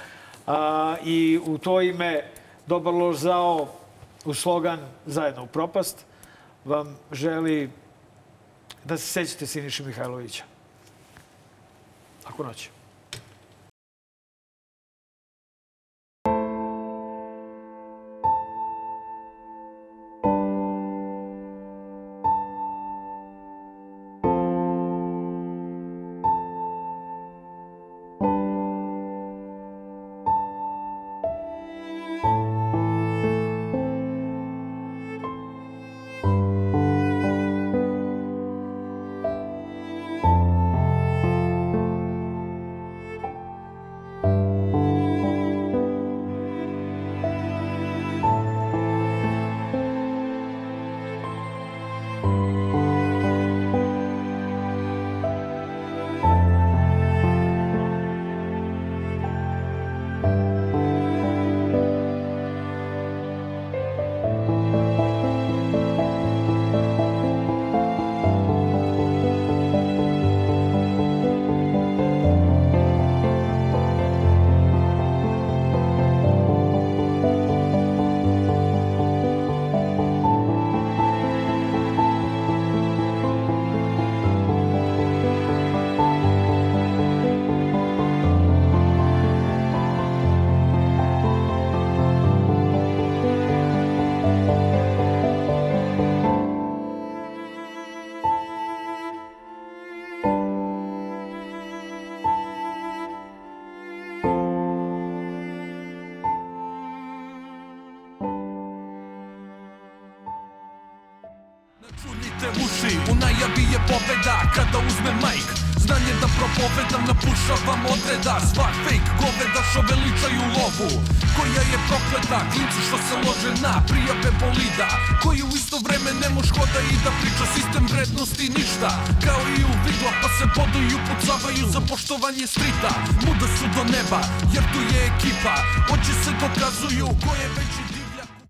a, 0.47 0.97
i 1.05 1.41
u 1.45 1.59
to 1.59 1.81
ime 1.81 2.24
dobar 2.66 2.95
loš 2.95 3.16
zao 3.16 3.69
u 4.24 4.35
slogan 4.35 4.78
zajedno 5.07 5.43
u 5.43 5.47
propast 5.47 6.05
vam 6.65 6.99
želi 7.12 7.70
da 8.85 8.99
se 8.99 9.07
sećate 9.07 9.47
Siniše 9.47 9.85
Mihajlovića. 9.85 10.45
Ako 12.24 12.45
noć. 12.45 12.69